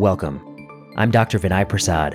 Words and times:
Welcome. 0.00 0.40
I'm 0.96 1.10
Dr. 1.10 1.38
Vinay 1.38 1.68
Prasad. 1.68 2.14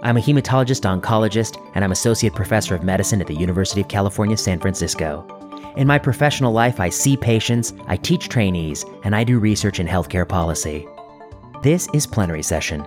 I'm 0.00 0.16
a 0.16 0.20
hematologist 0.20 0.86
oncologist, 0.86 1.60
and 1.74 1.82
I'm 1.82 1.90
associate 1.90 2.36
professor 2.36 2.76
of 2.76 2.84
medicine 2.84 3.20
at 3.20 3.26
the 3.26 3.34
University 3.34 3.80
of 3.80 3.88
California, 3.88 4.36
San 4.36 4.60
Francisco. 4.60 5.26
In 5.76 5.88
my 5.88 5.98
professional 5.98 6.52
life, 6.52 6.78
I 6.78 6.88
see 6.88 7.16
patients, 7.16 7.74
I 7.88 7.96
teach 7.96 8.28
trainees, 8.28 8.84
and 9.02 9.16
I 9.16 9.24
do 9.24 9.40
research 9.40 9.80
in 9.80 9.88
healthcare 9.88 10.26
policy. 10.26 10.86
This 11.64 11.88
is 11.92 12.06
Plenary 12.06 12.44
Session. 12.44 12.86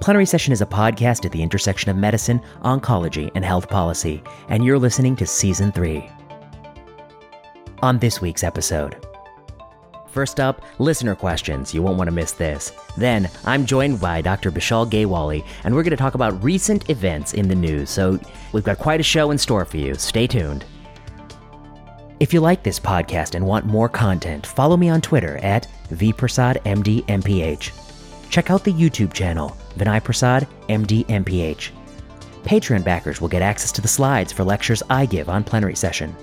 Plenary 0.00 0.26
Session 0.26 0.52
is 0.52 0.62
a 0.62 0.66
podcast 0.66 1.24
at 1.24 1.32
the 1.32 1.42
intersection 1.42 1.90
of 1.90 1.96
medicine, 1.96 2.40
oncology, 2.62 3.32
and 3.34 3.44
health 3.44 3.68
policy, 3.68 4.22
and 4.48 4.64
you're 4.64 4.78
listening 4.78 5.16
to 5.16 5.26
Season 5.26 5.72
3. 5.72 6.08
On 7.82 7.98
this 7.98 8.20
week's 8.20 8.44
episode, 8.44 9.04
First 10.14 10.38
up, 10.38 10.62
listener 10.78 11.16
questions. 11.16 11.74
You 11.74 11.82
won't 11.82 11.98
want 11.98 12.06
to 12.06 12.14
miss 12.14 12.30
this. 12.30 12.70
Then, 12.96 13.28
I'm 13.44 13.66
joined 13.66 14.00
by 14.00 14.22
Dr. 14.22 14.52
Bishal 14.52 14.88
Gyawali, 14.88 15.44
and 15.64 15.74
we're 15.74 15.82
going 15.82 15.90
to 15.90 15.96
talk 15.96 16.14
about 16.14 16.40
recent 16.40 16.88
events 16.88 17.34
in 17.34 17.48
the 17.48 17.54
news. 17.56 17.90
So, 17.90 18.20
we've 18.52 18.62
got 18.62 18.78
quite 18.78 19.00
a 19.00 19.02
show 19.02 19.32
in 19.32 19.38
store 19.38 19.64
for 19.64 19.76
you. 19.76 19.96
Stay 19.96 20.28
tuned. 20.28 20.64
If 22.20 22.32
you 22.32 22.38
like 22.38 22.62
this 22.62 22.78
podcast 22.78 23.34
and 23.34 23.44
want 23.44 23.66
more 23.66 23.88
content, 23.88 24.46
follow 24.46 24.76
me 24.76 24.88
on 24.88 25.00
Twitter 25.00 25.38
at 25.38 25.66
vprasadmdmph. 25.90 27.72
Check 28.30 28.52
out 28.52 28.62
the 28.62 28.72
YouTube 28.72 29.12
channel, 29.12 29.56
Vinay 29.76 30.04
Prasad 30.04 30.46
MD 30.68 31.04
Patreon 32.44 32.84
backers 32.84 33.20
will 33.20 33.28
get 33.28 33.42
access 33.42 33.72
to 33.72 33.80
the 33.80 33.88
slides 33.88 34.32
for 34.32 34.44
lectures 34.44 34.80
I 34.88 35.06
give 35.06 35.28
on 35.28 35.42
plenary 35.42 35.74
session. 35.74 36.14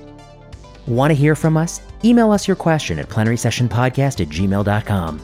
Want 0.88 1.12
to 1.12 1.16
hear 1.16 1.36
from 1.36 1.58
us? 1.58 1.82
Email 2.04 2.32
us 2.32 2.48
your 2.48 2.56
question 2.56 3.00
at 3.00 3.10
plenarysessionpodcast 3.10 4.22
at 4.22 4.30
gmail.com. 4.30 5.22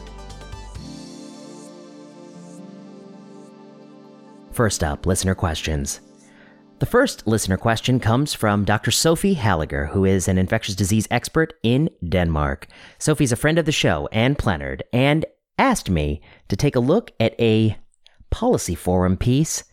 First 4.52 4.82
up, 4.82 5.06
listener 5.06 5.34
questions. 5.34 6.00
The 6.80 6.86
first 6.86 7.26
listener 7.26 7.56
question 7.56 7.98
comes 7.98 8.34
from 8.34 8.64
Dr. 8.64 8.92
Sophie 8.92 9.34
Halliger, 9.34 9.88
who 9.88 10.04
is 10.04 10.28
an 10.28 10.38
infectious 10.38 10.76
disease 10.76 11.08
expert 11.10 11.54
in 11.64 11.90
Denmark. 12.08 12.68
Sophie's 12.98 13.32
a 13.32 13.36
friend 13.36 13.58
of 13.58 13.66
the 13.66 13.72
show 13.72 14.08
and 14.12 14.38
Plenard, 14.38 14.82
and 14.92 15.26
asked 15.58 15.90
me 15.90 16.20
to 16.48 16.56
take 16.56 16.76
a 16.76 16.80
look 16.80 17.10
at 17.18 17.40
a 17.40 17.76
policy 18.30 18.76
forum 18.76 19.16
piece 19.16 19.64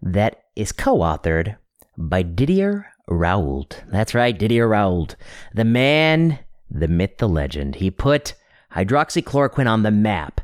that 0.00 0.42
is 0.56 0.72
co 0.72 0.98
authored 0.98 1.56
by 1.98 2.22
Didier 2.22 2.86
Raoult. 3.08 3.82
That's 3.90 4.14
right, 4.14 4.36
Didier 4.36 4.68
Raoult. 4.68 5.14
The 5.54 5.64
man, 5.64 6.38
the 6.70 6.88
myth, 6.88 7.18
the 7.18 7.28
legend. 7.28 7.76
He 7.76 7.90
put 7.90 8.34
hydroxychloroquine 8.74 9.70
on 9.70 9.82
the 9.82 9.90
map. 9.90 10.40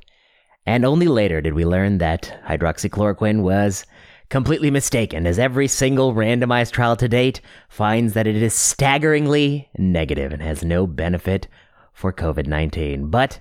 And 0.66 0.84
only 0.84 1.06
later 1.06 1.40
did 1.40 1.54
we 1.54 1.64
learn 1.64 1.98
that 1.98 2.38
hydroxychloroquine 2.46 3.42
was 3.42 3.84
completely 4.28 4.70
mistaken, 4.70 5.26
as 5.26 5.38
every 5.38 5.66
single 5.66 6.14
randomized 6.14 6.70
trial 6.70 6.96
to 6.96 7.08
date 7.08 7.40
finds 7.68 8.12
that 8.12 8.26
it 8.26 8.36
is 8.36 8.54
staggeringly 8.54 9.68
negative 9.76 10.32
and 10.32 10.42
has 10.42 10.62
no 10.62 10.86
benefit 10.86 11.48
for 11.92 12.12
COVID 12.12 12.46
19. 12.46 13.10
But 13.10 13.40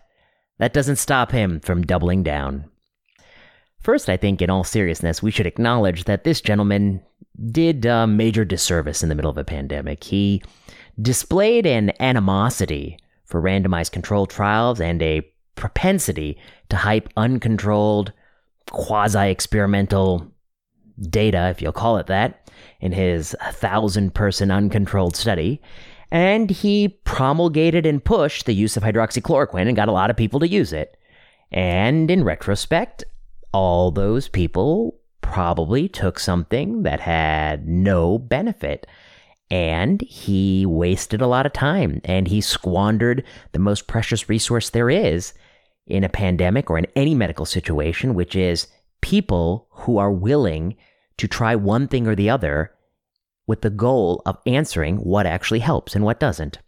that 0.58 0.74
doesn't 0.74 0.96
stop 0.96 1.32
him 1.32 1.60
from 1.60 1.84
doubling 1.84 2.24
down. 2.24 2.70
First, 3.80 4.10
I 4.10 4.18
think, 4.18 4.42
in 4.42 4.50
all 4.50 4.64
seriousness, 4.64 5.24
we 5.24 5.32
should 5.32 5.46
acknowledge 5.46 6.04
that 6.04 6.24
this 6.24 6.42
gentleman 6.42 7.02
did 7.52 7.86
a 7.86 8.06
major 8.06 8.44
disservice 8.44 9.02
in 9.02 9.10
the 9.10 9.16
middle 9.16 9.32
of 9.32 9.38
a 9.38 9.46
pandemic. 9.46 10.04
He 10.04 10.44
displayed 11.02 11.66
an 11.66 11.94
animosity 12.02 13.00
for 13.26 13.42
randomized 13.42 13.92
controlled 13.92 14.30
trials 14.30 14.82
and 14.82 15.02
a 15.02 15.22
propensity 15.56 16.38
to 16.70 16.76
hype 16.76 17.10
uncontrolled, 17.16 18.12
quasi 18.72 19.30
experimental 19.30 20.30
data, 21.10 21.48
if 21.50 21.62
you'll 21.62 21.72
call 21.72 21.98
it 21.98 22.08
that, 22.08 22.52
in 22.82 22.92
his 22.92 23.36
thousand 23.52 24.14
person 24.14 24.52
uncontrolled 24.52 25.16
study. 25.16 25.62
And 26.12 26.50
he 26.50 26.90
promulgated 27.06 27.86
and 27.86 28.04
pushed 28.04 28.46
the 28.46 28.54
use 28.54 28.76
of 28.76 28.84
hydroxychloroquine 28.84 29.68
and 29.68 29.76
got 29.76 29.88
a 29.88 29.94
lot 29.94 30.10
of 30.10 30.18
people 30.18 30.40
to 30.42 30.48
use 30.48 30.74
it. 30.74 30.98
And 31.52 32.12
in 32.12 32.24
retrospect, 32.24 33.06
all 33.52 33.92
those 33.92 34.28
people 34.28 35.00
probably 35.22 35.88
took 35.88 36.20
something 36.20 36.84
that 36.84 37.00
had 37.00 37.68
no 37.68 38.18
benefit. 38.18 38.88
And 39.52 40.02
he 40.02 40.66
wasted 40.66 41.22
a 41.22 41.28
lot 41.28 41.46
of 41.46 41.54
time 41.54 42.02
and 42.04 42.28
he 42.28 42.42
squandered 42.42 43.24
the 43.52 43.60
most 43.60 43.88
precious 43.88 44.30
resource 44.30 44.70
there 44.70 44.90
is 44.90 45.34
in 45.88 46.04
a 46.04 46.10
pandemic 46.10 46.70
or 46.70 46.78
in 46.78 46.86
any 46.96 47.16
medical 47.16 47.46
situation, 47.46 48.14
which 48.14 48.36
is 48.36 48.68
people 49.02 49.68
who 49.72 49.98
are 49.98 50.12
willing 50.12 50.76
to 51.18 51.28
try 51.28 51.56
one 51.56 51.88
thing 51.88 52.08
or 52.08 52.16
the 52.16 52.30
other 52.30 52.72
with 53.48 53.62
the 53.62 53.70
goal 53.70 54.22
of 54.26 54.38
answering 54.46 54.98
what 54.98 55.26
actually 55.26 55.60
helps 55.60 55.96
and 55.96 56.06
what 56.06 56.20
doesn't. 56.20 56.60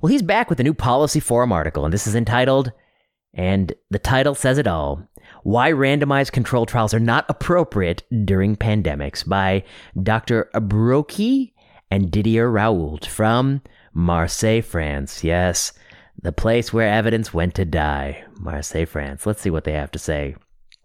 Well, 0.00 0.10
he's 0.10 0.22
back 0.22 0.48
with 0.48 0.58
a 0.60 0.64
new 0.64 0.74
Policy 0.74 1.20
Forum 1.20 1.52
article, 1.52 1.84
and 1.84 1.92
this 1.92 2.06
is 2.06 2.14
entitled, 2.14 2.72
and 3.34 3.72
the 3.90 3.98
title 3.98 4.34
says 4.34 4.58
it 4.58 4.66
all 4.66 5.06
why 5.42 5.70
Randomized 5.72 6.32
Control 6.32 6.66
Trials 6.66 6.94
Are 6.94 7.00
Not 7.00 7.26
Appropriate 7.28 8.02
During 8.24 8.56
Pandemics 8.56 9.26
by 9.26 9.64
Dr. 10.02 10.50
Abroki 10.54 11.52
and 11.90 12.10
Didier 12.10 12.50
Raoult 12.50 13.06
from 13.06 13.62
Marseille, 13.92 14.62
France. 14.62 15.24
Yes, 15.24 15.72
the 16.22 16.32
place 16.32 16.72
where 16.72 16.88
evidence 16.88 17.34
went 17.34 17.54
to 17.54 17.64
die. 17.64 18.24
Marseille, 18.38 18.86
France. 18.86 19.26
Let's 19.26 19.40
see 19.40 19.50
what 19.50 19.64
they 19.64 19.72
have 19.72 19.90
to 19.92 19.98
say. 19.98 20.36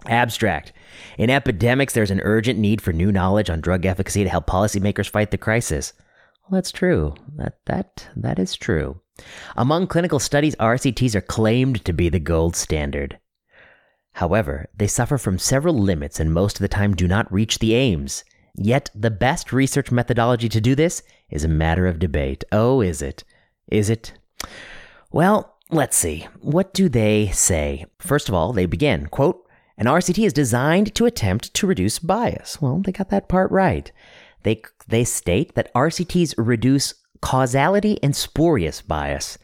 Abstract. 0.07 0.71
In 1.17 1.29
epidemics, 1.29 1.94
there's 1.94 2.11
an 2.11 2.21
urgent 2.23 2.59
need 2.59 2.81
for 2.81 2.94
new 2.94 3.11
knowledge 3.11 3.49
on 3.49 3.61
drug 3.61 3.85
efficacy 3.85 4.23
to 4.23 4.29
help 4.29 4.47
policymakers 4.47 5.09
fight 5.09 5.31
the 5.31 5.38
crisis. 5.38 5.94
Well, 6.44 6.57
that's 6.57 6.71
true. 6.71 7.15
That 7.38 7.57
that 7.65 8.07
that 8.15 8.38
is 8.38 8.55
true. 8.55 9.01
Among 9.55 9.88
clinical 9.88 10.19
studies, 10.19 10.55
RCTs 10.57 11.15
are 11.15 11.21
claimed 11.21 11.83
to 11.85 11.94
be 11.94 12.09
the 12.09 12.19
gold 12.19 12.55
standard. 12.55 13.17
However, 14.15 14.69
they 14.77 14.87
suffer 14.87 15.17
from 15.17 15.37
several 15.37 15.77
limits 15.77 16.21
and 16.21 16.33
most 16.33 16.55
of 16.55 16.61
the 16.61 16.69
time 16.69 16.95
do 16.95 17.05
not 17.05 17.31
reach 17.31 17.59
the 17.59 17.73
aims. 17.75 18.23
Yet, 18.55 18.89
the 18.95 19.11
best 19.11 19.51
research 19.51 19.91
methodology 19.91 20.47
to 20.47 20.61
do 20.61 20.73
this 20.73 21.03
is 21.29 21.43
a 21.43 21.49
matter 21.49 21.85
of 21.85 21.99
debate. 21.99 22.45
Oh, 22.49 22.79
is 22.79 23.01
it? 23.01 23.25
Is 23.67 23.89
it? 23.89 24.13
Well, 25.11 25.57
let's 25.69 25.97
see. 25.97 26.27
What 26.39 26.73
do 26.73 26.87
they 26.87 27.27
say? 27.33 27.87
First 27.99 28.29
of 28.29 28.35
all, 28.35 28.53
they 28.53 28.65
begin, 28.65 29.07
quote, 29.07 29.45
an 29.77 29.87
RCT 29.87 30.25
is 30.25 30.31
designed 30.31 30.95
to 30.95 31.05
attempt 31.05 31.53
to 31.53 31.67
reduce 31.67 31.99
bias. 31.99 32.61
Well, 32.61 32.81
they 32.85 32.93
got 32.93 33.09
that 33.09 33.27
part 33.27 33.51
right. 33.51 33.91
They, 34.43 34.61
they 34.87 35.03
state 35.03 35.55
that 35.55 35.73
RCTs 35.73 36.35
reduce 36.37 36.93
causality 37.19 37.99
and 38.01 38.15
spurious 38.15 38.81
bias. 38.81 39.37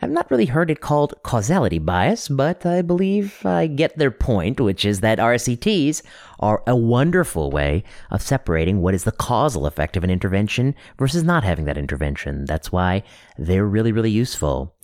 I've 0.00 0.10
not 0.10 0.30
really 0.30 0.46
heard 0.46 0.70
it 0.70 0.80
called 0.80 1.14
causality 1.22 1.78
bias, 1.78 2.28
but 2.28 2.66
I 2.66 2.82
believe 2.82 3.44
I 3.46 3.66
get 3.66 3.96
their 3.96 4.10
point, 4.10 4.60
which 4.60 4.84
is 4.84 5.00
that 5.00 5.18
RCTs 5.18 6.02
are 6.38 6.62
a 6.66 6.76
wonderful 6.76 7.50
way 7.50 7.82
of 8.10 8.20
separating 8.20 8.82
what 8.82 8.94
is 8.94 9.04
the 9.04 9.12
causal 9.12 9.64
effect 9.66 9.96
of 9.96 10.04
an 10.04 10.10
intervention 10.10 10.74
versus 10.98 11.24
not 11.24 11.44
having 11.44 11.64
that 11.64 11.78
intervention. 11.78 12.44
That's 12.44 12.70
why 12.70 13.04
they're 13.38 13.64
really, 13.64 13.92
really 13.92 14.10
useful. 14.10 14.76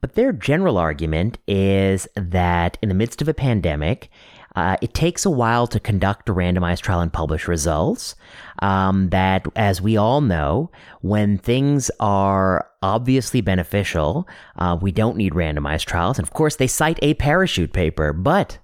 But 0.00 0.14
their 0.14 0.32
general 0.32 0.78
argument 0.78 1.38
is 1.46 2.08
that 2.14 2.78
in 2.80 2.88
the 2.88 2.94
midst 2.94 3.20
of 3.20 3.28
a 3.28 3.34
pandemic, 3.34 4.10
uh, 4.56 4.76
it 4.80 4.94
takes 4.94 5.26
a 5.26 5.30
while 5.30 5.66
to 5.66 5.78
conduct 5.78 6.28
a 6.28 6.32
randomized 6.32 6.80
trial 6.80 7.00
and 7.00 7.12
publish 7.12 7.46
results. 7.46 8.16
Um, 8.60 9.10
that, 9.10 9.46
as 9.54 9.82
we 9.82 9.98
all 9.98 10.22
know, 10.22 10.70
when 11.02 11.36
things 11.36 11.90
are 12.00 12.66
obviously 12.82 13.42
beneficial, 13.42 14.26
uh, 14.56 14.78
we 14.80 14.92
don't 14.92 15.18
need 15.18 15.34
randomized 15.34 15.84
trials. 15.84 16.18
And 16.18 16.26
of 16.26 16.32
course, 16.32 16.56
they 16.56 16.66
cite 16.66 16.98
a 17.02 17.14
parachute 17.14 17.74
paper. 17.74 18.14
But 18.14 18.58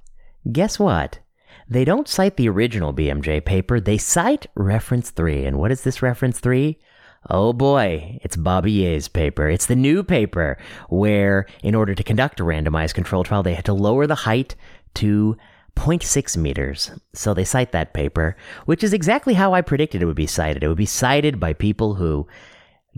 guess 0.50 0.78
what? 0.78 1.18
They 1.68 1.84
don't 1.84 2.08
cite 2.08 2.38
the 2.38 2.48
original 2.48 2.94
BMJ 2.94 3.44
paper. 3.44 3.78
They 3.78 3.98
cite 3.98 4.46
reference 4.54 5.10
three. 5.10 5.44
And 5.44 5.58
what 5.58 5.70
is 5.70 5.82
this 5.82 6.02
reference 6.02 6.40
three? 6.40 6.78
Oh 7.30 7.52
boy, 7.52 8.18
it's 8.22 8.34
Bobby 8.34 8.72
Yeh's 8.72 9.08
paper. 9.08 9.48
It's 9.48 9.66
the 9.66 9.76
new 9.76 10.02
paper 10.02 10.58
where, 10.88 11.46
in 11.62 11.74
order 11.74 11.94
to 11.94 12.02
conduct 12.02 12.40
a 12.40 12.44
randomized 12.44 12.94
control 12.94 13.22
trial, 13.22 13.44
they 13.44 13.54
had 13.54 13.64
to 13.66 13.74
lower 13.74 14.08
the 14.08 14.16
height 14.16 14.56
to 14.94 15.36
0.6 15.76 16.36
meters. 16.36 16.90
So 17.12 17.34
they 17.34 17.44
cite 17.44 17.72
that 17.72 17.94
paper, 17.94 18.36
which 18.66 18.84
is 18.84 18.92
exactly 18.92 19.34
how 19.34 19.54
I 19.54 19.60
predicted 19.60 20.02
it 20.02 20.06
would 20.06 20.16
be 20.16 20.26
cited. 20.26 20.62
It 20.62 20.68
would 20.68 20.76
be 20.76 20.86
cited 20.86 21.40
by 21.40 21.52
people 21.52 21.94
who 21.94 22.26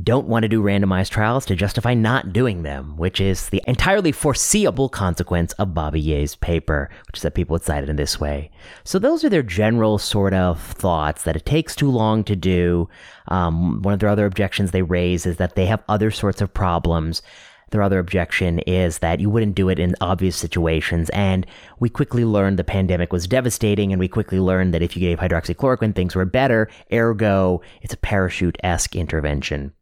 don't 0.03 0.26
want 0.26 0.43
to 0.43 0.49
do 0.49 0.61
randomized 0.61 1.11
trials 1.11 1.47
to 1.47 1.55
justify 1.55 1.94
not 1.94 2.32
doing 2.32 2.65
them, 2.65 2.97
which 2.97 3.21
is 3.21 3.49
the 3.50 3.62
entirely 3.67 4.11
foreseeable 4.11 4.88
consequence 4.88 5.53
of 5.53 5.73
Bobby 5.73 6.00
Yeh's 6.00 6.35
paper, 6.35 6.91
which 7.06 7.19
is 7.19 7.23
that 7.23 7.35
people 7.35 7.55
would 7.55 7.62
cite 7.62 7.85
it 7.85 7.88
in 7.88 7.94
this 7.94 8.19
way. 8.19 8.50
So 8.82 8.99
those 8.99 9.23
are 9.23 9.29
their 9.29 9.44
general 9.44 9.99
sort 9.99 10.35
of 10.35 10.61
thoughts 10.61 11.23
that 11.23 11.37
it 11.37 11.47
takes 11.47 11.77
too 11.77 11.91
long 11.91 12.25
to 12.25 12.35
do. 12.35 12.88
Um, 13.29 13.82
one 13.82 13.94
of 13.94 14.00
their 14.00 14.09
other 14.09 14.27
objections 14.27 14.73
they 14.73 14.82
raise 14.82 15.27
is 15.27 15.37
that 15.37 15.55
they 15.55 15.67
have 15.67 15.85
other 15.88 16.11
sorts 16.11 16.41
of 16.41 16.53
problems 16.53 17.23
their 17.75 17.82
other 17.82 17.99
objection 17.99 18.61
is 18.61 18.99
that 18.99 19.21
you 19.21 19.29
wouldn't 19.29 19.56
do 19.56 19.69
it 19.69 19.79
in 19.79 19.97
obvious 20.00 20.37
situations. 20.37 21.11
And 21.11 21.44
we 21.81 21.88
quickly 21.88 22.25
learned 22.25 22.56
the 22.56 22.65
pandemic 22.65 23.12
was 23.12 23.26
devastating, 23.26 23.93
and 23.93 23.99
we 23.99 24.09
quickly 24.09 24.38
learned 24.38 24.73
that 24.73 24.82
if 24.82 24.97
you 24.97 25.00
gave 25.00 25.19
hydroxychloroquine, 25.19 25.94
things 25.94 26.15
were 26.15 26.25
better. 26.25 26.71
Ergo, 26.93 27.61
it's 27.82 27.93
a 27.93 27.99
parachute 27.99 28.56
esque 28.62 28.94
intervention. 28.94 29.73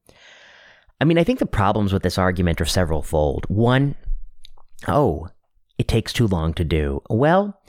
I 1.00 1.04
mean, 1.04 1.18
I 1.18 1.24
think 1.24 1.38
the 1.38 1.46
problems 1.46 1.92
with 1.92 2.02
this 2.02 2.16
argument 2.16 2.60
are 2.60 2.64
several 2.64 3.02
fold. 3.02 3.44
One, 3.48 3.94
oh, 4.88 5.28
it 5.76 5.86
takes 5.86 6.12
too 6.12 6.26
long 6.26 6.54
to 6.54 6.64
do. 6.64 7.02
Well, 7.10 7.60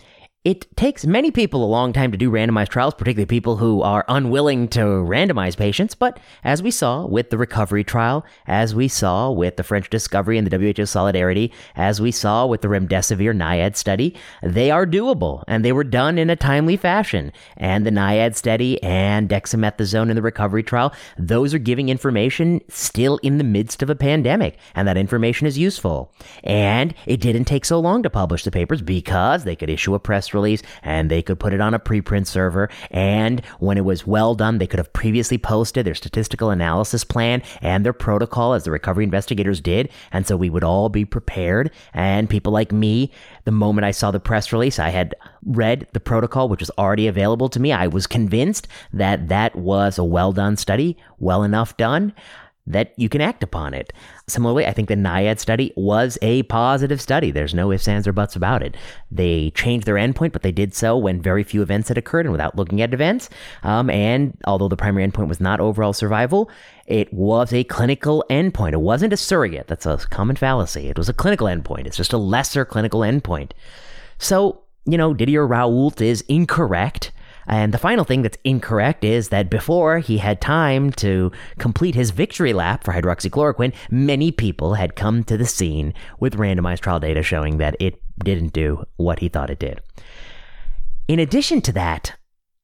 it 0.43 0.75
takes 0.75 1.05
many 1.05 1.31
people 1.31 1.63
a 1.63 1.65
long 1.65 1.93
time 1.93 2.11
to 2.11 2.17
do 2.17 2.29
randomized 2.29 2.67
trials, 2.67 2.93
particularly 2.93 3.25
people 3.25 3.55
who 3.55 3.81
are 3.81 4.03
unwilling 4.09 4.67
to 4.67 4.81
randomize 4.81 5.55
patients. 5.55 5.95
But 5.95 6.19
as 6.43 6.61
we 6.61 6.69
saw 6.69 7.05
with 7.05 7.29
the 7.29 7.37
recovery 7.37 7.85
trial, 7.85 8.25
as 8.45 8.75
we 8.75 8.89
saw 8.89 9.31
with 9.31 9.55
the 9.55 9.63
French 9.63 9.89
discovery 9.89 10.37
and 10.37 10.45
the 10.45 10.57
WHO 10.57 10.85
solidarity, 10.85 11.53
as 11.77 12.01
we 12.01 12.11
saw 12.11 12.45
with 12.45 12.59
the 12.59 12.67
remdesivir 12.67 13.33
NIAID 13.33 13.77
study, 13.77 14.15
they 14.41 14.69
are 14.69 14.85
doable 14.85 15.45
and 15.47 15.63
they 15.63 15.71
were 15.71 15.85
done 15.85 16.17
in 16.17 16.29
a 16.29 16.35
timely 16.35 16.75
fashion. 16.75 17.31
And 17.55 17.85
the 17.85 17.91
NIAID 17.91 18.35
study 18.35 18.83
and 18.83 19.29
dexamethasone 19.29 20.09
in 20.09 20.17
the 20.17 20.21
recovery 20.21 20.63
trial, 20.63 20.93
those 21.17 21.53
are 21.53 21.59
giving 21.59 21.87
information 21.87 22.59
still 22.67 23.17
in 23.23 23.37
the 23.37 23.45
midst 23.45 23.81
of 23.81 23.89
a 23.89 23.95
pandemic. 23.95 24.57
And 24.75 24.89
that 24.89 24.97
information 24.97 25.47
is 25.47 25.57
useful. 25.57 26.11
And 26.43 26.93
it 27.05 27.21
didn't 27.21 27.45
take 27.45 27.63
so 27.63 27.79
long 27.79 28.03
to 28.03 28.09
publish 28.09 28.43
the 28.43 28.51
papers 28.51 28.81
because 28.81 29.45
they 29.45 29.55
could 29.55 29.69
issue 29.69 29.93
a 29.93 29.99
press 29.99 30.32
release 30.33 30.61
and 30.81 31.09
they 31.09 31.21
could 31.21 31.39
put 31.39 31.53
it 31.53 31.61
on 31.61 31.73
a 31.73 31.79
preprint 31.79 32.27
server. 32.27 32.69
And 32.91 33.43
when 33.59 33.77
it 33.77 33.85
was 33.85 34.07
well 34.07 34.35
done, 34.35 34.57
they 34.57 34.67
could 34.67 34.79
have 34.79 34.93
previously 34.93 35.37
posted 35.37 35.85
their 35.85 35.95
statistical 35.95 36.49
analysis 36.49 37.03
plan 37.03 37.41
and 37.61 37.85
their 37.85 37.93
protocol 37.93 38.53
as 38.53 38.63
the 38.63 38.71
recovery 38.71 39.03
investigators 39.03 39.61
did. 39.61 39.89
And 40.11 40.25
so 40.27 40.37
we 40.37 40.49
would 40.49 40.63
all 40.63 40.89
be 40.89 41.05
prepared. 41.05 41.71
And 41.93 42.29
people 42.29 42.53
like 42.53 42.71
me, 42.71 43.11
the 43.45 43.51
moment 43.51 43.85
I 43.85 43.91
saw 43.91 44.11
the 44.11 44.19
press 44.19 44.51
release, 44.51 44.79
I 44.79 44.89
had 44.89 45.15
read 45.45 45.87
the 45.93 45.99
protocol, 45.99 46.49
which 46.49 46.61
was 46.61 46.71
already 46.77 47.07
available 47.07 47.49
to 47.49 47.59
me. 47.59 47.71
I 47.71 47.87
was 47.87 48.07
convinced 48.07 48.67
that 48.93 49.27
that 49.27 49.55
was 49.55 49.97
a 49.97 50.03
well 50.03 50.31
done 50.31 50.55
study, 50.55 50.97
well 51.19 51.43
enough 51.43 51.75
done 51.77 52.13
that 52.65 52.93
you 52.97 53.09
can 53.09 53.21
act 53.21 53.43
upon 53.43 53.73
it. 53.73 53.91
Similarly, 54.27 54.65
I 54.65 54.71
think 54.71 54.87
the 54.87 54.95
NIAID 54.95 55.39
study 55.39 55.73
was 55.75 56.17
a 56.21 56.43
positive 56.43 57.01
study. 57.01 57.29
There's 57.29 57.53
no 57.53 57.71
ifs, 57.71 57.87
ands, 57.87 58.07
or 58.07 58.13
buts 58.13 58.35
about 58.35 58.63
it. 58.63 58.77
They 59.11 59.51
changed 59.51 59.85
their 59.85 59.95
endpoint, 59.95 60.31
but 60.31 60.43
they 60.43 60.51
did 60.51 60.73
so 60.73 60.97
when 60.97 61.21
very 61.21 61.43
few 61.43 61.61
events 61.61 61.89
had 61.89 61.97
occurred 61.97 62.25
and 62.25 62.31
without 62.31 62.55
looking 62.55 62.81
at 62.81 62.93
events. 62.93 63.29
Um, 63.63 63.89
and 63.89 64.37
although 64.45 64.69
the 64.69 64.77
primary 64.77 65.05
endpoint 65.05 65.27
was 65.27 65.41
not 65.41 65.59
overall 65.59 65.93
survival, 65.93 66.49
it 66.85 67.13
was 67.13 67.51
a 67.51 67.65
clinical 67.65 68.23
endpoint. 68.29 68.73
It 68.73 68.81
wasn't 68.81 69.13
a 69.13 69.17
surrogate. 69.17 69.67
That's 69.67 69.85
a 69.85 69.97
common 69.97 70.35
fallacy. 70.37 70.87
It 70.87 70.97
was 70.97 71.09
a 71.09 71.13
clinical 71.13 71.47
endpoint. 71.47 71.85
It's 71.85 71.97
just 71.97 72.13
a 72.13 72.17
lesser 72.17 72.63
clinical 72.63 73.01
endpoint. 73.01 73.51
So, 74.17 74.61
you 74.85 74.97
know, 74.97 75.13
Didier 75.13 75.47
Raoult 75.47 75.99
is 75.99 76.21
incorrect 76.29 77.11
and 77.47 77.73
the 77.73 77.77
final 77.77 78.05
thing 78.05 78.21
that's 78.21 78.37
incorrect 78.43 79.03
is 79.03 79.29
that 79.29 79.49
before 79.49 79.99
he 79.99 80.17
had 80.17 80.39
time 80.41 80.91
to 80.93 81.31
complete 81.59 81.95
his 81.95 82.11
victory 82.11 82.53
lap 82.53 82.83
for 82.83 82.93
hydroxychloroquine, 82.93 83.73
many 83.91 84.31
people 84.31 84.75
had 84.75 84.95
come 84.95 85.23
to 85.25 85.37
the 85.37 85.45
scene 85.45 85.93
with 86.19 86.37
randomized 86.37 86.79
trial 86.79 86.99
data 86.99 87.23
showing 87.23 87.57
that 87.57 87.75
it 87.79 88.01
didn't 88.23 88.53
do 88.53 88.83
what 88.97 89.19
he 89.19 89.29
thought 89.29 89.49
it 89.49 89.59
did. 89.59 89.81
In 91.07 91.19
addition 91.19 91.61
to 91.61 91.71
that, 91.73 92.15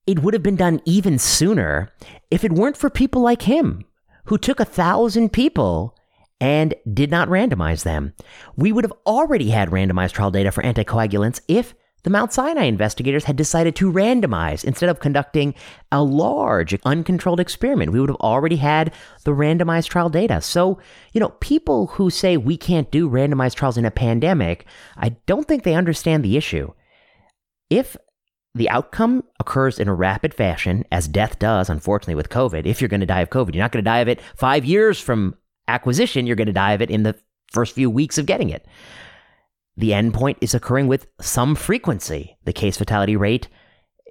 it 0.08 0.20
would 0.20 0.34
have 0.34 0.44
been 0.44 0.56
done 0.56 0.82
even 0.86 1.20
sooner 1.20 1.92
if 2.32 2.44
it 2.44 2.54
weren't 2.54 2.78
for 2.78 2.90
people 2.90 3.22
like 3.22 3.44
him, 3.44 3.86
who 4.26 4.38
took 4.38 4.60
a 4.60 4.66
thousand 4.66 5.34
people 5.34 5.96
and 6.40 6.74
did 6.94 7.12
not 7.12 7.28
randomize 7.28 7.84
them. 7.84 8.14
We 8.56 8.72
would 8.72 8.86
have 8.86 8.94
already 9.06 9.50
had 9.50 9.70
randomized 9.70 10.14
trial 10.14 10.32
data 10.32 10.52
for 10.52 10.64
anticoagulants 10.64 11.42
if 11.48 11.74
the 12.04 12.10
Mount 12.10 12.32
Sinai 12.32 12.64
investigators 12.64 13.26
had 13.26 13.36
decided 13.36 13.76
to 13.76 13.92
randomize 13.92 14.64
instead 14.64 14.90
of 14.90 15.00
conducting 15.00 15.54
a 15.92 16.02
large, 16.02 16.78
uncontrolled 16.86 17.40
experiment. 17.40 17.92
We 17.92 18.00
would 18.00 18.10
have 18.10 18.18
already 18.18 18.56
had 18.56 18.94
the 19.26 19.32
randomized 19.32 19.90
trial 19.90 20.10
data. 20.10 20.42
So, 20.42 20.80
you 21.14 21.20
know, 21.20 21.30
people 21.40 21.88
who 21.88 22.10
say 22.10 22.38
we 22.38 22.58
can't 22.58 22.92
do 22.92 23.10
randomized 23.10 23.56
trials 23.56 23.78
in 23.78 23.86
a 23.86 23.92
pandemic, 23.92 24.66
I 24.98 25.10
don't 25.26 25.48
think 25.48 25.64
they 25.64 25.76
understand 25.76 26.24
the 26.24 26.38
issue. 26.38 26.72
If 27.70 27.98
the 28.56 28.70
outcome 28.70 29.24
occurs 29.40 29.80
in 29.80 29.88
a 29.88 29.94
rapid 29.94 30.34
fashion, 30.34 30.86
as 30.92 31.08
death 31.08 31.38
does, 31.38 31.70
unfortunately, 31.70 32.16
with 32.16 32.30
COVID, 32.30 32.66
if 32.66 32.82
you're 32.82 32.88
going 32.88 33.00
to 33.02 33.06
die 33.06 33.22
of 33.22 33.30
COVID, 33.30 33.54
you're 33.54 33.64
not 33.64 33.72
going 33.72 33.84
to 33.84 33.90
die 33.90 34.00
of 34.00 34.08
it 34.08 34.22
five 34.36 34.66
years 34.66 35.00
from 35.00 35.36
acquisition, 35.68 36.26
you're 36.26 36.36
going 36.36 36.48
to 36.48 36.54
die 36.54 36.74
of 36.74 36.82
it 36.82 36.90
in 36.90 37.04
the 37.04 37.16
first 37.52 37.76
few 37.76 37.90
weeks 37.90 38.18
of 38.18 38.26
getting 38.26 38.50
it. 38.50 38.66
The 39.80 39.92
endpoint 39.92 40.36
is 40.42 40.54
occurring 40.54 40.88
with 40.88 41.08
some 41.22 41.56
frequency. 41.56 42.36
The 42.44 42.52
case 42.52 42.76
fatality 42.76 43.16
rate 43.16 43.48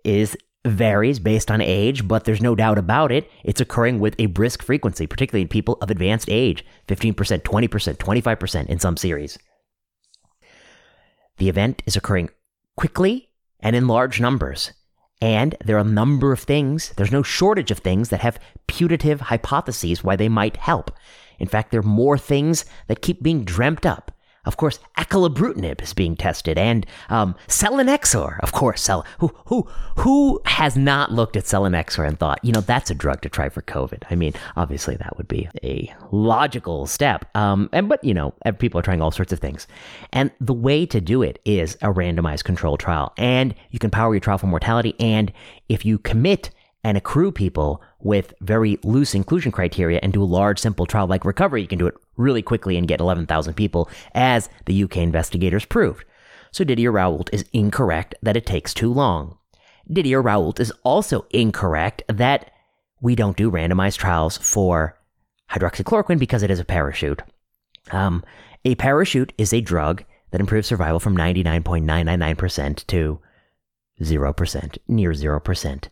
is 0.03 0.35
varies 0.67 1.19
based 1.19 1.51
on 1.51 1.61
age, 1.61 2.09
but 2.09 2.25
there's 2.25 2.41
no 2.41 2.55
doubt 2.55 2.79
about 2.79 3.13
it. 3.13 3.31
It's 3.45 3.61
occurring 3.61 4.01
with 4.01 4.15
a 4.19 4.27
brisk 4.27 4.63
frequency, 4.63 5.07
particularly 5.07 5.43
in 5.43 5.49
people 5.49 5.77
of 5.83 5.91
advanced 5.91 6.31
age 6.31 6.65
15%, 6.87 7.43
20%, 7.43 7.97
25% 7.99 8.67
in 8.67 8.79
some 8.79 8.97
series. 8.97 9.39
The 11.37 11.51
event 11.51 11.83
is 11.85 11.97
occurring 11.97 12.31
quickly 12.79 13.29
and 13.61 13.77
in 13.77 13.89
large 13.89 14.23
numbers. 14.23 14.73
And 15.21 15.55
there 15.63 15.77
are 15.77 15.81
a 15.81 15.85
number 15.85 16.33
of 16.33 16.41
things, 16.41 16.95
there's 16.97 17.13
no 17.13 17.23
shortage 17.23 17.71
of 17.71 17.81
things 17.81 18.09
that 18.09 18.21
have 18.21 18.41
putative 18.69 19.21
hypotheses 19.21 20.03
why 20.03 20.17
they 20.17 20.31
might 20.31 20.57
help. 20.57 20.93
In 21.39 21.47
fact, 21.47 21.73
there 21.73 21.81
are 21.81 21.83
more 21.83 22.17
things 22.17 22.65
that 22.87 23.03
keep 23.03 23.23
being 23.23 23.45
dreamt 23.45 23.85
up 23.85 24.13
of 24.49 24.57
course, 24.57 24.81
acalabrutinib 24.97 25.83
is 25.83 25.93
being 25.93 26.17
tested, 26.17 26.57
and 26.57 26.87
um, 27.11 27.37
selinexor, 27.47 28.41
of 28.41 28.53
course. 28.53 28.81
Sel- 28.81 29.05
who 29.19 29.31
who 29.45 29.69
who 29.97 30.41
has 30.47 30.75
not 30.75 31.13
looked 31.13 31.37
at 31.37 31.45
selinexor 31.45 32.09
and 32.09 32.19
thought, 32.19 32.43
you 32.43 32.51
know, 32.51 32.63
that's 32.63 32.91
a 32.91 32.95
drug 32.95 33.21
to 33.21 33.29
try 33.29 33.51
for 33.51 33.61
COVID? 33.61 34.05
I 34.11 34.15
mean, 34.15 34.33
obviously 34.57 34.97
that 34.97 35.19
would 35.19 35.29
be 35.29 35.49
a 35.63 35.95
logical 36.11 36.87
step. 36.87 37.27
Um, 37.37 37.69
and 37.75 37.91
but 37.91 38.03
you 38.03 38.15
know, 38.15 38.33
people 38.59 38.81
are 38.81 38.83
trying 38.83 39.03
all 39.03 39.11
sorts 39.11 39.35
of 39.35 39.39
things, 39.39 39.67
and 40.15 40.31
the 40.41 40.55
way 40.55 40.87
to 40.87 41.01
do 41.01 41.23
it 41.23 41.39
is 41.45 41.75
a 41.77 41.93
randomized 41.93 42.45
control 42.45 42.79
trial, 42.79 43.13
and 43.19 43.55
you 43.71 43.79
can 43.79 43.91
power 43.91 44.15
your 44.15 44.21
trial 44.21 44.39
for 44.39 44.47
mortality, 44.47 44.95
and 44.99 45.31
if 45.69 45.85
you 45.85 45.99
commit 45.99 46.51
and 46.85 46.97
accrue 46.97 47.31
people 47.31 47.83
with 48.01 48.33
very 48.41 48.79
loose 48.85 49.15
inclusion 49.15 49.51
criteria 49.51 49.99
and 50.03 50.13
do 50.13 50.23
a 50.23 50.25
large 50.25 50.59
simple 50.59 50.87
trial 50.87 51.07
like 51.07 51.25
recovery, 51.25 51.63
you 51.63 51.69
can 51.69 51.79
do 51.79 51.87
it 51.87 51.95
really 52.17 52.43
quickly 52.43 52.77
and 52.77 52.89
get 52.89 53.01
11,000 53.01 53.55
people, 53.55 53.89
as 54.15 54.49
the 54.67 54.85
UK 54.85 54.99
investigators 54.99 55.65
proved. 55.65 56.05
So 56.53 56.65
Didier 56.65 56.93
Raoult 56.93 57.29
is 57.33 57.45
incorrect 57.53 58.15
that 58.23 58.37
it 58.37 58.47
takes 58.47 58.73
too 58.73 58.93
long. 58.93 59.37
Didier 59.91 60.23
Raoult 60.23 60.61
is 60.61 60.73
also 60.83 61.27
incorrect 61.31 62.03
that 62.09 62.51
we 63.01 63.15
don't 63.15 63.37
do 63.37 63.51
randomized 63.51 63.99
trials 63.99 64.37
for 64.39 64.99
hydroxychloroquine 65.51 66.19
because 66.19 66.43
it 66.43 66.51
is 66.51 66.61
a 66.61 66.65
parachute. 66.65 67.23
Um, 67.91 68.25
a 68.65 68.75
parachute 68.75 69.33
is 69.39 69.53
a 69.53 69.61
drug 69.61 70.05
that 70.31 70.41
improves 70.41 70.69
survival 70.69 71.01
from 71.01 71.17
99.999% 71.17 72.87
to 72.89 73.21
0%, 74.01 74.79
near 74.89 75.11
0% 75.11 75.89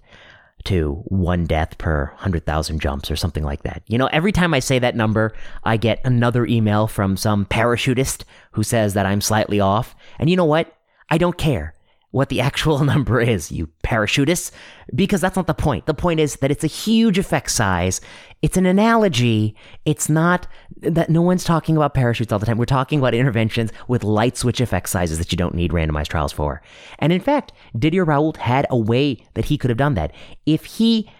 to 0.66 1.02
one 1.06 1.44
death 1.44 1.78
per 1.78 2.06
100,000 2.14 2.80
jumps 2.80 3.10
or 3.10 3.16
something 3.16 3.44
like 3.44 3.62
that. 3.62 3.82
You 3.86 3.98
know, 3.98 4.06
every 4.06 4.32
time 4.32 4.52
I 4.52 4.58
say 4.58 4.78
that 4.78 4.96
number, 4.96 5.32
I 5.64 5.76
get 5.76 6.00
another 6.04 6.46
email 6.46 6.86
from 6.86 7.16
some 7.16 7.46
parachutist 7.46 8.24
who 8.52 8.62
says 8.62 8.94
that 8.94 9.06
I'm 9.06 9.20
slightly 9.20 9.60
off. 9.60 9.94
And 10.18 10.28
you 10.28 10.36
know 10.36 10.44
what? 10.44 10.72
I 11.08 11.18
don't 11.18 11.38
care 11.38 11.75
what 12.16 12.30
the 12.30 12.40
actual 12.40 12.82
number 12.92 13.20
is, 13.20 13.52
you 13.52 13.68
parachutists, 13.84 14.50
because 14.94 15.20
that's 15.20 15.36
not 15.36 15.46
the 15.46 15.52
point. 15.52 15.84
The 15.84 15.92
point 15.92 16.18
is 16.18 16.36
that 16.36 16.50
it's 16.50 16.64
a 16.64 16.66
huge 16.66 17.18
effect 17.18 17.50
size. 17.50 18.00
It's 18.40 18.56
an 18.56 18.64
analogy. 18.64 19.54
It's 19.84 20.08
not 20.08 20.46
that 20.78 21.10
no 21.10 21.20
one's 21.20 21.44
talking 21.44 21.76
about 21.76 21.92
parachutes 21.92 22.32
all 22.32 22.38
the 22.38 22.46
time. 22.46 22.56
We're 22.56 22.64
talking 22.64 22.98
about 23.00 23.12
interventions 23.12 23.70
with 23.86 24.02
light 24.02 24.38
switch 24.38 24.62
effect 24.62 24.88
sizes 24.88 25.18
that 25.18 25.30
you 25.30 25.36
don't 25.36 25.54
need 25.54 25.72
randomized 25.72 26.08
trials 26.08 26.32
for. 26.32 26.62
And 27.00 27.12
in 27.12 27.20
fact, 27.20 27.52
Didier 27.78 28.06
Raoult 28.06 28.38
had 28.38 28.66
a 28.70 28.78
way 28.78 29.22
that 29.34 29.44
he 29.44 29.58
could 29.58 29.68
have 29.68 29.76
done 29.76 29.92
that. 29.94 30.12
If 30.46 30.64
he 30.64 31.10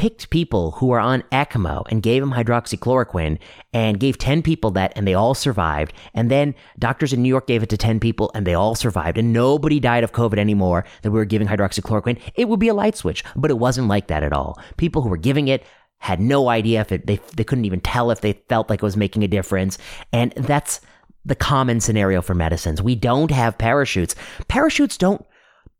picked 0.00 0.30
people 0.30 0.70
who 0.70 0.86
were 0.86 0.98
on 0.98 1.22
ECMO 1.30 1.84
and 1.90 2.02
gave 2.02 2.22
them 2.22 2.32
hydroxychloroquine 2.32 3.38
and 3.74 4.00
gave 4.00 4.16
10 4.16 4.40
people 4.40 4.70
that 4.70 4.94
and 4.96 5.06
they 5.06 5.12
all 5.12 5.34
survived. 5.34 5.92
And 6.14 6.30
then 6.30 6.54
doctors 6.78 7.12
in 7.12 7.20
New 7.22 7.28
York 7.28 7.46
gave 7.46 7.62
it 7.62 7.68
to 7.68 7.76
10 7.76 8.00
people 8.00 8.30
and 8.34 8.46
they 8.46 8.54
all 8.54 8.74
survived 8.74 9.18
and 9.18 9.30
nobody 9.30 9.78
died 9.78 10.02
of 10.02 10.12
COVID 10.12 10.38
anymore 10.38 10.86
that 11.02 11.10
we 11.10 11.18
were 11.18 11.26
giving 11.26 11.46
hydroxychloroquine. 11.46 12.18
It 12.34 12.48
would 12.48 12.58
be 12.58 12.68
a 12.68 12.74
light 12.74 12.96
switch, 12.96 13.22
but 13.36 13.50
it 13.50 13.58
wasn't 13.58 13.88
like 13.88 14.06
that 14.06 14.22
at 14.22 14.32
all. 14.32 14.58
People 14.78 15.02
who 15.02 15.10
were 15.10 15.18
giving 15.18 15.48
it 15.48 15.66
had 15.98 16.18
no 16.18 16.48
idea 16.48 16.80
if 16.80 16.92
it, 16.92 17.06
they, 17.06 17.20
they 17.36 17.44
couldn't 17.44 17.66
even 17.66 17.82
tell 17.82 18.10
if 18.10 18.22
they 18.22 18.32
felt 18.48 18.70
like 18.70 18.78
it 18.78 18.82
was 18.82 18.96
making 18.96 19.22
a 19.22 19.28
difference. 19.28 19.76
And 20.14 20.32
that's 20.32 20.80
the 21.26 21.34
common 21.34 21.78
scenario 21.78 22.22
for 22.22 22.34
medicines. 22.34 22.80
We 22.80 22.94
don't 22.94 23.30
have 23.30 23.58
parachutes. 23.58 24.14
Parachutes 24.48 24.96
don't 24.96 25.26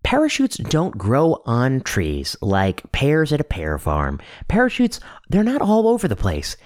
Parachutes 0.03 0.57
don't 0.57 0.97
grow 0.97 1.43
on 1.45 1.83
trees 1.83 2.37
like 2.41 2.91
pears 2.91 3.33
at 3.33 3.41
a 3.41 3.45
pear 3.45 3.79
farm. 3.79 4.19
Parachutes, 4.49 4.99
they're 5.29 5.45
not 5.45 5.63
all 5.63 5.87
over 5.87 6.09
the 6.09 6.17
place. 6.17 6.57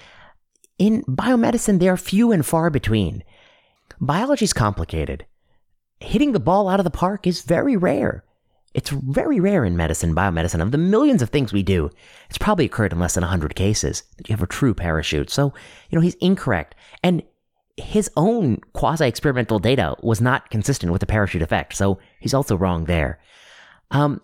In 0.77 1.03
biomedicine, 1.03 1.79
they're 1.79 1.97
few 1.97 2.31
and 2.31 2.45
far 2.45 2.69
between. 2.69 3.23
Biology's 3.99 4.53
complicated. 4.53 5.25
Hitting 5.99 6.31
the 6.31 6.39
ball 6.39 6.67
out 6.67 6.79
of 6.79 6.83
the 6.83 6.89
park 6.89 7.27
is 7.27 7.41
very 7.41 7.77
rare. 7.77 8.23
It's 8.73 8.89
very 8.89 9.39
rare 9.39 9.63
in 9.63 9.77
medicine, 9.77 10.13
biomedicine. 10.13 10.61
Of 10.61 10.71
the 10.71 10.77
millions 10.77 11.21
of 11.21 11.29
things 11.29 11.53
we 11.53 11.63
do, 11.63 11.89
it's 12.27 12.37
probably 12.37 12.65
occurred 12.65 12.91
in 12.91 12.99
less 12.99 13.13
than 13.13 13.21
100 13.21 13.55
cases 13.55 14.03
that 14.17 14.27
you 14.27 14.33
have 14.33 14.43
a 14.43 14.47
true 14.47 14.73
parachute. 14.73 15.29
So, 15.29 15.53
you 15.89 15.95
know, 15.95 16.01
he's 16.01 16.15
incorrect. 16.15 16.75
And 17.01 17.23
his 17.77 18.09
own 18.15 18.57
quasi 18.73 19.05
experimental 19.05 19.59
data 19.59 19.95
was 20.01 20.21
not 20.21 20.49
consistent 20.49 20.91
with 20.91 21.01
the 21.01 21.05
parachute 21.05 21.41
effect. 21.41 21.75
So 21.75 21.99
he's 22.19 22.33
also 22.33 22.55
wrong 22.55 22.85
there. 22.85 23.19
Um, 23.91 24.21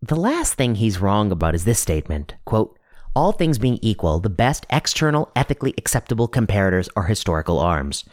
the 0.00 0.16
last 0.16 0.54
thing 0.54 0.76
he's 0.76 1.00
wrong 1.00 1.30
about 1.32 1.54
is 1.54 1.64
this 1.64 1.80
statement 1.80 2.34
quote, 2.44 2.78
all 3.14 3.32
things 3.32 3.58
being 3.58 3.78
equal, 3.82 4.20
the 4.20 4.30
best 4.30 4.66
external, 4.70 5.30
ethically 5.36 5.74
acceptable 5.76 6.28
comparators 6.28 6.88
are 6.96 7.04
historical 7.04 7.58
arms. 7.58 8.04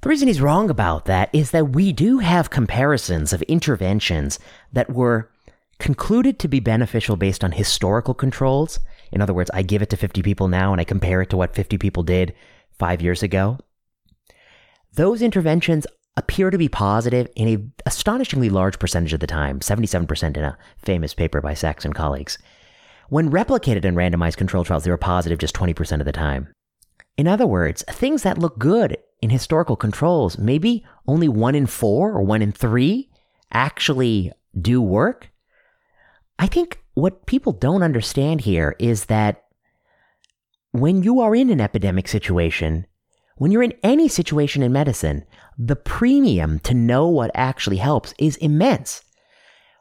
The 0.00 0.08
reason 0.08 0.28
he's 0.28 0.40
wrong 0.40 0.68
about 0.68 1.04
that 1.06 1.30
is 1.32 1.52
that 1.52 1.70
we 1.70 1.92
do 1.92 2.18
have 2.18 2.50
comparisons 2.50 3.32
of 3.32 3.40
interventions 3.42 4.38
that 4.72 4.90
were 4.90 5.30
concluded 5.78 6.38
to 6.38 6.48
be 6.48 6.60
beneficial 6.60 7.16
based 7.16 7.44
on 7.44 7.52
historical 7.52 8.14
controls. 8.14 8.80
In 9.12 9.22
other 9.22 9.32
words, 9.32 9.50
I 9.54 9.62
give 9.62 9.80
it 9.80 9.90
to 9.90 9.96
50 9.96 10.22
people 10.22 10.48
now 10.48 10.72
and 10.72 10.80
I 10.80 10.84
compare 10.84 11.22
it 11.22 11.30
to 11.30 11.36
what 11.36 11.54
50 11.54 11.78
people 11.78 12.02
did 12.02 12.34
five 12.78 13.00
years 13.00 13.22
ago. 13.22 13.58
Those 14.96 15.22
interventions 15.22 15.88
appear 16.16 16.50
to 16.50 16.58
be 16.58 16.68
positive 16.68 17.26
in 17.34 17.48
an 17.48 17.72
astonishingly 17.84 18.48
large 18.48 18.78
percentage 18.78 19.12
of 19.12 19.18
the 19.18 19.26
time, 19.26 19.58
77% 19.58 20.36
in 20.36 20.44
a 20.44 20.56
famous 20.78 21.14
paper 21.14 21.40
by 21.40 21.54
Sacks 21.54 21.84
and 21.84 21.94
colleagues. 21.94 22.38
When 23.08 23.30
replicated 23.30 23.84
in 23.84 23.96
randomized 23.96 24.36
control 24.36 24.62
trials, 24.62 24.84
they 24.84 24.92
were 24.92 24.96
positive 24.96 25.38
just 25.38 25.56
20% 25.56 25.98
of 25.98 26.06
the 26.06 26.12
time. 26.12 26.54
In 27.16 27.26
other 27.26 27.46
words, 27.46 27.82
things 27.88 28.22
that 28.22 28.38
look 28.38 28.56
good 28.58 28.96
in 29.20 29.30
historical 29.30 29.74
controls, 29.74 30.38
maybe 30.38 30.84
only 31.08 31.28
one 31.28 31.56
in 31.56 31.66
four 31.66 32.12
or 32.12 32.22
one 32.22 32.42
in 32.42 32.52
three 32.52 33.10
actually 33.52 34.30
do 34.60 34.80
work. 34.80 35.32
I 36.38 36.46
think 36.46 36.84
what 36.94 37.26
people 37.26 37.52
don't 37.52 37.82
understand 37.82 38.42
here 38.42 38.76
is 38.78 39.06
that 39.06 39.44
when 40.70 41.02
you 41.02 41.20
are 41.20 41.34
in 41.34 41.50
an 41.50 41.60
epidemic 41.60 42.06
situation, 42.06 42.86
when 43.36 43.50
you're 43.50 43.62
in 43.62 43.74
any 43.82 44.08
situation 44.08 44.62
in 44.62 44.72
medicine, 44.72 45.24
the 45.58 45.76
premium 45.76 46.58
to 46.60 46.74
know 46.74 47.08
what 47.08 47.30
actually 47.34 47.78
helps 47.78 48.14
is 48.18 48.36
immense. 48.36 49.02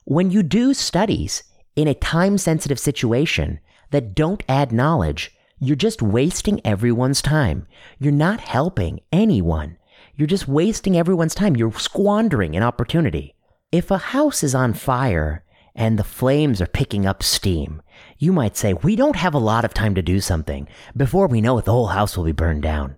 When 0.05 0.31
you 0.31 0.43
do 0.43 0.73
studies 0.73 1.43
in 1.75 1.87
a 1.87 1.93
time 1.93 2.37
sensitive 2.37 2.79
situation 2.79 3.59
that 3.91 4.15
don't 4.15 4.43
add 4.49 4.71
knowledge, 4.71 5.35
you're 5.59 5.75
just 5.75 6.01
wasting 6.01 6.59
everyone's 6.65 7.21
time. 7.21 7.67
You're 7.99 8.11
not 8.11 8.41
helping 8.41 9.01
anyone. 9.11 9.77
You're 10.15 10.27
just 10.27 10.47
wasting 10.47 10.97
everyone's 10.97 11.35
time. 11.35 11.55
You're 11.55 11.71
squandering 11.73 12.55
an 12.55 12.63
opportunity. 12.63 13.35
If 13.71 13.89
a 13.89 13.97
house 13.97 14.43
is 14.43 14.53
on 14.53 14.73
fire 14.73 15.43
and 15.75 15.97
the 15.97 16.03
flames 16.03 16.59
are 16.59 16.67
picking 16.67 17.05
up 17.05 17.23
steam, 17.23 17.81
you 18.17 18.33
might 18.33 18.57
say, 18.57 18.73
We 18.73 18.95
don't 18.95 19.15
have 19.15 19.33
a 19.33 19.39
lot 19.39 19.63
of 19.63 19.73
time 19.73 19.95
to 19.95 20.01
do 20.01 20.19
something. 20.19 20.67
Before 20.97 21.27
we 21.27 21.41
know 21.41 21.57
it, 21.57 21.65
the 21.65 21.71
whole 21.71 21.87
house 21.87 22.17
will 22.17 22.25
be 22.25 22.31
burned 22.31 22.63
down. 22.63 22.97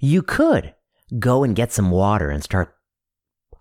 You 0.00 0.22
could 0.22 0.74
go 1.18 1.44
and 1.44 1.56
get 1.56 1.72
some 1.72 1.90
water 1.90 2.30
and 2.30 2.42
start 2.42 2.74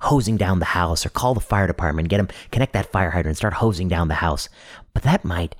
hosing 0.01 0.37
down 0.37 0.59
the 0.59 0.65
house 0.65 1.05
or 1.05 1.09
call 1.09 1.33
the 1.33 1.39
fire 1.39 1.67
department, 1.67 2.09
get 2.09 2.17
them, 2.17 2.27
connect 2.51 2.73
that 2.73 2.91
fire 2.91 3.09
hydrant 3.09 3.27
and 3.27 3.37
start 3.37 3.53
hosing 3.53 3.87
down 3.87 4.09
the 4.09 4.15
house. 4.15 4.49
But 4.93 5.03
that 5.03 5.23
might 5.23 5.55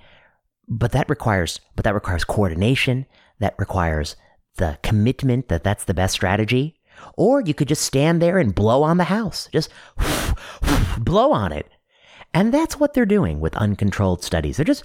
but 0.68 0.92
that 0.94 1.10
requires 1.10 1.60
but 1.76 1.84
that 1.86 1.94
requires 1.94 2.24
coordination. 2.24 3.06
That 3.40 3.56
requires 3.58 4.16
the 4.56 4.78
commitment 4.84 5.50
that 5.50 5.64
that's 5.64 5.84
the 5.84 5.94
best 5.94 6.14
strategy. 6.14 6.80
Or 7.18 7.42
you 7.42 7.54
could 7.54 7.68
just 7.68 7.84
stand 7.84 8.22
there 8.22 8.38
and 8.38 8.56
blow 8.56 8.84
on 8.84 8.98
the 8.98 9.06
house. 9.06 9.50
Just 9.52 9.70
blow 10.98 11.32
on 11.32 11.52
it 11.52 11.68
and 12.34 12.54
that's 12.54 12.80
what 12.80 12.94
they're 12.94 13.06
doing 13.06 13.40
with 13.40 13.56
uncontrolled 13.56 14.24
studies 14.24 14.58
they're 14.58 14.66
just 14.66 14.84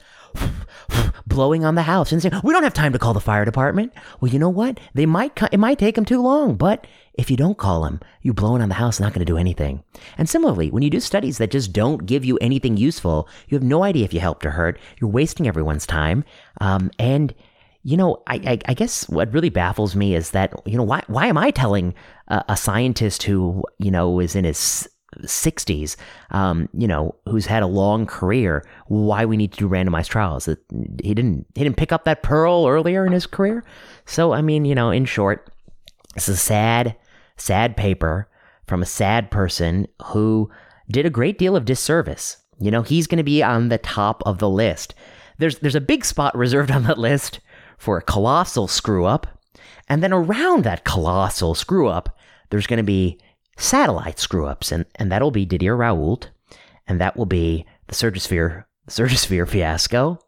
blowing 1.26 1.64
on 1.64 1.75
the 1.75 1.83
house 1.83 2.12
and 2.12 2.21
saying 2.21 2.35
we 2.45 2.52
don't 2.52 2.62
have 2.62 2.75
time 2.75 2.93
to 2.93 2.99
call 2.99 3.14
the 3.14 3.21
fire 3.21 3.45
department 3.45 3.93
well 4.21 4.31
you 4.31 4.38
know 4.38 4.49
what 4.49 4.78
they 4.95 5.07
might 5.07 5.40
it 5.52 5.59
might 5.59 5.78
take 5.78 5.95
them 5.95 6.05
too 6.05 6.21
long 6.21 6.55
but 6.55 6.87
if 7.19 7.33
you 7.33 7.37
don't 7.37 7.59
call 7.59 7.83
them, 7.83 8.00
you 8.23 8.33
blowing 8.33 8.62
on 8.62 8.69
the 8.69 8.76
house 8.76 9.00
not 9.00 9.12
going 9.12 9.26
to 9.26 9.31
do 9.31 9.37
anything. 9.37 9.83
And 10.17 10.28
similarly, 10.28 10.71
when 10.71 10.85
you 10.85 10.88
do 10.88 11.00
studies 11.00 11.38
that 11.38 11.50
just 11.50 11.73
don't 11.73 12.07
give 12.07 12.25
you 12.25 12.38
anything 12.40 12.76
useful, 12.76 13.28
you 13.49 13.57
have 13.57 13.64
no 13.64 13.83
idea 13.83 14.05
if 14.05 14.14
you 14.14 14.21
helped 14.21 14.47
or 14.47 14.52
hurt. 14.52 14.78
You're 15.00 15.11
wasting 15.11 15.49
everyone's 15.49 15.85
time. 15.85 16.25
Um, 16.61 16.93
and 16.97 17.35
you 17.83 17.97
know, 17.97 18.23
I, 18.28 18.35
I, 18.37 18.59
I, 18.67 18.75
guess 18.75 19.09
what 19.09 19.33
really 19.33 19.50
baffles 19.50 19.97
me 19.97 20.14
is 20.14 20.31
that 20.33 20.52
you 20.67 20.76
know 20.76 20.83
why 20.83 21.02
why 21.07 21.26
am 21.26 21.38
I 21.38 21.50
telling 21.50 21.95
a, 22.28 22.45
a 22.50 22.57
scientist 22.57 23.23
who 23.23 23.64
you 23.78 23.90
know 23.90 24.21
is 24.21 24.37
in 24.37 24.45
his 24.45 24.88
60s, 25.22 25.96
um, 26.30 26.68
you 26.72 26.87
know, 26.87 27.14
who's 27.26 27.46
had 27.46 27.62
a 27.62 27.66
long 27.66 28.06
career, 28.06 28.64
why 28.87 29.25
we 29.25 29.37
need 29.37 29.52
to 29.52 29.58
do 29.58 29.68
randomized 29.68 30.08
trials. 30.08 30.46
He 30.46 31.14
didn't 31.14 31.46
he 31.54 31.64
didn't 31.64 31.76
pick 31.76 31.92
up 31.92 32.04
that 32.04 32.22
pearl 32.22 32.66
earlier 32.66 33.06
in 33.06 33.12
his 33.12 33.26
career. 33.26 33.64
So 34.06 34.32
I 34.32 34.42
mean, 34.42 34.64
you 34.64 34.75
know, 34.75 34.90
in 34.90 35.04
short, 35.04 35.50
it's 36.16 36.28
a 36.28 36.37
sad 36.37 36.96
sad 37.37 37.76
paper 37.76 38.28
from 38.66 38.82
a 38.82 38.87
sad 38.87 39.30
person 39.30 39.87
who 40.06 40.50
did 40.90 41.06
a 41.06 41.10
great 41.10 41.38
deal 41.38 41.56
of 41.56 41.64
disservice. 41.64 42.38
You 42.60 42.70
know, 42.70 42.82
he's 42.82 43.06
going 43.06 43.18
to 43.18 43.25
be 43.25 43.42
on 43.42 43.68
the 43.68 43.78
top 43.78 44.22
of 44.26 44.38
the 44.38 44.48
list. 44.48 44.94
There's 45.38 45.58
there's 45.60 45.75
a 45.75 45.80
big 45.80 46.04
spot 46.04 46.37
reserved 46.37 46.70
on 46.70 46.84
that 46.84 46.98
list 46.98 47.40
for 47.76 47.98
a 47.98 48.02
colossal 48.02 48.68
screw 48.68 49.04
up, 49.04 49.26
and 49.88 50.02
then 50.02 50.12
around 50.12 50.64
that 50.64 50.84
colossal 50.84 51.54
screw 51.54 51.88
up, 51.88 52.18
there's 52.50 52.66
going 52.66 52.78
to 52.78 52.82
be 52.82 53.18
satellite 53.58 54.18
screw 54.18 54.46
ups, 54.46 54.72
and 54.72 54.86
and 54.94 55.12
that'll 55.12 55.30
be 55.30 55.44
Didier 55.44 55.76
Raoult, 55.76 56.28
and 56.86 57.00
that 57.00 57.16
will 57.16 57.26
be 57.26 57.66
the 57.88 57.94
Surgisphere 57.94 58.64
Surgisphere 58.88 59.46
fiasco, 59.46 60.18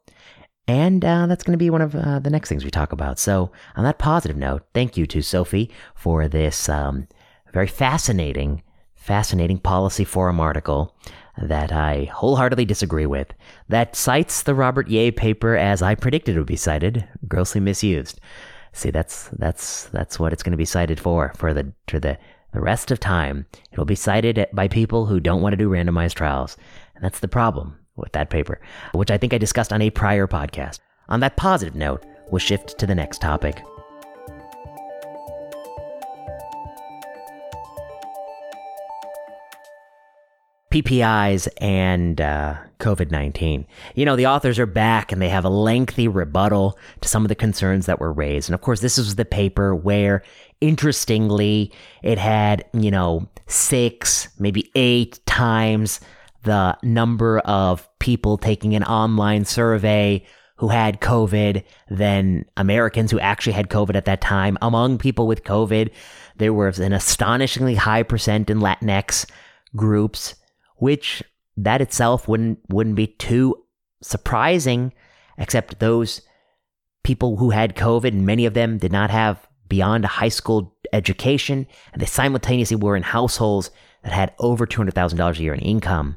and 0.69 1.05
uh, 1.05 1.27
that's 1.27 1.43
going 1.43 1.55
to 1.55 1.63
be 1.63 1.71
one 1.71 1.83
of 1.83 1.95
uh, 1.95 2.19
the 2.19 2.31
next 2.31 2.49
things 2.49 2.65
we 2.65 2.71
talk 2.71 2.93
about. 2.93 3.19
So, 3.19 3.51
on 3.77 3.85
that 3.85 3.99
positive 3.99 4.37
note, 4.37 4.63
thank 4.75 4.97
you 4.97 5.07
to 5.07 5.23
Sophie 5.23 5.71
for 5.95 6.29
this 6.29 6.69
um, 6.69 7.09
very 7.53 7.67
fascinating, 7.67 8.63
fascinating 8.95 9.59
policy 9.59 10.05
forum 10.05 10.41
article 10.41 10.95
that 11.41 11.73
I 11.73 12.05
wholeheartedly 12.13 12.67
disagree 12.67 13.07
with. 13.07 13.33
That 13.69 13.97
cites 13.97 14.43
the 14.43 14.55
Robert 14.55 14.89
Yeh 14.89 15.11
paper 15.11 15.57
as 15.57 15.83
I 15.83 15.95
predicted 15.95 16.37
it 16.37 16.39
would 16.39 16.47
be 16.47 16.57
cited, 16.57 17.09
grossly 17.27 17.61
misused. 17.61 18.21
See, 18.73 18.91
that's 18.91 19.29
that's 19.33 19.87
that's 19.87 20.21
what 20.21 20.33
it's 20.33 20.43
going 20.43 20.53
to 20.53 20.57
be 20.57 20.65
cited 20.65 21.01
for 21.01 21.33
for 21.37 21.53
the 21.53 21.73
for 21.89 21.99
the 21.99 22.19
the 22.53 22.61
rest 22.61 22.91
of 22.91 23.01
time. 23.01 23.47
It'll 23.73 23.85
be 23.85 23.95
cited 23.95 24.47
by 24.53 24.69
people 24.69 25.07
who 25.07 25.21
don't 25.21 25.43
want 25.43 25.53
to 25.53 25.57
do 25.57 25.71
randomized 25.71 26.15
trials, 26.15 26.57
and 26.95 27.05
that's 27.05 27.21
the 27.21 27.29
problem 27.29 27.79
with 27.97 28.13
that 28.13 28.31
paper, 28.31 28.61
which 28.93 29.11
I 29.11 29.19
think 29.19 29.35
I 29.35 29.39
discussed 29.39 29.73
on 29.73 29.83
a 29.83 29.91
prior 29.91 30.27
podcast. 30.27 30.81
On 31.09 31.21
that 31.21 31.37
positive 31.37 31.75
note, 31.75 32.05
we'll 32.31 32.39
shift 32.39 32.79
to 32.79 32.87
the 32.87 32.95
next 32.95 33.21
topic. 33.21 33.63
PPIs 40.71 41.49
and 41.61 42.21
uh, 42.21 42.57
COVID 42.79 43.11
19. 43.11 43.67
You 43.95 44.05
know, 44.05 44.17
the 44.17 44.27
authors 44.27 44.59
are 44.59 44.67
back 44.67 45.11
and 45.11 45.21
they 45.21 45.29
have 45.29 45.45
a 45.45 45.51
lengthy 45.51 46.07
rebuttal 46.07 46.79
to 47.01 47.09
some 47.09 47.25
of 47.25 47.29
the 47.29 47.35
concerns 47.35 47.87
that 47.87 48.01
were 48.01 48.13
raised. 48.13 48.49
And 48.49 48.55
of 48.55 48.61
course, 48.61 48.81
this 48.81 48.97
was 48.97 49.17
the 49.17 49.25
paper 49.25 49.75
where, 49.75 50.23
interestingly, 50.61 51.73
it 52.03 52.19
had, 52.19 52.65
you 52.73 52.91
know, 52.91 53.29
six, 53.47 54.29
maybe 54.39 54.71
eight 54.75 55.19
times 55.27 56.01
the 56.43 56.79
number 56.83 57.41
of 57.41 57.89
people 57.99 58.39
taking 58.39 58.75
an 58.75 58.85
online 58.85 59.45
survey 59.45 60.25
who 60.57 60.69
had 60.69 61.01
COVID 61.01 61.65
than 61.89 62.45
Americans 62.57 63.11
who 63.11 63.19
actually 63.19 63.55
had 63.55 63.71
COVID 63.71 63.95
at 63.95 64.05
that 64.05 64.21
time. 64.21 64.57
Among 64.63 64.99
people 64.99 65.27
with 65.27 65.43
COVID, 65.43 65.91
there 66.37 66.53
was 66.53 66.79
an 66.79 66.93
astonishingly 66.93 67.75
high 67.75 68.03
percent 68.03 68.51
in 68.51 68.61
Latinx 68.61 69.27
groups, 69.75 70.35
which 70.81 71.23
that 71.57 71.81
itself 71.81 72.27
wouldn't 72.29 72.59
wouldn't 72.69 72.97
be 72.97 73.07
too 73.07 73.57
surprising, 74.03 74.93
except 75.39 75.79
those 75.79 76.23
people 77.05 77.37
who 77.37 77.51
had 77.51 77.77
COVID, 77.77 78.09
and 78.09 78.27
many 78.27 78.47
of 78.47 78.55
them 78.55 78.79
did 78.79 78.93
not 78.93 79.11
have 79.11 79.47
beyond 79.69 80.05
a 80.05 80.09
high 80.09 80.29
school 80.29 80.77
education, 80.93 81.67
and 81.93 82.03
they 82.03 82.07
simultaneously 82.07 82.77
were 82.77 82.97
in 82.97 83.03
households 83.03 83.71
that 84.03 84.13
had 84.13 84.35
over 84.39 84.67
$200,000 84.67 85.39
a 85.39 85.43
year 85.43 85.55
in 85.55 85.61
income. 85.61 86.17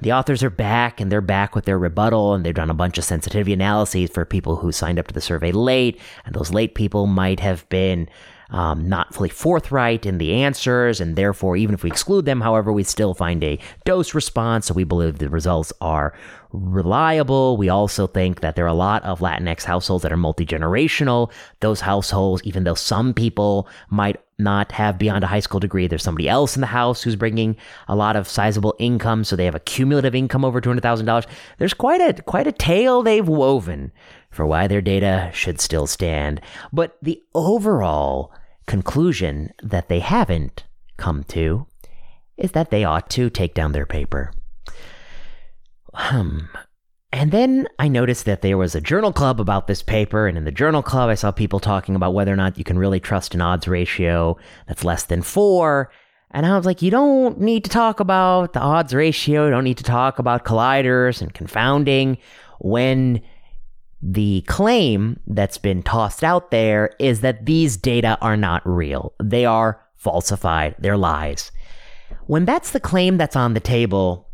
The 0.00 0.12
authors 0.12 0.42
are 0.42 0.50
back 0.50 1.00
and 1.00 1.12
they're 1.12 1.20
back 1.20 1.54
with 1.54 1.66
their 1.66 1.78
rebuttal 1.78 2.32
and 2.32 2.44
they've 2.44 2.54
done 2.54 2.70
a 2.70 2.74
bunch 2.74 2.96
of 2.96 3.04
sensitivity 3.04 3.52
analyses 3.52 4.10
for 4.10 4.24
people 4.24 4.56
who 4.56 4.72
signed 4.72 4.98
up 4.98 5.06
to 5.08 5.14
the 5.14 5.20
survey 5.20 5.52
late. 5.52 6.00
And 6.24 6.34
those 6.34 6.52
late 6.52 6.74
people 6.74 7.06
might 7.06 7.40
have 7.40 7.68
been 7.68 8.08
um, 8.52 8.88
not 8.88 9.12
fully 9.12 9.30
forthright 9.30 10.06
in 10.06 10.18
the 10.18 10.34
answers, 10.44 11.00
and 11.00 11.16
therefore, 11.16 11.56
even 11.56 11.74
if 11.74 11.82
we 11.82 11.90
exclude 11.90 12.26
them, 12.26 12.40
however, 12.40 12.72
we 12.72 12.84
still 12.84 13.14
find 13.14 13.42
a 13.42 13.58
dose 13.84 14.14
response. 14.14 14.66
So 14.66 14.74
we 14.74 14.84
believe 14.84 15.18
the 15.18 15.28
results 15.28 15.72
are 15.80 16.14
reliable. 16.52 17.56
We 17.56 17.70
also 17.70 18.06
think 18.06 18.40
that 18.40 18.54
there 18.54 18.66
are 18.66 18.68
a 18.68 18.74
lot 18.74 19.02
of 19.04 19.20
Latinx 19.20 19.64
households 19.64 20.02
that 20.02 20.12
are 20.12 20.18
multi 20.18 20.44
generational. 20.44 21.32
Those 21.60 21.80
households, 21.80 22.42
even 22.44 22.64
though 22.64 22.74
some 22.74 23.14
people 23.14 23.66
might 23.88 24.20
not 24.38 24.72
have 24.72 24.98
beyond 24.98 25.24
a 25.24 25.28
high 25.28 25.40
school 25.40 25.60
degree, 25.60 25.86
there's 25.86 26.02
somebody 26.02 26.28
else 26.28 26.56
in 26.56 26.60
the 26.60 26.66
house 26.66 27.02
who's 27.02 27.16
bringing 27.16 27.56
a 27.88 27.96
lot 27.96 28.16
of 28.16 28.28
sizable 28.28 28.74
income, 28.78 29.24
so 29.24 29.34
they 29.34 29.44
have 29.46 29.54
a 29.54 29.60
cumulative 29.60 30.14
income 30.14 30.44
over 30.44 30.60
two 30.60 30.68
hundred 30.68 30.82
thousand 30.82 31.06
dollars. 31.06 31.26
There's 31.58 31.74
quite 31.74 32.00
a 32.02 32.22
quite 32.22 32.46
a 32.46 32.52
tale 32.52 33.02
they've 33.02 33.26
woven 33.26 33.92
for 34.30 34.44
why 34.46 34.66
their 34.66 34.80
data 34.80 35.30
should 35.32 35.60
still 35.60 35.86
stand. 35.86 36.40
But 36.72 36.96
the 37.02 37.22
overall 37.34 38.32
conclusion 38.72 39.52
that 39.62 39.90
they 39.90 40.00
haven't 40.00 40.64
come 40.96 41.22
to 41.24 41.66
is 42.38 42.52
that 42.52 42.70
they 42.70 42.84
ought 42.84 43.10
to 43.10 43.28
take 43.28 43.52
down 43.52 43.72
their 43.72 43.84
paper. 43.84 44.32
Hmm. 45.92 46.38
And 47.12 47.32
then 47.32 47.68
I 47.78 47.88
noticed 47.88 48.24
that 48.24 48.40
there 48.40 48.56
was 48.56 48.74
a 48.74 48.80
journal 48.80 49.12
club 49.12 49.42
about 49.42 49.66
this 49.66 49.82
paper, 49.82 50.26
and 50.26 50.38
in 50.38 50.46
the 50.46 50.50
journal 50.50 50.82
club, 50.82 51.10
I 51.10 51.16
saw 51.16 51.30
people 51.30 51.60
talking 51.60 51.94
about 51.94 52.14
whether 52.14 52.32
or 52.32 52.36
not 52.36 52.56
you 52.56 52.64
can 52.64 52.78
really 52.78 52.98
trust 52.98 53.34
an 53.34 53.42
odds 53.42 53.68
ratio 53.68 54.38
that's 54.66 54.86
less 54.86 55.04
than 55.04 55.20
four. 55.20 55.92
And 56.30 56.46
I 56.46 56.56
was 56.56 56.64
like, 56.64 56.80
you 56.80 56.90
don't 56.90 57.38
need 57.42 57.64
to 57.64 57.70
talk 57.70 58.00
about 58.00 58.54
the 58.54 58.60
odds 58.60 58.94
ratio, 58.94 59.44
you 59.44 59.50
don't 59.50 59.64
need 59.64 59.76
to 59.76 59.84
talk 59.84 60.18
about 60.18 60.46
colliders 60.46 61.20
and 61.20 61.34
confounding 61.34 62.16
when 62.58 63.20
the 64.02 64.42
claim 64.42 65.20
that's 65.28 65.58
been 65.58 65.82
tossed 65.82 66.24
out 66.24 66.50
there 66.50 66.90
is 66.98 67.20
that 67.20 67.46
these 67.46 67.76
data 67.76 68.18
are 68.20 68.36
not 68.36 68.66
real. 68.66 69.14
They 69.22 69.44
are 69.44 69.80
falsified, 69.94 70.74
they're 70.80 70.96
lies. 70.96 71.52
When 72.26 72.44
that's 72.44 72.72
the 72.72 72.80
claim 72.80 73.16
that's 73.16 73.36
on 73.36 73.54
the 73.54 73.60
table, 73.60 74.28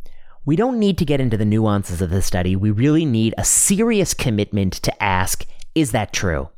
we 0.47 0.57
don't 0.57 0.79
need 0.79 0.97
to 0.99 1.05
get 1.05 1.21
into 1.21 1.37
the 1.37 1.45
nuances 1.45 2.01
of 2.01 2.09
the 2.09 2.23
study. 2.23 2.57
We 2.57 2.71
really 2.71 3.05
need 3.05 3.35
a 3.37 3.45
serious 3.45 4.15
commitment 4.15 4.73
to 4.75 5.03
ask, 5.03 5.45
is 5.75 5.93
that 5.93 6.15
true? 6.15 6.49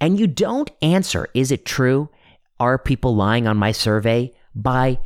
And 0.00 0.18
you 0.18 0.26
don't 0.26 0.70
answer, 0.82 1.28
is 1.34 1.52
it 1.52 1.64
true? 1.64 2.08
Are 2.58 2.78
people 2.78 3.14
lying 3.14 3.46
on 3.46 3.56
my 3.56 3.70
survey 3.70 4.34
by 4.56 4.98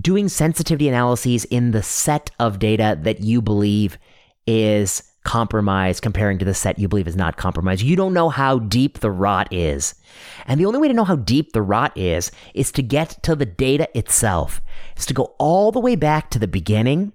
doing 0.00 0.28
sensitivity 0.28 0.88
analyses 0.88 1.44
in 1.44 1.70
the 1.70 1.82
set 1.82 2.32
of 2.40 2.58
data 2.58 2.98
that 3.02 3.20
you 3.20 3.40
believe 3.40 3.96
is 4.46 5.09
compromised 5.24 6.02
comparing 6.02 6.38
to 6.38 6.44
the 6.44 6.54
set 6.54 6.78
you 6.78 6.88
believe 6.88 7.08
is 7.08 7.16
not 7.16 7.36
compromised. 7.36 7.82
You 7.82 7.96
don't 7.96 8.14
know 8.14 8.28
how 8.28 8.58
deep 8.58 9.00
the 9.00 9.10
rot 9.10 9.52
is. 9.52 9.94
And 10.46 10.58
the 10.58 10.66
only 10.66 10.78
way 10.78 10.88
to 10.88 10.94
know 10.94 11.04
how 11.04 11.16
deep 11.16 11.52
the 11.52 11.62
rot 11.62 11.96
is 11.96 12.30
is 12.54 12.72
to 12.72 12.82
get 12.82 13.22
to 13.22 13.36
the 13.36 13.46
data 13.46 13.88
itself. 13.96 14.60
Is 14.96 15.06
to 15.06 15.14
go 15.14 15.34
all 15.38 15.72
the 15.72 15.80
way 15.80 15.94
back 15.94 16.30
to 16.30 16.38
the 16.38 16.48
beginning 16.48 17.12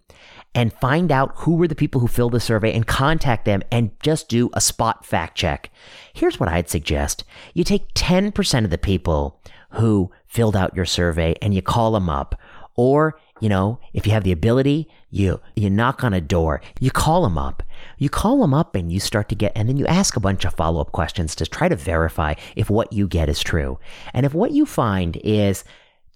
and 0.56 0.72
find 0.74 1.12
out 1.12 1.34
who 1.36 1.56
were 1.56 1.68
the 1.68 1.76
people 1.76 2.00
who 2.00 2.08
filled 2.08 2.32
the 2.32 2.40
survey 2.40 2.74
and 2.74 2.88
contact 2.88 3.44
them 3.44 3.62
and 3.72 3.92
just 4.02 4.30
do 4.30 4.50
a 4.54 4.62
spot 4.62 5.06
fact 5.06 5.38
check. 5.38 5.70
Here's 6.14 6.40
what 6.40 6.50
I'd 6.50 6.70
suggest. 6.70 7.26
You 7.54 7.66
take 7.66 7.94
10% 7.94 8.64
of 8.64 8.70
the 8.70 8.78
people 8.78 9.42
who 9.72 10.12
filled 10.28 10.56
out 10.56 10.76
your 10.76 10.86
survey 10.86 11.36
and 11.42 11.54
you 11.54 11.62
call 11.62 11.92
them 11.92 12.10
up. 12.10 12.40
Or, 12.76 13.20
you 13.42 13.50
know, 13.50 13.80
if 13.94 14.08
you 14.08 14.14
have 14.14 14.24
the 14.24 14.32
ability, 14.32 14.88
you, 15.10 15.42
you 15.56 15.70
knock 15.70 16.04
on 16.04 16.14
a 16.14 16.22
door, 16.22 16.62
you 16.80 16.90
call 16.90 17.24
them 17.24 17.38
up. 17.38 17.62
You 17.98 18.10
call 18.10 18.40
them 18.40 18.54
up 18.54 18.76
and 18.76 18.92
you 18.92 19.00
start 19.00 19.30
to 19.30 19.36
get, 19.36 19.52
and 19.56 19.70
then 19.70 19.78
you 19.78 19.86
ask 19.88 20.16
a 20.16 20.20
bunch 20.20 20.46
of 20.46 20.54
follow 20.54 20.82
up 20.82 20.92
questions 20.92 21.36
to 21.36 21.46
try 21.46 21.70
to 21.70 21.76
verify 21.76 22.36
if 22.56 22.70
what 22.70 22.92
you 22.94 23.08
get 23.08 23.30
is 23.30 23.42
true. 23.42 23.80
And 24.14 24.26
if 24.26 24.34
what 24.34 24.52
you 24.52 24.66
find 24.66 25.18
is 25.24 25.64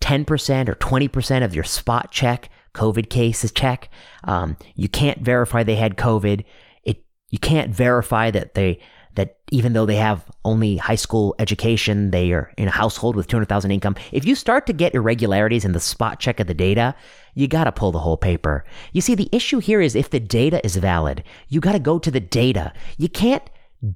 10% 0.02 0.70
or 0.70 0.76
20% 0.76 1.44
of 1.44 1.56
your 1.56 1.64
spot 1.64 2.12
check 2.12 2.50
COVID 2.74 3.10
cases 3.10 3.52
check. 3.52 3.90
Um, 4.24 4.58
you 4.76 4.88
can't 4.88 5.22
verify 5.22 5.64
they 5.64 5.76
had 5.76 5.98
COVID. 5.98 6.46
It 6.84 7.04
you 7.30 7.40
can't 7.40 7.74
verify 7.74 8.32
that 8.32 8.54
they 8.54 8.80
that 9.16 9.38
even 9.52 9.74
though 9.74 9.86
they 9.86 9.96
have 9.96 10.24
only 10.46 10.78
high 10.78 10.96
school 10.96 11.36
education, 11.40 12.12
they 12.12 12.32
are 12.32 12.54
in 12.58 12.68
a 12.68 12.72
household 12.72 13.16
with 13.16 13.28
200,000 13.28 13.72
income. 13.72 13.96
If 14.12 14.24
you 14.24 14.36
start 14.36 14.66
to 14.68 14.74
get 14.74 14.94
irregularities 14.94 15.66
in 15.66 15.74
the 15.74 15.80
spot 15.80 16.20
check 16.20 16.40
of 16.40 16.48
the 16.48 16.54
data, 16.54 16.96
you 17.34 17.48
got 17.48 17.66
to 17.66 17.72
pull 17.72 17.92
the 17.92 18.00
whole 18.00 18.18
paper. 18.18 18.64
You 18.94 19.02
see, 19.02 19.16
the 19.16 19.30
issue 19.32 19.60
here 19.60 19.82
is 19.82 19.96
if 19.96 20.10
the 20.10 20.20
data 20.20 20.64
is 20.66 20.76
valid, 20.76 21.24
you 21.48 21.60
got 21.60 21.74
to 21.74 21.80
go 21.80 22.00
to 22.00 22.12
the 22.12 22.20
data. 22.20 22.74
You 22.98 23.10
can't 23.10 23.44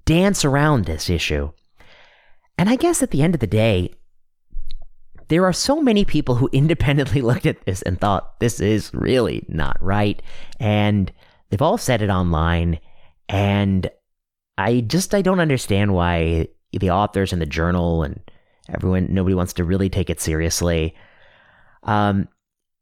dance 0.05 0.45
around 0.45 0.85
this 0.85 1.09
issue. 1.09 1.51
And 2.57 2.69
I 2.69 2.75
guess 2.75 3.03
at 3.03 3.11
the 3.11 3.21
end 3.21 3.33
of 3.33 3.39
the 3.39 3.47
day, 3.47 3.93
there 5.29 5.45
are 5.45 5.53
so 5.53 5.81
many 5.81 6.05
people 6.05 6.35
who 6.35 6.49
independently 6.53 7.21
looked 7.21 7.45
at 7.45 7.65
this 7.65 7.81
and 7.81 7.99
thought 7.99 8.39
this 8.39 8.59
is 8.59 8.93
really 8.93 9.45
not 9.47 9.77
right. 9.81 10.21
And 10.59 11.11
they've 11.49 11.61
all 11.61 11.77
said 11.77 12.01
it 12.01 12.09
online. 12.09 12.79
And 13.29 13.89
I 14.57 14.81
just, 14.81 15.15
I 15.15 15.21
don't 15.21 15.39
understand 15.39 15.93
why 15.93 16.47
the 16.71 16.91
authors 16.91 17.33
and 17.33 17.41
the 17.41 17.47
journal 17.47 18.03
and 18.03 18.19
everyone, 18.69 19.07
nobody 19.09 19.35
wants 19.35 19.53
to 19.53 19.63
really 19.63 19.89
take 19.89 20.09
it 20.09 20.19
seriously. 20.19 20.95
Um, 21.83 22.27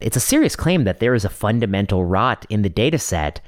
it's 0.02 0.16
a 0.16 0.20
serious 0.20 0.56
claim 0.56 0.84
that 0.84 1.00
there 1.00 1.14
is 1.14 1.24
a 1.24 1.28
fundamental 1.28 2.04
rot 2.04 2.44
in 2.48 2.62
the 2.62 2.68
data 2.68 2.98
set. 2.98 3.40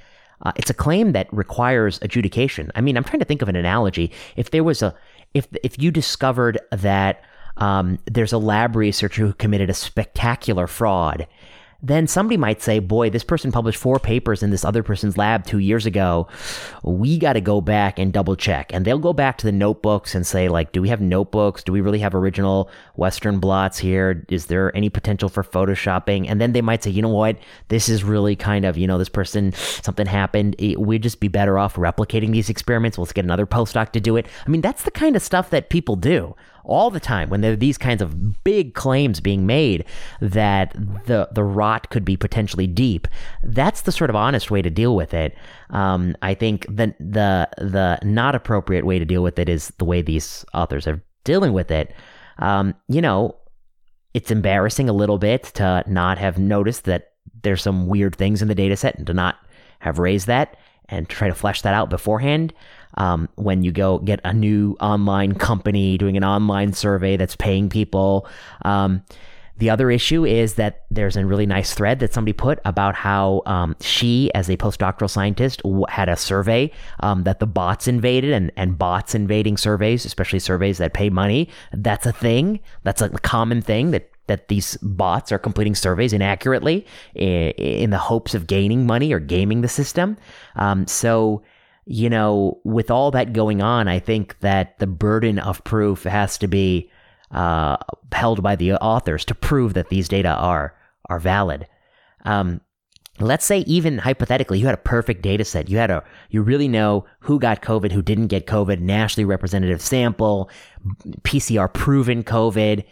Uh, 0.43 0.53
it's 0.57 0.71
a 0.71 0.75
claim 0.75 1.13
that 1.13 1.33
requires 1.33 1.99
adjudication. 2.03 2.71
I 2.75 2.81
mean, 2.81 2.97
I'm 2.97 3.05
trying 3.05 3.21
to 3.21 3.25
think 3.25 3.43
of 3.43 3.49
an 3.49 3.57
analogy. 3.57 4.13
If 4.37 4.51
there 4.51 4.65
was 4.65 4.83
a, 4.83 4.95
if 5.33 5.47
if 5.63 5.81
you 5.81 5.91
discovered 5.91 6.59
that 6.71 7.23
um, 7.57 7.99
there's 8.07 8.33
a 8.33 8.39
lab 8.39 8.77
researcher 8.77 9.27
who 9.27 9.33
committed 9.33 9.71
a 9.71 9.75
spectacular 9.75 10.67
fraud 10.67 11.27
then 11.87 12.07
somebody 12.07 12.39
might 12.39 12.63
say, 12.63 12.79
boy, 12.79 13.11
this 13.11 13.25
person 13.25 13.53
published 13.53 13.79
four 13.79 13.99
papers 13.99 14.43
in 14.43 14.51
this 14.51 14.65
other 14.65 14.83
person's 14.83 15.19
lab 15.19 15.45
two 15.45 15.59
years 15.59 15.85
ago. 15.85 16.27
We 16.83 17.19
got 17.19 17.35
to 17.35 17.43
go 17.43 17.61
back 17.61 17.99
and 17.99 18.11
double 18.11 18.37
check. 18.37 18.73
And 18.73 18.85
they'll 18.85 18.99
go 18.99 19.13
back 19.13 19.37
to 19.39 19.47
the 19.47 19.53
notebooks 19.53 20.15
and 20.15 20.27
say, 20.27 20.49
like, 20.49 20.73
do 20.73 20.81
we 20.81 20.89
have 20.89 21.03
notebooks? 21.03 21.63
Do 21.63 21.73
we 21.73 21.83
really 21.83 21.99
have 21.99 22.15
original 22.15 22.71
Western 22.97 23.39
blots 23.39 23.79
here? 23.79 24.25
Is 24.31 24.47
there 24.47 24.75
any 24.75 24.89
potential 24.89 25.29
for 25.29 25.43
photoshopping? 25.43 26.27
And 26.27 26.41
then 26.41 26.53
they 26.53 26.63
might 26.63 26.83
say, 26.83 26.91
you 26.91 27.03
know 27.03 27.09
what? 27.09 27.37
This 27.69 27.91
is 27.91 28.03
really 28.03 28.35
kind 28.35 28.65
of, 28.65 28.79
you 28.79 28.87
know, 28.87 28.97
this 28.97 29.11
person, 29.11 29.53
something 29.53 30.07
happened. 30.07 30.57
Eh, 30.59 30.77
we'd 30.79 31.03
just 31.03 31.21
be 31.21 31.29
better 31.29 31.59
off 31.59 31.77
replicating 31.77 32.33
these 32.33 32.49
experiments. 32.49 32.97
Let's 32.97 33.13
get 33.13 33.27
another 33.27 33.47
postdoc 33.47 33.93
to 33.93 34.01
do 34.01 34.17
it. 34.17 34.27
I 34.47 34.49
mean, 34.49 34.63
that's 34.63 34.85
the 34.85 34.91
kind 34.91 35.17
of 35.17 35.23
stuff 35.23 35.51
that 35.51 35.69
people 35.69 35.97
do 35.97 36.35
all 36.65 36.91
the 36.91 37.01
time 37.01 37.31
when 37.31 37.41
there 37.41 37.53
are 37.53 37.57
these 37.57 37.79
kinds 37.79 38.03
of 38.03 38.43
big 38.45 38.75
claims 38.75 39.21
being 39.21 39.47
made 39.47 39.85
that 40.21 40.73
the 41.07 41.29
the 41.33 41.45
rot 41.45 41.91
could 41.91 42.05
be 42.05 42.17
potentially 42.17 42.67
deep. 42.67 43.07
That's 43.43 43.83
the 43.83 43.93
sort 43.93 44.11
of 44.11 44.17
honest 44.17 44.51
way 44.51 44.63
to 44.63 44.71
deal 44.71 44.97
with 44.97 45.15
it. 45.15 45.37
Um, 45.71 46.17
I 46.23 46.35
think 46.35 46.67
the 46.67 46.95
the 46.99 47.49
the 47.59 47.99
not 48.03 48.35
appropriate 48.35 48.87
way 48.87 48.99
to 48.99 49.05
deal 49.05 49.23
with 49.23 49.39
it 49.39 49.49
is 49.49 49.69
the 49.79 49.85
way 49.85 50.03
these 50.03 50.45
authors 50.55 50.87
are 50.87 51.03
dealing 51.25 51.53
with 51.53 51.71
it. 51.71 51.95
Um, 52.39 52.75
you 52.89 53.01
know, 53.01 53.37
it's 54.15 54.31
embarrassing 54.31 54.89
a 54.89 54.93
little 54.93 55.19
bit 55.19 55.45
to 55.55 55.85
not 55.87 56.19
have 56.19 56.39
noticed 56.39 56.85
that 56.85 57.13
there's 57.43 57.63
some 57.63 57.87
weird 57.87 58.17
things 58.17 58.43
in 58.43 58.49
the 58.49 58.55
data 58.55 58.77
set 58.77 58.97
and 58.97 59.07
to 59.07 59.15
not 59.15 59.37
have 59.81 59.99
raised 59.99 60.27
that 60.27 60.57
and 60.89 61.09
try 61.09 61.29
to 61.29 61.35
flesh 61.35 61.63
that 61.63 61.75
out 61.75 61.91
beforehand 61.91 62.53
um, 62.97 63.29
when 63.37 63.63
you 63.63 63.73
go 63.73 63.99
get 63.99 64.21
a 64.25 64.33
new 64.33 64.77
online 64.81 65.35
company 65.35 65.99
doing 65.99 66.17
an 66.17 66.25
online 66.25 66.73
survey 66.73 67.17
that's 67.17 67.37
paying 67.37 67.69
people. 67.69 68.27
Um, 68.65 69.03
the 69.57 69.71
other 69.71 69.91
issue 69.91 70.25
is 70.25 70.55
that 70.55 70.85
there's 70.91 71.17
a 71.17 71.25
really 71.25 71.47
nice 71.47 71.75
thread 71.75 72.01
that 72.01 72.13
somebody 72.13 72.33
put 72.33 72.59
about 72.65 72.97
how 72.97 73.43
um, 73.47 73.77
she, 73.81 74.31
as 74.35 74.51
a 74.51 74.57
postdoctoral 74.57 75.09
scientist, 75.09 75.63
w- 75.63 75.85
had 75.89 76.09
a 76.09 76.17
survey 76.17 76.73
um, 77.01 77.23
that 77.23 77.39
the 77.39 77.47
bots 77.47 77.87
invaded, 77.87 78.33
and, 78.33 78.51
and 78.57 78.77
bots 78.77 79.15
invading 79.15 79.57
surveys, 79.57 80.05
especially 80.05 80.41
surveys 80.41 80.79
that 80.79 80.93
pay 80.93 81.09
money, 81.09 81.49
that's 81.73 82.05
a 82.05 82.13
thing. 82.13 82.59
That's 82.83 83.01
a 83.01 83.11
common 83.11 83.63
thing 83.63 83.93
that 83.93 84.11
that 84.27 84.49
these 84.49 84.79
bots 84.79 85.31
are 85.33 85.39
completing 85.39 85.75
surveys 85.75 86.15
inaccurately 86.15 86.87
in, 87.15 87.51
in 87.51 87.91
the 87.91 87.99
hopes 87.99 88.35
of 88.35 88.47
gaining 88.47 88.87
money 88.87 89.13
or 89.13 89.21
gaming 89.21 89.61
the 89.61 89.69
system. 89.69 90.17
Um, 90.57 90.87
so 90.87 91.43
you 91.87 92.09
know, 92.09 92.61
with 92.65 92.91
all 92.91 93.11
that 93.11 93.33
going 93.33 93.61
on, 93.61 93.89
I 93.89 93.99
think 93.99 94.39
that 94.41 94.79
the 94.79 94.87
burden 94.87 95.39
of 95.39 95.63
proof 95.65 96.05
has 96.05 96.39
to 96.39 96.47
be 96.47 96.91
uh, 97.31 97.77
held 98.13 98.43
by 98.43 98.57
the 98.57 98.75
authors 98.75 99.25
to 99.27 99.35
prove 99.35 99.75
that 99.75 99.89
these 99.89 100.09
data 100.09 100.31
are 100.31 100.75
are 101.11 101.19
valid. 101.19 101.67
Um, 102.25 102.61
let's 103.21 103.45
say 103.45 103.61
even 103.61 103.99
hypothetically, 103.99 104.59
you 104.59 104.67
had 104.67 104.75
a 104.75 104.79
perfect 104.79 105.23
data 105.23 105.45
set. 105.45 105.69
You 105.69 105.79
had 105.79 105.91
a 105.91 106.03
you 106.31 106.43
really 106.43 106.69
know 106.69 107.05
who 107.21 107.39
got 107.39 107.63
COVID, 107.63 107.93
who 107.93 108.03
didn't 108.03 108.29
get 108.29 108.47
COVID, 108.47 108.81
nationally 108.81 109.25
representative 109.25 109.83
sample, 109.83 110.51
PCR 111.23 111.73
proven 111.73 112.23
COVID. 112.23 112.85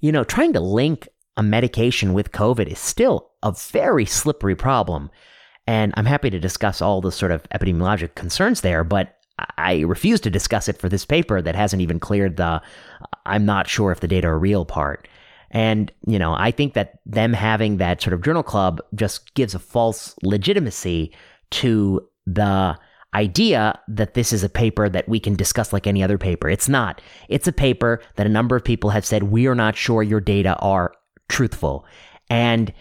You 0.00 0.12
know, 0.12 0.24
trying 0.24 0.52
to 0.52 0.60
link 0.60 1.08
a 1.36 1.42
medication 1.42 2.12
with 2.12 2.32
COVID 2.32 2.66
is 2.66 2.78
still 2.78 3.30
a 3.42 3.52
very 3.52 4.04
slippery 4.04 4.54
problem. 4.54 5.10
And 5.66 5.94
I'm 5.96 6.04
happy 6.04 6.30
to 6.30 6.38
discuss 6.38 6.82
all 6.82 7.00
the 7.00 7.12
sort 7.12 7.32
of 7.32 7.42
epidemiologic 7.50 8.14
concerns 8.14 8.60
there, 8.60 8.84
but 8.84 9.16
I 9.58 9.80
refuse 9.80 10.20
to 10.20 10.30
discuss 10.30 10.68
it 10.68 10.78
for 10.78 10.88
this 10.88 11.04
paper 11.04 11.40
that 11.42 11.56
hasn't 11.56 11.82
even 11.82 11.98
cleared 11.98 12.36
the 12.36 12.44
uh, 12.44 12.60
I'm 13.26 13.46
not 13.46 13.68
sure 13.68 13.90
if 13.90 14.00
the 14.00 14.08
data 14.08 14.28
are 14.28 14.38
real 14.38 14.64
part. 14.64 15.08
And, 15.50 15.90
you 16.06 16.18
know, 16.18 16.34
I 16.34 16.50
think 16.50 16.74
that 16.74 16.98
them 17.06 17.32
having 17.32 17.78
that 17.78 18.02
sort 18.02 18.12
of 18.12 18.22
journal 18.22 18.42
club 18.42 18.80
just 18.94 19.34
gives 19.34 19.54
a 19.54 19.58
false 19.58 20.14
legitimacy 20.22 21.14
to 21.52 22.06
the 22.26 22.76
idea 23.14 23.78
that 23.86 24.14
this 24.14 24.32
is 24.32 24.42
a 24.42 24.48
paper 24.48 24.88
that 24.88 25.08
we 25.08 25.20
can 25.20 25.36
discuss 25.36 25.72
like 25.72 25.86
any 25.86 26.02
other 26.02 26.18
paper. 26.18 26.50
It's 26.50 26.68
not. 26.68 27.00
It's 27.28 27.46
a 27.46 27.52
paper 27.52 28.02
that 28.16 28.26
a 28.26 28.30
number 28.30 28.56
of 28.56 28.64
people 28.64 28.90
have 28.90 29.06
said, 29.06 29.24
we 29.24 29.46
are 29.46 29.54
not 29.54 29.76
sure 29.76 30.02
your 30.02 30.20
data 30.20 30.56
are 30.56 30.92
truthful. 31.28 31.86
And 32.28 32.72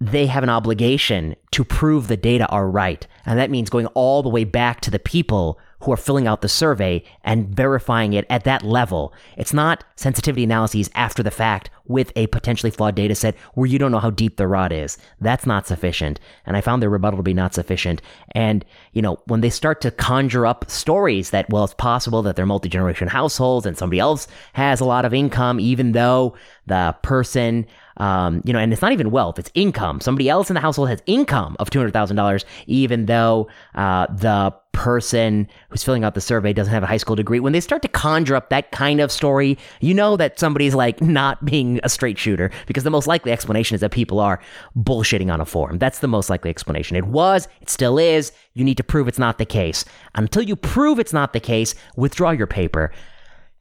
they 0.00 0.26
have 0.26 0.42
an 0.42 0.48
obligation 0.48 1.36
to 1.50 1.62
prove 1.62 2.08
the 2.08 2.16
data 2.16 2.46
are 2.46 2.68
right. 2.68 3.06
And 3.26 3.38
that 3.38 3.50
means 3.50 3.68
going 3.68 3.86
all 3.88 4.22
the 4.22 4.30
way 4.30 4.44
back 4.44 4.80
to 4.82 4.90
the 4.90 4.98
people 4.98 5.58
who 5.80 5.92
are 5.92 5.96
filling 5.96 6.26
out 6.26 6.42
the 6.42 6.48
survey 6.48 7.02
and 7.24 7.48
verifying 7.48 8.12
it 8.12 8.26
at 8.28 8.44
that 8.44 8.62
level. 8.62 9.12
It's 9.36 9.52
not 9.52 9.84
sensitivity 9.96 10.44
analyses 10.44 10.90
after 10.94 11.22
the 11.22 11.30
fact 11.30 11.70
with 11.86 12.12
a 12.16 12.26
potentially 12.28 12.70
flawed 12.70 12.94
data 12.94 13.14
set 13.14 13.36
where 13.54 13.66
you 13.66 13.78
don't 13.78 13.90
know 13.90 13.98
how 13.98 14.10
deep 14.10 14.36
the 14.36 14.46
rod 14.46 14.72
is. 14.72 14.96
That's 15.20 15.46
not 15.46 15.66
sufficient. 15.66 16.20
And 16.46 16.56
I 16.56 16.60
found 16.60 16.82
their 16.82 16.90
rebuttal 16.90 17.18
to 17.18 17.22
be 17.22 17.34
not 17.34 17.54
sufficient. 17.54 18.00
And, 18.32 18.64
you 18.92 19.02
know, 19.02 19.18
when 19.26 19.40
they 19.40 19.50
start 19.50 19.80
to 19.82 19.90
conjure 19.90 20.46
up 20.46 20.70
stories 20.70 21.30
that, 21.30 21.48
well, 21.50 21.64
it's 21.64 21.74
possible 21.74 22.22
that 22.22 22.36
they're 22.36 22.46
multi 22.46 22.68
generation 22.68 23.08
households 23.08 23.66
and 23.66 23.76
somebody 23.76 23.98
else 24.00 24.28
has 24.52 24.80
a 24.80 24.84
lot 24.84 25.04
of 25.04 25.14
income, 25.14 25.58
even 25.60 25.92
though 25.92 26.36
the 26.66 26.94
person 27.02 27.66
um, 28.00 28.40
you 28.46 28.52
know, 28.54 28.58
and 28.58 28.72
it's 28.72 28.80
not 28.80 28.92
even 28.92 29.10
wealth, 29.10 29.38
it's 29.38 29.50
income. 29.54 30.00
Somebody 30.00 30.28
else 30.30 30.48
in 30.48 30.54
the 30.54 30.60
household 30.60 30.88
has 30.88 31.02
income 31.04 31.54
of 31.58 31.68
$200,000, 31.68 32.44
even 32.66 33.06
though 33.06 33.46
uh, 33.74 34.06
the 34.06 34.54
person 34.72 35.46
who's 35.68 35.82
filling 35.82 36.02
out 36.02 36.14
the 36.14 36.20
survey 36.20 36.54
doesn't 36.54 36.72
have 36.72 36.82
a 36.82 36.86
high 36.86 36.96
school 36.96 37.14
degree. 37.14 37.40
When 37.40 37.52
they 37.52 37.60
start 37.60 37.82
to 37.82 37.88
conjure 37.88 38.36
up 38.36 38.48
that 38.48 38.70
kind 38.70 39.00
of 39.00 39.12
story, 39.12 39.58
you 39.80 39.92
know 39.92 40.16
that 40.16 40.40
somebody's 40.40 40.74
like 40.74 41.02
not 41.02 41.44
being 41.44 41.78
a 41.82 41.90
straight 41.90 42.16
shooter 42.16 42.50
because 42.66 42.84
the 42.84 42.90
most 42.90 43.06
likely 43.06 43.32
explanation 43.32 43.74
is 43.74 43.82
that 43.82 43.90
people 43.90 44.18
are 44.18 44.40
bullshitting 44.78 45.30
on 45.30 45.40
a 45.40 45.44
form. 45.44 45.76
That's 45.78 45.98
the 45.98 46.08
most 46.08 46.30
likely 46.30 46.48
explanation. 46.48 46.96
It 46.96 47.04
was, 47.04 47.48
it 47.60 47.68
still 47.68 47.98
is. 47.98 48.32
You 48.54 48.64
need 48.64 48.78
to 48.78 48.84
prove 48.84 49.08
it's 49.08 49.18
not 49.18 49.36
the 49.36 49.44
case. 49.44 49.84
Until 50.14 50.42
you 50.42 50.56
prove 50.56 50.98
it's 50.98 51.12
not 51.12 51.34
the 51.34 51.40
case, 51.40 51.74
withdraw 51.96 52.30
your 52.30 52.46
paper. 52.46 52.92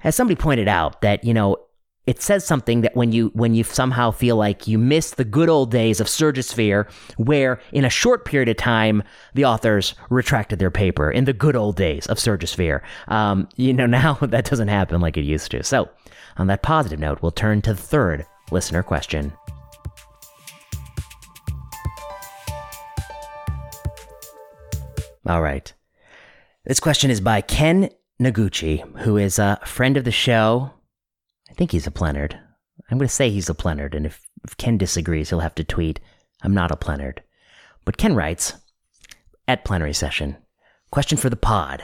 As 0.06 0.16
somebody 0.16 0.40
pointed 0.40 0.70
out, 0.70 1.02
that, 1.02 1.26
you 1.26 1.34
know, 1.34 1.58
it 2.10 2.24
says 2.24 2.44
something 2.44 2.82
that 2.82 2.96
when 2.96 3.12
you 3.12 3.30
when 3.36 3.54
you 3.54 3.64
somehow 3.64 4.10
feel 4.10 4.36
like 4.36 4.68
you 4.68 4.80
miss 4.80 5.12
the 5.12 5.24
good 5.24 5.48
old 5.48 5.70
days 5.70 6.00
of 6.00 6.08
Surgisphere, 6.08 6.90
where 7.18 7.62
in 7.72 7.86
a 7.86 7.90
short 7.90 8.26
period 8.26 8.50
of 8.50 8.58
time 8.58 9.04
the 9.36 9.46
authors 9.46 9.94
retracted 10.10 10.58
their 10.58 10.72
paper 10.72 11.12
in 11.12 11.26
the 11.26 11.34
good 11.34 11.56
old 11.56 11.76
days 11.76 12.08
of 12.08 12.18
Surgisphere. 12.18 12.82
Um, 13.10 13.48
you 13.58 13.74
know 13.74 13.86
now 14.02 14.16
that 14.22 14.46
doesn't 14.46 14.70
happen 14.70 15.02
like 15.02 15.18
it 15.18 15.22
used 15.22 15.52
to. 15.52 15.64
So, 15.64 15.88
on 16.38 16.48
that 16.48 16.64
positive 16.64 16.98
note, 16.98 17.22
we'll 17.22 17.32
turn 17.32 17.62
to 17.62 17.76
the 17.76 17.82
third 17.82 18.26
listener 18.50 18.82
question. 18.82 19.32
All 25.28 25.44
right. 25.44 25.72
This 26.66 26.80
question 26.80 27.12
is 27.12 27.22
by 27.22 27.42
Ken 27.42 27.92
Noguchi, 28.20 28.80
who 29.02 29.18
is 29.18 29.38
a 29.38 29.60
friend 29.64 29.96
of 29.96 30.06
the 30.06 30.12
show, 30.12 30.72
I 31.50 31.54
think 31.54 31.72
he's 31.72 31.88
a 31.88 31.92
plenard. 31.92 32.40
I'm 32.90 32.98
going 32.98 33.08
to 33.08 33.14
say 33.14 33.30
he's 33.30 33.50
a 33.50 33.54
plenard, 33.54 33.94
and 33.94 34.06
if, 34.06 34.22
if 34.44 34.58
Ken 34.58 34.78
disagrees, 34.78 35.30
he'll 35.30 35.42
have 35.42 35.56
to 35.56 35.64
tweet, 35.64 36.00
I'm 36.42 36.54
not 36.54 36.72
a 36.72 36.76
plenard. 36.76 37.20
But 37.86 37.98
Ken 37.98 38.16
writes, 38.16 38.54
at 39.48 39.66
plenary 39.66 39.94
session, 39.94 40.38
question 40.92 41.18
for 41.18 41.30
the 41.30 41.36
pod. 41.36 41.84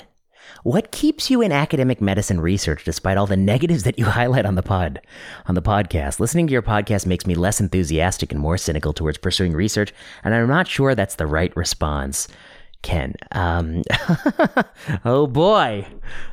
What 0.63 0.91
keeps 0.91 1.29
you 1.29 1.41
in 1.41 1.51
academic 1.51 2.01
medicine 2.01 2.39
research 2.39 2.83
despite 2.83 3.17
all 3.17 3.25
the 3.25 3.35
negatives 3.35 3.83
that 3.83 3.97
you 3.97 4.05
highlight 4.19 4.45
on 4.45 4.55
the 4.55 4.63
pod, 4.63 5.01
on 5.47 5.55
the 5.55 5.61
podcast? 5.61 6.19
Listening 6.19 6.47
to 6.47 6.53
your 6.53 6.61
podcast 6.61 7.05
makes 7.05 7.25
me 7.25 7.35
less 7.35 7.59
enthusiastic 7.59 8.31
and 8.31 8.39
more 8.39 8.57
cynical 8.57 8.93
towards 8.93 9.17
pursuing 9.17 9.53
research, 9.53 9.93
and 10.23 10.33
I'm 10.33 10.47
not 10.47 10.67
sure 10.67 10.95
that's 10.95 11.15
the 11.15 11.27
right 11.27 11.55
response. 11.55 12.27
Ken? 12.85 13.15
Um, 13.31 13.81
oh 15.05 15.25
boy, 15.25 15.87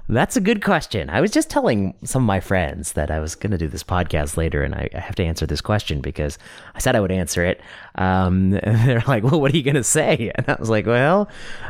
that's 0.07 0.37
a 0.37 0.41
good 0.41 0.63
question. 0.63 1.09
I 1.09 1.23
was 1.23 1.31
just 1.31 1.49
telling 1.49 1.95
some 2.05 2.25
of 2.25 2.27
my 2.27 2.41
friends 2.41 2.93
that 2.93 3.11
I 3.11 3.21
was 3.21 3.35
going 3.35 3.53
to 3.53 3.59
do 3.59 3.69
this 3.69 3.83
podcast 3.83 4.37
later, 4.37 4.63
and 4.63 4.75
I, 4.75 4.87
I, 4.95 4.99
have 4.99 5.15
to 5.15 5.25
answer 5.25 5.47
this 5.47 5.63
question 5.63 6.03
because 6.03 6.37
I 6.75 6.79
said 6.79 6.95
I 6.95 7.01
would 7.01 7.11
answer 7.11 7.43
it. 7.43 7.63
Um, 7.95 8.51
they're 8.65 9.03
like, 9.09 9.25
"Well, 9.25 9.41
what 9.41 9.51
are 9.55 9.57
you 9.57 9.63
going 9.63 9.77
to 9.77 9.83
say?" 9.83 10.31
And 10.37 10.47
I 10.47 10.57
was 10.61 10.69
like, 10.69 10.85
"Well, 10.85 11.27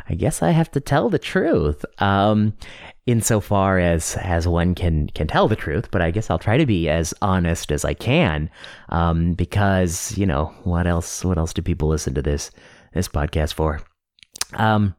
I 0.08 0.14
guess 0.16 0.42
I 0.42 0.50
have 0.50 0.70
to 0.72 0.80
tell 0.80 1.08
the 1.08 1.18
truth." 1.20 1.84
Um, 1.98 2.54
insofar 3.06 3.78
as 3.78 4.16
as 4.16 4.48
one 4.48 4.74
can 4.74 5.06
can 5.10 5.28
tell 5.28 5.46
the 5.46 5.54
truth, 5.54 5.92
but 5.92 6.02
I 6.02 6.10
guess 6.10 6.28
I'll 6.28 6.40
try 6.40 6.56
to 6.56 6.66
be 6.66 6.88
as 6.88 7.14
honest 7.22 7.70
as 7.70 7.84
I 7.84 7.94
can, 7.94 8.50
um, 8.88 9.34
because 9.34 10.18
you 10.18 10.26
know 10.26 10.46
what 10.64 10.88
else? 10.88 11.24
What 11.24 11.38
else 11.38 11.52
do 11.52 11.62
people 11.62 11.86
listen 11.86 12.14
to 12.14 12.22
this 12.22 12.50
this 12.94 13.06
podcast 13.06 13.54
for? 13.54 13.80
Um, 14.54 14.94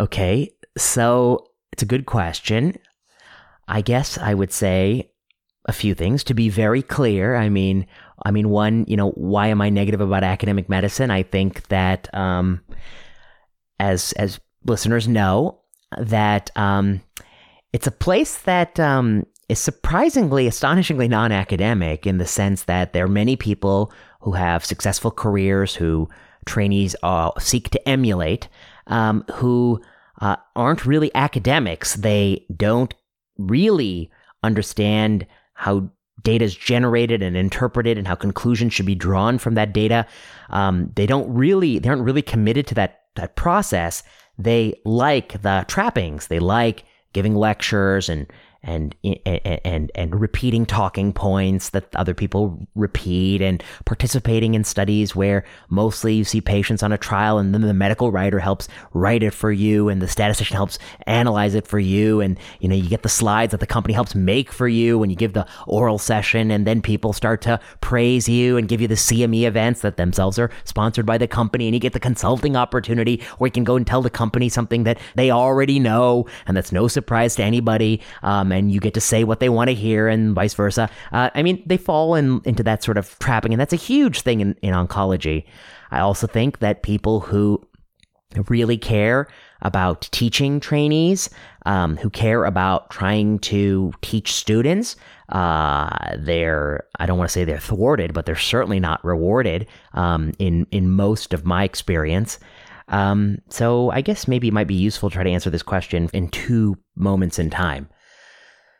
okay, 0.00 0.52
so 0.76 1.46
it's 1.72 1.82
a 1.82 1.86
good 1.86 2.06
question. 2.06 2.76
I 3.68 3.80
guess 3.80 4.18
I 4.18 4.34
would 4.34 4.52
say 4.52 5.10
a 5.66 5.72
few 5.72 5.94
things 5.94 6.24
to 6.24 6.34
be 6.34 6.48
very 6.48 6.82
clear. 6.82 7.36
I 7.36 7.48
mean, 7.48 7.86
I 8.24 8.30
mean, 8.30 8.48
one, 8.50 8.84
you 8.88 8.96
know, 8.96 9.10
why 9.10 9.48
am 9.48 9.60
I 9.60 9.70
negative 9.70 10.00
about 10.00 10.24
academic 10.24 10.68
medicine? 10.68 11.10
I 11.10 11.22
think 11.22 11.68
that, 11.68 12.12
um, 12.14 12.62
as 13.78 14.12
as 14.12 14.40
listeners 14.64 15.08
know, 15.08 15.60
that 15.98 16.50
um, 16.56 17.00
it's 17.72 17.86
a 17.86 17.92
place 17.92 18.38
that 18.42 18.78
um, 18.78 19.26
is 19.48 19.58
surprisingly, 19.58 20.46
astonishingly 20.46 21.08
non-academic 21.08 22.06
in 22.06 22.18
the 22.18 22.26
sense 22.26 22.64
that 22.64 22.92
there 22.92 23.04
are 23.04 23.08
many 23.08 23.36
people 23.36 23.92
who 24.20 24.32
have 24.32 24.64
successful 24.64 25.10
careers 25.10 25.74
who 25.74 26.08
trainees 26.46 26.96
uh, 27.02 27.30
seek 27.38 27.70
to 27.70 27.88
emulate, 27.88 28.48
um, 28.86 29.24
who 29.34 29.80
uh, 30.20 30.36
aren't 30.56 30.86
really 30.86 31.14
academics. 31.14 31.94
They 31.94 32.46
don't 32.54 32.94
really 33.38 34.10
understand 34.42 35.26
how 35.54 35.90
data 36.22 36.44
is 36.44 36.54
generated 36.54 37.22
and 37.22 37.36
interpreted 37.36 37.98
and 37.98 38.06
how 38.06 38.14
conclusions 38.14 38.72
should 38.72 38.86
be 38.86 38.94
drawn 38.94 39.38
from 39.38 39.54
that 39.54 39.72
data. 39.72 40.06
Um, 40.50 40.90
they 40.94 41.06
don't 41.06 41.32
really, 41.32 41.78
they 41.78 41.88
aren't 41.88 42.02
really 42.02 42.22
committed 42.22 42.66
to 42.68 42.74
that 42.76 42.98
that 43.14 43.36
process. 43.36 44.02
They 44.38 44.80
like 44.84 45.42
the 45.42 45.64
trappings. 45.68 46.28
They 46.28 46.38
like 46.38 46.84
giving 47.12 47.34
lectures 47.34 48.08
and 48.08 48.26
and 48.64 48.94
and 49.02 49.90
and 49.94 50.20
repeating 50.20 50.64
talking 50.64 51.12
points 51.12 51.70
that 51.70 51.84
other 51.96 52.14
people 52.14 52.66
repeat 52.76 53.42
and 53.42 53.62
participating 53.84 54.54
in 54.54 54.62
studies 54.62 55.16
where 55.16 55.44
mostly 55.68 56.14
you 56.14 56.24
see 56.24 56.40
patients 56.40 56.82
on 56.82 56.92
a 56.92 56.98
trial 56.98 57.38
and 57.38 57.52
then 57.52 57.62
the 57.62 57.74
medical 57.74 58.12
writer 58.12 58.38
helps 58.38 58.68
write 58.92 59.22
it 59.22 59.34
for 59.34 59.50
you 59.50 59.88
and 59.88 60.00
the 60.00 60.06
statistician 60.06 60.54
helps 60.56 60.78
analyze 61.06 61.54
it 61.56 61.66
for 61.66 61.80
you. 61.80 62.20
And 62.20 62.38
you 62.60 62.68
know 62.68 62.76
you 62.76 62.88
get 62.88 63.02
the 63.02 63.08
slides 63.08 63.50
that 63.50 63.60
the 63.60 63.66
company 63.66 63.94
helps 63.94 64.14
make 64.14 64.52
for 64.52 64.68
you 64.68 64.96
when 64.96 65.10
you 65.10 65.16
give 65.16 65.32
the 65.32 65.46
oral 65.66 65.98
session. 65.98 66.50
And 66.52 66.64
then 66.64 66.82
people 66.82 67.12
start 67.12 67.42
to 67.42 67.58
praise 67.80 68.28
you 68.28 68.56
and 68.56 68.68
give 68.68 68.80
you 68.80 68.86
the 68.86 68.94
CME 68.94 69.42
events 69.42 69.80
that 69.80 69.96
themselves 69.96 70.38
are 70.38 70.50
sponsored 70.64 71.06
by 71.06 71.18
the 71.18 71.26
company. 71.26 71.66
And 71.66 71.74
you 71.74 71.80
get 71.80 71.94
the 71.94 72.00
consulting 72.00 72.54
opportunity 72.54 73.22
where 73.38 73.48
you 73.48 73.52
can 73.52 73.64
go 73.64 73.74
and 73.74 73.86
tell 73.86 74.02
the 74.02 74.10
company 74.10 74.48
something 74.48 74.84
that 74.84 74.98
they 75.16 75.32
already 75.32 75.80
know. 75.80 76.26
And 76.46 76.56
that's 76.56 76.70
no 76.70 76.86
surprise 76.86 77.34
to 77.36 77.42
anybody. 77.42 78.00
Um, 78.22 78.51
and 78.52 78.70
you 78.70 78.80
get 78.80 78.94
to 78.94 79.00
say 79.00 79.24
what 79.24 79.40
they 79.40 79.48
want 79.48 79.68
to 79.68 79.74
hear 79.74 80.08
and 80.08 80.34
vice 80.34 80.54
versa. 80.54 80.88
Uh, 81.12 81.30
I 81.34 81.42
mean, 81.42 81.62
they 81.66 81.76
fall 81.76 82.14
in, 82.14 82.40
into 82.44 82.62
that 82.62 82.82
sort 82.82 82.98
of 82.98 83.18
trapping, 83.18 83.52
and 83.52 83.60
that's 83.60 83.72
a 83.72 83.76
huge 83.76 84.20
thing 84.20 84.40
in, 84.40 84.56
in 84.62 84.74
oncology. 84.74 85.44
I 85.90 86.00
also 86.00 86.26
think 86.26 86.60
that 86.60 86.82
people 86.82 87.20
who 87.20 87.66
really 88.48 88.78
care 88.78 89.28
about 89.62 90.08
teaching 90.12 90.58
trainees, 90.58 91.30
um, 91.66 91.96
who 91.96 92.10
care 92.10 92.44
about 92.44 92.90
trying 92.90 93.38
to 93.40 93.92
teach 94.02 94.32
students, 94.32 94.96
uh, 95.28 96.16
they're 96.18 96.84
I 96.98 97.06
don't 97.06 97.18
want 97.18 97.30
to 97.30 97.32
say 97.32 97.44
they're 97.44 97.58
thwarted, 97.58 98.12
but 98.12 98.26
they're 98.26 98.36
certainly 98.36 98.80
not 98.80 99.04
rewarded 99.04 99.66
um, 99.94 100.32
in 100.38 100.66
in 100.70 100.90
most 100.90 101.32
of 101.32 101.44
my 101.44 101.64
experience. 101.64 102.38
Um, 102.88 103.38
so 103.48 103.90
I 103.90 104.02
guess 104.02 104.28
maybe 104.28 104.48
it 104.48 104.54
might 104.54 104.66
be 104.66 104.74
useful 104.74 105.08
to 105.08 105.14
try 105.14 105.24
to 105.24 105.30
answer 105.30 105.50
this 105.50 105.62
question 105.62 106.10
in 106.12 106.28
two 106.28 106.76
moments 106.96 107.38
in 107.38 107.48
time. 107.48 107.88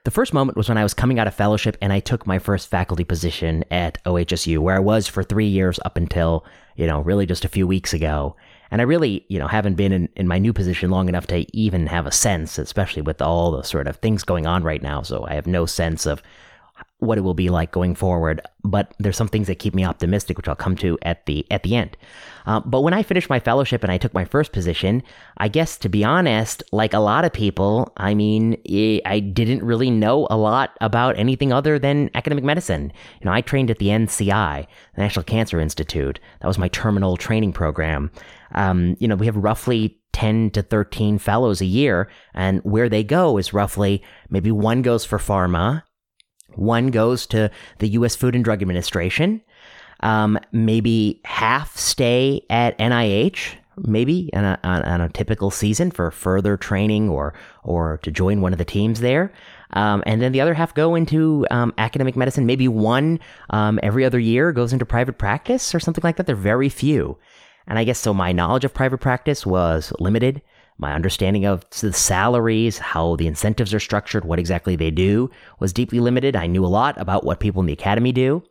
The 0.05 0.11
first 0.11 0.35
moment 0.35 0.57
was 0.57 0.69
when 0.69 0.79
I 0.79 0.83
was 0.83 0.95
coming 0.95 1.21
out 1.21 1.29
of 1.29 1.35
fellowship 1.35 1.77
and 1.81 1.93
I 1.93 2.01
took 2.01 2.27
my 2.27 2.41
first 2.41 2.69
faculty 2.69 3.05
position 3.05 3.65
at 3.71 4.03
OHSU, 4.03 4.59
where 4.59 4.75
I 4.75 4.81
was 4.81 5.07
for 5.07 5.23
three 5.23 5.47
years 5.47 5.79
up 5.85 5.97
until, 5.97 6.45
you 6.75 6.88
know, 6.88 7.03
really 7.03 7.25
just 7.25 7.45
a 7.45 7.49
few 7.49 7.69
weeks 7.69 7.93
ago. 7.95 8.35
And 8.73 8.81
I 8.81 8.85
really, 8.85 9.25
you 9.29 9.38
know, 9.38 9.47
haven't 9.47 9.77
been 9.77 9.93
in, 9.93 10.09
in 10.17 10.27
my 10.27 10.41
new 10.41 10.53
position 10.53 10.91
long 10.91 11.09
enough 11.09 11.29
to 11.29 11.47
even 11.57 11.87
have 11.87 12.07
a 12.07 12.11
sense, 12.11 12.59
especially 12.59 13.03
with 13.03 13.23
all 13.23 13.53
the 13.53 13.62
sort 13.62 13.87
of 13.87 13.95
things 13.97 14.25
going 14.25 14.45
on 14.45 14.65
right 14.65 14.83
now. 14.83 15.03
So 15.03 15.25
I 15.25 15.35
have 15.35 15.47
no 15.47 15.67
sense 15.67 16.05
of 16.05 16.21
what 17.03 17.19
it 17.19 17.23
will 17.23 17.35
be 17.35 17.51
like 17.51 17.73
going 17.73 17.97
forward. 17.97 18.41
But 18.62 18.95
there's 19.01 19.17
some 19.17 19.27
things 19.27 19.49
that 19.49 19.59
keep 19.59 19.75
me 19.75 19.85
optimistic, 19.85 20.37
which 20.37 20.47
I'll 20.47 20.55
come 20.55 20.77
to 20.77 20.97
at 21.03 21.27
the 21.27 21.45
at 21.51 21.65
the 21.65 21.75
end. 21.75 21.97
Uh, 22.47 22.61
but 22.61 22.83
when 22.83 22.95
I 22.95 23.03
finished 23.03 23.29
my 23.29 23.41
fellowship 23.41 23.83
and 23.83 23.91
I 23.91 23.99
took 23.99 24.15
my 24.15 24.25
first 24.25 24.53
position, 24.53 25.03
I 25.38 25.49
guess 25.49 25.77
to 25.79 25.88
be 25.88 26.05
honest, 26.05 26.62
like 26.71 26.95
a 26.95 27.01
lot 27.01 27.25
of 27.25 27.33
people, 27.33 27.93
I 27.97 28.15
mean, 28.15 28.57
I 29.05 29.19
didn't 29.19 29.65
really 29.65 29.91
know 29.91 30.29
a 30.31 30.37
lot 30.37 30.77
about 30.81 31.19
anything 31.19 31.53
other 31.53 31.77
than 31.77 32.09
academic 32.15 32.45
medicine. 32.45 32.93
You 33.21 33.25
know, 33.25 33.33
I 33.33 33.41
trained 33.41 33.71
at 33.71 33.79
the 33.79 33.88
NCI, 33.88 34.67
the 34.95 35.01
National 35.01 35.25
Cancer 35.25 35.61
Institute. 35.61 36.21
That 36.41 36.49
was 36.49 36.59
my 36.59 36.69
terminal 36.69 37.17
training 37.17 37.53
program. 37.53 38.12
Um, 38.55 38.97
you 39.01 39.09
know, 39.09 39.17
we 39.17 39.27
have 39.27 39.37
roughly 39.37 39.99
10 40.12 40.51
to 40.51 40.62
13 40.62 41.19
fellows 41.19 41.61
a 41.61 41.67
year, 41.67 42.09
and 42.35 42.61
where 42.61 42.88
they 42.88 43.03
go 43.03 43.38
is 43.38 43.53
roughly 43.53 44.03
maybe 44.31 44.53
one 44.53 44.83
goes 44.83 45.05
for 45.05 45.19
pharma, 45.19 45.83
one 46.57 46.88
goes 46.88 47.27
to 47.29 47.51
the 47.79 47.88
U.S. 47.91 48.17
Food 48.17 48.35
and 48.35 48.45
Drug 48.45 48.62
Administration, 48.62 49.41
um, 50.01 50.38
maybe 50.53 51.21
half 51.25 51.77
stay 51.77 52.45
at 52.51 52.77
NIH, 52.79 53.55
maybe 53.77 54.31
on 54.35 54.45
a, 54.45 54.59
on 54.62 55.01
a, 55.01 55.09
typical 55.09 55.51
season 55.51 55.91
for 55.91 56.11
further 56.11 56.57
training 56.57 57.09
or 57.09 57.35
or 57.62 57.99
to 58.03 58.11
join 58.11 58.41
one 58.41 58.53
of 58.53 58.59
the 58.59 58.65
teams 58.65 59.01
there. 59.01 59.33
Um, 59.75 60.03
and 60.05 60.21
then 60.21 60.33
the 60.33 60.41
other 60.41 60.55
half 60.55 60.75
go 60.75 60.95
into 60.95 61.47
um, 61.51 61.73
academic 61.79 62.17
medicine. 62.17 62.45
Maybe 62.45 62.69
one 62.69 63.21
um, 63.51 63.81
every 63.83 64.05
other 64.05 64.19
year 64.19 64.53
goes 64.53 64.73
into 64.73 64.85
private 64.85 65.19
practice 65.19 65.75
or 65.75 65.81
something 65.81 66.03
like 66.05 66.17
that. 66.17 66.27
They're 66.27 66.37
very 66.37 66.69
few. 66.69 67.19
And 67.67 67.79
I 67.79 67.85
guess 67.85 67.99
so 67.99 68.12
my 68.12 68.33
knowledge 68.33 68.65
of 68.65 68.75
private 68.75 68.99
practice 68.99 69.47
was 69.47 69.93
limited. 69.99 70.43
My 70.83 70.95
understanding 70.95 71.45
of 71.45 71.64
the 71.71 71.92
salaries, 71.92 72.79
how 72.79 73.14
the 73.14 73.29
incentives 73.29 73.73
are 73.73 73.79
structured, 73.79 74.25
what 74.25 74.40
exactly 74.40 74.75
they 74.75 74.90
do 74.90 75.31
was 75.61 75.73
deeply 75.73 76.01
limited. 76.01 76.35
I 76.35 76.49
knew 76.49 76.66
a 76.66 76.66
lot 76.66 77.01
about 77.01 77.23
what 77.23 77.38
people 77.38 77.61
in 77.61 77.66
the 77.66 77.73
academy 77.73 78.11
do. 78.11 78.42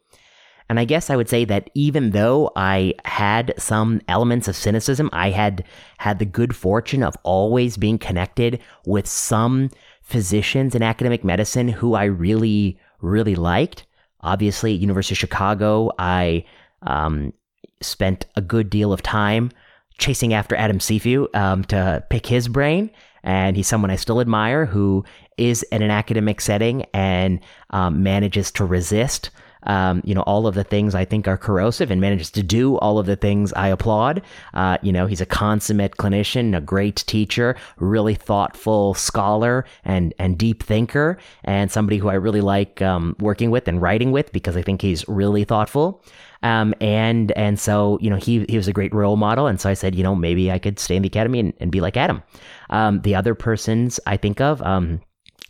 And 0.69 0.79
I 0.79 0.85
guess 0.85 1.09
I 1.09 1.17
would 1.17 1.27
say 1.27 1.43
that 1.43 1.69
even 1.73 2.11
though 2.11 2.49
I 2.55 2.93
had 3.03 3.53
some 3.57 3.99
elements 4.07 4.47
of 4.47 4.55
cynicism, 4.55 5.09
I 5.11 5.31
had 5.31 5.65
had 5.97 6.19
the 6.19 6.25
good 6.25 6.55
fortune 6.55 7.03
of 7.03 7.17
always 7.23 7.75
being 7.75 7.97
connected 7.97 8.61
with 8.85 9.07
some 9.07 9.69
physicians 10.01 10.73
in 10.73 10.81
academic 10.81 11.25
medicine 11.25 11.67
who 11.67 11.95
I 11.95 12.05
really, 12.05 12.79
really 13.01 13.35
liked. 13.35 13.85
Obviously, 14.21 14.73
at 14.73 14.79
University 14.79 15.15
of 15.15 15.19
Chicago, 15.19 15.91
I 15.99 16.45
um, 16.83 17.33
spent 17.81 18.25
a 18.37 18.41
good 18.41 18.69
deal 18.69 18.93
of 18.93 19.01
time 19.01 19.51
chasing 19.97 20.33
after 20.33 20.55
Adam 20.55 20.79
Cifu 20.79 21.33
um, 21.35 21.63
to 21.65 22.03
pick 22.09 22.25
his 22.25 22.47
brain. 22.47 22.89
And 23.23 23.55
he's 23.55 23.67
someone 23.67 23.91
I 23.91 23.97
still 23.97 24.19
admire 24.19 24.65
who 24.65 25.05
is 25.37 25.63
in 25.63 25.81
an 25.81 25.91
academic 25.91 26.41
setting 26.41 26.85
and 26.93 27.39
um, 27.69 28.01
manages 28.01 28.51
to 28.51 28.65
resist 28.65 29.29
um, 29.63 30.01
you 30.03 30.15
know, 30.15 30.21
all 30.21 30.47
of 30.47 30.55
the 30.55 30.63
things 30.63 30.95
I 30.95 31.05
think 31.05 31.27
are 31.27 31.37
corrosive 31.37 31.91
and 31.91 32.01
manages 32.01 32.31
to 32.31 32.43
do 32.43 32.77
all 32.77 32.97
of 32.99 33.05
the 33.05 33.15
things 33.15 33.53
I 33.53 33.67
applaud. 33.67 34.21
Uh, 34.53 34.77
you 34.81 34.91
know, 34.91 35.05
he's 35.07 35.21
a 35.21 35.25
consummate 35.25 35.97
clinician, 35.97 36.57
a 36.57 36.61
great 36.61 37.03
teacher, 37.07 37.55
really 37.77 38.15
thoughtful 38.15 38.93
scholar 38.93 39.65
and, 39.83 40.13
and 40.17 40.37
deep 40.37 40.63
thinker, 40.63 41.17
and 41.43 41.71
somebody 41.71 41.97
who 41.97 42.09
I 42.09 42.15
really 42.15 42.41
like 42.41 42.81
um, 42.81 43.15
working 43.19 43.51
with 43.51 43.67
and 43.67 43.81
writing 43.81 44.11
with 44.11 44.31
because 44.31 44.57
I 44.57 44.61
think 44.61 44.81
he's 44.81 45.07
really 45.07 45.43
thoughtful. 45.43 46.03
Um, 46.43 46.73
and 46.81 47.31
and 47.33 47.59
so 47.59 47.97
you 48.01 48.09
know 48.09 48.15
he 48.15 48.45
he 48.49 48.57
was 48.57 48.67
a 48.67 48.73
great 48.73 48.93
role 48.93 49.17
model, 49.17 49.47
and 49.47 49.59
so 49.61 49.69
I 49.69 49.73
said 49.73 49.95
you 49.95 50.03
know 50.03 50.15
maybe 50.15 50.51
I 50.51 50.59
could 50.59 50.79
stay 50.79 50.95
in 50.95 51.03
the 51.03 51.07
academy 51.07 51.39
and, 51.39 51.53
and 51.59 51.71
be 51.71 51.81
like 51.81 51.97
Adam. 51.97 52.23
Um, 52.69 53.01
the 53.01 53.15
other 53.15 53.35
persons 53.35 53.99
I 54.07 54.17
think 54.17 54.41
of 54.41 54.61
um, 54.61 55.01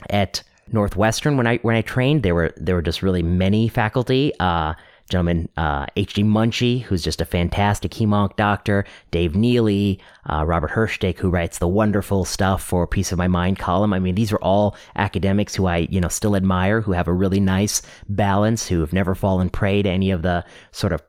at 0.09 0.43
Northwestern 0.71 1.37
when 1.37 1.47
I 1.47 1.57
when 1.57 1.75
I 1.75 1.81
trained, 1.81 2.23
there 2.23 2.35
were 2.35 2.53
there 2.57 2.75
were 2.75 2.81
just 2.81 3.01
really 3.01 3.23
many 3.23 3.67
faculty. 3.67 4.33
Uh, 4.39 4.73
gentleman 5.11 5.49
uh, 5.57 5.85
H.D. 5.95 6.23
Munchie, 6.23 6.81
who's 6.81 7.03
just 7.03 7.21
a 7.21 7.25
fantastic 7.25 7.91
hemonc 7.91 8.35
doctor, 8.35 8.85
Dave 9.11 9.35
Neely, 9.35 9.99
uh, 10.29 10.45
Robert 10.45 10.71
Hirschtick, 10.71 11.19
who 11.19 11.29
writes 11.29 11.59
the 11.59 11.67
wonderful 11.67 12.25
stuff 12.25 12.63
for 12.63 12.87
Piece 12.87 13.11
of 13.11 13.17
My 13.17 13.27
Mind 13.27 13.59
column. 13.59 13.93
I 13.93 13.99
mean, 13.99 14.15
these 14.15 14.31
are 14.31 14.41
all 14.41 14.75
academics 14.95 15.53
who 15.53 15.67
I, 15.67 15.87
you 15.91 16.01
know, 16.01 16.07
still 16.07 16.35
admire, 16.35 16.81
who 16.81 16.93
have 16.93 17.07
a 17.07 17.13
really 17.13 17.39
nice 17.39 17.81
balance, 18.09 18.67
who 18.67 18.79
have 18.79 18.93
never 18.93 19.13
fallen 19.13 19.49
prey 19.49 19.81
to 19.81 19.89
any 19.89 20.11
of 20.11 20.21
the 20.21 20.43
sort 20.71 20.93
of 20.93 21.03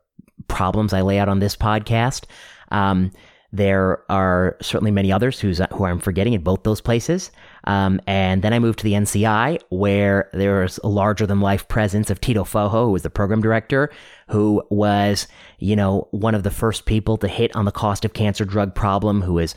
problems 0.48 0.92
I 0.92 1.02
lay 1.02 1.18
out 1.18 1.28
on 1.28 1.38
this 1.38 1.56
podcast. 1.56 2.24
Um, 2.70 3.12
there 3.52 4.02
are 4.10 4.56
certainly 4.62 4.90
many 4.90 5.12
others 5.12 5.38
who's, 5.38 5.60
who 5.72 5.84
I'm 5.84 5.98
forgetting 5.98 6.32
in 6.32 6.42
both 6.42 6.62
those 6.62 6.80
places. 6.80 7.30
Um, 7.64 8.00
and 8.06 8.42
then 8.42 8.54
I 8.54 8.58
moved 8.58 8.78
to 8.78 8.84
the 8.84 8.94
NCI, 8.94 9.60
where 9.68 10.30
there 10.32 10.62
was 10.62 10.80
a 10.82 10.88
larger 10.88 11.26
than 11.26 11.40
life 11.40 11.68
presence 11.68 12.08
of 12.08 12.20
Tito 12.20 12.44
Fojo, 12.44 12.86
who 12.86 12.92
was 12.92 13.02
the 13.02 13.10
program 13.10 13.42
director, 13.42 13.90
who 14.28 14.62
was, 14.70 15.28
you 15.58 15.76
know, 15.76 16.08
one 16.12 16.34
of 16.34 16.44
the 16.44 16.50
first 16.50 16.86
people 16.86 17.18
to 17.18 17.28
hit 17.28 17.54
on 17.54 17.66
the 17.66 17.72
cost 17.72 18.06
of 18.06 18.14
cancer 18.14 18.46
drug 18.46 18.74
problem, 18.74 19.20
who 19.20 19.38
is 19.38 19.54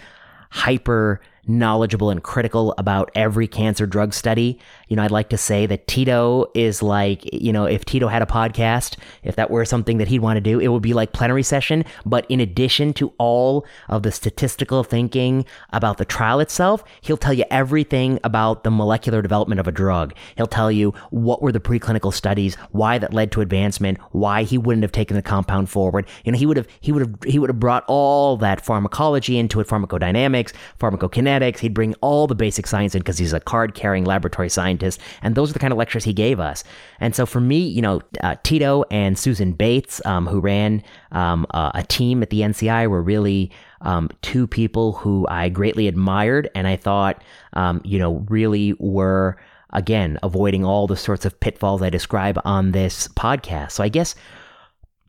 hyper 0.52 1.22
knowledgeable 1.48 2.10
and 2.10 2.24
critical 2.24 2.74
about 2.78 3.12
every 3.16 3.48
cancer 3.48 3.86
drug 3.86 4.14
study. 4.14 4.60
You 4.88 4.96
know, 4.96 5.04
I'd 5.04 5.12
like 5.12 5.30
to 5.30 5.38
say 5.38 5.66
that 5.66 5.88
Tito 5.88 6.48
is 6.56 6.82
like, 6.82 7.22
you 7.34 7.54
know, 7.54 7.66
if 7.66 7.86
Tito 7.86 8.08
had 8.08 8.22
a 8.22 8.26
podcast, 8.26 8.98
if 9.24 9.36
that 9.36 9.52
were 9.52 9.66
something 9.66 9.98
that 9.98 10.08
he'd 10.08 10.20
want 10.20 10.38
to 10.38 10.42
do, 10.42 10.60
it 10.60 10.70
would 10.70 10.82
be 10.82 10.94
like 10.94 11.14
plenary 11.14 11.44
session. 11.44 11.86
But 12.06 12.26
in 12.30 12.40
addition 12.40 12.94
to 12.94 13.14
all 13.18 13.66
of 13.90 14.04
the 14.04 14.12
statistical 14.12 14.84
thinking 14.84 15.46
about 15.72 15.98
the 15.98 16.06
trial 16.06 16.40
itself, 16.40 16.84
he'll 17.02 17.18
tell 17.18 17.34
you 17.34 17.46
everything 17.52 18.20
about 18.24 18.64
the 18.64 18.72
molecular 18.72 19.22
development 19.22 19.60
of 19.60 19.68
a 19.68 19.72
drug. 19.72 20.14
He'll 20.38 20.48
tell 20.48 20.72
you 20.72 20.94
what 21.12 21.42
were 21.42 21.52
the 21.52 21.60
preclinical 21.60 22.14
studies, 22.14 22.56
why 22.72 22.98
that 22.98 23.14
led 23.14 23.32
to 23.34 23.42
advancement, 23.42 24.00
why 24.12 24.44
he 24.44 24.58
wouldn't 24.58 24.84
have 24.84 24.92
taken 24.92 25.16
the 25.16 25.22
compound 25.22 25.70
forward. 25.70 26.08
You 26.24 26.32
know, 26.32 26.38
he 26.38 26.46
would 26.46 26.58
have, 26.58 26.68
he 26.82 26.92
would 26.92 27.02
have, 27.02 27.16
he 27.26 27.40
would 27.40 27.50
have 27.50 27.60
brought 27.60 27.84
all 27.88 28.38
that 28.38 28.66
pharmacology 28.66 29.38
into 29.38 29.60
it, 29.60 29.68
pharmacodynamics, 29.68 30.54
pharmacokinetics 30.80 31.35
genetics. 31.36 31.60
He'd 31.60 31.74
bring 31.74 31.94
all 32.02 32.28
the 32.28 32.36
basic 32.36 32.68
science 32.68 32.96
in 32.96 33.00
because 33.00 33.18
he's 33.18 33.34
a 33.34 33.40
card 33.40 33.76
carrying 33.76 34.06
laboratory 34.06 34.50
scientist. 34.50 35.00
And 35.22 35.36
those 35.36 35.50
are 35.50 35.54
the 35.54 35.60
kind 35.60 35.72
of 35.72 35.78
lectures 35.78 36.04
he 36.04 36.14
gave 36.14 36.40
us. 36.40 36.64
And 37.00 37.16
so 37.16 37.26
for 37.26 37.42
me, 37.42 37.60
you 37.60 37.82
know, 37.82 38.02
uh, 38.24 38.36
Tito 38.44 38.84
and 38.92 39.18
Susan 39.18 39.52
Bates, 39.52 40.02
um, 40.06 40.28
who 40.28 40.40
ran 40.40 40.82
um, 41.12 41.46
uh, 41.52 41.72
a 41.74 41.84
team 41.84 42.24
at 42.24 42.30
the 42.30 42.42
NCI, 42.42 42.90
were 42.90 43.02
really 43.02 43.52
um, 43.82 44.10
two 44.22 44.48
people 44.48 44.94
who 44.94 45.28
I 45.30 45.50
greatly 45.50 45.88
admired. 45.88 46.50
And 46.56 46.68
I 46.68 46.78
thought, 46.78 47.24
um, 47.54 47.82
you 47.84 48.00
know, 48.00 48.26
really 48.30 48.74
were, 48.80 49.38
again, 49.72 50.18
avoiding 50.24 50.64
all 50.64 50.88
the 50.88 50.98
sorts 50.98 51.26
of 51.26 51.40
pitfalls 51.40 51.82
I 51.82 51.90
describe 51.90 52.40
on 52.46 52.72
this 52.72 53.08
podcast. 53.10 53.72
So 53.72 53.84
I 53.84 53.90
guess 53.90 54.16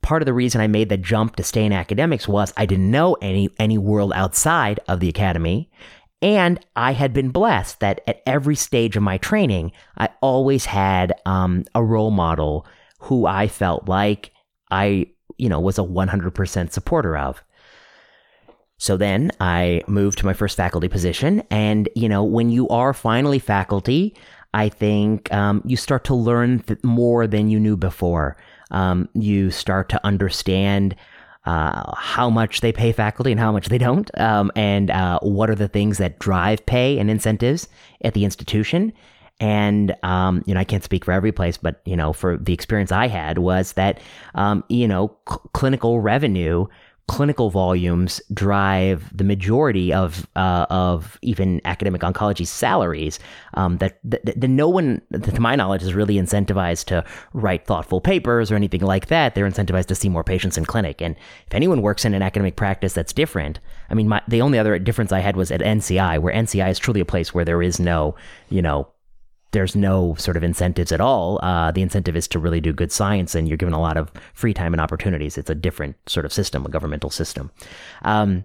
part 0.02 0.22
of 0.22 0.26
the 0.26 0.32
reason 0.32 0.60
I 0.60 0.68
made 0.68 0.88
the 0.88 0.96
jump 0.96 1.34
to 1.34 1.42
stay 1.42 1.64
in 1.64 1.72
academics 1.72 2.28
was 2.28 2.52
I 2.56 2.64
didn't 2.64 2.92
know 2.92 3.14
any 3.14 3.50
any 3.58 3.76
world 3.76 4.12
outside 4.14 4.78
of 4.86 5.00
the 5.00 5.08
academy, 5.08 5.68
and 6.26 6.58
I 6.74 6.90
had 6.90 7.12
been 7.12 7.30
blessed 7.30 7.78
that 7.78 8.00
at 8.08 8.20
every 8.26 8.56
stage 8.56 8.96
of 8.96 9.02
my 9.04 9.16
training, 9.16 9.70
I 9.96 10.08
always 10.20 10.64
had 10.64 11.12
um, 11.24 11.62
a 11.72 11.84
role 11.84 12.10
model 12.10 12.66
who 12.98 13.26
I 13.26 13.46
felt 13.46 13.88
like 13.88 14.32
I, 14.68 15.06
you 15.38 15.48
know, 15.48 15.60
was 15.60 15.78
a 15.78 15.82
100% 15.82 16.72
supporter 16.72 17.16
of. 17.16 17.40
So 18.76 18.96
then 18.96 19.30
I 19.38 19.82
moved 19.86 20.18
to 20.18 20.26
my 20.26 20.32
first 20.32 20.56
faculty 20.56 20.88
position. 20.88 21.44
And, 21.48 21.88
you 21.94 22.08
know, 22.08 22.24
when 22.24 22.50
you 22.50 22.68
are 22.70 22.92
finally 22.92 23.38
faculty, 23.38 24.16
I 24.52 24.68
think 24.68 25.32
um, 25.32 25.62
you 25.64 25.76
start 25.76 26.02
to 26.06 26.14
learn 26.16 26.58
th- 26.58 26.82
more 26.82 27.28
than 27.28 27.50
you 27.50 27.60
knew 27.60 27.76
before. 27.76 28.36
Um, 28.72 29.08
you 29.14 29.52
start 29.52 29.88
to 29.90 30.04
understand 30.04 30.96
uh, 31.46 31.94
how 31.96 32.28
much 32.28 32.60
they 32.60 32.72
pay 32.72 32.92
faculty 32.92 33.30
and 33.30 33.40
how 33.40 33.52
much 33.52 33.68
they 33.68 33.78
don't, 33.78 34.10
um, 34.20 34.50
and 34.56 34.90
uh, 34.90 35.18
what 35.20 35.48
are 35.48 35.54
the 35.54 35.68
things 35.68 35.98
that 35.98 36.18
drive 36.18 36.64
pay 36.66 36.98
and 36.98 37.10
incentives 37.10 37.68
at 38.02 38.14
the 38.14 38.24
institution. 38.24 38.92
And 39.38 39.94
um, 40.02 40.42
you 40.46 40.54
know, 40.54 40.60
I 40.60 40.64
can't 40.64 40.82
speak 40.82 41.04
for 41.04 41.12
every 41.12 41.32
place, 41.32 41.56
but 41.56 41.80
you 41.84 41.96
know, 41.96 42.12
for 42.12 42.36
the 42.36 42.52
experience 42.52 42.90
I 42.90 43.06
had 43.06 43.38
was 43.38 43.74
that 43.74 44.00
um, 44.34 44.64
you 44.68 44.88
know, 44.88 45.14
cl- 45.28 45.42
clinical 45.52 46.00
revenue 46.00 46.66
clinical 47.08 47.50
volumes 47.50 48.20
drive 48.34 49.16
the 49.16 49.22
majority 49.22 49.92
of 49.92 50.26
uh, 50.34 50.66
of 50.70 51.18
even 51.22 51.60
academic 51.64 52.00
oncology 52.00 52.46
salaries. 52.46 53.18
Um, 53.54 53.78
that, 53.78 53.98
that, 54.04 54.24
that 54.24 54.48
no 54.48 54.68
one, 54.68 55.00
to 55.12 55.40
my 55.40 55.54
knowledge, 55.54 55.82
is 55.82 55.94
really 55.94 56.16
incentivized 56.16 56.86
to 56.86 57.04
write 57.32 57.66
thoughtful 57.66 58.00
papers 58.00 58.50
or 58.50 58.56
anything 58.56 58.80
like 58.80 59.06
that. 59.06 59.34
They're 59.34 59.48
incentivized 59.48 59.86
to 59.86 59.94
see 59.94 60.08
more 60.08 60.24
patients 60.24 60.58
in 60.58 60.64
clinic. 60.64 61.00
And 61.00 61.14
if 61.46 61.54
anyone 61.54 61.80
works 61.80 62.04
in 62.04 62.12
an 62.12 62.22
academic 62.22 62.56
practice 62.56 62.92
that's 62.92 63.12
different, 63.12 63.60
I 63.88 63.94
mean, 63.94 64.08
my, 64.08 64.20
the 64.26 64.42
only 64.42 64.58
other 64.58 64.78
difference 64.78 65.12
I 65.12 65.20
had 65.20 65.36
was 65.36 65.52
at 65.52 65.60
NCI, 65.60 66.18
where 66.18 66.34
NCI 66.34 66.70
is 66.70 66.78
truly 66.78 67.00
a 67.00 67.04
place 67.04 67.32
where 67.32 67.44
there 67.44 67.62
is 67.62 67.78
no, 67.78 68.16
you 68.50 68.62
know, 68.62 68.88
there's 69.52 69.76
no 69.76 70.14
sort 70.16 70.36
of 70.36 70.44
incentives 70.44 70.92
at 70.92 71.00
all. 71.00 71.38
Uh, 71.42 71.70
the 71.70 71.82
incentive 71.82 72.16
is 72.16 72.28
to 72.28 72.38
really 72.38 72.60
do 72.60 72.72
good 72.72 72.92
science, 72.92 73.34
and 73.34 73.48
you're 73.48 73.56
given 73.56 73.74
a 73.74 73.80
lot 73.80 73.96
of 73.96 74.12
free 74.34 74.54
time 74.54 74.74
and 74.74 74.80
opportunities. 74.80 75.38
It's 75.38 75.50
a 75.50 75.54
different 75.54 75.96
sort 76.06 76.26
of 76.26 76.32
system, 76.32 76.66
a 76.66 76.68
governmental 76.68 77.10
system. 77.10 77.50
Um, 78.02 78.44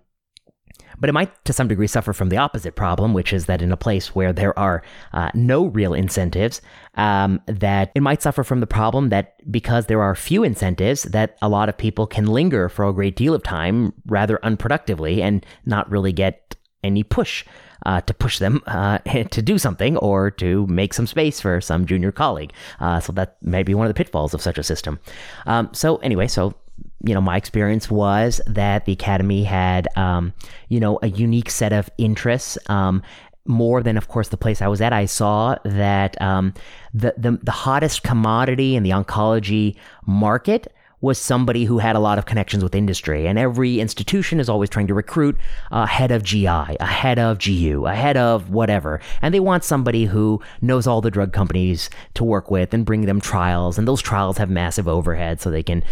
but 1.00 1.10
it 1.10 1.14
might 1.14 1.44
to 1.46 1.54
some 1.54 1.68
degree 1.68 1.88
suffer 1.88 2.14
from 2.14 2.30
the 2.30 2.38
opposite 2.38 2.76
problem, 2.76 3.14
which 3.14 3.34
is 3.34 3.48
that 3.48 3.62
in 3.62 3.72
a 3.72 3.78
place 3.78 4.14
where 4.14 4.32
there 4.32 4.58
are 4.58 4.84
uh, 5.14 5.32
no 5.34 5.66
real 5.66 5.94
incentives, 5.94 6.62
um, 6.96 7.42
that 7.48 7.92
it 7.96 8.04
might 8.04 8.22
suffer 8.22 8.44
from 8.44 8.60
the 8.60 8.68
problem 8.68 9.10
that 9.10 9.34
because 9.52 9.88
there 9.88 10.02
are 10.02 10.14
few 10.16 10.44
incentives, 10.44 11.04
that 11.04 11.38
a 11.42 11.50
lot 11.50 11.70
of 11.70 11.78
people 11.78 12.06
can 12.06 12.28
linger 12.28 12.70
for 12.70 12.86
a 12.86 12.94
great 12.94 13.16
deal 13.16 13.34
of 13.34 13.42
time 13.42 13.94
rather 14.06 14.38
unproductively 14.44 15.20
and 15.22 15.46
not 15.66 15.90
really 15.90 16.14
get 16.14 16.56
any 16.84 17.04
push. 17.04 17.46
Uh, 17.84 18.00
to 18.02 18.14
push 18.14 18.38
them 18.38 18.62
uh, 18.68 19.00
to 19.32 19.42
do 19.42 19.58
something 19.58 19.98
or 19.98 20.30
to 20.30 20.68
make 20.68 20.94
some 20.94 21.08
space 21.08 21.42
for 21.42 21.60
some 21.60 21.86
junior 21.86 22.12
colleague. 22.12 22.54
Uh, 22.80 23.00
so 23.00 23.12
that 23.12 23.38
may 23.42 23.64
be 23.64 23.74
one 23.74 23.88
of 23.88 23.90
the 23.90 23.98
pitfalls 23.98 24.36
of 24.36 24.42
such 24.42 24.60
a 24.60 24.64
system. 24.64 25.00
Um, 25.48 25.68
so 25.74 25.96
anyway, 25.98 26.28
so 26.28 26.54
you 27.04 27.14
know, 27.14 27.22
my 27.22 27.38
experience 27.38 27.90
was 27.90 28.42
that 28.48 28.86
the 28.86 28.92
academy 28.92 29.44
had, 29.44 29.88
um, 29.98 30.34
you 30.70 30.80
know, 30.80 31.00
a 31.02 31.08
unique 31.08 31.50
set 31.50 31.74
of 31.74 31.90
interests. 31.98 32.58
Um, 32.68 33.02
more 33.46 33.82
than, 33.82 33.98
of 33.98 34.08
course, 34.08 34.30
the 34.30 34.38
place 34.38 34.62
I 34.62 34.68
was 34.68 34.82
at, 34.82 34.94
I 34.94 35.06
saw 35.06 35.56
that 35.66 36.22
um, 36.22 36.54
the, 36.94 37.16
the 37.18 37.40
the 37.42 37.52
hottest 37.52 38.04
commodity 38.04 38.76
in 38.76 38.84
the 38.84 38.92
oncology 38.92 39.76
market 40.06 40.72
was 41.02 41.18
somebody 41.18 41.66
who 41.66 41.80
had 41.80 41.96
a 41.96 42.00
lot 42.00 42.18
of 42.18 42.26
connections 42.26 42.64
with 42.64 42.76
industry. 42.76 43.28
And 43.28 43.38
every 43.38 43.80
institution 43.80 44.40
is 44.40 44.48
always 44.48 44.70
trying 44.70 44.88
to 44.88 44.94
recruit 44.94 45.38
a 45.72 45.88
head 45.88 46.12
of 46.12 46.24
GI, 46.24 46.46
a 46.48 46.86
head 46.86 47.20
of 47.20 47.40
GU, 47.44 47.86
a 47.88 47.94
head 47.94 48.18
of 48.18 48.52
whatever. 48.52 49.02
And 49.22 49.34
they 49.34 49.40
want 49.40 49.64
somebody 49.64 50.06
who 50.06 50.42
knows 50.62 50.88
all 50.88 51.02
the 51.02 51.12
drug 51.12 51.34
companies 51.34 51.90
to 52.14 52.24
work 52.24 52.52
with 52.52 52.74
and 52.74 52.86
bring 52.86 53.02
them 53.06 53.20
trials. 53.20 53.78
And 53.78 53.88
those 53.88 54.02
trials 54.02 54.38
have 54.38 54.50
massive 54.50 54.88
overhead 54.88 55.42
so 55.42 55.50
they 55.50 55.64
can, 55.64 55.84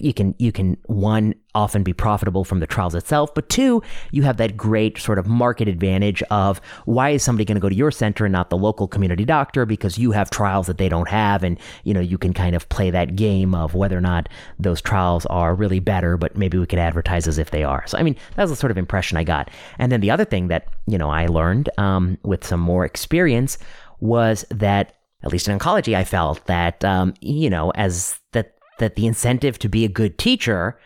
you 0.00 0.14
can, 0.14 0.34
you 0.38 0.50
can, 0.50 0.78
one, 0.86 1.34
often 1.58 1.82
be 1.82 1.92
profitable 1.92 2.44
from 2.44 2.60
the 2.60 2.66
trials 2.68 2.94
itself, 2.94 3.34
but 3.34 3.48
two, 3.48 3.82
you 4.12 4.22
have 4.22 4.36
that 4.36 4.56
great 4.56 4.96
sort 4.96 5.18
of 5.18 5.26
market 5.26 5.66
advantage 5.66 6.22
of 6.30 6.60
why 6.84 7.10
is 7.10 7.22
somebody 7.24 7.44
going 7.44 7.56
to 7.56 7.60
go 7.60 7.68
to 7.68 7.74
your 7.74 7.90
center 7.90 8.24
and 8.24 8.32
not 8.32 8.48
the 8.48 8.56
local 8.56 8.86
community 8.86 9.24
doctor 9.24 9.66
because 9.66 9.98
you 9.98 10.12
have 10.12 10.30
trials 10.30 10.68
that 10.68 10.78
they 10.78 10.88
don't 10.88 11.08
have 11.08 11.42
and 11.42 11.58
you 11.82 11.92
know 11.92 12.00
you 12.00 12.16
can 12.16 12.32
kind 12.32 12.54
of 12.54 12.68
play 12.68 12.90
that 12.90 13.16
game 13.16 13.56
of 13.56 13.74
whether 13.74 13.98
or 13.98 14.00
not 14.00 14.28
those 14.60 14.80
trials 14.80 15.26
are 15.26 15.52
really 15.52 15.80
better, 15.80 16.16
but 16.16 16.36
maybe 16.36 16.56
we 16.58 16.66
could 16.66 16.78
advertise 16.78 17.26
as 17.26 17.38
if 17.38 17.50
they 17.50 17.64
are. 17.64 17.84
So 17.88 17.98
I 17.98 18.04
mean 18.04 18.14
that 18.36 18.44
was 18.44 18.50
the 18.50 18.56
sort 18.56 18.70
of 18.70 18.78
impression 18.78 19.18
I 19.18 19.24
got. 19.24 19.50
And 19.80 19.90
then 19.90 20.00
the 20.00 20.12
other 20.12 20.24
thing 20.24 20.46
that 20.48 20.68
you 20.86 20.96
know 20.96 21.10
I 21.10 21.26
learned 21.26 21.70
um, 21.76 22.18
with 22.22 22.46
some 22.46 22.60
more 22.60 22.84
experience 22.84 23.58
was 23.98 24.44
that 24.50 24.94
at 25.24 25.32
least 25.32 25.48
in 25.48 25.58
oncology, 25.58 25.96
I 25.96 26.04
felt 26.04 26.46
that 26.46 26.84
um, 26.84 27.14
you 27.20 27.50
know 27.50 27.72
as 27.74 28.20
that 28.30 28.54
that 28.78 28.94
the 28.94 29.06
incentive 29.06 29.58
to 29.58 29.68
be 29.68 29.84
a 29.84 29.88
good 29.88 30.18
teacher 30.18 30.78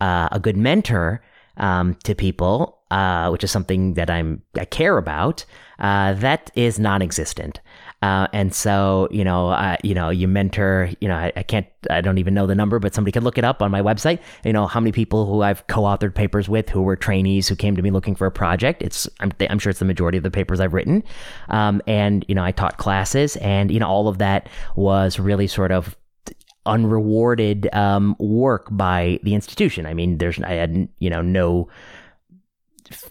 uh, 0.00 0.28
a 0.32 0.40
good 0.40 0.56
mentor 0.56 1.22
um, 1.56 1.94
to 2.04 2.14
people, 2.14 2.78
uh, 2.90 3.28
which 3.30 3.44
is 3.44 3.50
something 3.50 3.94
that 3.94 4.10
I'm 4.10 4.42
I 4.58 4.64
care 4.64 4.98
about, 4.98 5.44
uh, 5.78 6.14
that 6.14 6.50
is 6.54 6.78
non-existent. 6.78 7.60
Uh, 8.02 8.28
and 8.34 8.54
so, 8.54 9.08
you 9.10 9.24
know, 9.24 9.76
you 9.82 9.94
know, 9.94 10.10
you 10.10 10.28
mentor, 10.28 10.90
you 11.00 11.08
know, 11.08 11.14
I, 11.14 11.32
I, 11.36 11.42
can't, 11.42 11.66
I 11.88 12.02
don't 12.02 12.18
even 12.18 12.34
know 12.34 12.46
the 12.46 12.54
number, 12.54 12.78
but 12.78 12.92
somebody 12.92 13.12
could 13.12 13.22
look 13.22 13.38
it 13.38 13.44
up 13.44 13.62
on 13.62 13.70
my 13.70 13.80
website. 13.80 14.20
You 14.44 14.52
know, 14.52 14.66
how 14.66 14.78
many 14.78 14.92
people 14.92 15.24
who 15.24 15.40
I've 15.40 15.66
co-authored 15.68 16.14
papers 16.14 16.46
with 16.46 16.68
who 16.68 16.82
were 16.82 16.96
trainees 16.96 17.48
who 17.48 17.56
came 17.56 17.76
to 17.76 17.82
me 17.82 17.90
looking 17.90 18.14
for 18.14 18.26
a 18.26 18.30
project. 18.30 18.82
It's, 18.82 19.08
I'm, 19.20 19.32
I'm 19.48 19.58
sure 19.58 19.70
it's 19.70 19.78
the 19.78 19.86
majority 19.86 20.18
of 20.18 20.22
the 20.22 20.30
papers 20.30 20.60
I've 20.60 20.74
written. 20.74 21.02
Um, 21.48 21.80
and, 21.86 22.26
you 22.28 22.34
know, 22.34 22.44
I 22.44 22.52
taught 22.52 22.76
classes 22.76 23.36
and, 23.36 23.70
you 23.70 23.80
know, 23.80 23.88
all 23.88 24.06
of 24.06 24.18
that 24.18 24.50
was 24.76 25.18
really 25.18 25.46
sort 25.46 25.72
of 25.72 25.96
unrewarded 26.66 27.72
um, 27.74 28.16
work 28.18 28.68
by 28.70 29.18
the 29.22 29.34
institution. 29.34 29.86
I 29.86 29.94
mean, 29.94 30.18
there's 30.18 30.40
I 30.40 30.52
had 30.52 30.88
you 30.98 31.10
know 31.10 31.22
no 31.22 31.68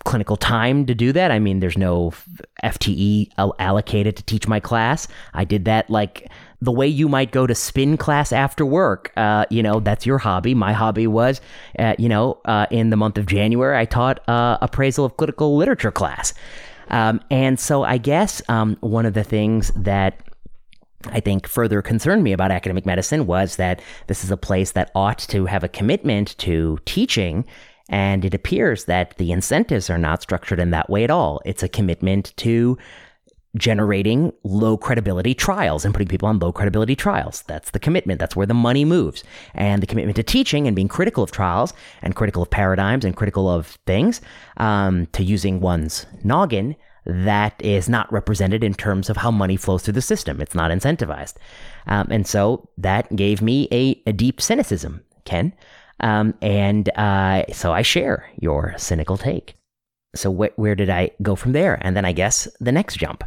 clinical 0.05 0.37
time 0.37 0.85
to 0.85 0.95
do 0.95 1.11
that. 1.11 1.31
I 1.31 1.39
mean, 1.39 1.59
there's 1.59 1.77
no 1.77 2.13
FTE 2.63 3.29
allocated 3.59 4.15
to 4.17 4.23
teach 4.23 4.47
my 4.47 4.59
class. 4.59 5.07
I 5.33 5.45
did 5.45 5.65
that 5.65 5.89
like 5.89 6.29
the 6.61 6.71
way 6.71 6.87
you 6.87 7.09
might 7.09 7.31
go 7.31 7.45
to 7.47 7.55
spin 7.55 7.97
class 7.97 8.31
after 8.31 8.65
work. 8.65 9.11
Uh, 9.17 9.45
you 9.49 9.63
know, 9.63 9.79
that's 9.79 10.05
your 10.05 10.17
hobby. 10.17 10.53
My 10.53 10.73
hobby 10.73 11.07
was, 11.07 11.41
uh, 11.79 11.95
you 11.97 12.07
know, 12.07 12.39
uh, 12.45 12.67
in 12.71 12.89
the 12.89 12.97
month 12.97 13.17
of 13.17 13.25
January, 13.25 13.77
I 13.77 13.85
taught 13.85 14.27
uh, 14.29 14.57
appraisal 14.61 15.05
of 15.05 15.17
clinical 15.17 15.57
literature 15.57 15.91
class. 15.91 16.33
Um, 16.89 17.21
and 17.31 17.59
so 17.59 17.83
I 17.83 17.97
guess 17.97 18.41
um, 18.49 18.77
one 18.81 19.05
of 19.05 19.13
the 19.13 19.23
things 19.23 19.71
that 19.75 20.21
I 21.07 21.19
think 21.19 21.47
further 21.47 21.81
concerned 21.81 22.23
me 22.23 22.33
about 22.33 22.51
academic 22.51 22.85
medicine 22.85 23.25
was 23.25 23.57
that 23.57 23.81
this 24.07 24.23
is 24.23 24.31
a 24.31 24.37
place 24.37 24.71
that 24.71 24.91
ought 24.95 25.19
to 25.19 25.45
have 25.45 25.63
a 25.63 25.69
commitment 25.69 26.37
to 26.39 26.79
teaching. 26.85 27.45
And 27.89 28.23
it 28.23 28.33
appears 28.33 28.85
that 28.85 29.17
the 29.17 29.31
incentives 29.31 29.89
are 29.89 29.97
not 29.97 30.21
structured 30.21 30.59
in 30.59 30.71
that 30.71 30.89
way 30.89 31.03
at 31.03 31.11
all. 31.11 31.41
It's 31.45 31.63
a 31.63 31.69
commitment 31.69 32.33
to 32.37 32.77
generating 33.55 34.33
low 34.43 34.77
credibility 34.77 35.35
trials 35.35 35.85
and 35.85 35.93
putting 35.93 36.07
people 36.07 36.27
on 36.27 36.39
low 36.39 36.51
credibility 36.51 36.95
trials. 36.95 37.43
That's 37.43 37.71
the 37.71 37.79
commitment. 37.79 38.19
That's 38.19 38.35
where 38.35 38.47
the 38.47 38.53
money 38.53 38.83
moves. 38.83 39.23
And 39.53 39.83
the 39.83 39.87
commitment 39.87 40.15
to 40.15 40.23
teaching 40.23 40.65
and 40.65 40.75
being 40.75 40.87
critical 40.87 41.23
of 41.23 41.31
trials 41.31 41.73
and 42.01 42.15
critical 42.15 42.41
of 42.41 42.49
paradigms 42.49 43.05
and 43.05 43.15
critical 43.15 43.47
of 43.47 43.77
things, 43.85 44.21
um, 44.57 45.05
to 45.07 45.23
using 45.23 45.59
one's 45.59 46.07
noggin 46.23 46.75
that 47.05 47.53
is 47.59 47.89
not 47.89 48.11
represented 48.11 48.63
in 48.63 48.73
terms 48.73 49.09
of 49.09 49.17
how 49.17 49.31
money 49.31 49.57
flows 49.57 49.83
through 49.83 49.93
the 49.93 50.01
system. 50.01 50.41
It's 50.41 50.55
not 50.55 50.71
incentivized. 50.71 51.35
Um, 51.87 52.07
and 52.09 52.25
so 52.25 52.69
that 52.77 53.13
gave 53.15 53.41
me 53.41 53.67
a, 53.71 54.01
a 54.07 54.13
deep 54.13 54.41
cynicism, 54.41 55.03
Ken. 55.25 55.53
Um, 55.99 56.33
and 56.41 56.89
uh, 56.97 57.45
so 57.51 57.71
I 57.71 57.81
share 57.81 58.29
your 58.39 58.73
cynical 58.77 59.17
take. 59.17 59.55
So 60.15 60.33
wh- 60.33 60.57
where 60.57 60.75
did 60.75 60.89
I 60.89 61.11
go 61.21 61.35
from 61.35 61.53
there? 61.53 61.77
And 61.81 61.95
then 61.95 62.05
I 62.05 62.11
guess 62.11 62.47
the 62.59 62.71
next 62.71 62.97
jump. 62.97 63.23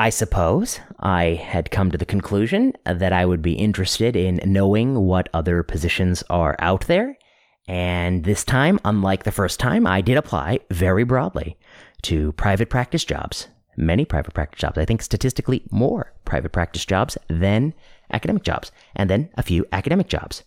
I 0.00 0.10
suppose 0.10 0.78
I 1.00 1.40
had 1.42 1.72
come 1.72 1.90
to 1.90 1.98
the 1.98 2.06
conclusion 2.06 2.72
that 2.84 3.12
I 3.12 3.26
would 3.26 3.42
be 3.42 3.54
interested 3.54 4.14
in 4.14 4.40
knowing 4.44 4.94
what 5.00 5.28
other 5.34 5.64
positions 5.64 6.22
are 6.30 6.54
out 6.60 6.86
there. 6.86 7.18
And 7.66 8.24
this 8.24 8.44
time, 8.44 8.78
unlike 8.84 9.24
the 9.24 9.32
first 9.32 9.58
time, 9.58 9.86
I 9.86 10.00
did 10.00 10.16
apply 10.16 10.60
very 10.70 11.04
broadly 11.04 11.58
to 12.02 12.32
private 12.32 12.70
practice 12.70 13.04
jobs, 13.04 13.48
many 13.76 14.04
private 14.04 14.34
practice 14.34 14.60
jobs. 14.60 14.78
I 14.78 14.84
think 14.84 15.02
statistically 15.02 15.62
more 15.70 16.12
private 16.24 16.52
practice 16.52 16.84
jobs 16.84 17.18
than 17.28 17.74
academic 18.12 18.42
jobs, 18.42 18.72
and 18.96 19.08
then 19.10 19.28
a 19.36 19.42
few 19.42 19.66
academic 19.72 20.08
jobs. 20.08 20.44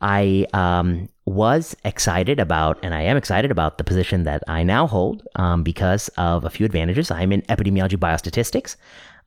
I 0.00 0.46
um, 0.52 1.08
was 1.24 1.76
excited 1.84 2.38
about, 2.38 2.78
and 2.82 2.94
I 2.94 3.02
am 3.02 3.16
excited 3.16 3.50
about 3.50 3.78
the 3.78 3.84
position 3.84 4.24
that 4.24 4.42
I 4.46 4.62
now 4.62 4.86
hold 4.86 5.26
um, 5.36 5.62
because 5.62 6.08
of 6.16 6.44
a 6.44 6.50
few 6.50 6.64
advantages. 6.64 7.10
I'm 7.10 7.32
in 7.32 7.42
epidemiology 7.42 7.96
biostatistics. 7.96 8.76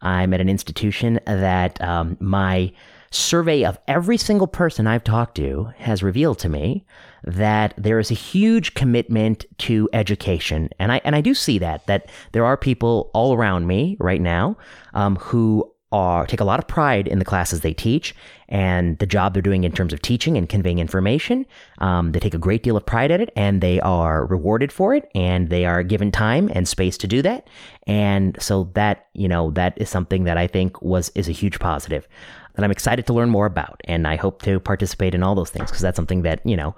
I'm 0.02 0.34
at 0.34 0.42
an 0.42 0.50
institution 0.50 1.20
that 1.26 1.80
um, 1.82 2.18
my 2.20 2.72
survey 3.12 3.64
of 3.64 3.78
every 3.88 4.18
single 4.18 4.48
person 4.48 4.88
I've 4.88 5.04
talked 5.04 5.36
to 5.36 5.72
has 5.78 6.02
revealed 6.02 6.40
to 6.40 6.50
me 6.50 6.86
that 7.24 7.74
there 7.78 8.00
is 8.00 8.10
a 8.10 8.16
huge 8.16 8.74
commitment 8.74 9.46
to 9.60 9.90
education, 9.94 10.70
and 10.80 10.92
I 10.92 11.02
and 11.04 11.16
I 11.16 11.22
do 11.22 11.36
see 11.36 11.60
that 11.60 11.86
that 11.88 12.10
there 12.32 12.46
are 12.46 12.58
people 12.58 13.12
all 13.14 13.36
around 13.36 13.68
me 13.68 13.98
right 14.00 14.22
now 14.22 14.58
um, 14.94 15.18
who 15.18 15.72
are 15.92 16.26
take 16.26 16.40
a 16.40 16.46
lot 16.46 16.60
of 16.60 16.68
pride 16.68 17.08
in 17.08 17.20
the 17.20 17.26
classes 17.26 17.60
they 17.60 17.74
teach 17.74 18.16
and 18.48 18.98
the 19.00 19.06
job 19.06 19.34
they're 19.34 19.42
doing 19.42 19.64
in 19.64 19.72
terms 19.72 19.92
of 19.94 20.02
teaching 20.02 20.38
and 20.38 20.48
conveying 20.48 20.80
information. 20.80 21.46
Um, 21.80 22.12
they 22.12 22.20
take 22.20 22.34
a 22.34 22.38
great 22.38 22.64
deal 22.64 22.78
of 22.78 22.86
pride 22.86 23.12
at 23.12 23.22
it, 23.22 23.30
and 23.36 23.62
they 23.62 23.80
are 23.82 24.26
rewarded 24.26 24.72
for 24.72 24.94
it, 24.94 25.10
and 25.16 25.50
they 25.50 25.66
are 25.66 25.84
given 25.84 26.12
time 26.12 26.50
and 26.54 26.68
space 26.68 26.98
to 27.00 27.08
do 27.08 27.22
that. 27.22 27.48
And 27.88 28.42
so 28.42 28.70
that 28.74 29.08
you 29.14 29.28
know 29.28 29.52
that 29.52 29.74
is 29.78 29.90
something 29.90 30.24
that 30.24 30.38
I 30.38 30.48
think 30.48 30.82
was 30.82 31.12
is 31.16 31.28
a 31.28 31.34
huge 31.34 31.60
positive 31.60 32.08
that 32.56 32.64
I'm 32.64 32.72
excited 32.72 33.06
to 33.08 33.14
learn 33.14 33.30
more 33.30 33.46
about. 33.46 33.82
And 33.86 34.08
I 34.08 34.16
hope 34.16 34.42
to 34.44 34.60
participate 34.60 35.16
in 35.16 35.24
all 35.24 35.36
those 35.36 35.50
things 35.50 35.70
because 35.70 35.82
that's 35.82 35.96
something 35.96 36.24
that, 36.24 36.46
you 36.46 36.58
know, 36.58 36.76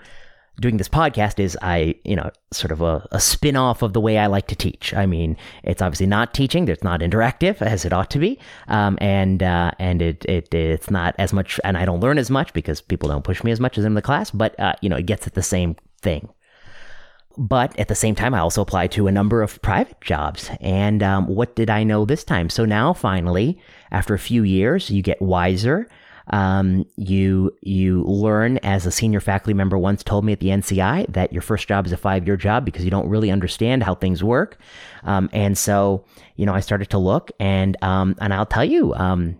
doing 0.60 0.78
this 0.78 0.88
podcast 0.88 1.40
is 1.40 1.58
I, 1.62 1.96
you 2.04 2.16
know, 2.16 2.30
sort 2.52 2.72
of 2.72 2.82
a, 2.82 3.08
a 3.12 3.20
spin 3.20 3.56
off 3.56 3.82
of 3.82 3.94
the 3.94 4.00
way 4.00 4.20
I 4.20 4.28
like 4.28 4.48
to 4.48 4.56
teach. 4.56 4.94
I 4.94 5.06
mean, 5.08 5.36
it's 5.64 5.82
obviously 5.82 6.06
not 6.06 6.34
teaching. 6.34 6.68
It's 6.68 6.84
not 6.84 7.00
interactive 7.00 7.62
as 7.62 7.86
it 7.86 7.94
ought 7.94 8.12
to 8.12 8.20
be. 8.20 8.38
Um, 8.68 8.98
and, 9.02 9.42
uh, 9.42 9.72
and 9.80 10.02
it, 10.02 10.24
it, 10.26 10.54
it's 10.54 10.92
not 10.92 11.16
as 11.18 11.34
much, 11.34 11.60
and 11.64 11.76
I 11.76 11.86
don't 11.86 12.02
learn 12.02 12.20
as 12.20 12.30
much 12.30 12.54
because 12.54 12.82
people 12.82 13.10
don't 13.10 13.24
push 13.24 13.44
me 13.44 13.52
as 13.52 13.60
much 13.60 13.78
as 13.80 13.86
in 13.86 13.96
the 13.96 14.02
class, 14.02 14.30
but, 14.30 14.60
uh, 14.60 14.74
you 14.82 14.90
know, 14.90 14.98
it 14.98 15.08
gets 15.08 15.26
at 15.26 15.34
the 15.34 15.42
same 15.42 15.76
thing. 16.02 16.30
But 17.38 17.78
at 17.80 17.88
the 17.88 17.96
same 17.96 18.16
time, 18.16 18.34
I 18.34 18.40
also 18.40 18.62
applied 18.62 18.92
to 18.92 19.08
a 19.08 19.12
number 19.12 19.42
of 19.42 19.62
private 19.62 20.00
jobs. 20.02 20.52
And 20.62 21.02
um, 21.02 21.28
what 21.28 21.56
did 21.56 21.70
I 21.70 21.84
know 21.84 22.06
this 22.06 22.24
time? 22.24 22.50
So 22.50 22.66
now, 22.66 22.94
finally, 22.94 23.60
after 23.92 24.14
a 24.14 24.20
few 24.20 24.44
years, 24.44 24.90
you 24.90 25.02
get 25.02 25.22
wiser. 25.22 25.88
Um, 26.28 26.86
you 26.96 27.54
you 27.62 28.04
learn, 28.04 28.58
as 28.60 28.86
a 28.86 28.92
senior 28.92 29.20
faculty 29.20 29.54
member 29.54 29.78
once 29.78 30.04
told 30.04 30.24
me 30.24 30.32
at 30.32 30.40
the 30.40 30.48
NCI, 30.50 31.12
that 31.12 31.34
your 31.34 31.42
first 31.42 31.68
job 31.68 31.86
is 31.86 31.92
a 31.92 31.98
five 31.98 32.26
year 32.26 32.38
job 32.38 32.64
because 32.64 32.86
you 32.86 32.92
don't 32.92 33.10
really 33.10 33.30
understand 33.30 33.84
how 33.84 33.96
things 33.96 34.24
work. 34.24 34.58
Um, 35.04 35.30
and 35.34 35.58
so, 35.58 36.06
you 36.38 36.46
know, 36.46 36.54
I 36.54 36.62
started 36.62 36.90
to 36.92 36.98
look, 36.98 37.32
and 37.40 37.76
um, 37.84 38.16
and 38.22 38.34
I'll 38.34 38.46
tell 38.46 38.64
you, 38.64 38.94
um, 38.94 39.38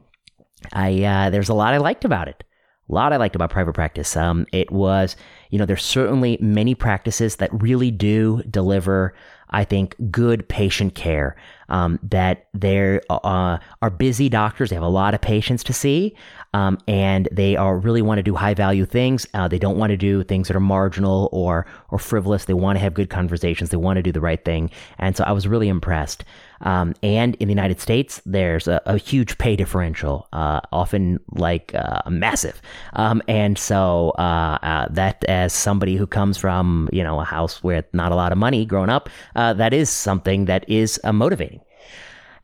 I 0.74 1.04
uh, 1.04 1.30
there's 1.30 1.50
a 1.50 1.54
lot 1.54 1.74
I 1.74 1.78
liked 1.78 2.04
about 2.06 2.28
it. 2.28 2.44
a 2.90 2.94
lot 2.94 3.14
I 3.14 3.18
liked 3.18 3.36
about 3.36 3.50
private 3.50 3.74
practice. 3.74 4.18
Um, 4.18 4.46
it 4.52 4.70
was, 4.72 5.16
you 5.54 5.60
know, 5.60 5.68
there's 5.68 5.86
certainly 5.86 6.40
many 6.42 6.74
practices 6.74 7.36
that 7.36 7.62
really 7.62 7.92
do 7.92 8.42
deliver, 8.50 9.14
I 9.52 9.64
think, 9.64 9.96
good 10.10 10.50
patient 10.50 10.96
care. 10.96 11.36
Um, 11.70 12.00
that 12.04 12.48
they 12.54 13.00
uh, 13.10 13.58
are 13.82 13.90
busy 13.90 14.30
doctors. 14.30 14.70
They 14.70 14.76
have 14.76 14.84
a 14.84 14.88
lot 14.88 15.14
of 15.14 15.22
patients 15.22 15.64
to 15.66 15.74
see, 15.74 16.16
um, 16.54 16.78
and 16.88 17.28
they 17.32 17.56
are 17.56 17.78
really 17.78 18.02
want 18.02 18.20
to 18.20 18.24
do 18.24 18.36
high 18.36 18.54
value 18.54 18.86
things. 18.86 19.26
Uh, 19.34 19.48
they 19.48 19.60
don't 19.60 19.78
want 19.78 19.92
to 19.92 19.98
do 19.98 20.24
things 20.24 20.48
that 20.48 20.56
are 20.56 20.62
marginal 20.62 21.30
or 21.32 21.66
or 21.90 22.00
frivolous. 22.00 22.46
They 22.46 22.54
want 22.54 22.78
to 22.78 22.80
have 22.82 22.94
good 22.94 23.10
conversations. 23.10 23.70
They 23.70 23.78
want 23.78 23.98
to 23.98 24.04
do 24.04 24.12
the 24.12 24.22
right 24.22 24.44
thing. 24.44 24.70
And 25.00 25.16
so 25.18 25.24
I 25.24 25.32
was 25.32 25.48
really 25.48 25.68
impressed. 25.68 26.24
Um, 26.62 26.94
and 27.04 27.36
in 27.36 27.48
the 27.48 27.52
United 27.52 27.80
States, 27.82 28.22
there's 28.26 28.68
a, 28.68 28.82
a 28.86 28.98
huge 28.98 29.38
pay 29.38 29.56
differential, 29.56 30.28
uh, 30.32 30.62
often 30.72 31.20
like 31.32 31.74
uh, 31.76 32.02
massive. 32.10 32.62
Um, 32.94 33.22
and 33.28 33.58
so 33.58 34.14
uh, 34.18 34.58
uh, 34.64 34.88
that, 34.92 35.24
as 35.26 35.54
somebody 35.54 35.96
who 35.98 36.08
comes 36.08 36.38
from 36.38 36.90
you 36.92 37.04
know 37.04 37.20
a 37.20 37.26
house 37.26 37.64
with 37.64 37.86
not 37.94 38.12
a 38.12 38.16
lot 38.16 38.32
of 38.32 38.38
money 38.38 38.66
growing 38.66 38.90
up, 38.90 39.10
uh, 39.36 39.54
that 39.54 39.74
is 39.74 39.90
something 39.90 40.46
that 40.46 40.68
is 40.70 41.00
motivating. 41.12 41.60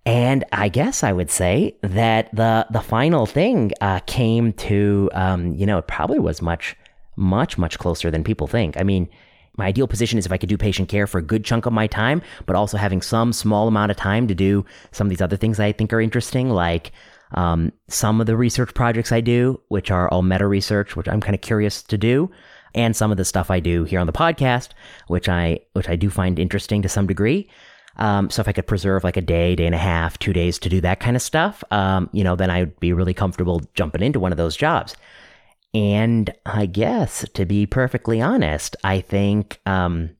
And 0.09 0.43
I 0.51 0.69
guess 0.69 1.03
I 1.03 1.13
would 1.13 1.29
say 1.29 1.75
that 1.81 2.35
the 2.35 2.65
the 2.71 2.81
final 2.81 3.27
thing 3.27 3.73
uh, 3.79 3.99
came 4.07 4.53
to 4.53 5.07
um, 5.13 5.53
you 5.53 5.67
know 5.67 5.77
it 5.77 5.85
probably 5.85 6.17
was 6.17 6.41
much 6.41 6.75
much 7.15 7.59
much 7.59 7.77
closer 7.77 8.09
than 8.09 8.23
people 8.23 8.47
think. 8.47 8.75
I 8.75 8.81
mean, 8.81 9.07
my 9.55 9.67
ideal 9.67 9.87
position 9.87 10.17
is 10.17 10.25
if 10.25 10.31
I 10.31 10.37
could 10.37 10.49
do 10.49 10.57
patient 10.57 10.89
care 10.89 11.05
for 11.05 11.19
a 11.19 11.21
good 11.21 11.45
chunk 11.45 11.67
of 11.67 11.73
my 11.73 11.85
time, 11.85 12.23
but 12.47 12.55
also 12.55 12.75
having 12.75 13.03
some 13.03 13.31
small 13.31 13.67
amount 13.67 13.91
of 13.91 13.97
time 13.97 14.27
to 14.27 14.33
do 14.33 14.65
some 14.91 15.05
of 15.05 15.09
these 15.09 15.21
other 15.21 15.37
things 15.37 15.59
I 15.59 15.73
think 15.73 15.93
are 15.93 16.01
interesting, 16.01 16.49
like 16.49 16.91
um, 17.35 17.71
some 17.87 18.19
of 18.19 18.25
the 18.25 18.35
research 18.35 18.73
projects 18.73 19.11
I 19.11 19.21
do, 19.21 19.61
which 19.67 19.91
are 19.91 20.09
all 20.09 20.23
meta 20.23 20.47
research, 20.47 20.95
which 20.95 21.07
I'm 21.07 21.21
kind 21.21 21.35
of 21.35 21.41
curious 21.41 21.83
to 21.83 21.99
do, 21.99 22.31
and 22.73 22.95
some 22.95 23.11
of 23.11 23.17
the 23.17 23.25
stuff 23.25 23.51
I 23.51 23.59
do 23.59 23.83
here 23.83 23.99
on 23.99 24.07
the 24.07 24.13
podcast, 24.13 24.69
which 25.05 25.29
I 25.29 25.59
which 25.73 25.87
I 25.87 25.95
do 25.95 26.09
find 26.09 26.39
interesting 26.39 26.81
to 26.81 26.89
some 26.89 27.05
degree. 27.05 27.47
Um, 27.99 28.29
so 28.29 28.39
if 28.41 28.47
I 28.47 28.53
could 28.53 28.65
preserve 28.65 29.03
like 29.03 29.17
a 29.17 29.21
day, 29.21 29.55
day 29.55 29.65
and 29.65 29.75
a 29.75 29.79
half, 29.79 30.17
two 30.17 30.33
days 30.33 30.57
to 30.59 30.69
do 30.69 30.81
that 30.81 30.99
kind 30.99 31.15
of 31.15 31.21
stuff, 31.21 31.63
um, 31.69 32.09
you 32.13 32.23
know, 32.23 32.35
then 32.35 32.49
I 32.49 32.61
would 32.61 32.79
be 32.79 32.93
really 32.93 33.13
comfortable 33.13 33.61
jumping 33.75 34.01
into 34.01 34.19
one 34.19 34.31
of 34.31 34.37
those 34.37 34.55
jobs. 34.55 34.95
And 35.73 36.33
I 36.45 36.65
guess, 36.65 37.25
to 37.35 37.45
be 37.45 37.65
perfectly 37.67 38.21
honest, 38.21 38.75
I 38.83 39.01
think 39.01 39.59
um, 39.67 40.11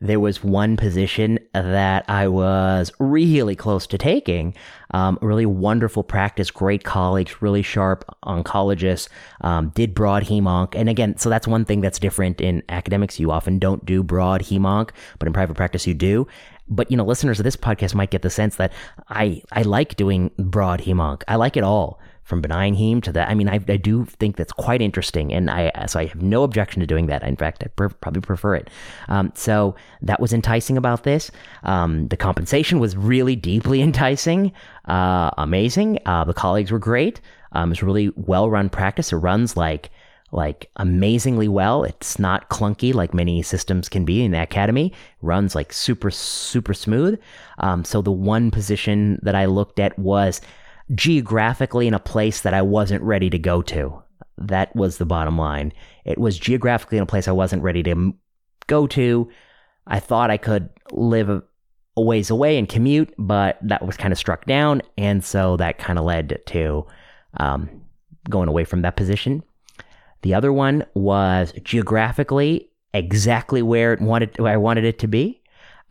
there 0.00 0.20
was 0.20 0.44
one 0.44 0.76
position 0.76 1.38
that 1.54 2.04
I 2.08 2.28
was 2.28 2.92
really 2.98 3.56
close 3.56 3.86
to 3.86 3.96
taking. 3.96 4.54
Um, 4.90 5.18
really 5.22 5.46
wonderful 5.46 6.02
practice, 6.02 6.50
great 6.50 6.84
colleagues, 6.84 7.40
really 7.40 7.62
sharp 7.62 8.04
oncologists, 8.24 9.08
um, 9.40 9.70
did 9.70 9.94
broad 9.94 10.24
hemonc. 10.24 10.74
And 10.74 10.88
again, 10.90 11.16
so 11.16 11.30
that's 11.30 11.48
one 11.48 11.64
thing 11.64 11.80
that's 11.80 11.98
different 11.98 12.40
in 12.40 12.62
academics. 12.68 13.18
You 13.18 13.30
often 13.30 13.58
don't 13.58 13.86
do 13.86 14.02
broad 14.02 14.42
hemonc, 14.42 14.90
but 15.18 15.26
in 15.26 15.32
private 15.32 15.56
practice 15.56 15.86
you 15.86 15.94
do. 15.94 16.26
But 16.68 16.90
you 16.90 16.96
know, 16.96 17.04
listeners 17.04 17.38
of 17.38 17.44
this 17.44 17.56
podcast 17.56 17.94
might 17.94 18.10
get 18.10 18.22
the 18.22 18.30
sense 18.30 18.56
that 18.56 18.72
I 19.08 19.42
I 19.52 19.62
like 19.62 19.96
doing 19.96 20.30
broad 20.38 20.80
hemonc. 20.80 21.22
I 21.28 21.36
like 21.36 21.56
it 21.56 21.64
all 21.64 22.00
from 22.24 22.40
benign 22.40 22.74
heme 22.74 23.02
to 23.02 23.12
that. 23.12 23.28
I 23.28 23.34
mean, 23.34 23.48
I, 23.48 23.56
I 23.68 23.76
do 23.76 24.06
think 24.06 24.36
that's 24.36 24.52
quite 24.52 24.80
interesting, 24.80 25.32
and 25.32 25.50
I 25.50 25.70
so 25.86 26.00
I 26.00 26.06
have 26.06 26.22
no 26.22 26.42
objection 26.42 26.80
to 26.80 26.86
doing 26.86 27.06
that. 27.06 27.22
In 27.22 27.36
fact, 27.36 27.62
I 27.62 27.68
pr- 27.68 27.88
probably 27.88 28.22
prefer 28.22 28.54
it. 28.56 28.70
Um, 29.08 29.30
so 29.34 29.74
that 30.02 30.20
was 30.20 30.32
enticing 30.32 30.76
about 30.76 31.04
this. 31.04 31.30
Um, 31.62 32.08
the 32.08 32.16
compensation 32.16 32.80
was 32.80 32.96
really 32.96 33.36
deeply 33.36 33.82
enticing, 33.88 34.52
uh, 34.86 35.30
amazing. 35.36 35.98
Uh, 36.06 36.24
the 36.24 36.34
colleagues 36.34 36.72
were 36.72 36.78
great. 36.78 37.20
Um, 37.52 37.70
it's 37.70 37.82
really 37.82 38.10
well 38.16 38.50
run 38.50 38.70
practice. 38.70 39.12
It 39.12 39.16
runs 39.16 39.56
like 39.56 39.90
like 40.34 40.68
amazingly 40.76 41.48
well. 41.48 41.84
It's 41.84 42.18
not 42.18 42.50
clunky 42.50 42.92
like 42.92 43.14
many 43.14 43.40
systems 43.42 43.88
can 43.88 44.04
be 44.04 44.22
in 44.22 44.32
the 44.32 44.42
academy. 44.42 44.88
It 44.88 44.94
runs 45.22 45.54
like 45.54 45.72
super 45.72 46.10
super 46.10 46.74
smooth. 46.74 47.20
Um, 47.58 47.84
so 47.84 48.02
the 48.02 48.12
one 48.12 48.50
position 48.50 49.20
that 49.22 49.34
I 49.34 49.46
looked 49.46 49.78
at 49.78 49.98
was 49.98 50.40
geographically 50.94 51.86
in 51.86 51.94
a 51.94 52.00
place 52.00 52.42
that 52.42 52.52
I 52.52 52.62
wasn't 52.62 53.02
ready 53.02 53.30
to 53.30 53.38
go 53.38 53.62
to. 53.62 54.02
That 54.36 54.74
was 54.74 54.98
the 54.98 55.06
bottom 55.06 55.38
line. 55.38 55.72
It 56.04 56.18
was 56.18 56.38
geographically 56.38 56.98
in 56.98 57.04
a 57.04 57.06
place 57.06 57.28
I 57.28 57.32
wasn't 57.32 57.62
ready 57.62 57.82
to 57.84 58.12
go 58.66 58.86
to. 58.88 59.30
I 59.86 60.00
thought 60.00 60.30
I 60.30 60.36
could 60.36 60.68
live 60.92 61.30
a, 61.30 61.42
ways 61.96 62.28
away 62.28 62.58
and 62.58 62.68
commute, 62.68 63.14
but 63.16 63.58
that 63.62 63.86
was 63.86 63.96
kind 63.96 64.12
of 64.12 64.18
struck 64.18 64.46
down. 64.46 64.82
And 64.98 65.24
so 65.24 65.56
that 65.58 65.78
kind 65.78 65.98
of 65.98 66.04
led 66.04 66.42
to 66.46 66.86
um, 67.36 67.70
going 68.28 68.48
away 68.48 68.64
from 68.64 68.82
that 68.82 68.96
position. 68.96 69.44
The 70.24 70.32
other 70.32 70.54
one 70.54 70.86
was 70.94 71.52
geographically 71.64 72.70
exactly 72.94 73.60
where 73.60 73.92
it 73.92 74.00
wanted 74.00 74.38
where 74.38 74.54
I 74.54 74.56
wanted 74.56 74.84
it 74.84 74.98
to 75.00 75.06
be. 75.06 75.42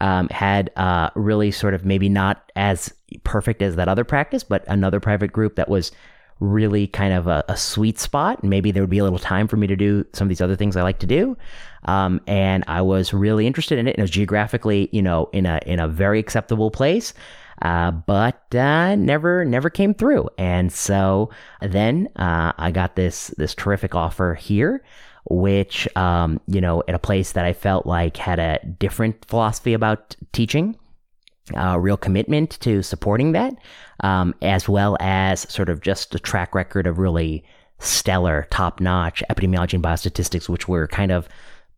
Um, 0.02 0.28
had 0.30 0.72
uh, 0.76 1.12
really 1.14 1.52
sort 1.52 1.76
of 1.76 1.86
maybe 1.86 2.10
not 2.10 2.52
as 2.56 2.92
perfect 3.24 3.62
as 3.62 3.76
that 3.76 3.88
other 3.88 4.04
practice, 4.04 4.44
but 4.44 4.66
another 4.68 5.00
private 5.00 5.32
group 5.32 5.56
that 5.56 5.70
was 5.70 5.92
really 6.40 6.88
kind 6.88 7.14
of 7.14 7.28
a, 7.28 7.46
a, 7.48 7.56
sweet 7.56 8.00
spot. 8.00 8.44
Maybe 8.44 8.72
there 8.72 8.82
would 8.82 8.90
be 8.90 8.98
a 8.98 9.04
little 9.04 9.20
time 9.20 9.48
for 9.48 9.56
me 9.56 9.68
to 9.68 9.76
do 9.76 10.04
some 10.14 10.26
of 10.26 10.30
these 10.30 10.42
other 10.42 10.56
things 10.56 10.76
I 10.76 10.82
like 10.82 11.00
to 11.00 11.08
do. 11.08 11.38
Um, 11.86 12.20
and 12.26 12.66
I 12.68 12.82
was 12.82 13.14
really 13.14 13.46
interested 13.46 13.78
in 13.78 13.88
it. 13.88 13.92
And 13.92 14.00
it 14.00 14.02
was 14.02 14.12
geographically, 14.12 14.90
you 14.92 15.04
know, 15.04 15.30
in 15.32 15.46
a 15.46 15.60
in 15.68 15.80
a 15.80 15.88
very 15.88 16.20
acceptable 16.20 16.72
place. 16.72 17.14
Uh, 17.64 17.92
but 17.92 18.54
uh, 18.54 18.94
never 18.96 19.46
never 19.46 19.70
came 19.70 19.94
through. 19.94 20.30
And 20.38 20.72
so 20.72 21.30
then 21.62 22.10
uh, 22.18 22.52
I 22.58 22.72
got 22.72 22.96
this 22.98 23.30
this 23.38 23.56
terrific 23.56 23.96
offer 23.96 24.36
here, 24.36 24.84
which 25.30 25.88
um, 25.96 26.42
you 26.46 26.60
know 26.60 26.84
at 26.90 26.96
a 26.96 27.00
place 27.00 27.32
that 27.32 27.46
I 27.46 27.54
felt 27.54 27.86
like 27.86 28.18
had 28.18 28.38
a 28.38 28.60
different 28.80 29.26
philosophy 29.26 29.74
about 29.74 30.16
teaching 30.34 30.78
uh, 31.56 31.78
real 31.80 31.98
commitment 31.98 32.60
to 32.62 32.84
supporting 32.84 33.32
that, 33.32 33.54
um, 34.02 34.36
as 34.42 34.68
well 34.68 34.98
as 35.00 35.42
sort 35.52 35.70
of 35.70 35.82
just 35.82 36.14
a 36.16 36.20
track 36.20 36.54
record 36.54 36.86
of 36.86 37.00
really 37.00 37.46
stellar, 37.80 38.48
top 38.50 38.80
notch 38.80 39.24
epidemiology 39.30 39.74
and 39.74 39.84
biostatistics, 39.84 40.50
which 40.50 40.68
were 40.68 40.88
kind 40.88 41.12
of 41.12 41.30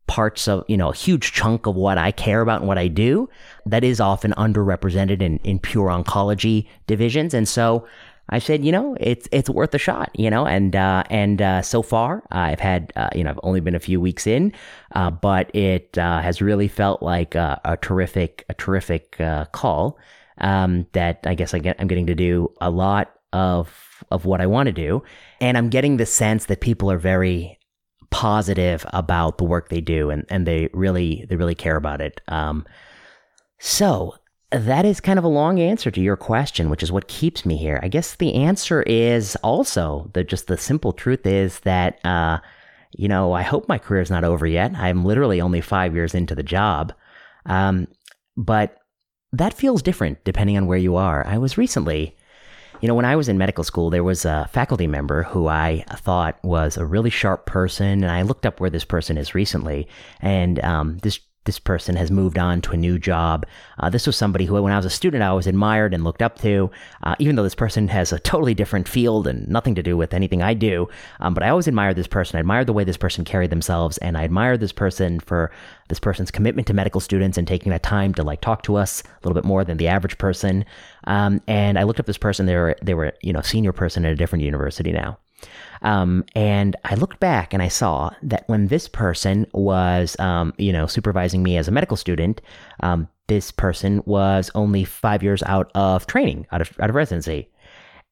parts 0.07 0.47
of, 0.47 0.63
you 0.67 0.77
know, 0.77 0.89
a 0.89 0.95
huge 0.95 1.31
chunk 1.31 1.65
of 1.65 1.75
what 1.75 1.97
I 1.97 2.11
care 2.11 2.41
about 2.41 2.59
and 2.59 2.67
what 2.67 2.77
I 2.77 2.87
do 2.87 3.29
that 3.65 3.83
is 3.83 3.99
often 3.99 4.33
underrepresented 4.37 5.21
in, 5.21 5.37
in 5.43 5.59
pure 5.59 5.89
oncology 5.89 6.67
divisions. 6.87 7.33
And 7.33 7.47
so 7.47 7.87
I 8.29 8.39
said, 8.39 8.65
you 8.65 8.71
know, 8.71 8.97
it's 8.99 9.27
it's 9.31 9.49
worth 9.49 9.73
a 9.75 9.77
shot, 9.77 10.09
you 10.15 10.29
know, 10.29 10.47
and 10.47 10.75
uh, 10.75 11.03
and 11.09 11.41
uh, 11.41 11.61
so 11.61 11.83
far 11.83 12.23
I've 12.31 12.59
had, 12.59 12.91
uh, 12.95 13.09
you 13.13 13.23
know, 13.23 13.29
I've 13.29 13.39
only 13.43 13.59
been 13.59 13.75
a 13.75 13.79
few 13.79 14.01
weeks 14.01 14.25
in, 14.25 14.51
uh, 14.93 15.11
but 15.11 15.55
it 15.55 15.95
uh, 15.97 16.21
has 16.21 16.41
really 16.41 16.67
felt 16.67 17.03
like 17.03 17.35
a, 17.35 17.61
a 17.65 17.77
terrific 17.77 18.43
a 18.49 18.55
terrific 18.55 19.19
uh, 19.21 19.45
call 19.45 19.99
um, 20.39 20.87
that 20.93 21.19
I 21.25 21.35
guess 21.35 21.53
I 21.53 21.59
get 21.59 21.75
I'm 21.79 21.87
getting 21.87 22.07
to 22.07 22.15
do 22.15 22.51
a 22.59 22.69
lot 22.69 23.13
of 23.31 23.71
of 24.09 24.25
what 24.25 24.41
I 24.41 24.47
want 24.47 24.67
to 24.67 24.73
do, 24.73 25.03
and 25.39 25.55
I'm 25.55 25.69
getting 25.69 25.97
the 25.97 26.05
sense 26.07 26.45
that 26.45 26.61
people 26.61 26.89
are 26.91 26.97
very 26.97 27.59
positive 28.09 28.85
about 28.93 29.37
the 29.37 29.43
work 29.43 29.69
they 29.69 29.81
do, 29.81 30.09
and 30.09 30.25
and 30.29 30.45
they 30.45 30.69
really 30.73 31.25
they 31.29 31.35
really 31.35 31.55
care 31.55 31.75
about 31.75 32.01
it. 32.01 32.21
Um, 32.27 32.65
so 33.59 34.15
that 34.51 34.85
is 34.85 35.01
kind 35.01 35.19
of 35.19 35.25
a 35.25 35.29
long 35.29 35.59
answer 35.59 35.91
to 35.91 36.01
your 36.01 36.15
question, 36.15 36.69
which 36.69 36.83
is 36.83 36.91
what 36.91 37.07
keeps 37.07 37.45
me 37.45 37.57
here. 37.57 37.79
I 37.83 37.87
guess 37.87 38.15
the 38.15 38.35
answer 38.35 38.83
is 38.83 39.35
also 39.37 40.09
the 40.13 40.23
just 40.23 40.47
the 40.47 40.57
simple 40.57 40.93
truth 40.93 41.25
is 41.25 41.59
that 41.61 42.03
uh, 42.05 42.39
you 42.91 43.07
know 43.07 43.33
I 43.33 43.41
hope 43.41 43.67
my 43.67 43.77
career 43.77 44.01
is 44.01 44.11
not 44.11 44.23
over 44.23 44.45
yet. 44.47 44.73
I'm 44.75 45.05
literally 45.05 45.41
only 45.41 45.61
five 45.61 45.95
years 45.95 46.15
into 46.15 46.35
the 46.35 46.43
job, 46.43 46.93
um, 47.45 47.87
but 48.37 48.77
that 49.33 49.53
feels 49.53 49.81
different 49.81 50.23
depending 50.23 50.57
on 50.57 50.67
where 50.67 50.77
you 50.77 50.95
are. 50.95 51.25
I 51.27 51.37
was 51.37 51.57
recently, 51.57 52.15
you 52.81 52.87
know, 52.87 52.95
when 52.95 53.05
I 53.05 53.15
was 53.15 53.29
in 53.29 53.37
medical 53.37 53.63
school, 53.63 53.89
there 53.89 54.03
was 54.03 54.25
a 54.25 54.49
faculty 54.51 54.87
member 54.87 55.23
who 55.23 55.47
I 55.47 55.85
thought 55.89 56.37
was 56.43 56.77
a 56.77 56.85
really 56.85 57.09
sharp 57.09 57.45
person, 57.45 58.03
and 58.03 58.11
I 58.11 58.21
looked 58.23 58.45
up 58.45 58.59
where 58.59 58.69
this 58.69 58.85
person 58.85 59.17
is 59.17 59.35
recently, 59.35 59.87
and 60.21 60.63
um, 60.63 60.97
this 60.99 61.19
this 61.45 61.59
person 61.59 61.95
has 61.95 62.11
moved 62.11 62.37
on 62.37 62.61
to 62.61 62.71
a 62.73 62.77
new 62.77 62.99
job. 62.99 63.45
Uh, 63.79 63.89
this 63.89 64.05
was 64.05 64.17
somebody 64.17 64.45
who, 64.45 64.61
when 64.61 64.73
I 64.73 64.77
was 64.77 64.85
a 64.85 64.89
student, 64.89 65.23
I 65.23 65.27
always 65.27 65.47
admired 65.47 65.93
and 65.93 66.03
looked 66.03 66.21
up 66.21 66.39
to, 66.39 66.69
uh, 67.03 67.15
even 67.19 67.35
though 67.35 67.43
this 67.43 67.55
person 67.55 67.87
has 67.87 68.11
a 68.11 68.19
totally 68.19 68.53
different 68.53 68.87
field 68.87 69.27
and 69.27 69.47
nothing 69.47 69.75
to 69.75 69.83
do 69.83 69.95
with 69.95 70.13
anything 70.13 70.41
I 70.41 70.53
do. 70.53 70.89
Um, 71.19 71.33
but 71.33 71.43
I 71.43 71.49
always 71.49 71.67
admired 71.67 71.95
this 71.95 72.07
person. 72.07 72.37
I 72.37 72.41
admired 72.41 72.67
the 72.67 72.73
way 72.73 72.83
this 72.83 72.97
person 72.97 73.23
carried 73.23 73.51
themselves, 73.51 73.97
and 73.99 74.17
I 74.17 74.23
admired 74.23 74.59
this 74.59 74.73
person 74.73 75.19
for 75.19 75.51
this 75.87 75.99
person's 75.99 76.31
commitment 76.31 76.67
to 76.67 76.73
medical 76.73 76.99
students 76.99 77.37
and 77.37 77.47
taking 77.47 77.71
that 77.71 77.83
time 77.83 78.13
to 78.15 78.23
like 78.23 78.41
talk 78.41 78.63
to 78.63 78.75
us 78.75 79.03
a 79.03 79.27
little 79.27 79.39
bit 79.39 79.45
more 79.47 79.63
than 79.63 79.77
the 79.77 79.87
average 79.87 80.17
person. 80.17 80.65
Um, 81.05 81.41
and 81.47 81.77
I 81.77 81.83
looked 81.83 81.99
up 81.99 82.07
this 82.07 82.17
person. 82.17 82.45
They 82.45 82.55
were 82.55 82.75
they 82.81 82.93
were 82.93 83.13
you 83.21 83.33
know 83.33 83.41
senior 83.41 83.71
person 83.71 84.05
at 84.05 84.11
a 84.11 84.15
different 84.15 84.43
university 84.43 84.91
now. 84.91 85.19
Um, 85.81 86.23
and 86.35 86.75
I 86.85 86.95
looked 86.95 87.19
back 87.19 87.53
and 87.53 87.61
I 87.61 87.67
saw 87.67 88.11
that 88.23 88.43
when 88.47 88.67
this 88.67 88.87
person 88.87 89.45
was, 89.53 90.17
um, 90.19 90.53
you 90.57 90.71
know, 90.71 90.87
supervising 90.87 91.43
me 91.43 91.57
as 91.57 91.67
a 91.67 91.71
medical 91.71 91.97
student, 91.97 92.41
um, 92.81 93.07
this 93.27 93.51
person 93.51 94.03
was 94.05 94.51
only 94.55 94.83
five 94.83 95.23
years 95.23 95.43
out 95.43 95.71
of 95.75 96.07
training, 96.07 96.47
out 96.51 96.61
of 96.61 96.71
out 96.79 96.89
of 96.89 96.95
residency. 96.95 97.49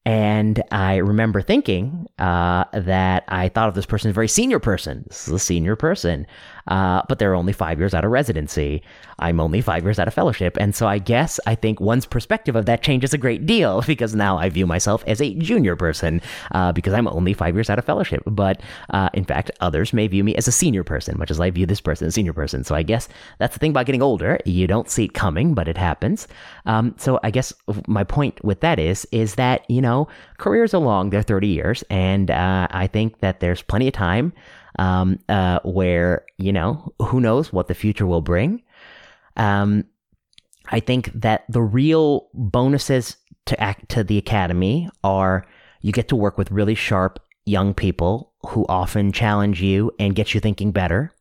And 0.06 0.62
I 0.70 0.96
remember 0.96 1.40
thinking 1.40 2.06
uh, 2.18 2.64
that 2.74 3.24
I 3.28 3.48
thought 3.48 3.68
of 3.68 3.74
this 3.74 3.86
person 3.86 4.10
as 4.10 4.12
a 4.12 4.14
very 4.14 4.28
senior 4.28 4.58
person. 4.58 5.04
This 5.08 5.26
is 5.26 5.34
a 5.34 5.38
senior 5.38 5.76
person, 5.76 6.26
uh, 6.68 7.02
but 7.08 7.18
they're 7.18 7.34
only 7.34 7.52
five 7.52 7.78
years 7.78 7.94
out 7.94 8.04
of 8.04 8.10
residency. 8.10 8.82
I'm 9.18 9.40
only 9.40 9.60
five 9.60 9.84
years 9.84 9.98
out 9.98 10.08
of 10.08 10.14
fellowship. 10.14 10.56
And 10.58 10.74
so 10.74 10.86
I 10.86 10.98
guess 10.98 11.38
I 11.46 11.54
think 11.54 11.80
one's 11.80 12.06
perspective 12.06 12.56
of 12.56 12.66
that 12.66 12.82
changes 12.82 13.12
a 13.14 13.18
great 13.18 13.46
deal 13.46 13.82
because 13.86 14.14
now 14.14 14.38
I 14.38 14.48
view 14.48 14.66
myself 14.66 15.04
as 15.06 15.20
a 15.20 15.34
junior 15.34 15.76
person 15.76 16.20
uh, 16.52 16.72
because 16.72 16.92
I'm 16.92 17.08
only 17.08 17.34
five 17.34 17.54
years 17.54 17.70
out 17.70 17.78
of 17.78 17.84
fellowship. 17.84 18.22
But 18.26 18.62
uh, 18.90 19.10
in 19.14 19.24
fact, 19.24 19.50
others 19.60 19.92
may 19.92 20.06
view 20.06 20.24
me 20.24 20.34
as 20.36 20.48
a 20.48 20.52
senior 20.52 20.84
person, 20.84 21.18
much 21.18 21.30
as 21.30 21.40
I 21.40 21.50
view 21.50 21.66
this 21.66 21.80
person 21.80 22.06
as 22.06 22.12
a 22.12 22.14
senior 22.14 22.32
person. 22.32 22.64
So 22.64 22.74
I 22.74 22.82
guess 22.82 23.08
that's 23.38 23.54
the 23.54 23.60
thing 23.60 23.70
about 23.70 23.86
getting 23.86 24.02
older. 24.02 24.38
You 24.44 24.66
don't 24.66 24.90
see 24.90 25.04
it 25.04 25.14
coming, 25.14 25.54
but 25.54 25.68
it 25.68 25.76
happens. 25.76 26.26
Um, 26.66 26.94
so 26.98 27.20
I 27.22 27.30
guess 27.30 27.52
my 27.86 28.04
point 28.04 28.42
with 28.44 28.60
that 28.60 28.78
is, 28.78 29.06
is 29.12 29.34
that, 29.36 29.68
you 29.68 29.80
know, 29.80 30.08
careers 30.38 30.74
are 30.74 30.80
long, 30.80 31.10
they're 31.10 31.22
30 31.22 31.46
years. 31.48 31.84
And 31.90 32.30
uh, 32.30 32.68
I 32.70 32.86
think 32.86 33.20
that 33.20 33.40
there's 33.40 33.62
plenty 33.62 33.88
of 33.88 33.94
time 33.94 34.32
um, 34.78 35.18
uh, 35.28 35.60
where, 35.64 36.24
you 36.38 36.52
know, 36.52 36.92
who 37.00 37.20
knows 37.20 37.52
what 37.52 37.68
the 37.68 37.74
future 37.74 38.06
will 38.06 38.20
bring. 38.20 38.62
Um, 39.36 39.84
I 40.66 40.80
think 40.80 41.10
that 41.12 41.44
the 41.48 41.62
real 41.62 42.28
bonuses 42.34 43.16
to 43.46 43.60
act 43.60 43.88
to 43.90 44.04
the 44.04 44.18
academy 44.18 44.88
are 45.02 45.46
you 45.82 45.92
get 45.92 46.08
to 46.08 46.16
work 46.16 46.38
with 46.38 46.50
really 46.50 46.74
sharp 46.74 47.20
young 47.44 47.74
people 47.74 48.32
who 48.48 48.64
often 48.68 49.12
challenge 49.12 49.62
you 49.62 49.90
and 49.98 50.14
get 50.14 50.32
you 50.32 50.40
thinking 50.40 50.72
better. 50.72 51.12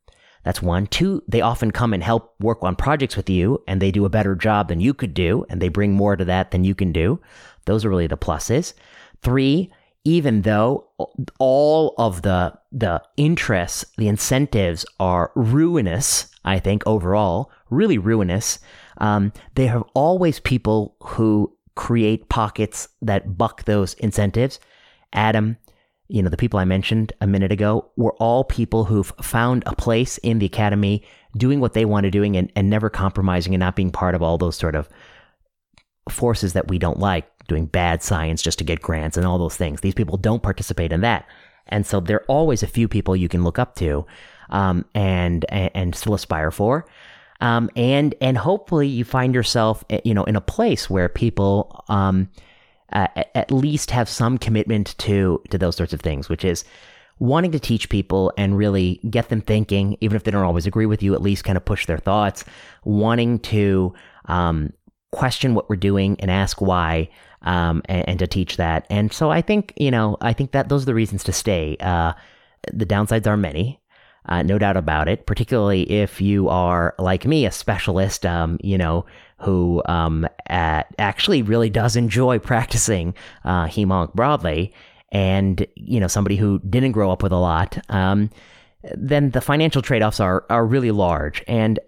That's 0.44 0.62
one. 0.62 0.88
Two, 0.88 1.24
they 1.28 1.42
often 1.42 1.72
come 1.72 1.94
and 1.94 2.04
help 2.04 2.36
work 2.40 2.64
on 2.64 2.76
projects 2.76 3.16
with 3.16 3.30
you 3.30 3.64
and 3.68 3.82
they 3.82 3.92
do 3.92 4.06
a 4.06 4.10
better 4.10 4.36
job 4.36 4.68
than 4.68 4.80
you 4.80 4.94
could 4.94 5.14
do 5.14 5.46
and 5.50 5.62
they 5.62 5.70
bring 5.70 5.94
more 5.94 6.16
to 6.16 6.26
that 6.26 6.52
than 6.52 6.64
you 6.64 6.76
can 6.76 6.92
do. 6.92 7.20
Those 7.66 7.86
are 7.86 7.90
really 7.90 8.08
the 8.08 8.18
pluses. 8.18 8.74
Three, 9.22 9.72
even 10.06 10.42
though 10.42 10.88
all 11.40 11.96
of 11.98 12.22
the 12.24 12.54
the 12.72 13.02
interests, 13.18 13.86
the 13.98 14.08
incentives 14.08 14.86
are 15.00 15.32
ruinous, 15.36 16.28
I 16.44 16.60
think 16.60 16.84
overall, 16.86 17.52
really 17.70 17.98
ruinous. 17.98 18.60
Um, 18.98 19.32
there 19.56 19.70
have 19.70 19.84
always 19.94 20.40
people 20.40 20.96
who 21.02 21.56
create 21.76 22.30
pockets 22.30 22.88
that 23.02 23.38
buck 23.38 23.64
those 23.64 23.94
incentives. 23.96 24.60
Adam, 25.14 25.58
you 26.08 26.22
know, 26.22 26.30
the 26.30 26.38
people 26.38 26.60
I 26.60 26.66
mentioned 26.66 27.14
a 27.22 27.28
minute 27.28 27.52
ago 27.52 27.90
were 27.96 28.14
all 28.16 28.44
people 28.44 28.86
who've 28.86 29.12
found 29.22 29.64
a 29.66 29.76
place 29.76 30.18
in 30.20 30.40
the 30.40 30.46
academy, 30.46 31.04
doing 31.38 31.60
what 31.60 31.74
they 31.74 31.86
want 31.86 32.04
to 32.04 32.12
doing 32.12 32.36
and, 32.36 32.52
and 32.56 32.70
never 32.70 32.90
compromising 32.90 33.54
and 33.54 33.60
not 33.60 33.76
being 33.76 33.92
part 33.92 34.16
of 34.16 34.22
all 34.22 34.38
those 34.38 34.56
sort 34.56 34.76
of 34.76 34.90
forces 36.10 36.54
that 36.54 36.68
we 36.68 36.78
don't 36.78 37.00
like, 37.00 37.26
doing 37.48 37.66
bad 37.66 38.02
science 38.02 38.42
just 38.42 38.58
to 38.60 38.64
get 38.64 38.82
grants 38.82 39.18
and 39.18 39.26
all 39.26 39.38
those 39.38 39.58
things. 39.58 39.82
These 39.82 39.96
people 39.96 40.18
don't 40.18 40.44
participate 40.44 40.92
in 40.92 41.02
that. 41.02 41.28
And 41.68 41.86
so 41.86 42.00
there 42.00 42.18
are 42.18 42.26
always 42.26 42.64
a 42.64 42.68
few 42.68 42.88
people 42.88 43.16
you 43.16 43.30
can 43.30 43.44
look 43.44 43.60
up 43.60 43.76
to 43.76 44.06
um, 44.50 44.86
and, 44.94 45.46
and, 45.50 45.72
and 45.74 45.96
still 45.96 46.14
aspire 46.14 46.52
for. 46.52 46.86
Um, 47.42 47.70
and 47.76 48.16
and 48.22 48.38
hopefully 48.38 48.88
you 48.88 49.04
find 49.04 49.36
yourself 49.36 49.84
eh, 49.90 50.00
you 50.06 50.14
know 50.14 50.24
in 50.24 50.38
a 50.38 50.42
place 50.42 50.90
where 50.90 51.10
people 51.10 51.84
um, 51.90 52.30
at 52.94 53.52
least 53.52 53.92
have 53.92 54.08
some 54.08 54.38
commitment 54.38 54.98
to 55.00 55.42
to 55.50 55.58
those 55.58 55.76
sorts 55.76 55.92
of 55.94 56.00
things, 56.00 56.30
which 56.30 56.46
is 56.46 56.64
wanting 57.20 57.52
to 57.52 57.60
teach 57.60 57.90
people 57.90 58.32
and 58.38 58.58
really 58.58 59.00
get 59.10 59.30
them 59.30 59.42
thinking, 59.42 59.98
even 60.02 60.16
if 60.16 60.24
they 60.24 60.32
don't 60.32 60.44
always 60.44 60.66
agree 60.66 60.86
with 60.86 61.04
you, 61.04 61.14
at 61.14 61.22
least 61.22 61.44
kind 61.44 61.58
of 61.58 61.66
push 61.66 61.86
their 61.86 61.98
thoughts, 61.98 62.44
wanting 62.86 63.40
to 63.40 63.94
um, 64.26 64.72
question 65.12 65.54
what 65.54 65.70
we're 65.70 65.76
doing 65.76 66.16
and 66.20 66.32
ask 66.32 66.62
why, 66.62 67.10
um, 67.44 67.82
and, 67.86 68.10
and, 68.10 68.20
to 68.20 68.28
teach 68.28 68.58
that. 68.58 68.86
And 68.90 69.12
so 69.12 69.30
I 69.30 69.42
think, 69.42 69.74
you 69.78 69.92
know, 69.92 70.18
I 70.22 70.34
think 70.34 70.52
that 70.52 70.70
those 70.70 70.84
are 70.84 70.86
the 70.86 70.94
reasons 70.94 71.24
to 71.26 71.34
stay. 71.34 71.78
Uh, 71.80 72.14
the 72.72 72.86
downsides 72.86 73.28
are 73.28 73.38
many. 73.38 73.80
Uh, 74.26 74.42
no 74.42 74.58
doubt 74.58 74.78
about 74.78 75.10
it, 75.10 75.26
particularly 75.26 75.84
if 75.92 76.22
you 76.22 76.48
are 76.48 76.96
like 76.98 77.26
me, 77.26 77.46
a 77.46 77.52
specialist, 77.52 78.26
um, 78.26 78.58
you 78.64 78.78
know, 78.78 79.06
who 79.40 79.82
um, 79.86 80.26
at, 80.48 80.88
actually 80.98 81.42
really 81.42 81.70
does 81.70 81.98
enjoy 81.98 82.40
practicing 82.52 83.14
uh, 83.44 83.66
HEMONC 83.66 84.14
broadly, 84.14 84.74
and 85.12 85.68
you 85.76 86.00
know 86.00 86.08
somebody 86.08 86.38
who 86.38 86.60
didn't 86.60 86.94
grow 86.94 87.12
up 87.12 87.22
with 87.22 87.34
a 87.34 87.38
lot, 87.38 87.78
um, 87.90 88.30
then 88.96 89.32
the 89.32 89.42
financial 89.42 89.82
trade-offs 89.82 90.20
are 90.22 90.46
are 90.50 90.66
really 90.66 90.92
large. 90.92 91.44
And 91.48 91.80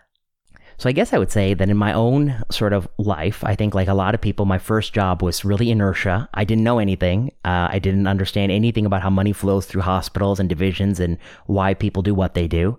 so 0.77 0.89
I 0.89 0.91
guess 0.91 1.13
I 1.13 1.17
would 1.17 1.31
say 1.31 1.53
that 1.53 1.69
in 1.69 1.77
my 1.77 1.93
own 1.93 2.43
sort 2.51 2.73
of 2.73 2.87
life, 2.97 3.43
I 3.43 3.55
think 3.55 3.73
like 3.73 3.87
a 3.87 3.93
lot 3.93 4.13
of 4.13 4.21
people, 4.21 4.45
my 4.45 4.57
first 4.57 4.93
job 4.93 5.21
was 5.21 5.45
really 5.45 5.71
inertia. 5.71 6.29
I 6.33 6.43
didn't 6.43 6.63
know 6.63 6.79
anything. 6.79 7.31
Uh, 7.45 7.69
I 7.71 7.79
didn't 7.79 8.07
understand 8.07 8.51
anything 8.51 8.85
about 8.85 9.01
how 9.01 9.09
money 9.09 9.31
flows 9.31 9.65
through 9.65 9.83
hospitals 9.83 10.39
and 10.39 10.49
divisions 10.49 10.99
and 10.99 11.17
why 11.45 11.73
people 11.73 12.03
do 12.03 12.13
what 12.13 12.33
they 12.33 12.47
do. 12.47 12.77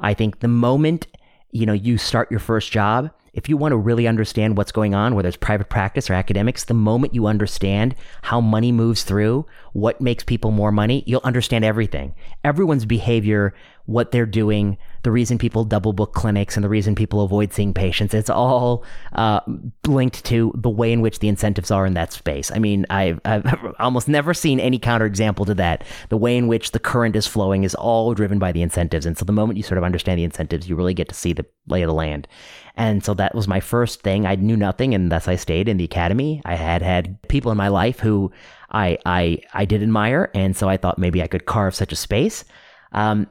I 0.00 0.14
think 0.14 0.40
the 0.40 0.48
moment 0.48 1.06
you 1.50 1.66
know 1.66 1.72
you 1.72 1.98
start 1.98 2.30
your 2.30 2.40
first 2.40 2.72
job, 2.72 3.10
if 3.34 3.48
you 3.48 3.56
want 3.56 3.72
to 3.72 3.76
really 3.76 4.06
understand 4.06 4.56
what's 4.56 4.72
going 4.72 4.94
on, 4.94 5.14
whether 5.14 5.28
it's 5.28 5.36
private 5.36 5.68
practice 5.68 6.08
or 6.08 6.14
academics, 6.14 6.64
the 6.64 6.74
moment 6.74 7.14
you 7.14 7.26
understand 7.26 7.94
how 8.22 8.40
money 8.40 8.72
moves 8.72 9.02
through, 9.02 9.46
what 9.72 10.00
makes 10.00 10.24
people 10.24 10.50
more 10.50 10.72
money, 10.72 11.02
you'll 11.06 11.20
understand 11.24 11.64
everything. 11.64 12.14
Everyone's 12.42 12.84
behavior, 12.84 13.54
what 13.86 14.12
they're 14.12 14.26
doing, 14.26 14.78
the 15.04 15.12
reason 15.12 15.38
people 15.38 15.64
double 15.64 15.92
book 15.92 16.14
clinics 16.14 16.56
and 16.56 16.64
the 16.64 16.68
reason 16.68 16.94
people 16.94 17.20
avoid 17.20 17.52
seeing 17.52 17.72
patients, 17.72 18.14
it's 18.14 18.30
all 18.30 18.84
uh, 19.12 19.40
linked 19.86 20.24
to 20.24 20.50
the 20.56 20.70
way 20.70 20.92
in 20.92 21.02
which 21.02 21.20
the 21.20 21.28
incentives 21.28 21.70
are 21.70 21.86
in 21.86 21.94
that 21.94 22.12
space. 22.12 22.50
I 22.50 22.58
mean, 22.58 22.86
I've, 22.88 23.20
I've 23.24 23.74
almost 23.78 24.08
never 24.08 24.34
seen 24.34 24.58
any 24.58 24.78
counterexample 24.78 25.46
to 25.46 25.54
that. 25.54 25.84
The 26.08 26.16
way 26.16 26.36
in 26.36 26.48
which 26.48 26.72
the 26.72 26.78
current 26.78 27.16
is 27.16 27.26
flowing 27.26 27.64
is 27.64 27.74
all 27.74 28.14
driven 28.14 28.38
by 28.38 28.50
the 28.50 28.62
incentives. 28.62 29.04
And 29.06 29.16
so 29.16 29.26
the 29.26 29.32
moment 29.32 29.58
you 29.58 29.62
sort 29.62 29.78
of 29.78 29.84
understand 29.84 30.18
the 30.18 30.24
incentives, 30.24 30.68
you 30.68 30.74
really 30.74 30.94
get 30.94 31.08
to 31.10 31.14
see 31.14 31.34
the 31.34 31.46
lay 31.68 31.82
of 31.82 31.88
the 31.88 31.94
land. 31.94 32.26
And 32.76 33.04
so 33.04 33.12
that 33.14 33.34
was 33.34 33.46
my 33.46 33.60
first 33.60 34.02
thing. 34.02 34.26
I 34.26 34.34
knew 34.34 34.56
nothing, 34.56 34.94
and 34.94 35.12
thus 35.12 35.28
I 35.28 35.36
stayed 35.36 35.68
in 35.68 35.76
the 35.76 35.84
academy. 35.84 36.42
I 36.44 36.56
had 36.56 36.82
had 36.82 37.22
people 37.28 37.52
in 37.52 37.58
my 37.58 37.68
life 37.68 38.00
who 38.00 38.32
I 38.72 38.98
I 39.06 39.38
I 39.52 39.64
did 39.64 39.80
admire, 39.80 40.30
and 40.34 40.56
so 40.56 40.68
I 40.68 40.76
thought 40.76 40.98
maybe 40.98 41.22
I 41.22 41.28
could 41.28 41.46
carve 41.46 41.74
such 41.74 41.92
a 41.92 41.96
space. 41.96 42.44
Um, 42.90 43.28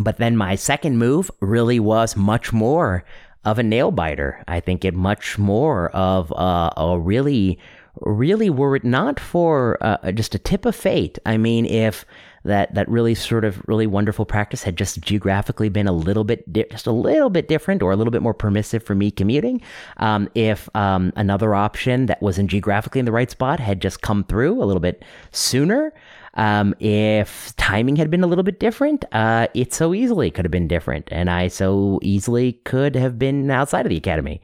but 0.00 0.18
then 0.18 0.36
my 0.36 0.54
second 0.54 0.98
move 0.98 1.30
really 1.40 1.80
was 1.80 2.16
much 2.16 2.52
more 2.52 3.04
of 3.44 3.58
a 3.58 3.62
nail 3.62 3.90
biter. 3.90 4.42
I 4.48 4.60
think 4.60 4.84
it 4.84 4.94
much 4.94 5.38
more 5.38 5.90
of 5.90 6.32
uh, 6.32 6.70
a 6.76 6.98
really, 6.98 7.58
really 8.00 8.50
were 8.50 8.76
it 8.76 8.84
not 8.84 9.20
for 9.20 9.78
uh, 9.80 10.12
just 10.12 10.34
a 10.34 10.38
tip 10.38 10.66
of 10.66 10.74
fate. 10.74 11.18
I 11.24 11.36
mean, 11.36 11.64
if 11.64 12.04
that 12.46 12.74
that 12.74 12.88
really 12.88 13.14
sort 13.14 13.44
of 13.44 13.60
really 13.68 13.86
wonderful 13.86 14.24
practice 14.24 14.62
had 14.62 14.76
just 14.76 15.00
geographically 15.00 15.68
been 15.68 15.86
a 15.86 15.92
little 15.92 16.24
bit 16.24 16.50
di- 16.52 16.66
just 16.70 16.86
a 16.86 16.92
little 16.92 17.30
bit 17.30 17.48
different 17.48 17.82
or 17.82 17.90
a 17.90 17.96
little 17.96 18.10
bit 18.10 18.22
more 18.22 18.34
permissive 18.34 18.82
for 18.82 18.94
me 18.94 19.10
commuting 19.10 19.60
um, 19.98 20.28
if 20.34 20.68
um, 20.74 21.12
another 21.16 21.54
option 21.54 22.06
that 22.06 22.22
wasn't 22.22 22.48
geographically 22.48 22.98
in 22.98 23.04
the 23.04 23.12
right 23.12 23.30
spot 23.30 23.60
had 23.60 23.82
just 23.82 24.00
come 24.00 24.24
through 24.24 24.62
a 24.62 24.64
little 24.64 24.80
bit 24.80 25.04
sooner 25.32 25.92
um, 26.36 26.74
if 26.80 27.54
timing 27.56 27.96
had 27.96 28.10
been 28.10 28.22
a 28.22 28.26
little 28.26 28.44
bit 28.44 28.60
different 28.60 29.04
uh, 29.12 29.48
it 29.54 29.74
so 29.74 29.94
easily 29.94 30.30
could 30.30 30.44
have 30.44 30.52
been 30.52 30.68
different 30.68 31.08
and 31.10 31.30
i 31.30 31.48
so 31.48 31.98
easily 32.02 32.52
could 32.64 32.94
have 32.94 33.18
been 33.18 33.50
outside 33.50 33.84
of 33.84 33.90
the 33.90 33.96
academy 33.96 34.40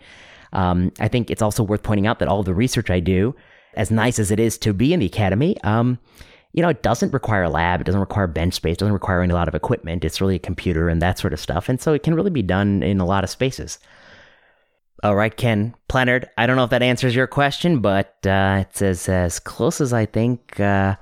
um, 0.53 0.93
i 1.01 1.09
think 1.09 1.31
it's 1.31 1.43
also 1.43 1.63
worth 1.63 1.83
pointing 1.83 2.07
out 2.07 2.19
that 2.19 2.29
all 2.29 2.43
the 2.43 2.55
research 2.55 2.91
i 2.91 3.01
do 3.01 3.35
as 3.75 3.91
nice 3.91 4.19
as 4.19 4.31
it 4.31 4.41
is 4.41 4.59
to 4.59 4.73
be 4.73 4.93
in 4.93 5.01
the 5.01 5.07
academy 5.07 5.61
um, 5.63 5.99
you 6.53 6.63
know, 6.63 6.69
it 6.69 6.83
doesn't 6.83 7.13
require 7.13 7.45
a 7.45 7.51
lab, 7.51 7.81
it 7.81 7.85
doesn't 7.85 8.01
require 8.01 8.27
bench 8.27 8.55
space, 8.55 8.75
it 8.75 8.81
doesn't 8.81 8.93
require 8.93 9.23
any, 9.23 9.33
lot 9.33 9.49
of 9.49 9.55
equipment. 9.55 10.05
It's 10.05 10.21
really 10.21 10.37
a 10.37 10.41
computer 10.41 10.89
and 10.89 11.01
that 11.01 11.19
sort 11.19 11.33
of 11.33 11.41
stuff. 11.41 11.69
And 11.69 11.81
so 11.81 11.95
it 11.95 12.03
can 12.03 12.15
really 12.15 12.31
be 12.31 12.43
done 12.43 12.83
in 12.83 13.01
a 13.01 13.07
lot 13.07 13.25
of 13.25 13.31
spaces. 13.31 13.79
All 15.03 15.17
right, 15.17 15.35
Ken 15.35 15.75
Plennard. 15.89 16.29
I 16.37 16.47
don't 16.47 16.57
know 16.57 16.65
if 16.65 16.71
that 16.71 16.83
answers 16.83 17.15
your 17.15 17.27
question, 17.27 17.81
but 17.81 18.15
uh, 18.27 18.59
it's 18.61 18.83
as, 18.83 19.09
as 19.09 19.41
close 19.41 19.81
as 19.81 19.93
I 19.93 20.07
think 20.07 20.61
uh, 20.61 20.97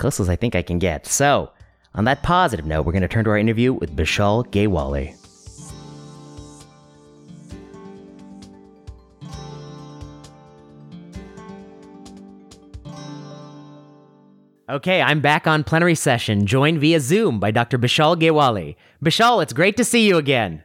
close 0.00 0.18
as 0.18 0.28
I 0.28 0.34
think 0.34 0.56
I 0.56 0.62
can 0.62 0.80
get. 0.80 1.06
So, 1.06 1.52
on 1.94 2.04
that 2.04 2.22
positive 2.22 2.66
note, 2.66 2.86
we're 2.86 2.92
going 2.92 3.02
to 3.02 3.08
turn 3.08 3.24
to 3.24 3.30
our 3.30 3.38
interview 3.38 3.72
with 3.72 3.94
Bishal 3.94 4.46
Gyawali. 4.46 5.16
Okay, 14.68 15.02
I'm 15.02 15.20
back 15.20 15.48
on 15.48 15.64
plenary 15.64 15.96
session, 15.96 16.46
joined 16.46 16.80
via 16.80 17.00
Zoom 17.00 17.40
by 17.40 17.50
Dr. 17.50 17.76
Bishal 17.76 18.16
Gyawali. 18.16 18.76
Bishal, 19.04 19.42
it's 19.42 19.52
great 19.52 19.76
to 19.76 19.84
see 19.84 20.06
you 20.06 20.16
again. 20.16 20.62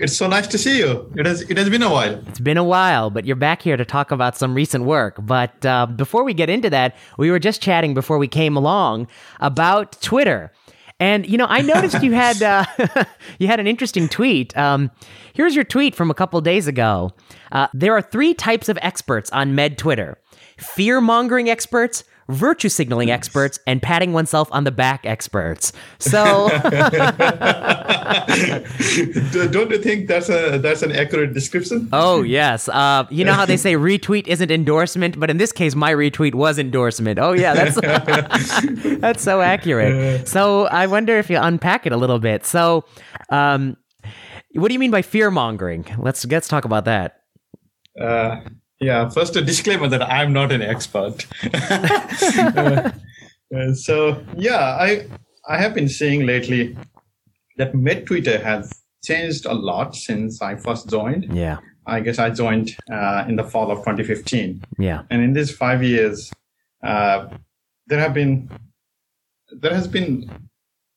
It's 0.00 0.16
so 0.16 0.26
nice 0.26 0.46
to 0.46 0.56
see 0.56 0.78
you. 0.78 1.12
It 1.14 1.26
has 1.26 1.42
it 1.42 1.58
has 1.58 1.68
been 1.68 1.82
a 1.82 1.90
while. 1.90 2.22
It's 2.26 2.40
been 2.40 2.56
a 2.56 2.64
while, 2.64 3.10
but 3.10 3.26
you're 3.26 3.36
back 3.36 3.60
here 3.60 3.76
to 3.76 3.84
talk 3.84 4.10
about 4.10 4.34
some 4.34 4.54
recent 4.54 4.84
work. 4.84 5.16
But 5.20 5.64
uh, 5.66 5.86
before 5.86 6.24
we 6.24 6.32
get 6.32 6.48
into 6.48 6.70
that, 6.70 6.96
we 7.18 7.30
were 7.30 7.38
just 7.38 7.60
chatting 7.60 7.92
before 7.92 8.16
we 8.16 8.26
came 8.26 8.56
along 8.56 9.08
about 9.40 10.00
Twitter. 10.00 10.52
And 10.98 11.26
you 11.28 11.36
know, 11.36 11.44
I 11.46 11.60
noticed 11.60 12.02
you 12.02 12.12
had 12.12 12.42
uh, 12.42 12.64
you 13.38 13.46
had 13.46 13.60
an 13.60 13.66
interesting 13.66 14.08
tweet. 14.08 14.56
Um, 14.56 14.90
here's 15.34 15.54
your 15.54 15.64
tweet 15.64 15.94
from 15.94 16.10
a 16.10 16.14
couple 16.14 16.40
days 16.40 16.66
ago. 16.66 17.10
Uh, 17.52 17.68
there 17.74 17.92
are 17.92 18.02
three 18.02 18.32
types 18.32 18.70
of 18.70 18.78
experts 18.80 19.30
on 19.32 19.54
Med 19.54 19.76
Twitter 19.76 20.16
fear 20.56 21.00
mongering 21.00 21.48
experts, 21.50 22.04
virtue 22.30 22.68
signaling 22.68 23.10
experts, 23.10 23.58
and 23.66 23.82
patting 23.82 24.12
oneself 24.12 24.48
on 24.52 24.64
the 24.64 24.70
back 24.70 25.04
experts. 25.04 25.72
So, 25.98 26.48
don't 29.50 29.70
you 29.70 29.78
think 29.78 30.08
that's 30.08 30.28
a 30.28 30.58
that's 30.58 30.82
an 30.82 30.92
accurate 30.92 31.34
description? 31.34 31.88
oh 31.92 32.22
yes, 32.22 32.68
uh, 32.68 33.06
you 33.10 33.24
know 33.24 33.32
how 33.32 33.46
they 33.46 33.56
say 33.56 33.74
retweet 33.74 34.26
isn't 34.26 34.50
endorsement, 34.50 35.18
but 35.18 35.30
in 35.30 35.36
this 35.36 35.52
case, 35.52 35.74
my 35.74 35.92
retweet 35.92 36.34
was 36.34 36.58
endorsement. 36.58 37.18
Oh 37.18 37.32
yeah, 37.32 37.54
that's 37.54 37.80
that's 39.00 39.22
so 39.22 39.40
accurate. 39.40 40.28
So 40.28 40.66
I 40.66 40.86
wonder 40.86 41.18
if 41.18 41.30
you 41.30 41.38
unpack 41.38 41.86
it 41.86 41.92
a 41.92 41.96
little 41.96 42.18
bit. 42.18 42.46
So, 42.46 42.84
um, 43.30 43.76
what 44.54 44.68
do 44.68 44.74
you 44.74 44.80
mean 44.80 44.90
by 44.90 45.02
fear 45.02 45.30
mongering? 45.30 45.86
Let's 45.98 46.24
let's 46.26 46.48
talk 46.48 46.64
about 46.64 46.84
that. 46.86 47.20
Uh, 48.00 48.40
yeah, 48.80 49.08
first 49.10 49.36
a 49.36 49.42
disclaimer 49.42 49.88
that 49.88 50.02
I'm 50.02 50.32
not 50.32 50.52
an 50.52 50.62
expert. 50.62 51.26
Uh, 53.52 53.56
uh, 53.56 53.74
so 53.74 54.24
yeah, 54.36 54.76
I 54.78 55.06
I 55.48 55.58
have 55.58 55.74
been 55.74 55.88
seeing 55.88 56.24
lately 56.24 56.76
that 57.56 57.72
MedTwitter 57.72 58.40
has 58.40 58.72
changed 59.02 59.44
a 59.44 59.52
lot 59.52 59.96
since 59.96 60.40
I 60.40 60.54
first 60.54 60.88
joined. 60.88 61.34
Yeah, 61.34 61.58
I 61.86 62.00
guess 62.00 62.20
I 62.20 62.30
joined 62.30 62.76
uh, 62.92 63.24
in 63.28 63.34
the 63.34 63.42
fall 63.44 63.72
of 63.72 63.78
2015, 63.78 64.62
yeah, 64.78 65.02
and 65.10 65.22
in 65.22 65.32
these 65.32 65.50
five 65.50 65.82
years, 65.82 66.30
uh, 66.84 67.28
there 67.88 67.98
have 67.98 68.14
been 68.14 68.48
there 69.52 69.74
has 69.74 69.88
been 69.88 70.30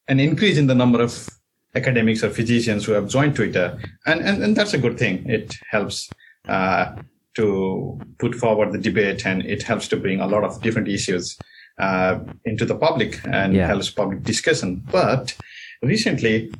an 0.08 0.20
increase 0.20 0.58
in 0.58 0.68
the 0.68 0.76
number 0.76 1.02
of 1.02 1.28
academics 1.74 2.24
or 2.24 2.30
physicians 2.30 2.86
who 2.86 2.92
have 2.92 3.08
joined 3.08 3.36
Twitter, 3.36 3.80
and 4.06 4.22
and, 4.22 4.44
and 4.44 4.56
that's 4.56 4.76
a 4.76 4.78
good 4.78 5.00
thing. 5.00 5.28
It 5.28 5.56
helps 5.72 6.10
uh, 6.48 6.96
to 7.36 8.00
put 8.20 8.36
forward 8.36 8.72
the 8.72 8.78
debate, 8.78 9.26
and 9.26 9.46
it 9.46 9.64
helps 9.64 9.88
to 9.90 9.98
bring 9.98 10.20
a 10.20 10.28
lot 10.28 10.44
of 10.44 10.62
different 10.62 10.88
issues 10.88 11.38
uh, 11.80 12.20
into 12.46 12.66
the 12.66 12.76
public 12.76 13.20
and 13.26 13.54
Yeah. 13.56 13.68
helps 13.68 13.90
public 13.90 14.24
discussion. 14.24 14.84
But 14.92 15.36
recently, 15.82 16.52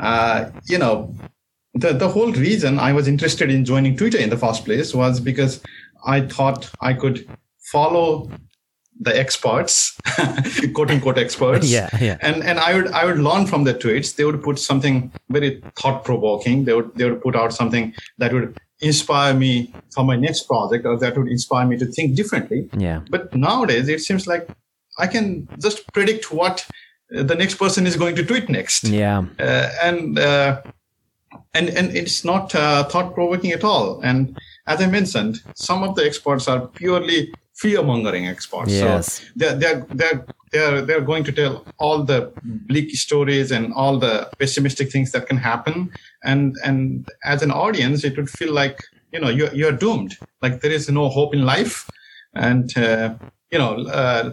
uh, 0.00 0.50
you 0.66 0.78
know, 0.78 1.14
the 1.74 1.92
the 1.92 2.08
whole 2.08 2.32
reason 2.32 2.78
I 2.78 2.92
was 2.92 3.06
interested 3.06 3.50
in 3.50 3.64
joining 3.64 3.96
Twitter 3.96 4.18
in 4.18 4.30
the 4.30 4.36
first 4.36 4.64
place 4.64 4.92
was 4.94 5.20
because 5.20 5.60
I 6.04 6.22
thought 6.22 6.70
I 6.80 6.94
could 6.94 7.26
follow 7.72 8.30
the 9.02 9.16
experts, 9.18 9.96
quote 10.74 10.90
unquote 10.90 11.16
experts, 11.16 11.70
yeah, 11.76 11.88
yeah. 12.00 12.18
and 12.20 12.42
and 12.42 12.58
I 12.58 12.74
would 12.74 12.88
I 12.88 13.04
would 13.04 13.18
learn 13.18 13.46
from 13.46 13.64
their 13.64 13.74
tweets. 13.74 14.16
They 14.16 14.24
would 14.24 14.42
put 14.42 14.58
something 14.58 15.12
very 15.30 15.62
thought 15.76 16.04
provoking. 16.04 16.64
They 16.64 16.74
would 16.74 16.94
they 16.96 17.08
would 17.08 17.22
put 17.22 17.36
out 17.36 17.52
something 17.54 17.94
that 18.18 18.32
would 18.32 18.58
inspire 18.80 19.34
me 19.34 19.72
for 19.94 20.04
my 20.04 20.16
next 20.16 20.42
project, 20.48 20.86
or 20.86 20.98
that 20.98 21.16
would 21.16 21.28
inspire 21.28 21.66
me 21.66 21.76
to 21.78 21.86
think 21.86 22.16
differently. 22.16 22.68
Yeah. 22.76 23.00
But 23.10 23.34
nowadays, 23.34 23.88
it 23.88 24.00
seems 24.00 24.26
like 24.26 24.48
I 24.98 25.06
can 25.06 25.48
just 25.60 25.92
predict 25.92 26.32
what 26.32 26.66
uh, 27.16 27.22
the 27.22 27.34
next 27.34 27.54
person 27.56 27.86
is 27.86 27.96
going 27.96 28.16
to 28.16 28.24
tweet 28.24 28.48
next, 28.48 28.84
Yeah. 28.84 29.24
uh, 29.38 29.68
and 29.82 30.18
uh, 30.18 30.62
and 31.54 31.68
and 31.68 31.96
it's 31.96 32.24
not 32.24 32.54
uh, 32.54 32.84
thought 32.84 33.14
provoking 33.14 33.52
at 33.52 33.64
all. 33.64 34.00
And 34.02 34.38
as 34.66 34.80
I 34.80 34.86
mentioned, 34.86 35.42
some 35.54 35.82
of 35.82 35.94
the 35.94 36.04
experts 36.04 36.48
are 36.48 36.66
purely 36.68 37.32
fear 37.60 37.82
mongering 37.82 38.26
experts. 38.26 38.72
Yes. 38.72 39.20
So 39.20 39.24
they're 39.36 39.56
they're 39.56 39.86
they're 39.90 40.26
they're 40.52 40.82
they're 40.82 41.06
going 41.12 41.24
to 41.24 41.32
tell 41.32 41.64
all 41.78 42.02
the 42.02 42.32
bleak 42.42 42.90
stories 42.96 43.50
and 43.52 43.72
all 43.74 43.98
the 43.98 44.30
pessimistic 44.38 44.90
things 44.90 45.12
that 45.12 45.26
can 45.28 45.36
happen. 45.36 45.90
And 46.24 46.56
and 46.64 47.08
as 47.24 47.42
an 47.42 47.50
audience, 47.50 48.04
it 48.04 48.16
would 48.16 48.30
feel 48.30 48.52
like 48.52 48.78
you 49.12 49.20
know 49.20 49.28
you're 49.28 49.52
you're 49.54 49.78
doomed. 49.84 50.16
Like 50.42 50.60
there 50.62 50.72
is 50.72 50.88
no 50.88 51.08
hope 51.08 51.34
in 51.34 51.44
life, 51.44 51.88
and 52.34 52.76
uh, 52.76 53.14
you 53.50 53.58
know. 53.58 53.72
Uh, 53.86 54.32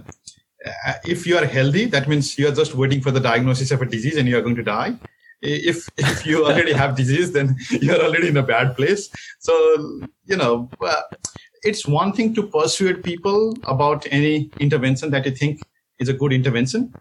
if 1.05 1.25
you 1.25 1.37
are 1.37 1.45
healthy, 1.45 1.85
that 1.85 2.09
means 2.09 2.37
you 2.37 2.45
are 2.47 2.51
just 2.51 2.75
waiting 2.75 2.99
for 2.99 3.11
the 3.11 3.21
diagnosis 3.21 3.71
of 3.71 3.81
a 3.81 3.85
disease 3.85 4.17
and 4.17 4.27
you 4.27 4.37
are 4.37 4.41
going 4.41 4.55
to 4.55 4.63
die. 4.63 4.95
If 5.41 5.87
if 5.97 6.25
you 6.25 6.45
already 6.47 6.73
have 6.73 6.97
disease, 6.97 7.31
then 7.31 7.55
you 7.69 7.93
are 7.95 8.01
already 8.01 8.27
in 8.27 8.37
a 8.37 8.43
bad 8.43 8.75
place. 8.75 9.09
So 9.39 9.53
you 10.25 10.35
know, 10.35 10.69
uh, 10.81 11.01
it's 11.63 11.87
one 11.87 12.13
thing 12.13 12.33
to 12.35 12.43
persuade 12.43 13.03
people 13.03 13.53
about 13.63 14.05
any 14.11 14.49
intervention 14.59 15.11
that 15.11 15.25
you 15.25 15.31
think 15.31 15.61
is 15.99 16.09
a 16.09 16.13
good 16.13 16.33
intervention, 16.33 16.93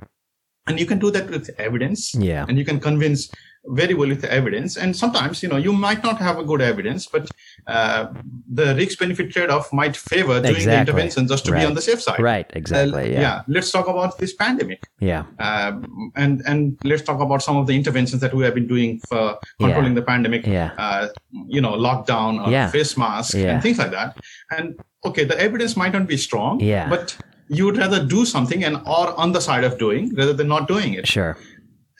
and 0.67 0.79
you 0.81 0.87
can 0.87 0.99
do 0.99 1.11
that 1.11 1.29
with 1.31 1.51
evidence. 1.59 2.15
Yeah. 2.15 2.45
and 2.49 2.59
you 2.59 2.65
can 2.65 2.81
convince 2.81 3.31
very 3.71 3.95
well 3.95 4.09
with 4.09 4.21
the 4.21 4.33
evidence. 4.33 4.77
And 4.77 4.95
sometimes, 4.97 5.43
you 5.43 5.49
know, 5.49 5.57
you 5.57 5.73
might 5.73 6.05
not 6.05 6.19
have 6.19 6.39
a 6.39 6.45
good 6.45 6.63
evidence, 6.63 7.09
but 7.09 7.29
uh, 7.67 8.07
the 8.49 8.77
risk 8.77 9.01
benefit 9.01 9.33
trade 9.33 9.51
off 9.51 9.73
might 9.73 9.97
favor 9.97 10.41
doing 10.41 10.65
the 10.65 10.79
intervention 10.79 11.27
just 11.27 11.45
to 11.47 11.51
Right. 11.53 11.61
be 11.63 11.67
on 11.67 11.75
the 11.75 11.83
safe 11.83 12.01
side. 12.01 12.21
Right. 12.21 12.47
Uh, 12.47 12.59
Exactly. 12.61 13.13
yeah. 13.13 13.43
Let's 13.49 13.73
talk 13.73 13.89
about 13.89 14.19
this 14.19 14.35
pandemic, 14.35 14.85
Yeah. 15.01 15.25
um, 15.41 16.13
and 16.15 16.43
and 16.47 16.79
let's 16.85 17.03
talk 17.03 17.21
about 17.21 17.43
some 17.43 17.57
of 17.57 17.67
the 17.67 17.75
interventions 17.75 18.21
that 18.21 18.33
we 18.35 18.45
have 18.45 18.55
been 18.55 18.69
doing 18.69 19.01
for 19.09 19.37
controlling 19.59 19.95
the 19.97 20.03
pandemic. 20.03 20.47
Yeah. 20.47 20.71
Uh, 20.79 21.09
you 21.49 21.61
know, 21.61 21.73
lockdown 21.73 22.47
or 22.47 22.53
Yeah. 22.53 22.71
face 22.71 22.97
mask 22.97 23.35
Yeah. 23.35 23.55
and 23.55 23.63
things 23.65 23.79
like 23.79 23.91
that. 23.91 24.17
And 24.51 24.79
okay, 25.05 25.25
the 25.25 25.39
evidence 25.41 25.77
might 25.77 25.93
not 25.93 26.07
be 26.07 26.17
strong. 26.17 26.61
Yeah. 26.61 26.89
But 26.89 27.17
you 27.49 27.65
would 27.65 27.77
rather 27.77 28.05
do 28.05 28.25
something 28.25 28.65
and 28.65 28.77
are 28.87 29.15
on 29.15 29.33
the 29.33 29.41
side 29.41 29.65
of 29.65 29.79
doing 29.79 30.15
rather 30.15 30.33
than 30.33 30.49
not 30.49 30.69
doing 30.69 30.95
it. 30.95 31.07
Sure. 31.07 31.37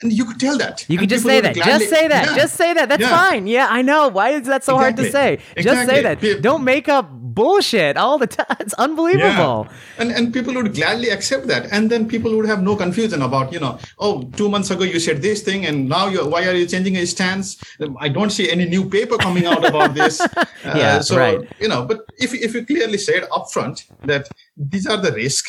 And 0.01 0.13
you 0.13 0.25
could 0.25 0.39
tell 0.39 0.57
that. 0.59 0.85
You 0.87 0.97
could 0.99 1.09
just 1.09 1.23
say 1.25 1.41
that. 1.41 1.55
gladly- 1.55 1.71
just 1.79 1.89
say 1.89 2.07
that. 2.07 2.25
Yeah. 2.27 2.35
Just 2.35 2.55
say 2.55 2.73
that. 2.73 2.87
That's 2.87 3.01
Yeah. 3.01 3.09
fine. 3.09 3.47
Yeah, 3.47 3.67
I 3.69 3.81
know. 3.81 4.09
Why 4.09 4.29
is 4.29 4.45
that 4.47 4.63
so 4.63 4.77
hard 4.77 4.95
to 4.97 5.09
say? 5.11 5.39
Exactly. 5.55 5.63
Just 5.63 5.89
say 5.89 6.01
that. 6.03 6.41
Don't 6.43 6.63
make 6.63 6.87
up 6.87 7.09
bullshit 7.37 7.95
all 8.03 8.17
the 8.23 8.27
time. 8.39 8.57
It's 8.67 8.77
unbelievable. 8.85 9.57
Yeah. 9.69 10.01
And 10.01 10.09
and 10.17 10.33
people 10.37 10.53
would 10.59 10.71
gladly 10.79 11.09
accept 11.17 11.45
that. 11.53 11.63
And 11.75 11.83
then 11.93 12.07
people 12.13 12.31
would 12.37 12.49
have 12.53 12.61
no 12.69 12.75
confusion 12.83 13.21
about, 13.29 13.53
you 13.55 13.61
know, 13.65 13.73
oh, 14.05 14.13
two 14.39 14.49
months 14.55 14.69
ago 14.75 14.83
you 14.93 14.99
said 15.07 15.21
this 15.27 15.39
thing 15.47 15.65
and 15.69 15.77
now 15.95 16.05
you 16.13 16.19
why 16.33 16.41
are 16.49 16.57
you 16.61 16.67
changing 16.73 16.95
your 16.99 17.05
stance? 17.15 17.47
I 18.05 18.09
don't 18.17 18.33
see 18.37 18.47
any 18.55 18.65
new 18.75 18.83
paper 18.97 19.17
coming 19.27 19.45
out 19.53 19.63
about 19.73 19.91
this. 20.01 20.15
Uh, 20.67 20.73
Yeah, 20.83 20.95
so 21.07 21.15
right. 21.23 21.41
you 21.63 21.69
know, 21.71 21.81
but 21.89 21.99
if 22.25 22.29
if 22.47 22.51
you 22.55 22.61
clearly 22.71 22.99
said 23.07 23.21
upfront 23.37 23.77
that 24.11 24.23
these 24.73 24.85
are 24.91 24.97
the 25.05 25.11
risk, 25.23 25.43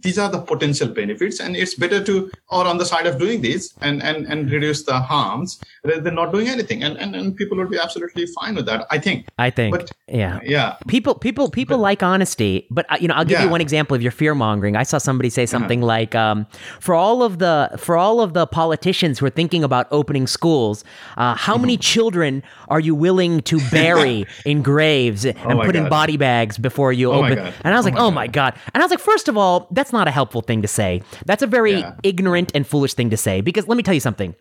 these 0.00 0.18
are 0.18 0.30
the 0.30 0.40
potential 0.40 0.88
benefits, 0.88 1.38
and 1.40 1.54
it's 1.56 1.74
better 1.74 2.02
to 2.04 2.30
or 2.48 2.66
on 2.66 2.78
the 2.78 2.84
side 2.86 3.06
of 3.06 3.18
doing 3.18 3.42
this 3.42 3.74
and 3.80 4.02
and 4.02 4.26
and 4.26 4.50
reduce 4.50 4.84
the 4.84 4.98
harms 5.00 5.60
rather 5.84 6.00
than 6.00 6.14
not 6.14 6.32
doing 6.32 6.48
anything. 6.48 6.82
And 6.82 6.96
and, 6.96 7.14
and 7.14 7.36
people 7.36 7.58
would 7.58 7.70
be 7.70 7.78
absolutely 7.78 8.26
fine 8.26 8.54
with 8.54 8.66
that, 8.66 8.86
I 8.90 8.98
think. 8.98 9.26
I 9.38 9.50
think. 9.50 9.76
But- 9.76 9.90
yeah. 10.08 10.40
Yeah. 10.44 10.76
People, 10.88 11.14
people, 11.14 11.48
people 11.50 11.78
like 11.78 12.02
honesty, 12.02 12.66
but 12.70 12.84
uh, 12.90 12.96
you 13.00 13.08
know, 13.08 13.14
I'll 13.14 13.24
give 13.24 13.30
you 13.32 13.36
Yeah. 13.36 13.42
Uh-huh. 13.44 13.52
one 13.52 13.60
example 13.62 13.94
of 13.94 14.02
your 14.02 14.12
fear 14.12 14.34
mongering. 14.34 14.76
I 14.76 14.82
saw 14.82 14.98
somebody 14.98 15.30
say 15.30 15.46
something 15.46 15.80
like, 15.80 16.14
um, 16.14 16.46
"For 16.80 16.94
all 16.94 17.22
of 17.22 17.38
the, 17.38 17.70
for 17.78 17.96
all 17.96 18.20
of 18.20 18.34
the 18.34 18.46
politicians 18.46 19.18
who 19.18 19.26
are 19.26 19.30
thinking 19.30 19.64
about 19.64 19.86
opening 19.90 20.26
schools, 20.26 20.84
uh, 21.16 21.34
how 21.34 21.56
many 21.56 21.74
Mm-hmm. 21.76 21.80
children 21.92 22.42
are 22.68 22.80
you 22.80 22.94
willing 22.94 23.40
to 23.42 23.58
bury 23.70 24.26
in 24.44 24.62
graves 24.62 25.24
and 25.24 25.36
Oh 25.60 25.64
put 25.64 25.76
in 25.76 25.88
body 25.88 26.16
bags 26.18 26.58
before 26.58 26.92
you 26.92 27.10
Oh 27.10 27.24
open?" 27.24 27.38
And 27.64 27.74
I 27.74 27.76
was 27.78 27.86
Oh 27.86 27.88
like, 27.90 27.94
my 27.94 28.00
"Oh 28.00 28.10
my 28.10 28.26
god!" 28.26 28.54
And 28.74 28.82
I 28.82 28.84
was 28.84 28.90
like, 28.90 29.00
first 29.00 29.28
of 29.28 29.36
all, 29.38 29.66
that's 29.82 29.92
not 29.92 30.06
a 30.06 30.12
helpful 30.12 30.42
thing 30.42 30.62
to 30.62 30.68
say. 30.68 31.02
That's 31.26 31.42
a 31.42 31.46
very 31.48 31.80
Yeah. 31.80 31.94
ignorant 32.04 32.52
and 32.54 32.64
foolish 32.64 32.94
thing 32.94 33.10
to 33.10 33.16
say 33.16 33.40
because 33.40 33.66
let 33.66 33.76
me 33.76 33.82
tell 33.82 33.94
you 33.94 34.00
something 34.00 34.36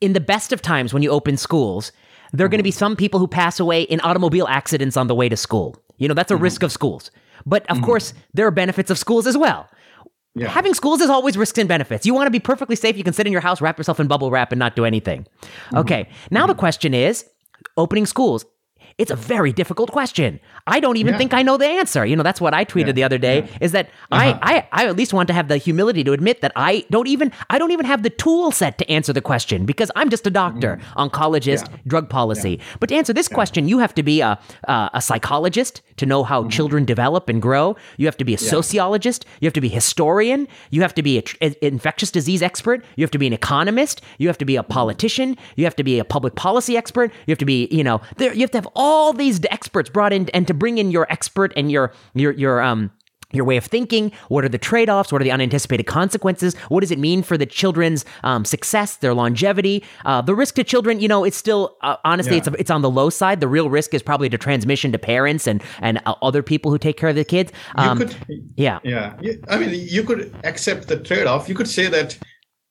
in 0.00 0.12
the 0.12 0.20
best 0.20 0.52
of 0.52 0.62
times 0.62 0.94
when 0.94 1.02
you 1.02 1.10
open 1.10 1.36
schools, 1.36 1.90
there 2.32 2.46
are 2.46 2.48
going 2.48 2.58
to 2.58 2.62
be 2.62 2.70
mm-hmm. 2.70 2.78
some 2.78 2.96
people 2.96 3.18
who 3.18 3.26
pass 3.26 3.58
away 3.58 3.82
in 3.82 4.00
automobile 4.02 4.46
accidents 4.46 4.96
on 4.96 5.08
the 5.08 5.14
way 5.14 5.28
to 5.28 5.36
school. 5.36 5.76
You 5.98 6.06
know, 6.06 6.14
that's 6.14 6.30
a 6.30 6.36
risk 6.36 6.60
mm-hmm. 6.60 6.66
of 6.66 6.72
schools. 6.72 7.10
But 7.44 7.62
of 7.68 7.78
mm-hmm. 7.78 7.86
course, 7.86 8.14
there 8.32 8.46
are 8.46 8.52
benefits 8.52 8.90
of 8.90 8.98
schools 8.98 9.26
as 9.26 9.36
well. 9.36 9.68
Yeah. 10.36 10.48
Having 10.48 10.74
schools 10.74 11.00
is 11.00 11.10
always 11.10 11.36
risks 11.36 11.58
and 11.58 11.68
benefits. 11.68 12.06
You 12.06 12.14
want 12.14 12.28
to 12.28 12.30
be 12.30 12.40
perfectly 12.40 12.76
safe, 12.76 12.96
you 12.96 13.04
can 13.04 13.12
sit 13.12 13.26
in 13.26 13.32
your 13.32 13.40
house, 13.40 13.60
wrap 13.60 13.76
yourself 13.76 13.98
in 13.98 14.06
bubble 14.06 14.30
wrap, 14.30 14.52
and 14.52 14.58
not 14.58 14.76
do 14.76 14.84
anything. 14.84 15.26
Okay, 15.74 16.08
now 16.30 16.46
the 16.46 16.54
question 16.54 16.94
is 16.94 17.24
opening 17.76 18.06
schools. 18.06 18.44
It's 18.96 19.10
a 19.10 19.16
very 19.16 19.52
difficult 19.52 19.90
question. 19.90 20.38
I 20.68 20.78
don't 20.80 20.96
even 20.96 21.14
Yeah. 21.14 21.18
think 21.18 21.34
I 21.34 21.42
know 21.42 21.56
the 21.56 21.66
answer. 21.66 22.06
You 22.06 22.14
know, 22.16 22.22
that's 22.22 22.40
what 22.40 22.54
I 22.54 22.64
tweeted 22.64 22.94
the 22.94 23.02
other 23.02 23.18
day 23.18 23.48
is 23.60 23.72
that 23.72 23.86
Uh-huh. 24.12 24.38
I, 24.40 24.54
I 24.54 24.82
I 24.84 24.86
at 24.86 24.96
least 24.96 25.12
want 25.12 25.26
to 25.28 25.34
have 25.34 25.48
the 25.48 25.56
humility 25.56 26.04
to 26.04 26.12
admit 26.12 26.40
that 26.42 26.52
I 26.54 26.84
don't 26.90 27.08
even 27.08 27.32
I 27.50 27.58
don't 27.58 27.72
even 27.72 27.86
have 27.86 28.02
the 28.04 28.10
tool 28.10 28.52
set 28.52 28.78
to 28.78 28.84
answer 28.96 29.12
the 29.12 29.20
question 29.20 29.66
because 29.66 29.90
I'm 29.96 30.10
just 30.10 30.26
a 30.26 30.30
doctor, 30.30 30.78
oncologist, 30.96 31.64
Mm-hmm. 31.64 31.74
Yeah. 31.74 31.90
drug 31.92 32.08
policy. 32.08 32.60
But 32.80 32.88
to 32.90 32.94
answer 32.94 33.12
this 33.12 33.28
question, 33.28 33.68
you 33.68 33.78
have 33.78 33.94
to 33.94 34.02
be 34.02 34.20
a 34.20 34.38
a, 34.74 34.90
a 34.94 35.00
psychologist 35.08 35.82
to 35.96 36.06
know 36.06 36.22
how 36.30 36.38
children 36.48 36.84
develop 36.84 37.28
and 37.28 37.42
grow. 37.42 37.66
You 37.98 38.06
have 38.06 38.16
to 38.22 38.24
be 38.30 38.34
a 38.34 38.38
sociologist. 38.38 39.20
You 39.40 39.46
have 39.48 39.58
to 39.60 39.64
be 39.66 39.70
a 39.74 39.76
historian. 39.82 40.46
You 40.70 40.80
have 40.82 40.94
to 40.94 41.02
be 41.02 41.18
a 41.18 41.22
tr- 41.22 41.36
an 41.46 41.54
infectious 41.62 42.10
disease 42.18 42.42
expert. 42.50 42.78
You 42.96 43.02
have 43.04 43.10
to 43.16 43.18
be 43.24 43.26
an 43.26 43.32
economist. 43.42 43.96
You 44.18 44.26
have 44.30 44.38
to 44.38 44.48
be 44.52 44.56
a 44.56 44.62
politician. 44.78 45.28
You 45.56 45.64
have 45.68 45.76
to 45.80 45.84
be 45.90 45.98
a 45.98 46.04
public 46.04 46.34
policy 46.46 46.76
expert. 46.82 47.08
You 47.26 47.32
have 47.32 47.42
to 47.46 47.50
be 47.54 47.58
you 47.78 47.84
know 47.88 48.00
there. 48.18 48.32
You 48.36 48.42
have 48.46 48.50
to 48.56 48.58
have 48.62 48.68
all 48.76 48.83
these 49.12 49.40
experts 49.50 49.90
brought 49.90 50.12
in 50.12 50.28
and 50.30 50.46
to 50.46 50.54
bring 50.54 50.78
in 50.78 50.90
your 50.90 51.06
expert 51.10 51.52
and 51.56 51.70
your 51.70 51.92
your 52.14 52.32
your 52.32 52.60
um 52.60 52.90
your 53.34 53.44
way 53.44 53.56
of 53.56 53.64
thinking? 53.64 54.12
What 54.28 54.44
are 54.44 54.48
the 54.48 54.58
trade 54.58 54.88
offs? 54.88 55.12
What 55.12 55.20
are 55.20 55.24
the 55.24 55.32
unanticipated 55.32 55.86
consequences? 55.86 56.54
What 56.68 56.80
does 56.80 56.90
it 56.90 56.98
mean 56.98 57.22
for 57.22 57.36
the 57.36 57.46
children's 57.46 58.04
um, 58.22 58.44
success, 58.44 58.96
their 58.96 59.12
longevity? 59.12 59.82
Uh, 60.04 60.22
the 60.22 60.34
risk 60.34 60.54
to 60.54 60.64
children, 60.64 61.00
you 61.00 61.08
know, 61.08 61.24
it's 61.24 61.36
still, 61.36 61.76
uh, 61.82 61.96
honestly, 62.04 62.36
yeah. 62.36 62.44
it's, 62.46 62.48
it's 62.60 62.70
on 62.70 62.82
the 62.82 62.90
low 62.90 63.10
side. 63.10 63.40
The 63.40 63.48
real 63.48 63.68
risk 63.68 63.92
is 63.92 64.02
probably 64.02 64.28
to 64.28 64.38
transmission 64.38 64.92
to 64.92 64.98
parents 64.98 65.48
and, 65.48 65.62
and 65.80 66.00
uh, 66.06 66.14
other 66.22 66.42
people 66.42 66.70
who 66.70 66.78
take 66.78 66.96
care 66.96 67.08
of 67.08 67.16
the 67.16 67.24
kids. 67.24 67.50
Um, 67.74 67.98
could, 67.98 68.16
yeah. 68.56 68.78
Yeah. 68.84 69.16
I 69.48 69.58
mean, 69.58 69.70
you 69.72 70.04
could 70.04 70.32
accept 70.44 70.86
the 70.86 70.98
trade 71.00 71.26
off. 71.26 71.48
You 71.48 71.56
could 71.56 71.68
say 71.68 71.88
that, 71.88 72.16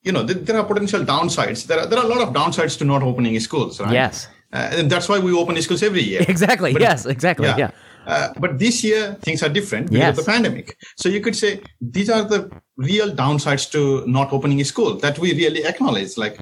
you 0.04 0.12
know, 0.12 0.24
there 0.24 0.58
are 0.58 0.64
potential 0.64 1.04
downsides. 1.04 1.68
There 1.68 1.80
are, 1.80 1.86
there 1.86 2.00
are 2.00 2.06
a 2.06 2.08
lot 2.08 2.22
of 2.22 2.34
downsides 2.34 2.78
to 2.78 2.86
not 2.86 3.04
opening 3.04 3.38
schools, 3.40 3.82
right? 3.82 3.92
Yes. 3.92 4.28
Uh, 4.54 4.70
and 4.78 4.90
that's 4.90 5.10
why 5.10 5.20
we 5.20 5.34
open 5.34 5.60
schools 5.62 5.84
every 5.84 6.02
year. 6.02 6.24
Exactly. 6.30 6.74
But, 6.74 6.82
yes, 6.82 7.06
exactly. 7.06 7.48
yeah. 7.48 7.58
yeah. 7.58 7.72
Uh, 8.06 8.34
but 8.38 8.60
this 8.60 8.84
year 8.84 9.14
things 9.22 9.42
are 9.42 9.50
different 9.50 9.88
because 9.88 10.00
yes. 10.00 10.18
of 10.18 10.26
the 10.26 10.32
pandemic. 10.32 10.78
So 10.98 11.10
you 11.10 11.22
could 11.22 11.36
say 11.36 11.62
these 11.80 12.10
are 12.10 12.24
the 12.24 12.52
real 12.78 13.10
downsides 13.10 13.72
to 13.72 14.06
not 14.08 14.34
opening 14.34 14.60
a 14.62 14.66
school 14.66 14.96
that 14.98 15.18
we 15.20 15.34
really 15.34 15.66
acknowledge. 15.66 16.18
Like 16.18 16.40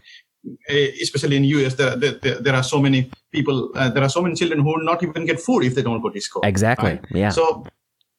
eh, 0.67 0.89
especially 1.01 1.37
in 1.37 1.43
US, 1.43 1.75
there, 1.75 1.95
there, 1.95 2.39
there 2.41 2.55
are 2.55 2.63
so 2.63 2.81
many 2.81 3.11
people, 3.31 3.71
uh, 3.75 3.89
there 3.89 4.03
are 4.03 4.09
so 4.09 4.21
many 4.21 4.35
children 4.35 4.61
who 4.61 4.65
will 4.65 4.83
not 4.83 5.03
even 5.03 5.25
get 5.25 5.39
food 5.39 5.63
if 5.63 5.75
they 5.75 5.83
don't 5.83 6.01
go 6.01 6.09
to 6.09 6.19
school. 6.19 6.41
Exactly. 6.43 6.91
Right? 6.91 7.05
Yeah. 7.11 7.29
So 7.29 7.63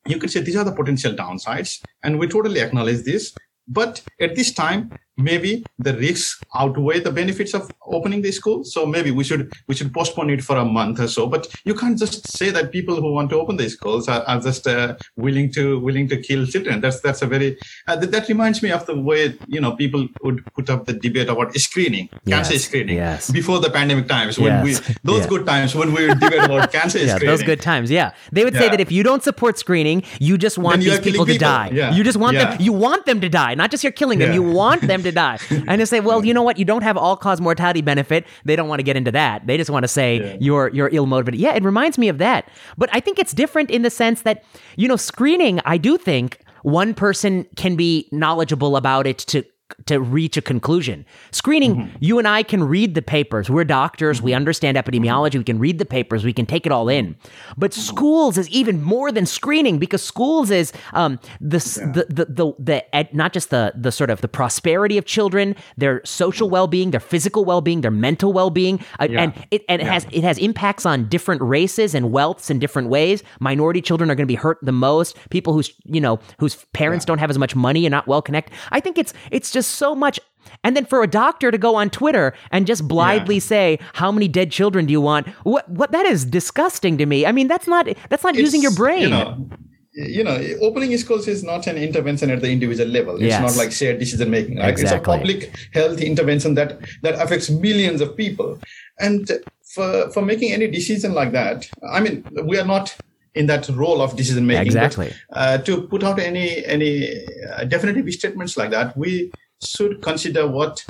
you 0.06 0.18
could 0.18 0.30
say 0.30 0.40
these 0.40 0.56
are 0.56 0.64
the 0.64 0.72
potential 0.72 1.12
downsides, 1.12 1.82
and 2.02 2.18
we 2.18 2.28
totally 2.28 2.60
acknowledge 2.60 3.02
this. 3.02 3.34
But 3.68 4.02
at 4.20 4.34
this 4.34 4.52
time, 4.52 4.92
maybe 5.16 5.64
the 5.78 5.94
risks 5.94 6.40
outweigh 6.54 7.00
the 7.00 7.10
benefits 7.10 7.54
of 7.54 7.70
opening 7.86 8.22
the 8.22 8.32
school 8.32 8.64
so 8.64 8.86
maybe 8.86 9.10
we 9.10 9.22
should 9.22 9.52
we 9.68 9.74
should 9.74 9.92
postpone 9.92 10.30
it 10.30 10.42
for 10.42 10.56
a 10.56 10.64
month 10.64 10.98
or 10.98 11.08
so 11.08 11.26
but 11.26 11.46
you 11.64 11.74
can't 11.74 11.98
just 11.98 12.26
say 12.30 12.50
that 12.50 12.72
people 12.72 12.96
who 12.96 13.12
want 13.12 13.28
to 13.28 13.38
open 13.38 13.56
the 13.56 13.68
schools 13.68 14.08
are, 14.08 14.22
are 14.22 14.40
just 14.40 14.66
uh, 14.66 14.96
willing 15.16 15.52
to 15.52 15.78
willing 15.80 16.08
to 16.08 16.16
kill 16.16 16.46
children 16.46 16.80
that's 16.80 17.00
that's 17.00 17.20
a 17.20 17.26
very 17.26 17.58
uh, 17.88 17.96
that, 17.96 18.10
that, 18.10 18.28
reminds 18.28 18.62
me 18.62 18.70
of 18.70 18.86
the 18.86 18.98
way 18.98 19.36
you 19.48 19.60
know 19.60 19.72
people 19.72 20.08
would 20.22 20.42
put 20.54 20.70
up 20.70 20.86
the 20.86 20.94
debate 20.94 21.28
about 21.28 21.54
screening 21.56 22.08
yes, 22.24 22.48
cancer 22.48 22.58
screening 22.58 22.96
yes. 22.96 23.30
before 23.30 23.58
the 23.58 23.68
pandemic 23.68 24.08
times 24.08 24.38
when 24.38 24.66
yes. 24.66 24.88
we 24.88 24.94
those 25.02 25.22
yeah. 25.22 25.28
good 25.28 25.44
times 25.44 25.74
when 25.74 25.92
we 25.92 26.06
debate 26.14 26.44
about 26.44 26.72
cancer 26.78 26.98
yeah, 26.98 27.16
screening 27.16 27.36
those 27.36 27.42
good 27.42 27.60
times 27.60 27.90
yeah 27.90 28.12
they 28.30 28.44
would 28.44 28.54
yeah. 28.54 28.60
say 28.60 28.68
that 28.70 28.80
if 28.80 28.90
you 28.90 29.02
don't 29.02 29.22
support 29.22 29.58
screening 29.58 30.02
you 30.20 30.38
just 30.38 30.56
want 30.56 30.80
these 30.80 30.98
people, 31.00 31.10
people, 31.10 31.26
to 31.26 31.36
die 31.36 31.68
yeah. 31.72 31.92
you 31.92 32.02
just 32.02 32.16
want 32.16 32.36
them 32.36 32.56
you 32.58 32.72
want 32.72 33.04
them 33.04 33.20
to 33.20 33.28
die 33.28 33.54
not 33.54 33.70
just 33.70 33.84
you're 33.84 33.92
killing 33.92 34.18
them 34.18 34.32
you 34.32 34.42
want 34.42 34.80
them 34.82 35.01
to 35.02 35.12
die 35.12 35.38
and 35.50 35.80
to 35.80 35.86
say, 35.86 36.00
well, 36.00 36.24
you 36.24 36.34
know 36.34 36.42
what? 36.42 36.58
You 36.58 36.64
don't 36.64 36.82
have 36.82 36.96
all 36.96 37.16
cause 37.16 37.40
mortality 37.40 37.82
benefit. 37.82 38.26
They 38.44 38.56
don't 38.56 38.68
want 38.68 38.80
to 38.80 38.84
get 38.84 38.96
into 38.96 39.12
that. 39.12 39.46
They 39.46 39.56
just 39.56 39.70
want 39.70 39.84
to 39.84 39.88
say 39.88 40.18
yeah. 40.18 40.36
you're 40.40 40.68
you're 40.68 40.90
ill 40.92 41.06
motivated. 41.06 41.40
Yeah, 41.40 41.54
it 41.54 41.62
reminds 41.62 41.98
me 41.98 42.08
of 42.08 42.18
that. 42.18 42.48
But 42.76 42.90
I 42.92 43.00
think 43.00 43.18
it's 43.18 43.32
different 43.32 43.70
in 43.70 43.82
the 43.82 43.90
sense 43.90 44.22
that 44.22 44.44
you 44.76 44.88
know 44.88 44.96
screening. 44.96 45.60
I 45.64 45.78
do 45.78 45.96
think 45.98 46.40
one 46.62 46.94
person 46.94 47.46
can 47.56 47.76
be 47.76 48.08
knowledgeable 48.12 48.76
about 48.76 49.06
it 49.06 49.18
to 49.18 49.44
to 49.86 50.00
reach 50.00 50.36
a 50.36 50.42
conclusion. 50.42 51.04
Screening, 51.30 51.76
mm-hmm. 51.76 51.96
you 52.00 52.18
and 52.18 52.28
I 52.28 52.42
can 52.42 52.64
read 52.64 52.94
the 52.94 53.02
papers. 53.02 53.50
We're 53.50 53.64
doctors. 53.64 54.18
Mm-hmm. 54.18 54.26
We 54.26 54.34
understand 54.34 54.76
epidemiology. 54.76 55.38
We 55.38 55.44
can 55.44 55.58
read 55.58 55.78
the 55.78 55.84
papers. 55.84 56.24
We 56.24 56.32
can 56.32 56.46
take 56.46 56.66
it 56.66 56.72
all 56.72 56.88
in. 56.88 57.16
But 57.56 57.74
schools 57.74 58.38
is 58.38 58.48
even 58.48 58.82
more 58.82 59.12
than 59.12 59.26
screening 59.26 59.78
because 59.78 60.02
schools 60.02 60.50
is 60.50 60.72
um, 60.92 61.18
the, 61.40 61.56
yeah. 61.58 61.92
the, 61.92 62.06
the, 62.08 62.24
the, 62.26 62.52
the 62.58 62.94
ed, 62.94 63.14
not 63.14 63.32
just 63.32 63.50
the, 63.50 63.72
the 63.76 63.92
sort 63.92 64.10
of 64.10 64.20
the 64.20 64.28
prosperity 64.28 64.98
of 64.98 65.04
children, 65.04 65.56
their 65.76 66.00
social 66.04 66.48
well-being, 66.48 66.90
their 66.90 67.00
physical 67.00 67.44
well-being, 67.44 67.80
their 67.80 67.90
mental 67.90 68.32
well-being. 68.32 68.80
Uh, 69.00 69.08
yeah. 69.10 69.22
And 69.22 69.46
it, 69.50 69.64
and 69.68 69.82
it 69.82 69.84
yeah. 69.86 69.92
has, 69.92 70.06
it 70.12 70.24
has 70.24 70.38
impacts 70.38 70.86
on 70.86 71.08
different 71.08 71.42
races 71.42 71.94
and 71.94 72.06
wealths 72.06 72.50
in 72.50 72.58
different 72.58 72.88
ways. 72.88 73.22
Minority 73.40 73.80
children 73.80 74.10
are 74.10 74.14
going 74.14 74.26
to 74.26 74.32
be 74.32 74.34
hurt 74.34 74.58
the 74.62 74.72
most. 74.72 75.16
People 75.30 75.52
whose, 75.52 75.72
you 75.84 76.00
know, 76.00 76.18
whose 76.38 76.56
parents 76.72 77.04
don't 77.04 77.18
have 77.18 77.30
as 77.30 77.38
much 77.38 77.54
money 77.56 77.86
and 77.86 77.92
not 77.92 78.06
well 78.06 78.22
connected. 78.22 78.54
I 78.70 78.80
think 78.80 78.98
it's, 78.98 79.12
it's 79.30 79.50
just 79.50 79.61
so 79.66 79.94
much. 79.94 80.20
And 80.64 80.76
then 80.76 80.84
for 80.84 81.02
a 81.02 81.06
doctor 81.06 81.50
to 81.50 81.58
go 81.58 81.74
on 81.74 81.90
Twitter 81.90 82.34
and 82.50 82.66
just 82.66 82.86
blithely 82.86 83.36
yeah. 83.36 83.40
say, 83.40 83.78
"How 83.94 84.12
many 84.12 84.28
dead 84.28 84.50
children 84.50 84.86
do 84.86 84.92
you 84.92 85.00
want?" 85.00 85.26
What 85.44 85.68
what 85.68 85.92
that 85.92 86.06
is 86.06 86.24
disgusting 86.24 86.98
to 86.98 87.06
me. 87.06 87.26
I 87.26 87.32
mean, 87.32 87.48
that's 87.48 87.66
not 87.66 87.88
that's 88.10 88.22
not 88.22 88.34
it's, 88.34 88.42
using 88.42 88.62
your 88.62 88.74
brain. 88.74 89.02
You 89.02 89.08
know, 89.10 89.48
you 89.92 90.24
know, 90.24 90.40
opening 90.60 90.96
schools 90.96 91.28
is 91.28 91.42
not 91.42 91.66
an 91.66 91.76
intervention 91.76 92.30
at 92.30 92.40
the 92.40 92.50
individual 92.50 92.88
level. 92.88 93.16
It's 93.16 93.24
yes. 93.24 93.40
not 93.40 93.56
like 93.56 93.72
shared 93.72 93.98
decision 93.98 94.30
making. 94.30 94.58
Right? 94.58 94.70
Exactly. 94.70 94.96
It's 94.96 95.06
a 95.06 95.18
public 95.18 95.56
health 95.74 96.00
intervention 96.00 96.54
that 96.54 96.78
that 97.02 97.14
affects 97.20 97.50
millions 97.50 98.00
of 98.00 98.16
people. 98.16 98.58
And 98.98 99.30
for 99.74 100.10
for 100.10 100.22
making 100.22 100.52
any 100.52 100.68
decision 100.68 101.12
like 101.12 101.32
that, 101.32 101.68
I 101.90 102.00
mean, 102.00 102.24
we 102.44 102.58
are 102.58 102.64
not 102.64 102.96
in 103.34 103.46
that 103.46 103.68
role 103.70 104.00
of 104.00 104.16
decision 104.16 104.46
making. 104.46 104.66
Exactly. 104.66 105.12
But, 105.28 105.38
uh, 105.38 105.58
to 105.58 105.82
put 105.82 106.02
out 106.02 106.18
any 106.18 106.64
any 106.64 107.26
uh, 107.50 107.64
definitive 107.64 108.12
statements 108.12 108.56
like 108.56 108.70
that, 108.70 108.96
we 108.96 109.32
should 109.62 110.02
consider 110.02 110.46
what 110.46 110.84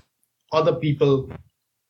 other 0.53 0.75
people 0.75 1.29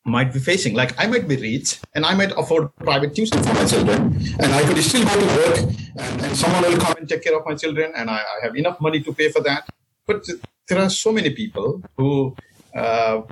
might 0.05 0.33
be 0.33 0.39
facing. 0.39 0.74
Like 0.74 0.95
I 0.99 1.07
might 1.07 1.28
be 1.28 1.37
rich 1.37 1.80
and 1.95 2.05
I 2.05 2.14
might 2.14 2.33
afford 2.37 2.74
private 2.76 3.14
tuition 3.14 3.43
for 3.43 3.55
my 3.55 3.64
children, 3.64 4.16
and 4.41 4.53
I 4.53 4.62
could 4.64 4.78
still 4.78 5.05
go 5.05 5.20
to 5.20 5.26
work, 5.41 5.59
and, 5.97 6.22
and 6.22 6.37
someone 6.37 6.62
will 6.62 6.78
come 6.78 6.97
and 6.99 7.09
take 7.09 7.22
care 7.22 7.39
of 7.39 7.47
my 7.47 7.55
children, 7.55 7.93
and 7.97 8.11
I, 8.11 8.18
I, 8.18 8.37
have 8.43 8.57
enough 8.57 8.80
money 8.80 9.01
to 9.03 9.12
pay 9.12 9.30
for 9.30 9.41
that. 9.43 9.68
But 10.07 10.26
there 10.68 10.78
are 10.78 10.91
so 10.91 11.12
many 11.12 11.30
people 11.30 11.83
who. 11.97 12.37
Uh, 12.74 13.22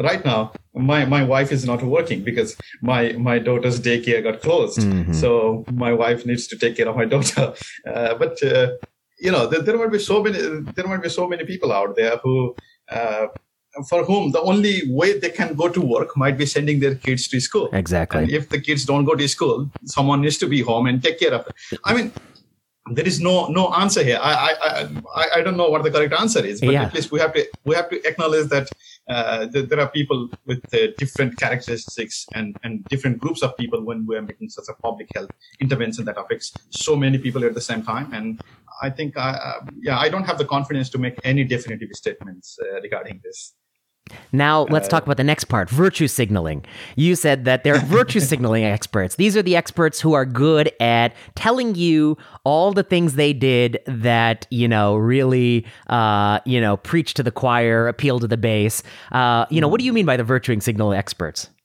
right 0.00 0.24
now 0.24 0.52
my, 0.74 1.04
my 1.04 1.24
wife 1.24 1.50
is 1.50 1.64
not 1.64 1.82
working 1.82 2.22
because 2.22 2.56
my 2.82 3.12
my 3.12 3.38
daughter's 3.38 3.80
daycare 3.80 4.22
got 4.22 4.40
closed 4.40 4.78
mm-hmm. 4.78 5.12
so 5.12 5.64
my 5.72 5.92
wife 5.92 6.24
needs 6.24 6.46
to 6.46 6.56
take 6.56 6.76
care 6.76 6.88
of 6.88 6.96
my 6.96 7.04
daughter 7.04 7.52
uh, 7.86 8.14
but 8.14 8.40
uh, 8.42 8.68
you 9.18 9.32
know 9.32 9.46
there, 9.46 9.60
there, 9.60 9.76
might 9.76 9.90
be 9.90 9.98
so 9.98 10.22
many 10.22 10.38
there 10.74 10.86
might 10.86 11.02
be 11.02 11.08
so 11.08 11.26
many 11.28 11.44
people 11.44 11.72
out 11.72 11.96
there 11.96 12.16
who 12.18 12.54
uh, 12.90 13.26
for 13.88 14.04
whom 14.04 14.32
the 14.32 14.40
only 14.40 14.82
way 14.86 15.18
they 15.18 15.30
can 15.30 15.54
go 15.54 15.68
to 15.68 15.80
work 15.80 16.16
might 16.16 16.36
be 16.36 16.46
sending 16.46 16.80
their 16.80 16.94
kids 16.94 17.28
to 17.28 17.40
school. 17.40 17.68
Exactly. 17.72 18.22
And 18.22 18.30
if 18.30 18.48
the 18.48 18.60
kids 18.60 18.84
don't 18.84 19.04
go 19.04 19.14
to 19.14 19.28
school, 19.28 19.70
someone 19.84 20.22
needs 20.22 20.38
to 20.38 20.46
be 20.46 20.62
home 20.62 20.86
and 20.86 21.02
take 21.02 21.20
care 21.20 21.34
of 21.34 21.44
them. 21.44 21.54
I 21.84 21.94
mean, 21.94 22.12
there 22.90 23.06
is 23.06 23.20
no 23.20 23.48
no 23.48 23.72
answer 23.74 24.02
here. 24.02 24.18
I 24.20 24.32
I 24.32 24.88
I, 25.14 25.28
I 25.36 25.40
don't 25.42 25.56
know 25.56 25.68
what 25.68 25.82
the 25.82 25.90
correct 25.90 26.14
answer 26.14 26.44
is, 26.44 26.60
but 26.60 26.70
yeah. 26.70 26.84
at 26.84 26.94
least 26.94 27.12
we 27.12 27.20
have 27.20 27.34
to 27.34 27.46
we 27.64 27.74
have 27.74 27.90
to 27.90 28.02
acknowledge 28.08 28.48
that 28.48 28.68
uh, 29.08 29.46
there 29.52 29.80
are 29.80 29.88
people 29.88 30.28
with 30.46 30.62
uh, 30.74 30.88
different 30.96 31.36
characteristics 31.38 32.26
and 32.34 32.56
and 32.62 32.84
different 32.84 33.18
groups 33.18 33.42
of 33.42 33.56
people 33.56 33.84
when 33.84 34.06
we 34.06 34.16
are 34.16 34.22
making 34.22 34.48
such 34.48 34.68
a 34.68 34.74
public 34.82 35.08
health 35.14 35.30
intervention 35.60 36.04
that 36.06 36.18
affects 36.18 36.52
so 36.70 36.96
many 36.96 37.18
people 37.18 37.44
at 37.44 37.54
the 37.54 37.60
same 37.60 37.82
time. 37.82 38.12
And 38.12 38.40
I 38.80 38.90
think, 38.90 39.16
I, 39.16 39.30
uh, 39.30 39.66
yeah, 39.80 39.98
I 39.98 40.08
don't 40.08 40.24
have 40.24 40.38
the 40.38 40.44
confidence 40.44 40.90
to 40.90 40.98
make 40.98 41.18
any 41.24 41.44
definitive 41.44 41.90
statements 41.92 42.58
uh, 42.62 42.80
regarding 42.80 43.20
this. 43.24 43.54
Now, 44.32 44.62
let's 44.70 44.86
uh, 44.86 44.90
talk 44.90 45.04
about 45.04 45.16
the 45.16 45.24
next 45.24 45.44
part 45.44 45.68
virtue 45.68 46.08
signaling. 46.08 46.64
You 46.96 47.14
said 47.14 47.44
that 47.44 47.64
they're 47.64 47.78
virtue 47.86 48.20
signaling 48.20 48.64
experts. 48.64 49.16
These 49.16 49.36
are 49.36 49.42
the 49.42 49.56
experts 49.56 50.00
who 50.00 50.14
are 50.14 50.24
good 50.24 50.72
at 50.80 51.14
telling 51.34 51.74
you 51.74 52.16
all 52.44 52.72
the 52.72 52.82
things 52.82 53.14
they 53.14 53.32
did 53.32 53.78
that, 53.86 54.46
you 54.50 54.68
know, 54.68 54.96
really, 54.96 55.66
uh, 55.88 56.40
you 56.44 56.60
know, 56.60 56.76
preach 56.78 57.14
to 57.14 57.22
the 57.22 57.30
choir, 57.30 57.88
appeal 57.88 58.18
to 58.20 58.26
the 58.26 58.36
base. 58.36 58.82
Uh, 59.12 59.46
you 59.50 59.60
know, 59.60 59.68
what 59.68 59.78
do 59.78 59.84
you 59.84 59.92
mean 59.92 60.06
by 60.06 60.16
the 60.16 60.24
virtue 60.24 60.58
signaling 60.60 60.98
experts? 60.98 61.50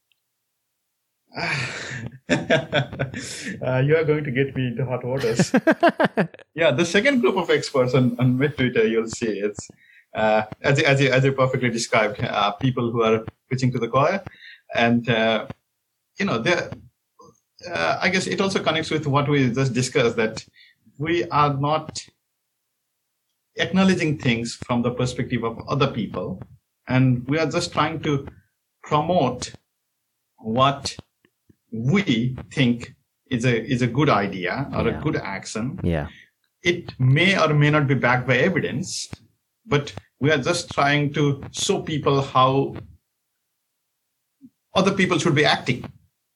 uh, 2.29 3.81
you 3.85 3.95
are 3.97 4.05
going 4.05 4.23
to 4.23 4.31
get 4.31 4.55
me 4.55 4.67
into 4.67 4.85
hot 4.85 5.03
waters. 5.03 5.51
yeah, 6.55 6.71
the 6.71 6.85
second 6.85 7.21
group 7.21 7.35
of 7.35 7.49
experts 7.49 7.93
on, 7.93 8.15
on 8.19 8.37
Twitter, 8.37 8.87
you'll 8.87 9.07
see 9.07 9.39
it's 9.39 9.67
uh, 10.13 10.43
as, 10.61 10.79
as, 10.79 11.01
you, 11.01 11.09
as 11.09 11.23
you 11.23 11.33
perfectly 11.33 11.69
described, 11.69 12.19
uh, 12.21 12.51
people 12.53 12.91
who 12.91 13.03
are 13.03 13.25
preaching 13.47 13.71
to 13.71 13.79
the 13.79 13.87
choir. 13.87 14.23
And, 14.75 15.09
uh, 15.09 15.47
you 16.19 16.25
know, 16.25 16.43
uh, 17.69 17.97
I 18.01 18.09
guess 18.09 18.27
it 18.27 18.39
also 18.39 18.61
connects 18.61 18.89
with 18.89 19.07
what 19.07 19.27
we 19.27 19.51
just 19.51 19.73
discussed 19.73 20.15
that 20.17 20.45
we 20.97 21.25
are 21.25 21.53
not 21.53 22.05
acknowledging 23.57 24.17
things 24.17 24.55
from 24.55 24.81
the 24.81 24.91
perspective 24.91 25.43
of 25.43 25.59
other 25.67 25.87
people. 25.87 26.41
And 26.87 27.27
we 27.27 27.39
are 27.39 27.49
just 27.49 27.71
trying 27.73 28.01
to 28.01 28.27
promote 28.83 29.53
what 30.37 30.95
we 31.73 32.37
think 32.51 32.95
is 33.29 33.45
a 33.45 33.63
is 33.65 33.81
a 33.81 33.87
good 33.87 34.09
idea 34.09 34.69
or 34.73 34.83
yeah. 34.83 34.99
a 34.99 35.01
good 35.01 35.15
action. 35.15 35.79
Yeah. 35.83 36.07
It 36.61 36.93
may 36.99 37.37
or 37.37 37.53
may 37.53 37.69
not 37.69 37.87
be 37.87 37.95
backed 37.95 38.27
by 38.27 38.37
evidence, 38.37 39.09
but 39.65 39.93
we 40.19 40.31
are 40.31 40.37
just 40.37 40.71
trying 40.71 41.11
to 41.13 41.43
show 41.51 41.81
people 41.81 42.21
how 42.21 42.75
other 44.75 44.93
people 44.93 45.17
should 45.17 45.35
be 45.35 45.43
acting 45.43 45.91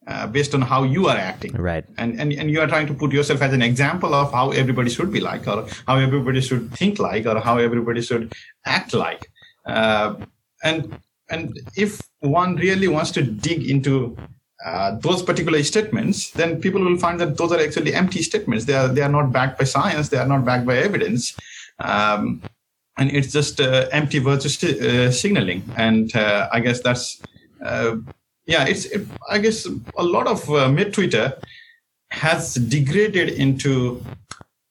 uh, 0.07 0.27
based 0.27 0.53
on 0.53 0.61
how 0.61 0.83
you 0.83 1.07
are 1.07 1.15
acting. 1.15 1.53
Right. 1.53 1.85
And, 1.97 2.19
and 2.19 2.33
and 2.33 2.49
you 2.49 2.59
are 2.61 2.67
trying 2.67 2.88
to 2.88 2.93
put 2.93 3.11
yourself 3.11 3.41
as 3.41 3.53
an 3.53 3.61
example 3.61 4.13
of 4.13 4.33
how 4.33 4.51
everybody 4.51 4.89
should 4.89 5.11
be 5.11 5.19
like, 5.19 5.47
or 5.47 5.67
how 5.85 5.97
everybody 5.97 6.41
should 6.41 6.71
think 6.71 6.99
like, 6.99 7.25
or 7.25 7.39
how 7.39 7.57
everybody 7.57 8.01
should 8.01 8.33
act 8.65 8.93
like. 8.93 9.29
Uh, 9.65 10.15
and 10.63 10.99
and 11.29 11.59
if 11.75 12.01
one 12.19 12.55
really 12.55 12.88
wants 12.88 13.11
to 13.11 13.21
dig 13.21 13.69
into 13.69 14.17
uh, 14.66 14.95
those 14.99 15.22
particular 15.22 15.62
statements, 15.64 16.32
then 16.32 16.60
people 16.60 16.82
will 16.84 16.97
find 16.97 17.20
that 17.20 17.38
those 17.38 17.51
are 17.51 17.60
actually 17.60 17.93
empty 17.93 18.22
statements. 18.24 18.66
They 18.66 18.74
are 18.74 18.88
they 18.88 19.01
are 19.01 19.10
not 19.10 19.32
backed 19.32 19.60
by 19.60 19.66
science. 19.66 20.10
They 20.10 20.18
are 20.18 20.28
not 20.28 20.45
backed 20.45 20.66
by 20.66 20.78
evidence. 20.78 21.38
Um, 21.80 22.41
and 22.97 23.12
it's 23.12 23.32
just 23.32 23.62
uh, 23.62 23.88
empty 23.91 24.20
virtue 24.20 24.49
st- 24.49 24.82
uh, 24.82 25.12
signaling. 25.12 25.64
And 25.76 26.16
uh, 26.16 26.49
I 26.51 26.60
guess 26.60 26.82
that's 26.82 27.22
uh, 27.64 27.97
yeah. 28.45 28.66
It's 28.66 28.86
it, 28.86 29.08
I 29.30 29.38
guess 29.38 29.68
a 29.97 30.03
lot 30.03 30.28
of 30.28 30.49
uh, 30.49 30.70
med 30.70 30.93
Twitter 30.93 31.38
has 32.10 32.55
degraded 32.55 33.30
into 33.30 34.03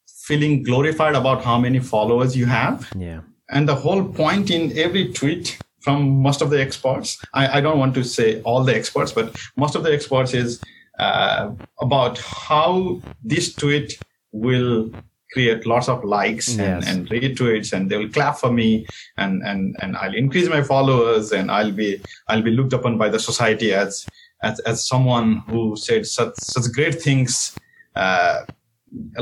feeling 0.09 0.65
glorified 0.65 1.15
about 1.15 1.45
how 1.45 1.59
many 1.59 1.79
followers 1.79 2.37
you 2.37 2.47
have. 2.47 2.89
Yeah. 2.97 3.21
And 3.49 3.69
the 3.69 3.77
whole 3.77 4.05
point 4.05 4.51
in 4.51 4.77
every 4.77 5.13
tweet 5.13 5.59
from 5.87 6.21
most 6.29 6.43
of 6.43 6.51
the 6.51 6.61
experts, 6.61 7.09
I, 7.33 7.59
I 7.59 7.61
don't 7.61 7.79
want 7.79 7.95
to 7.95 8.03
say 8.03 8.43
all 8.43 8.65
the 8.65 8.75
experts, 8.75 9.13
but 9.13 9.27
most 9.57 9.77
of 9.77 9.85
the 9.85 9.93
experts 9.93 10.35
is 10.35 10.61
uh, 10.99 11.53
about 11.81 12.19
how 12.19 13.01
this 13.23 13.55
tweet 13.55 13.97
will 14.33 14.91
create 15.33 15.65
lots 15.65 15.89
of 15.89 16.03
likes 16.03 16.49
and, 16.49 16.83
Yes. 16.83 16.89
and 16.91 17.09
retweets 17.09 17.73
and 17.73 17.89
they 17.89 17.99
will 18.01 18.09
clap 18.09 18.37
for 18.43 18.51
me 18.61 18.85
and, 19.17 19.43
and, 19.45 19.77
and 19.81 19.97
I'll 19.97 20.15
increase 20.25 20.49
my 20.49 20.63
followers 20.73 21.31
and 21.39 21.51
I'll 21.57 21.73
be 21.83 22.01
I'll 22.29 22.43
be 22.43 22.53
looked 22.59 22.73
upon 22.73 22.99
by 23.03 23.09
the 23.15 23.19
society 23.31 23.71
as 23.85 24.07
as, 24.43 24.59
as 24.61 24.87
someone 24.93 25.29
who 25.49 25.77
said 25.77 26.03
such 26.07 26.35
such 26.55 26.67
great 26.73 26.97
things 27.07 27.31
uh, 27.97 28.37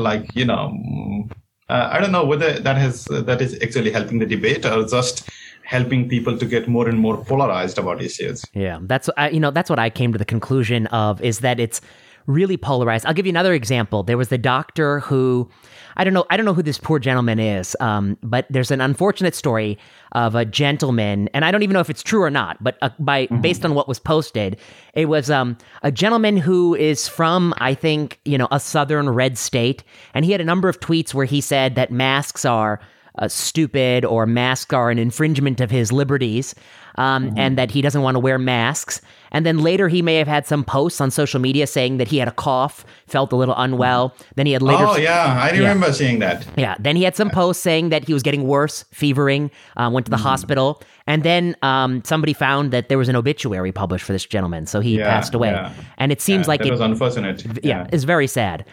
like 0.08 0.24
you 0.40 0.46
know 0.50 0.64
mm, 0.74 1.30
uh, 1.72 1.88
I 1.94 1.96
don't 2.00 2.12
know 2.12 2.26
whether 2.30 2.50
that 2.66 2.76
has 2.84 2.96
that 3.30 3.40
is 3.46 3.52
actually 3.64 3.90
helping 3.98 4.18
the 4.22 4.26
debate 4.36 4.64
or 4.66 4.86
just 4.96 5.28
helping 5.64 6.08
people 6.08 6.38
to 6.38 6.46
get 6.46 6.68
more 6.68 6.88
and 6.88 6.98
more 6.98 7.16
polarized 7.24 7.78
about 7.78 8.02
issues. 8.02 8.44
Yeah, 8.54 8.78
that's 8.82 9.08
I, 9.16 9.30
you 9.30 9.40
know 9.40 9.50
that's 9.50 9.70
what 9.70 9.78
I 9.78 9.90
came 9.90 10.12
to 10.12 10.18
the 10.18 10.24
conclusion 10.24 10.86
of 10.88 11.20
is 11.22 11.40
that 11.40 11.58
it's 11.58 11.80
really 12.26 12.56
polarized. 12.56 13.06
I'll 13.06 13.14
give 13.14 13.26
you 13.26 13.30
another 13.30 13.54
example. 13.54 14.02
There 14.02 14.16
was 14.16 14.28
the 14.28 14.38
doctor 14.38 15.00
who 15.00 15.48
I 15.96 16.04
don't 16.04 16.14
know 16.14 16.26
I 16.30 16.36
don't 16.36 16.46
know 16.46 16.54
who 16.54 16.62
this 16.62 16.78
poor 16.78 16.98
gentleman 16.98 17.38
is, 17.38 17.76
um, 17.80 18.18
but 18.22 18.46
there's 18.50 18.70
an 18.70 18.80
unfortunate 18.80 19.34
story 19.34 19.78
of 20.12 20.34
a 20.34 20.44
gentleman, 20.44 21.28
and 21.34 21.44
I 21.44 21.50
don't 21.50 21.62
even 21.62 21.74
know 21.74 21.80
if 21.80 21.90
it's 21.90 22.02
true 22.02 22.22
or 22.22 22.30
not, 22.30 22.62
but 22.62 22.76
uh, 22.82 22.90
by 22.98 23.26
based 23.40 23.64
on 23.64 23.74
what 23.74 23.88
was 23.88 23.98
posted, 23.98 24.58
it 24.94 25.06
was 25.06 25.30
um, 25.30 25.56
a 25.82 25.90
gentleman 25.90 26.36
who 26.36 26.74
is 26.74 27.08
from 27.08 27.54
I 27.58 27.74
think 27.74 28.20
you 28.24 28.38
know 28.38 28.48
a 28.50 28.60
southern 28.60 29.08
red 29.08 29.38
state, 29.38 29.82
and 30.12 30.24
he 30.24 30.32
had 30.32 30.40
a 30.40 30.44
number 30.44 30.68
of 30.68 30.80
tweets 30.80 31.14
where 31.14 31.26
he 31.26 31.40
said 31.40 31.74
that 31.76 31.90
masks 31.90 32.44
are 32.44 32.80
uh, 33.18 33.28
stupid 33.28 34.04
or 34.04 34.26
masks 34.26 34.72
are 34.72 34.90
an 34.90 34.98
infringement 34.98 35.60
of 35.60 35.70
his 35.70 35.92
liberties, 35.92 36.54
um, 36.96 37.32
and 37.36 37.58
that 37.58 37.70
he 37.72 37.82
doesn't 37.82 38.02
want 38.02 38.14
to 38.14 38.18
wear 38.20 38.38
masks. 38.38 39.00
And 39.32 39.44
then 39.44 39.58
later 39.58 39.88
he 39.88 40.00
may 40.00 40.14
have 40.16 40.28
had 40.28 40.46
some 40.46 40.62
posts 40.64 41.00
on 41.00 41.10
social 41.10 41.40
media 41.40 41.66
saying 41.66 41.96
that 41.98 42.06
he 42.08 42.18
had 42.18 42.28
a 42.28 42.32
cough, 42.32 42.84
felt 43.08 43.32
a 43.32 43.36
little 43.36 43.54
unwell. 43.56 44.14
Then 44.36 44.46
he 44.46 44.52
had 44.52 44.62
later. 44.62 44.84
oh 44.86 44.96
yeah, 44.96 45.40
I 45.42 45.50
remember 45.56 45.92
seeing 45.92 46.20
that. 46.20 46.46
Yeah. 46.56 46.76
Then 46.78 46.94
he 46.94 47.02
had 47.02 47.16
some 47.16 47.30
posts 47.30 47.60
saying 47.62 47.88
that 47.88 48.04
he 48.04 48.12
was 48.12 48.22
getting 48.22 48.46
worse, 48.46 48.84
fevering, 48.92 49.50
uh, 49.76 49.90
went 49.92 50.06
to 50.06 50.10
Mm-hmm. 50.12 50.22
the 50.22 50.28
hospital. 50.28 50.82
And 51.08 51.22
then 51.24 51.56
um, 51.62 52.02
somebody 52.04 52.32
found 52.32 52.70
that 52.72 52.88
there 52.88 52.96
was 52.98 53.08
an 53.08 53.16
obituary 53.16 53.72
published 53.72 54.04
for 54.04 54.12
this 54.12 54.24
gentleman. 54.24 54.66
So 54.66 54.78
he 54.80 54.98
Yeah, 54.98 55.08
passed 55.10 55.34
away. 55.34 55.50
yeah. 55.50 55.72
And 55.98 56.12
it 56.12 56.20
seems 56.20 56.46
like 56.46 56.64
it, 56.64 56.70
was 56.70 56.80
unfortunate. 56.80 57.44
yeah, 57.64 57.88
it's 57.92 58.04
very 58.04 58.26
sad. 58.28 58.64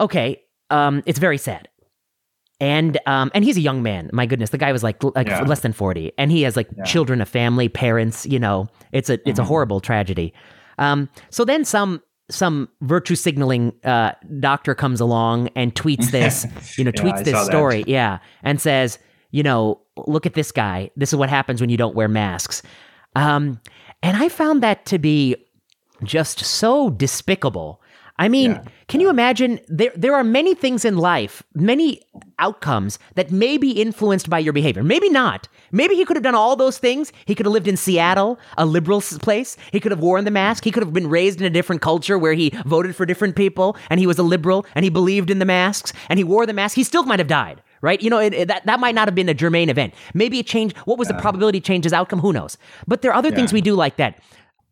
Okay, 0.00 0.40
um, 0.70 1.02
it's 1.06 1.18
very 1.18 1.38
sad. 1.38 1.68
And 2.60 2.98
um, 3.06 3.30
and 3.34 3.44
he's 3.44 3.56
a 3.56 3.60
young 3.60 3.82
man. 3.82 4.08
My 4.12 4.26
goodness, 4.26 4.50
the 4.50 4.58
guy 4.58 4.70
was 4.72 4.82
like 4.82 5.02
like 5.02 5.26
Yeah. 5.26 5.42
less 5.42 5.60
than 5.60 5.72
forty, 5.72 6.12
and 6.16 6.30
he 6.30 6.42
has 6.42 6.56
like 6.56 6.68
children, 6.84 7.20
a 7.20 7.26
family, 7.26 7.68
parents. 7.68 8.24
You 8.26 8.38
know, 8.38 8.68
it's 8.92 9.10
a 9.10 9.18
Mm-hmm. 9.18 9.28
it's 9.30 9.38
a 9.40 9.44
horrible 9.44 9.80
tragedy. 9.80 10.32
Um, 10.78 11.08
so 11.30 11.44
then 11.44 11.64
some 11.64 12.00
some 12.30 12.68
virtue 12.80 13.16
signaling 13.16 13.72
uh, 13.84 14.12
doctor 14.40 14.74
comes 14.74 15.00
along 15.00 15.48
and 15.56 15.74
tweets 15.74 16.10
this, 16.10 16.46
you 16.78 16.84
know, 16.84 16.92
Yeah, 16.94 17.02
tweets 17.02 17.18
I 17.18 17.22
this 17.24 17.32
saw 17.34 17.40
that. 17.44 17.46
story, 17.46 17.84
yeah, 17.86 18.18
and 18.42 18.60
says, 18.60 18.98
you 19.30 19.42
know, 19.42 19.80
look 20.06 20.24
at 20.24 20.34
this 20.34 20.50
guy. 20.52 20.90
This 20.96 21.12
is 21.12 21.16
what 21.16 21.28
happens 21.28 21.60
when 21.60 21.68
you 21.70 21.76
don't 21.76 21.94
wear 21.94 22.08
masks. 22.08 22.62
Um, 23.16 23.60
and 24.02 24.16
I 24.16 24.28
found 24.28 24.62
that 24.62 24.86
to 24.86 24.98
be 24.98 25.36
just 26.02 26.40
so 26.40 26.90
despicable. 26.90 27.80
I 28.16 28.28
mean, 28.28 28.52
Yeah. 28.52 28.62
can 28.86 29.00
you 29.00 29.10
imagine? 29.10 29.58
There, 29.66 29.90
there 29.96 30.14
are 30.14 30.22
many 30.22 30.54
things 30.54 30.84
in 30.84 30.96
life, 30.98 31.42
many 31.54 32.00
outcomes 32.38 32.98
that 33.16 33.30
may 33.32 33.58
be 33.58 33.70
influenced 33.72 34.30
by 34.30 34.38
your 34.38 34.52
behavior. 34.52 34.84
Maybe 34.84 35.08
not. 35.08 35.48
Maybe 35.72 35.96
he 35.96 36.04
could 36.04 36.16
have 36.16 36.22
done 36.22 36.34
all 36.36 36.54
those 36.54 36.78
things. 36.78 37.12
He 37.26 37.34
could 37.34 37.46
have 37.46 37.52
lived 37.52 37.66
in 37.66 37.76
Seattle, 37.76 38.38
a 38.56 38.66
liberal 38.66 39.00
place. 39.00 39.56
He 39.72 39.80
could 39.80 39.90
have 39.90 40.00
worn 40.00 40.24
the 40.24 40.30
mask. 40.30 40.62
He 40.64 40.70
could 40.70 40.82
have 40.84 40.92
been 40.92 41.08
raised 41.08 41.40
in 41.40 41.46
a 41.46 41.50
different 41.50 41.82
culture 41.82 42.16
where 42.16 42.34
he 42.34 42.50
voted 42.66 42.94
for 42.94 43.04
different 43.04 43.34
people 43.34 43.76
and 43.90 43.98
he 43.98 44.06
was 44.06 44.18
a 44.18 44.22
liberal 44.22 44.64
and 44.76 44.84
he 44.84 44.90
believed 44.90 45.28
in 45.30 45.40
the 45.40 45.44
masks 45.44 45.92
and 46.08 46.18
he 46.18 46.24
wore 46.24 46.46
the 46.46 46.52
mask. 46.52 46.76
He 46.76 46.84
still 46.84 47.02
might 47.04 47.18
have 47.18 47.28
died. 47.28 47.62
Right, 47.82 48.00
you 48.00 48.08
know 48.08 48.18
it, 48.18 48.32
it- 48.32 48.48
that 48.48 48.64
that 48.64 48.80
might 48.80 48.94
not 48.94 49.08
have 49.08 49.14
been 49.14 49.28
a 49.28 49.34
germane 49.34 49.68
event. 49.68 49.92
Maybe 50.14 50.38
it 50.38 50.46
changed. 50.46 50.74
What 50.86 50.98
was 50.98 51.08
the 51.08 51.14
probability 51.14 51.58
it 51.58 51.64
changed 51.64 51.84
his 51.84 51.92
outcome? 51.92 52.18
Who 52.20 52.32
knows? 52.32 52.56
But 52.88 53.02
there 53.02 53.10
are 53.10 53.14
other 53.16 53.30
things 53.30 53.52
we 53.52 53.60
do 53.60 53.74
like 53.74 53.96
that 53.96 54.18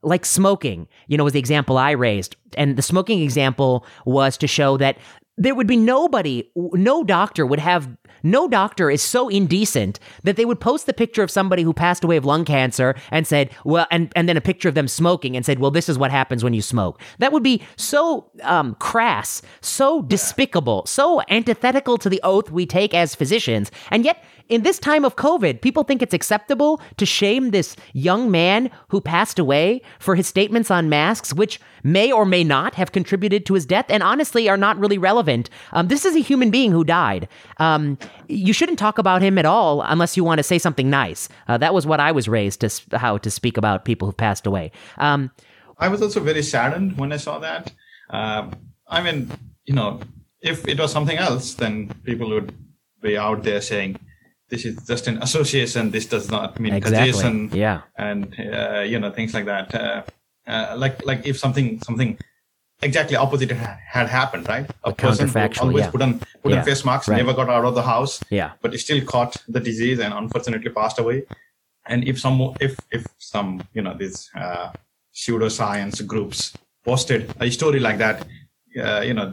like 0.02 0.24
smoking, 0.24 0.88
you 1.06 1.16
know, 1.16 1.24
was 1.24 1.32
the 1.32 1.38
example 1.38 1.78
I 1.78 1.92
raised. 1.92 2.36
And 2.56 2.76
the 2.76 2.82
smoking 2.82 3.22
example 3.22 3.86
was 4.04 4.36
to 4.38 4.46
show 4.46 4.76
that 4.78 4.98
there 5.38 5.54
would 5.54 5.66
be 5.66 5.76
nobody, 5.76 6.50
no 6.54 7.02
doctor 7.02 7.46
would 7.46 7.58
have, 7.58 7.88
no 8.22 8.48
doctor 8.48 8.90
is 8.90 9.00
so 9.00 9.28
indecent 9.28 9.98
that 10.24 10.36
they 10.36 10.44
would 10.44 10.60
post 10.60 10.86
the 10.86 10.92
picture 10.92 11.22
of 11.22 11.30
somebody 11.30 11.62
who 11.62 11.72
passed 11.72 12.04
away 12.04 12.16
of 12.16 12.24
lung 12.24 12.44
cancer 12.44 12.94
and 13.10 13.26
said, 13.26 13.50
well, 13.64 13.86
and, 13.90 14.12
and 14.14 14.28
then 14.28 14.36
a 14.36 14.42
picture 14.42 14.68
of 14.68 14.74
them 14.74 14.86
smoking 14.86 15.34
and 15.34 15.46
said, 15.46 15.58
well, 15.58 15.70
this 15.70 15.88
is 15.88 15.98
what 15.98 16.10
happens 16.10 16.44
when 16.44 16.52
you 16.52 16.60
smoke. 16.62 17.00
That 17.18 17.32
would 17.32 17.42
be 17.42 17.62
so 17.76 18.30
um, 18.42 18.74
crass, 18.74 19.40
so 19.62 20.02
despicable, 20.02 20.84
so 20.86 21.22
antithetical 21.30 21.96
to 21.98 22.10
the 22.10 22.20
oath 22.22 22.50
we 22.50 22.66
take 22.66 22.92
as 22.92 23.14
physicians. 23.14 23.70
And 23.90 24.04
yet, 24.04 24.22
in 24.52 24.62
this 24.64 24.78
time 24.78 25.02
of 25.06 25.16
COVID, 25.16 25.62
people 25.62 25.82
think 25.82 26.02
it's 26.02 26.12
acceptable 26.12 26.78
to 26.98 27.06
shame 27.06 27.50
this 27.50 27.74
young 27.94 28.30
man 28.30 28.70
who 28.88 29.00
passed 29.00 29.38
away 29.38 29.80
for 29.98 30.14
his 30.14 30.26
statements 30.26 30.70
on 30.70 30.90
masks, 30.90 31.32
which 31.32 31.58
may 31.82 32.12
or 32.12 32.26
may 32.26 32.44
not 32.44 32.74
have 32.74 32.92
contributed 32.92 33.46
to 33.46 33.54
his 33.54 33.64
death 33.64 33.86
and 33.88 34.02
honestly 34.02 34.50
are 34.50 34.58
not 34.58 34.78
really 34.78 34.98
relevant. 34.98 35.48
Um, 35.72 35.88
this 35.88 36.04
is 36.04 36.14
a 36.14 36.18
human 36.18 36.50
being 36.50 36.70
who 36.70 36.84
died. 36.84 37.28
Um, 37.56 37.96
you 38.28 38.52
shouldn't 38.52 38.78
talk 38.78 38.98
about 38.98 39.22
him 39.22 39.38
at 39.38 39.46
all 39.46 39.80
unless 39.80 40.18
you 40.18 40.22
want 40.22 40.38
to 40.38 40.42
say 40.42 40.58
something 40.58 40.90
nice. 40.90 41.30
Uh, 41.48 41.56
that 41.56 41.72
was 41.72 41.86
what 41.86 41.98
I 41.98 42.12
was 42.12 42.28
raised 42.28 42.60
to 42.60 42.66
s- 42.66 42.84
how 42.92 43.16
to 43.16 43.30
speak 43.30 43.56
about 43.56 43.86
people 43.86 44.06
who 44.06 44.12
passed 44.12 44.46
away. 44.46 44.70
Um, 44.98 45.30
I 45.78 45.88
was 45.88 46.02
also 46.02 46.20
very 46.20 46.42
saddened 46.42 46.98
when 46.98 47.10
I 47.10 47.16
saw 47.16 47.38
that. 47.38 47.72
Uh, 48.10 48.50
I 48.86 49.02
mean, 49.02 49.30
you 49.64 49.74
know, 49.74 50.00
if 50.42 50.68
it 50.68 50.78
was 50.78 50.92
something 50.92 51.16
else, 51.16 51.54
then 51.54 51.88
people 52.04 52.28
would 52.28 52.52
be 53.00 53.16
out 53.16 53.44
there 53.44 53.62
saying, 53.62 53.98
"This 54.52 54.62
is 54.68 54.74
just 54.92 55.04
an 55.10 55.16
association. 55.26 55.82
This 55.96 56.06
does 56.14 56.26
not 56.36 56.48
mean 56.62 56.74
Exactly. 56.74 57.12
causation." 57.12 57.34
Yeah. 57.64 57.78
and 58.08 58.20
uh, 58.58 58.82
you 58.92 58.98
know 59.02 59.10
things 59.18 59.32
like 59.36 59.46
that. 59.54 59.66
Uh, 59.82 60.02
uh, 60.52 60.74
like 60.82 60.94
like 61.10 61.20
if 61.30 61.36
something 61.44 61.66
something 61.88 62.10
exactly 62.88 63.16
opposite 63.24 63.50
had, 63.62 63.78
had 63.96 64.08
happened, 64.08 64.44
right? 64.54 64.66
A 64.84 64.92
person 64.92 65.28
who 65.28 65.40
always 65.66 65.84
yeah. 65.84 65.90
put 65.94 66.02
on 66.06 66.12
put 66.42 66.50
Yeah, 66.52 66.58
on 66.58 66.64
face 66.68 66.84
masks, 66.84 67.08
right. 67.08 67.16
never 67.22 67.34
got 67.40 67.48
out 67.48 67.64
of 67.70 67.74
the 67.80 67.86
house, 67.94 68.14
Yeah. 68.40 68.50
but 68.62 68.78
still 68.86 69.00
caught 69.12 69.32
the 69.56 69.60
disease 69.60 69.98
and 70.04 70.12
unfortunately 70.22 70.70
passed 70.80 70.98
away. 70.98 71.18
And 71.90 71.98
if 72.10 72.16
some 72.24 72.36
if 72.60 72.72
if 72.98 73.02
some 73.18 73.48
you 73.76 73.82
know 73.86 73.94
these 74.02 74.18
uh, 74.44 74.68
pseudoscience 75.14 76.04
groups 76.12 76.52
posted 76.84 77.20
a 77.40 77.50
story 77.50 77.80
like 77.88 77.98
that, 77.98 78.26
uh, 78.84 79.00
you 79.08 79.14
know, 79.14 79.32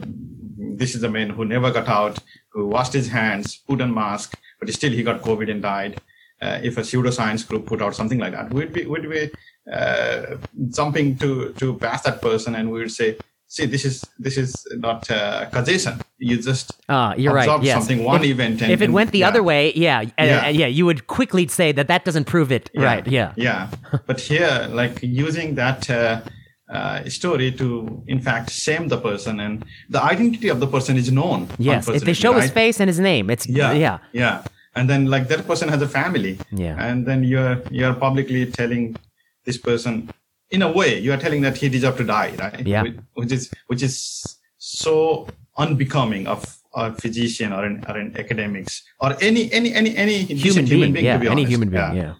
this 0.80 0.94
is 0.94 1.02
a 1.02 1.08
man 1.08 1.30
who 1.30 1.44
never 1.44 1.70
got 1.78 1.88
out, 1.88 2.18
who 2.52 2.66
washed 2.76 2.92
his 2.92 3.08
hands, 3.08 3.46
put 3.68 3.80
on 3.80 3.92
mask, 3.92 4.38
but 4.60 4.68
still 4.72 4.92
he 4.92 5.02
got 5.02 5.22
COVID 5.22 5.50
and 5.50 5.62
died. 5.62 6.00
Uh, 6.42 6.58
if 6.62 6.78
a 6.78 6.80
pseudoscience 6.82 7.46
group 7.46 7.66
put 7.66 7.82
out 7.82 7.94
something 7.94 8.18
like 8.18 8.32
that, 8.32 8.52
we'd 8.54 8.72
be 8.72 8.86
would 8.86 9.08
be 9.10 9.30
uh, 9.72 10.36
jumping 10.70 11.16
to 11.18 11.52
to 11.58 11.74
pass 11.78 12.02
that 12.02 12.20
person, 12.22 12.54
and 12.54 12.70
we 12.70 12.78
would 12.80 12.90
say, 12.92 13.16
"See, 13.46 13.66
this 13.66 13.84
is 13.84 14.04
this 14.18 14.36
is 14.38 14.66
not 14.78 15.10
uh, 15.10 15.46
causation. 15.52 16.00
You 16.18 16.36
just 16.40 16.72
Uh, 16.88 17.12
you're 17.16 17.34
right. 17.34 17.62
Yes. 17.62 17.74
something 17.76 18.04
one 18.04 18.22
if, 18.24 18.30
event, 18.30 18.62
and 18.62 18.72
if 18.72 18.80
it 18.80 18.84
and- 18.84 18.94
went 18.94 19.10
the 19.12 19.18
yeah. 19.18 19.28
other 19.28 19.42
way, 19.42 19.72
yeah, 19.74 20.00
uh, 20.00 20.24
Yeah. 20.24 20.46
uh, 20.46 20.48
yeah, 20.48 20.66
you 20.66 20.84
would 20.86 21.06
quickly 21.06 21.46
say 21.48 21.72
that 21.72 21.88
that 21.88 22.04
doesn't 22.04 22.24
prove 22.24 22.50
it. 22.52 22.70
Yeah. 22.74 22.84
Right. 22.84 23.06
Yeah. 23.06 23.32
yeah 23.36 23.68
but 24.06 24.20
here 24.20 24.68
like 24.72 25.02
using 25.02 25.56
that 25.56 25.90
uh, 26.70 26.76
uh, 26.76 27.08
story 27.08 27.50
to 27.60 27.66
in 28.06 28.20
fact 28.20 28.50
shame 28.50 28.84
the 28.88 29.00
person 29.08 29.40
and 29.40 29.64
the 29.94 30.00
identity 30.12 30.48
of 30.54 30.58
the 30.60 30.66
person 30.66 30.96
is 30.96 31.10
known 31.10 31.48
Yes. 31.58 31.88
If 31.88 32.02
they 32.08 32.14
show 32.24 32.32
his 32.34 32.50
face 32.50 32.80
and 32.80 32.88
his 32.88 33.00
name, 33.00 33.30
it's 33.34 33.46
yeah 33.48 33.72
yeah. 33.72 33.98
yeah 34.12 34.36
and 34.76 34.88
then 34.90 35.06
like 35.14 35.26
that 35.32 35.46
person 35.50 35.68
has 35.68 35.82
a 35.82 35.88
family 35.88 36.38
Yeah. 36.64 36.76
and 36.86 37.06
then 37.08 37.20
you're 37.24 37.56
you're 37.78 37.94
publicly 38.06 38.42
telling 38.58 38.84
this 39.46 39.58
person 39.58 40.10
in 40.50 40.62
a 40.62 40.70
way 40.78 40.90
you 41.04 41.10
are 41.12 41.16
telling 41.26 41.42
that 41.46 41.56
he 41.56 41.68
deserved 41.68 41.98
to 41.98 42.04
die 42.04 42.30
right 42.38 42.66
Yeah. 42.66 42.82
which, 42.84 42.96
which 43.14 43.32
is 43.32 43.50
which 43.66 43.82
is 43.82 43.94
so 44.58 44.94
unbecoming 45.58 46.26
of 46.26 46.40
a 46.74 46.92
physician 46.94 47.52
or 47.52 47.64
an, 47.64 47.84
or 47.88 47.96
an 47.96 48.16
academics 48.16 48.82
or 49.00 49.16
any 49.20 49.52
any 49.52 49.74
any 49.74 49.96
any 49.96 50.18
Human 50.22 50.64
being, 50.64 50.66
human 50.66 50.92
being 50.92 51.04
yeah, 51.04 51.14
to 51.14 51.20
be 51.20 51.26
any 51.26 51.42
honest. 51.42 51.50
human 51.52 51.68
being, 51.70 51.94
yeah. 52.02 52.14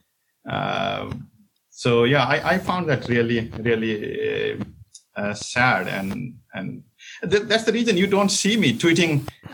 Um, 0.54 1.29
so 1.82 2.04
yeah, 2.04 2.24
I, 2.34 2.36
I 2.52 2.58
found 2.58 2.84
that 2.90 3.08
really, 3.08 3.40
really 3.68 3.94
uh, 4.52 4.56
uh, 5.20 5.34
sad 5.34 5.88
and 5.98 6.08
and 6.56 6.82
th- 7.32 7.44
that's 7.50 7.64
the 7.68 7.72
reason 7.78 7.96
you 8.02 8.08
don't 8.16 8.32
see 8.42 8.54
me 8.64 8.70
tweeting 8.82 9.12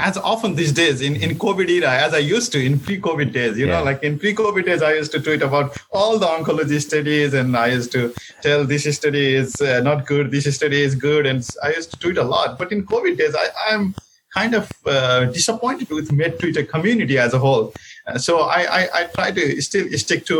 as 0.08 0.16
often 0.30 0.50
these 0.60 0.72
days 0.72 0.98
in, 1.08 1.14
in 1.24 1.30
COVID 1.44 1.68
era 1.76 1.92
as 2.06 2.12
I 2.20 2.22
used 2.36 2.50
to 2.54 2.58
in 2.68 2.80
pre-COVID 2.86 3.30
days. 3.38 3.54
You 3.60 3.66
Yeah. 3.66 3.74
know, 3.78 3.84
like 3.90 4.00
in 4.08 4.18
pre-COVID 4.22 4.64
days, 4.70 4.82
I 4.90 4.92
used 5.00 5.12
to 5.16 5.20
tweet 5.26 5.42
about 5.50 5.68
all 5.98 6.18
the 6.22 6.26
oncology 6.36 6.80
studies, 6.88 7.30
and 7.40 7.48
I 7.64 7.68
used 7.78 7.92
to 7.96 8.02
tell 8.46 8.60
this 8.72 8.84
study 9.00 9.26
is 9.42 9.50
uh, 9.60 9.80
not 9.88 9.98
good, 10.12 10.24
this 10.36 10.46
study 10.58 10.80
is 10.88 10.94
good, 11.08 11.26
and 11.30 11.40
I 11.66 11.68
used 11.78 11.90
to 11.92 11.98
tweet 12.02 12.18
a 12.24 12.26
lot. 12.34 12.58
But 12.60 12.72
in 12.72 12.80
COVID 12.92 13.14
days, 13.20 13.34
I, 13.44 13.46
I'm 13.70 13.84
kind 14.38 14.54
of 14.60 14.64
uh, 14.94 15.26
disappointed 15.38 15.88
with 15.98 16.10
med 16.20 16.32
Twitter 16.40 16.64
community 16.74 17.16
as 17.26 17.32
a 17.38 17.40
whole. 17.46 17.66
Uh, 18.06 18.18
so 18.26 18.32
I, 18.58 18.60
I 18.80 18.82
I 18.98 19.02
try 19.18 19.28
to 19.38 19.44
still 19.68 19.86
stick 20.04 20.22
to 20.32 20.38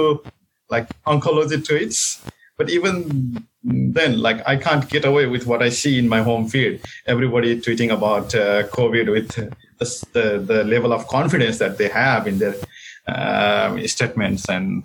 like 0.70 0.88
oncology 1.06 1.58
tweets 1.68 2.20
but 2.56 2.70
even 2.70 3.44
then 3.62 4.18
like 4.18 4.46
i 4.46 4.56
can't 4.56 4.88
get 4.88 5.04
away 5.04 5.26
with 5.26 5.46
what 5.46 5.62
i 5.62 5.68
see 5.68 5.98
in 5.98 6.08
my 6.08 6.22
home 6.22 6.48
feed 6.48 6.80
everybody 7.06 7.60
tweeting 7.60 7.92
about 7.92 8.34
uh, 8.34 8.62
covid 8.68 9.10
with 9.10 9.28
the, 9.78 10.06
the, 10.12 10.38
the 10.38 10.64
level 10.64 10.92
of 10.92 11.06
confidence 11.08 11.58
that 11.58 11.78
they 11.78 11.88
have 11.88 12.26
in 12.26 12.38
their 12.38 12.54
um, 13.08 13.86
statements 13.86 14.48
and 14.48 14.82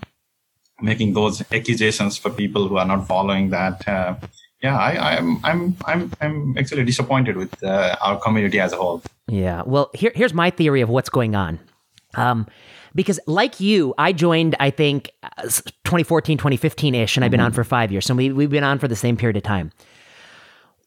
making 0.81 1.13
those 1.13 1.41
accusations 1.51 2.17
for 2.17 2.29
people 2.29 2.67
who 2.67 2.77
are 2.77 2.85
not 2.85 3.07
following 3.07 3.49
that 3.49 3.87
uh, 3.87 4.15
yeah 4.61 4.77
I, 4.77 5.17
i'm 5.17 5.39
i'm 5.43 5.77
i'm 5.85 6.11
i'm 6.21 6.57
actually 6.57 6.83
disappointed 6.83 7.37
with 7.37 7.63
uh, 7.63 7.95
our 8.01 8.19
community 8.19 8.59
as 8.59 8.73
a 8.73 8.77
whole 8.77 9.01
Yeah. 9.27 9.63
Well, 9.65 9.89
here, 9.93 10.11
here's 10.13 10.33
my 10.33 10.49
theory 10.49 10.81
of 10.81 10.89
what's 10.89 11.09
going 11.09 11.35
on. 11.35 11.57
Um, 12.15 12.47
because 12.95 13.19
like 13.27 13.59
you, 13.59 13.93
I 13.97 14.13
joined, 14.13 14.55
I 14.59 14.69
think, 14.69 15.11
uh, 15.23 15.43
2014, 15.43 16.37
2015 16.37 16.95
ish, 16.95 17.17
and 17.17 17.23
I've 17.23 17.31
been 17.31 17.39
on 17.39 17.51
for 17.51 17.63
five 17.63 17.91
years. 17.91 18.05
So 18.05 18.13
we, 18.13 18.31
we've 18.31 18.49
been 18.49 18.63
on 18.63 18.79
for 18.79 18.87
the 18.87 18.95
same 18.95 19.17
period 19.17 19.37
of 19.37 19.43
time. 19.43 19.71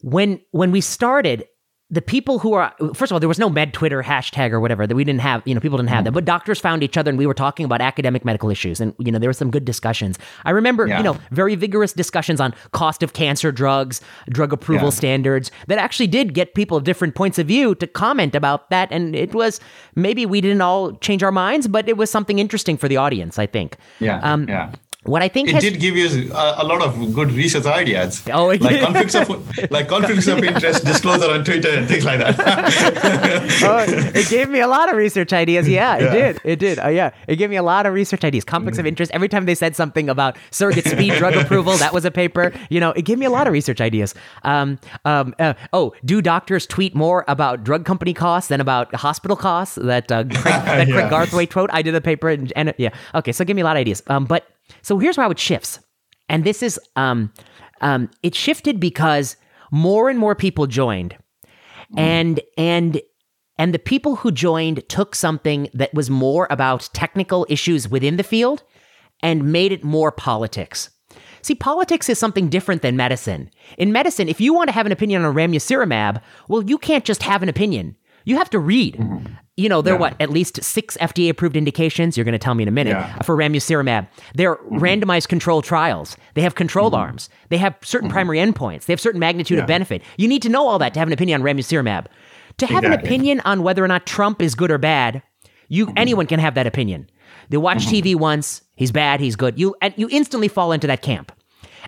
When, 0.03 0.41
when 0.51 0.71
we 0.71 0.81
started, 0.81 1.47
the 1.91 2.01
people 2.01 2.39
who 2.39 2.55
are 2.55 2.73
first 2.95 3.11
of 3.11 3.13
all 3.13 3.21
there 3.21 3.29
was 3.29 3.39
no 3.39 3.51
med 3.51 3.75
twitter 3.75 4.03
hashtag 4.03 4.53
or 4.53 4.59
whatever 4.59 4.87
that 4.87 4.95
we 4.97 5.05
didn't 5.05 5.21
have 5.21 5.43
you 5.45 5.55
know 5.55 5.61
people 5.61 5.77
didn't 5.77 5.91
have 5.91 6.05
that 6.05 6.13
but 6.13 6.25
doctors 6.25 6.59
found 6.59 6.83
each 6.83 6.97
other 6.97 7.11
and 7.11 7.19
we 7.19 7.27
were 7.27 7.35
talking 7.35 7.65
about 7.67 7.83
academic 7.83 8.25
medical 8.25 8.49
issues 8.49 8.81
and 8.81 8.95
you 8.99 9.13
know 9.13 9.19
there 9.19 9.29
were 9.29 9.35
some 9.35 9.51
good 9.51 9.67
discussions. 9.67 10.19
I 10.47 10.51
remember 10.53 10.87
Yeah. 10.87 10.97
you 10.99 11.05
know 11.05 11.17
very 11.31 11.55
vigorous 11.57 11.93
discussions 11.93 12.41
on 12.41 12.55
cost 12.73 13.03
of 13.03 13.13
cancer 13.13 13.53
drugs 13.53 14.01
drug 14.31 14.53
approval 14.53 14.87
Yeah. 14.87 14.91
standards 15.03 15.51
that 15.69 15.77
actually 15.79 16.07
did 16.07 16.33
get 16.33 16.55
people 16.55 16.79
of 16.79 16.85
different 16.85 17.15
points 17.15 17.39
of 17.39 17.47
view 17.47 17.75
to 17.77 17.87
comment 17.87 18.35
about 18.35 18.71
that. 18.71 18.89
And 18.91 19.15
it 19.15 19.35
was 19.35 19.61
maybe 19.95 20.25
we 20.25 20.41
didn't 20.41 20.63
all 20.63 20.93
change 20.97 21.23
our 21.23 21.33
minds 21.33 21.69
but 21.69 21.87
it 21.87 21.97
was 21.99 22.11
something 22.11 22.39
interesting 22.39 22.77
for 22.79 22.89
the 22.89 22.97
audience 22.97 23.39
i 23.39 23.47
think. 23.47 23.77
Yeah 24.01 24.21
Um, 24.23 24.49
yeah 24.49 24.73
what 25.05 25.23
i 25.23 25.29
think 25.29 25.49
it 25.49 25.55
has 25.55 25.63
did 25.63 25.79
give 25.81 25.97
you 25.97 26.33
a, 26.33 26.55
a 26.59 26.65
lot 26.65 26.81
of 26.83 27.15
good 27.15 27.31
research 27.33 27.67
ideas. 27.67 28.23
Oh, 28.33 28.51
it 28.51 28.61
like 28.61 28.81
conflicts 28.81 29.15
of 29.15 29.29
like 29.71 29.89
conflicts 29.89 30.27
of 30.27 30.43
interest 30.43 30.85
disclosure 30.93 31.31
on 31.31 31.45
Twitter 31.45 31.69
and 31.71 31.87
things 31.89 32.05
like 32.05 32.19
that. 32.21 32.35
oh, 33.63 33.85
it 34.15 34.29
gave 34.29 34.49
me 34.49 34.61
a 34.61 34.67
lot 34.67 34.91
of 34.91 34.97
research 34.97 35.33
ideas. 35.33 35.69
Yeah, 35.69 35.97
it 35.97 36.03
Yeah. 36.03 36.13
did. 36.13 36.41
It 36.45 36.59
did. 36.59 36.79
Oh, 36.79 36.89
yeah. 36.89 37.11
It 37.29 37.37
gave 37.37 37.51
me 37.51 37.57
a 37.57 37.63
lot 37.63 37.87
of 37.87 37.93
research 37.95 38.25
ideas. 38.25 38.45
Conflicts 38.45 38.79
of 38.79 38.87
interest. 38.87 39.13
Every 39.13 39.29
time 39.29 39.47
they 39.47 39.55
said 39.55 39.77
something 39.77 40.09
about 40.09 40.37
surrogate 40.51 40.87
speed 40.87 41.13
drug 41.19 41.35
approval, 41.35 41.77
that 41.77 41.93
was 41.93 42.05
a 42.05 42.11
paper. 42.11 42.53
You 42.71 42.81
know, 42.81 42.91
it 42.93 43.03
gave 43.03 43.19
me 43.19 43.27
a 43.27 43.31
lot 43.31 43.47
of 43.47 43.53
research 43.53 43.81
ideas. 43.81 44.15
Um, 44.43 44.79
um, 45.05 45.35
uh, 45.39 45.55
oh, 45.73 45.93
do 46.05 46.21
doctors 46.23 46.67
tweet 46.67 46.95
more 46.95 47.25
about 47.29 47.65
drug 47.65 47.85
company 47.85 48.15
costs 48.15 48.49
than 48.49 48.61
about 48.61 48.95
hospital 48.95 49.37
costs? 49.37 49.77
That 49.77 50.11
uh, 50.11 50.25
Craig, 50.25 50.45
that 50.45 50.89
Craig 50.89 51.11
Garthwaite 51.11 51.55
wrote. 51.55 51.71
I 51.73 51.83
did 51.83 51.95
a 51.95 52.01
paper, 52.01 52.29
and, 52.31 52.53
and 52.57 52.75
yeah. 52.79 52.91
Okay, 53.15 53.33
so 53.33 53.45
give 53.45 53.55
me 53.57 53.63
a 53.63 53.65
lot 53.65 53.77
of 53.77 53.81
ideas. 53.81 54.03
Um, 54.07 54.25
but 54.25 54.47
so 54.83 54.99
here's 54.99 55.17
how 55.17 55.31
it 55.31 55.39
shifts, 55.39 55.81
and 56.29 56.45
this 56.45 56.63
is 56.63 56.81
um, 56.97 57.33
um, 57.81 58.11
it 58.23 58.35
shifted 58.35 58.81
because 58.81 59.37
more 59.71 60.09
and 60.09 60.19
more 60.19 60.35
people 60.35 60.67
joined 60.67 61.17
and 61.97 62.41
and 62.57 63.01
and 63.57 63.73
the 63.73 63.79
people 63.79 64.17
who 64.17 64.33
joined 64.33 64.89
took 64.89 65.15
something 65.15 65.69
that 65.75 65.95
was 65.95 66.11
more 66.11 66.49
about 66.51 66.91
technical 66.93 67.47
issues 67.49 67.89
within 67.89 68.17
the 68.17 68.25
field 68.25 68.65
and 69.23 69.53
made 69.53 69.71
it 69.71 69.85
more 69.85 70.11
politics. 70.11 70.91
See, 71.41 71.55
politics 71.55 72.09
is 72.09 72.19
something 72.19 72.49
different 72.49 72.83
than 72.83 72.97
medicine. 72.97 73.51
In 73.79 73.93
medicine, 73.93 74.29
if 74.29 74.41
you 74.41 74.55
want 74.55 74.69
to 74.69 74.73
have 74.73 74.87
an 74.87 74.93
opinion 74.93 75.25
on 75.25 75.31
a 75.31 75.35
ramucirumab, 75.35 76.21
well, 76.49 76.65
you 76.65 76.79
can't 76.79 77.05
just 77.05 77.23
have 77.23 77.43
an 77.43 77.49
opinion. 77.49 77.97
You 78.25 78.39
have 78.39 78.51
to 78.51 78.59
read. 78.59 78.99
You 79.57 79.69
know, 79.69 79.83
there 79.83 79.95
are 79.95 79.97
Yeah. 79.97 80.01
what, 80.01 80.17
at 80.21 80.31
least 80.31 80.63
six 80.65 80.97
FDA 81.01 81.29
approved 81.29 81.57
indications, 81.57 82.17
you're 82.17 82.25
going 82.25 82.33
to 82.33 82.39
tell 82.39 82.55
me 82.55 82.63
in 82.63 82.69
a 82.69 82.73
minute, 82.73 82.91
Yeah. 82.91 83.23
for 83.23 83.37
ramucirumab. 83.37 84.09
They're 84.35 84.57
mm-hmm. 84.57 84.79
randomized 84.79 85.29
controlled 85.29 85.65
trials. 85.65 86.17
They 86.35 86.43
have 86.43 86.57
control 86.57 86.91
mm-hmm. 86.91 87.01
arms. 87.01 87.29
They 87.51 87.59
have 87.59 87.77
certain 87.83 88.09
mm-hmm. 88.09 88.15
primary 88.15 88.39
endpoints. 88.39 88.87
They 88.87 88.93
have 88.93 89.01
certain 89.01 89.21
magnitude 89.21 89.61
of 89.61 89.67
benefit. 89.67 90.03
You 90.17 90.27
need 90.27 90.43
to 90.43 90.49
know 90.49 90.67
all 90.67 90.79
that 90.81 90.93
to 90.95 90.99
have 90.99 91.09
an 91.09 91.15
opinion 91.15 91.41
on 91.41 91.47
ramucirumab. 91.47 92.07
To 92.59 92.67
have 92.67 92.85
an 92.85 92.93
opinion 92.93 93.41
on 93.45 93.63
whether 93.63 93.85
or 93.85 93.89
not 93.89 94.07
Trump 94.07 94.43
is 94.43 94.55
good 94.55 94.71
or 94.71 94.79
bad, 94.79 95.23
you 95.69 95.93
anyone 95.97 96.27
can 96.27 96.41
have 96.41 96.55
that 96.55 96.67
opinion. 96.67 97.09
They 97.51 97.57
watch 97.57 97.87
TV 97.87 98.15
once, 98.15 98.63
he's 98.77 98.93
bad, 98.93 99.21
he's 99.21 99.37
good. 99.37 99.59
You 99.59 99.75
and 99.81 99.95
you 99.97 100.09
instantly 100.11 100.49
fall 100.49 100.73
into 100.73 100.87
that 100.87 101.03
camp. 101.03 101.33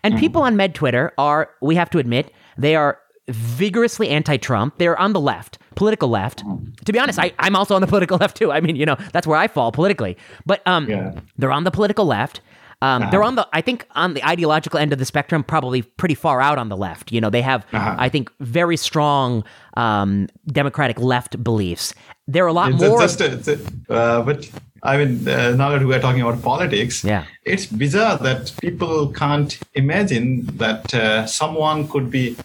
And 0.02 0.18
people 0.18 0.42
on 0.42 0.56
Med 0.56 0.74
Twitter 0.74 1.12
are, 1.18 1.50
we 1.60 1.74
have 1.74 1.90
to 1.90 1.98
admit, 1.98 2.32
they 2.56 2.76
are 2.76 2.98
vigorously 3.28 4.08
anti-Trump. 4.08 4.78
They're 4.78 4.98
on 4.98 5.12
the 5.12 5.20
left, 5.20 5.58
political 5.74 6.08
left. 6.08 6.42
To 6.84 6.92
be 6.92 6.98
honest, 6.98 7.18
I, 7.18 7.32
I'm 7.38 7.56
also 7.56 7.74
on 7.74 7.80
the 7.80 7.86
political 7.94 8.16
left 8.18 8.36
too. 8.36 8.52
I 8.52 8.60
mean, 8.60 8.76
you 8.76 8.86
know, 8.86 8.96
that's 9.12 9.26
where 9.26 9.38
I 9.38 9.48
fall 9.48 9.72
politically. 9.72 10.16
But 10.44 10.62
um, 10.66 10.88
Yeah. 10.88 11.12
they're 11.36 11.52
on 11.52 11.64
the 11.64 11.70
political 11.70 12.04
left. 12.06 12.40
Um, 12.82 13.08
They're 13.10 13.22
on 13.22 13.36
the, 13.36 13.48
I 13.54 13.62
think, 13.62 13.86
on 13.94 14.12
the 14.12 14.22
ideological 14.22 14.78
end 14.78 14.92
of 14.92 14.98
the 14.98 15.06
spectrum, 15.06 15.42
probably 15.42 15.80
pretty 15.80 16.14
far 16.14 16.42
out 16.42 16.58
on 16.58 16.68
the 16.68 16.76
left. 16.76 17.10
You 17.10 17.22
know, 17.22 17.30
they 17.30 17.40
have, 17.40 17.64
Uh-huh. 17.72 17.96
I 17.98 18.10
think, 18.10 18.30
very 18.40 18.76
strong 18.76 19.44
um, 19.78 20.28
democratic 20.48 21.00
left 21.00 21.42
beliefs. 21.42 21.94
They're 22.28 22.46
a 22.46 22.52
lot 22.52 22.72
It's 22.72 22.82
more. 22.82 23.00
just 23.00 23.22
a, 23.22 23.58
uh, 23.88 24.20
but 24.22 24.50
I 24.82 24.98
mean, 24.98 25.26
uh, 25.26 25.52
now 25.56 25.70
that 25.70 25.82
we 25.86 25.94
are 25.94 26.00
talking 26.00 26.20
about 26.20 26.42
politics, 26.42 27.02
Yeah. 27.02 27.24
it's 27.44 27.64
bizarre 27.64 28.18
that 28.18 28.52
people 28.60 29.08
can't 29.10 29.58
imagine 29.72 30.44
that 30.58 30.92
uh, 30.92 31.26
someone 31.26 31.88
could 31.88 32.10
be 32.10 32.36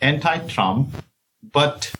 anti-Trump, 0.00 0.90
but 1.42 1.92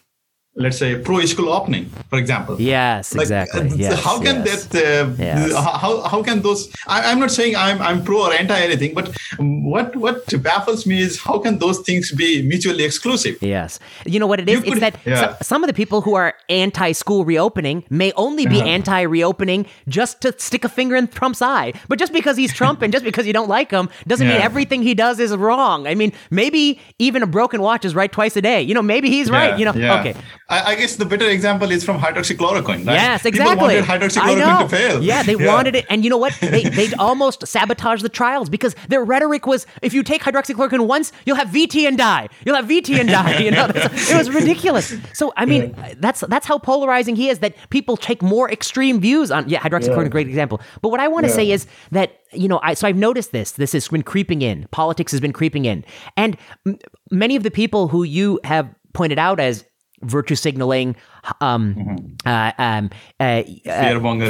let's 0.58 0.78
say 0.78 0.98
pro-school 0.98 1.50
opening, 1.52 1.84
for 2.10 2.18
example. 2.18 2.56
yes, 2.58 3.14
Like, 3.14 3.24
exactly. 3.24 3.60
uh, 3.70 3.74
yes, 3.74 4.02
how 4.02 4.16
can 4.20 4.36
yes. 4.44 4.64
that? 4.66 4.84
Uh, 4.84 5.14
Yes. 5.18 5.52
How 5.82 5.92
how 6.12 6.22
can 6.22 6.40
those? 6.42 6.60
I, 6.86 7.10
I'm 7.10 7.18
not 7.20 7.30
saying 7.30 7.54
I'm 7.56 7.78
I'm 7.88 8.02
pro 8.04 8.18
or 8.26 8.32
anti 8.32 8.58
anything, 8.68 8.94
but 8.94 9.06
what 9.38 9.94
what 9.96 10.16
baffles 10.42 10.86
me 10.86 10.96
is 11.00 11.20
how 11.20 11.38
can 11.38 11.58
those 11.58 11.78
things 11.80 12.10
be 12.12 12.42
mutually 12.42 12.84
exclusive? 12.84 13.36
Yes. 13.40 13.78
You 14.06 14.18
know 14.20 14.26
what 14.26 14.40
it 14.40 14.48
is? 14.48 14.54
You 14.54 14.60
it's 14.60 14.70
could- 14.74 14.82
that 14.82 14.96
yeah. 15.04 15.20
so- 15.20 15.36
some 15.42 15.62
of 15.64 15.68
the 15.68 15.74
people 15.74 16.00
who 16.00 16.14
are 16.14 16.34
anti 16.48 16.92
school 16.92 17.24
reopening 17.24 17.84
may 17.90 18.12
only 18.16 18.46
be 18.46 18.60
Uh-huh. 18.60 18.76
anti 18.76 19.00
reopening 19.02 19.66
just 19.88 20.20
to 20.22 20.32
stick 20.38 20.64
a 20.64 20.68
finger 20.68 20.96
in 20.96 21.06
Trump's 21.08 21.42
eye. 21.42 21.72
But 21.88 21.98
just 21.98 22.12
because 22.12 22.36
he's 22.36 22.52
Trump 22.52 22.80
and 22.82 22.92
just 22.92 23.04
because 23.04 23.26
you 23.26 23.32
don't 23.32 23.48
like 23.58 23.70
him 23.70 23.88
doesn't 24.06 24.26
mean 24.26 24.40
everything 24.40 24.82
he 24.82 24.94
does 24.94 25.20
is 25.20 25.30
wrong. 25.36 25.86
I 25.86 25.94
mean, 25.94 26.12
maybe 26.30 26.80
even 26.98 27.22
a 27.22 27.26
broken 27.26 27.60
watch 27.60 27.84
is 27.84 27.94
right 27.94 28.10
twice 28.18 28.34
a 28.36 28.42
day. 28.42 28.60
You 28.62 28.74
know, 28.74 28.82
maybe 28.82 29.08
he's 29.10 29.28
right. 29.30 29.50
Yeah, 29.50 29.58
You 29.60 29.64
know, 29.66 29.74
yeah. 29.74 30.00
okay. 30.00 30.14
I, 30.48 30.72
I 30.72 30.74
guess 30.76 30.94
the 30.94 31.04
better 31.04 31.28
example 31.28 31.72
is 31.72 31.82
from 31.84 31.98
hydroxychloroquine. 31.98 32.86
Right? 32.86 32.94
Yes, 32.94 33.22
People 33.22 33.40
exactly. 33.40 33.56
wanted 33.80 33.84
I 33.84 33.98
hydroxychloroquine 33.98 34.38
know. 34.60 34.62
to 34.62 34.68
fail. 34.68 35.02
Yeah, 35.02 35.22
they 35.24 35.34
wanted 35.34 35.74
it, 35.74 35.86
and 35.90 36.04
you 36.04 36.10
know 36.10 36.16
what? 36.18 36.34
They 36.40 36.62
they 36.80 36.92
almost 36.94 37.46
sabotaged 37.46 38.02
the 38.02 38.08
trials 38.08 38.48
because 38.48 38.76
their 38.88 39.04
rhetoric 39.04 39.46
was, 39.46 39.66
if 39.82 39.92
you 39.92 40.04
take 40.04 40.22
hydroxychloroquine 40.22 40.86
once, 40.86 41.10
you'll 41.24 41.36
have 41.36 41.48
VT 41.48 41.86
and 41.88 41.98
die. 41.98 42.28
You'll 42.44 42.54
have 42.54 42.66
VT 42.66 42.98
and 43.00 43.08
die. 43.08 43.38
You 43.38 43.50
know, 43.50 43.66
it 43.74 44.16
was 44.16 44.30
ridiculous. 44.30 44.94
So 45.12 45.32
I 45.36 45.46
mean, 45.46 45.74
that's 45.98 46.20
that's 46.20 46.46
how 46.46 46.58
polarizing 46.58 47.16
he 47.16 47.28
is. 47.28 47.40
That 47.40 47.54
people 47.70 47.96
take 47.96 48.22
more 48.22 48.48
extreme 48.50 49.00
views 49.00 49.32
on. 49.32 49.48
Yeah, 49.48 49.58
hydroxychloroquine, 49.60 50.04
Yeah. 50.04 50.08
great 50.10 50.28
example. 50.28 50.60
But 50.80 50.90
what 50.90 51.00
I 51.00 51.08
want 51.08 51.24
to 51.24 51.30
Yeah. 51.30 51.36
say 51.36 51.50
is 51.50 51.66
that 51.90 52.20
you 52.32 52.46
know, 52.48 52.60
I 52.62 52.74
so 52.74 52.86
I've 52.86 52.96
noticed 52.96 53.32
this. 53.32 53.52
This 53.52 53.72
has 53.72 53.88
been 53.88 54.02
creeping 54.04 54.42
in. 54.42 54.66
Politics 54.70 55.10
has 55.10 55.20
been 55.20 55.32
creeping 55.32 55.64
in, 55.64 55.84
and 56.16 56.36
m- 56.66 56.78
many 57.10 57.34
of 57.34 57.42
the 57.42 57.50
people 57.50 57.88
who 57.88 58.04
you 58.04 58.38
have 58.44 58.68
pointed 58.92 59.18
out 59.18 59.40
as 59.40 59.64
virtue 60.06 60.34
signaling, 60.34 60.96
um, 61.40 62.16
uh, 62.24 62.52
um, 62.58 62.90
uh, 63.20 63.42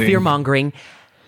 Fear-mongering. 0.05 0.73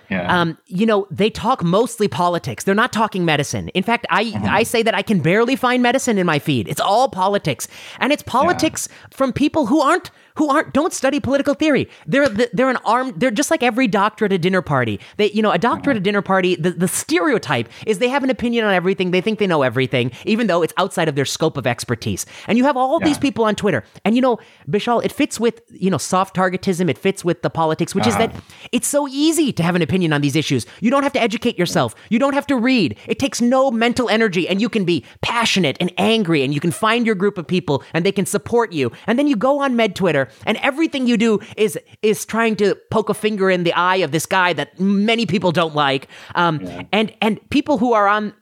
Yeah. 0.10 0.42
Um, 0.42 0.58
you 0.66 0.88
know, 0.88 1.08
they 1.12 1.30
talk 1.30 1.64
mostly 1.64 2.08
politics. 2.08 2.64
They're 2.64 2.74
not 2.74 2.92
talking 2.92 3.26
medicine. 3.26 3.70
In 3.70 3.84
fact, 3.84 4.08
I 4.10 4.34
I 4.44 4.64
say 4.64 4.82
that 4.82 4.96
I 4.96 5.04
can 5.04 5.20
barely 5.20 5.56
find 5.56 5.84
medicine 5.84 6.18
in 6.18 6.26
my 6.26 6.40
feed. 6.40 6.68
It's 6.68 6.82
all 6.82 7.10
politics, 7.10 7.68
and 8.00 8.12
it's 8.12 8.24
politics 8.24 8.90
from 9.12 9.32
people 9.32 9.68
who 9.68 9.82
aren't 9.82 10.10
who 10.40 10.50
aren't 10.50 10.72
don't 10.74 10.94
study 10.94 11.20
political 11.20 11.54
theory. 11.54 11.90
They're 12.08 12.30
they're 12.30 12.70
an 12.70 12.78
arm. 12.86 13.14
They're 13.18 13.30
just 13.30 13.52
like 13.52 13.62
every 13.62 13.90
doctor 13.90 14.24
at 14.24 14.32
a 14.32 14.38
dinner 14.38 14.62
party. 14.62 15.00
They 15.18 15.30
you 15.32 15.42
know 15.42 15.52
a 15.52 15.58
doctor 15.58 15.92
at 15.92 15.98
a 15.98 16.00
dinner 16.00 16.22
party. 16.22 16.56
The, 16.56 16.72
the 16.72 16.88
stereotype 16.88 17.68
is 17.86 18.00
they 18.00 18.08
have 18.08 18.24
an 18.24 18.30
opinion 18.30 18.64
on 18.64 18.74
everything. 18.74 19.12
They 19.12 19.20
think 19.20 19.40
they 19.40 19.48
know 19.48 19.64
everything, 19.64 20.12
even 20.24 20.48
though 20.48 20.62
it's 20.64 20.74
outside 20.78 21.10
of 21.10 21.16
their 21.16 21.26
scope 21.26 21.58
of 21.58 21.68
expertise. 21.68 22.26
And 22.48 22.58
you 22.58 22.64
have 22.64 22.78
all 22.78 23.00
yeah. 23.02 23.08
these 23.08 23.18
people 23.18 23.44
on 23.44 23.56
Twitter. 23.56 23.84
And 24.06 24.16
you 24.16 24.22
know, 24.22 24.40
Bishal, 24.70 25.04
it 25.04 25.12
fits 25.12 25.42
with 25.42 25.62
you 25.72 25.90
know 25.90 25.98
soft 25.98 26.38
targetism. 26.38 26.90
It 26.90 26.98
fits 26.98 27.26
with 27.26 27.42
the 27.42 27.50
politics, 27.50 27.94
which 27.94 28.08
uh-huh. 28.08 28.24
is 28.24 28.32
that 28.32 28.44
it's 28.72 28.88
so 28.88 29.10
easy 29.10 29.52
to 29.52 29.62
have 29.62 29.76
an 29.76 29.82
opinion 29.82 30.14
on 30.14 30.22
these 30.22 30.38
issues. 30.38 30.66
You 30.80 30.90
don't 30.90 31.04
have 31.04 31.14
to 31.14 31.22
educate 31.22 31.60
yourself. 31.60 31.96
You 32.10 32.18
don't 32.18 32.34
have 32.34 32.48
to 32.48 32.56
read. 32.56 32.98
It 33.08 33.20
takes 33.20 33.42
no 33.42 33.72
mental 33.72 34.08
energy, 34.08 34.48
and 34.48 34.62
you 34.62 34.70
can 34.70 34.86
be 34.86 35.04
passionate 35.22 35.76
and 35.82 35.92
angry, 35.98 36.44
and 36.44 36.54
you 36.54 36.62
can 36.62 36.72
find 36.72 37.06
your 37.06 37.16
group 37.16 37.38
of 37.38 37.46
people, 37.46 37.84
and 37.94 38.06
they 38.06 38.14
can 38.14 38.26
support 38.26 38.72
you. 38.72 38.94
And 39.06 39.20
then 39.20 39.28
you 39.28 39.36
go 39.36 39.60
on 39.60 39.76
Med 39.76 39.98
Twitter, 39.98 40.29
and 40.46 40.58
everything 40.58 41.08
you 41.08 41.18
do 41.18 41.40
is 41.58 41.78
is 42.02 42.26
trying 42.26 42.56
to 42.58 42.76
poke 42.90 43.10
a 43.10 43.14
finger 43.14 43.50
in 43.50 43.64
the 43.64 43.74
eye 43.74 43.98
of 43.98 44.12
this 44.12 44.26
guy 44.26 44.54
that 44.54 44.80
many 44.80 45.26
people 45.26 45.52
don't 45.52 45.76
like. 45.76 46.08
Um, 46.36 46.62
yeah. 46.62 46.84
And 46.92 47.14
and 47.22 47.50
people 47.50 47.78
who 47.78 47.94
are 47.94 48.08
on 48.08 48.34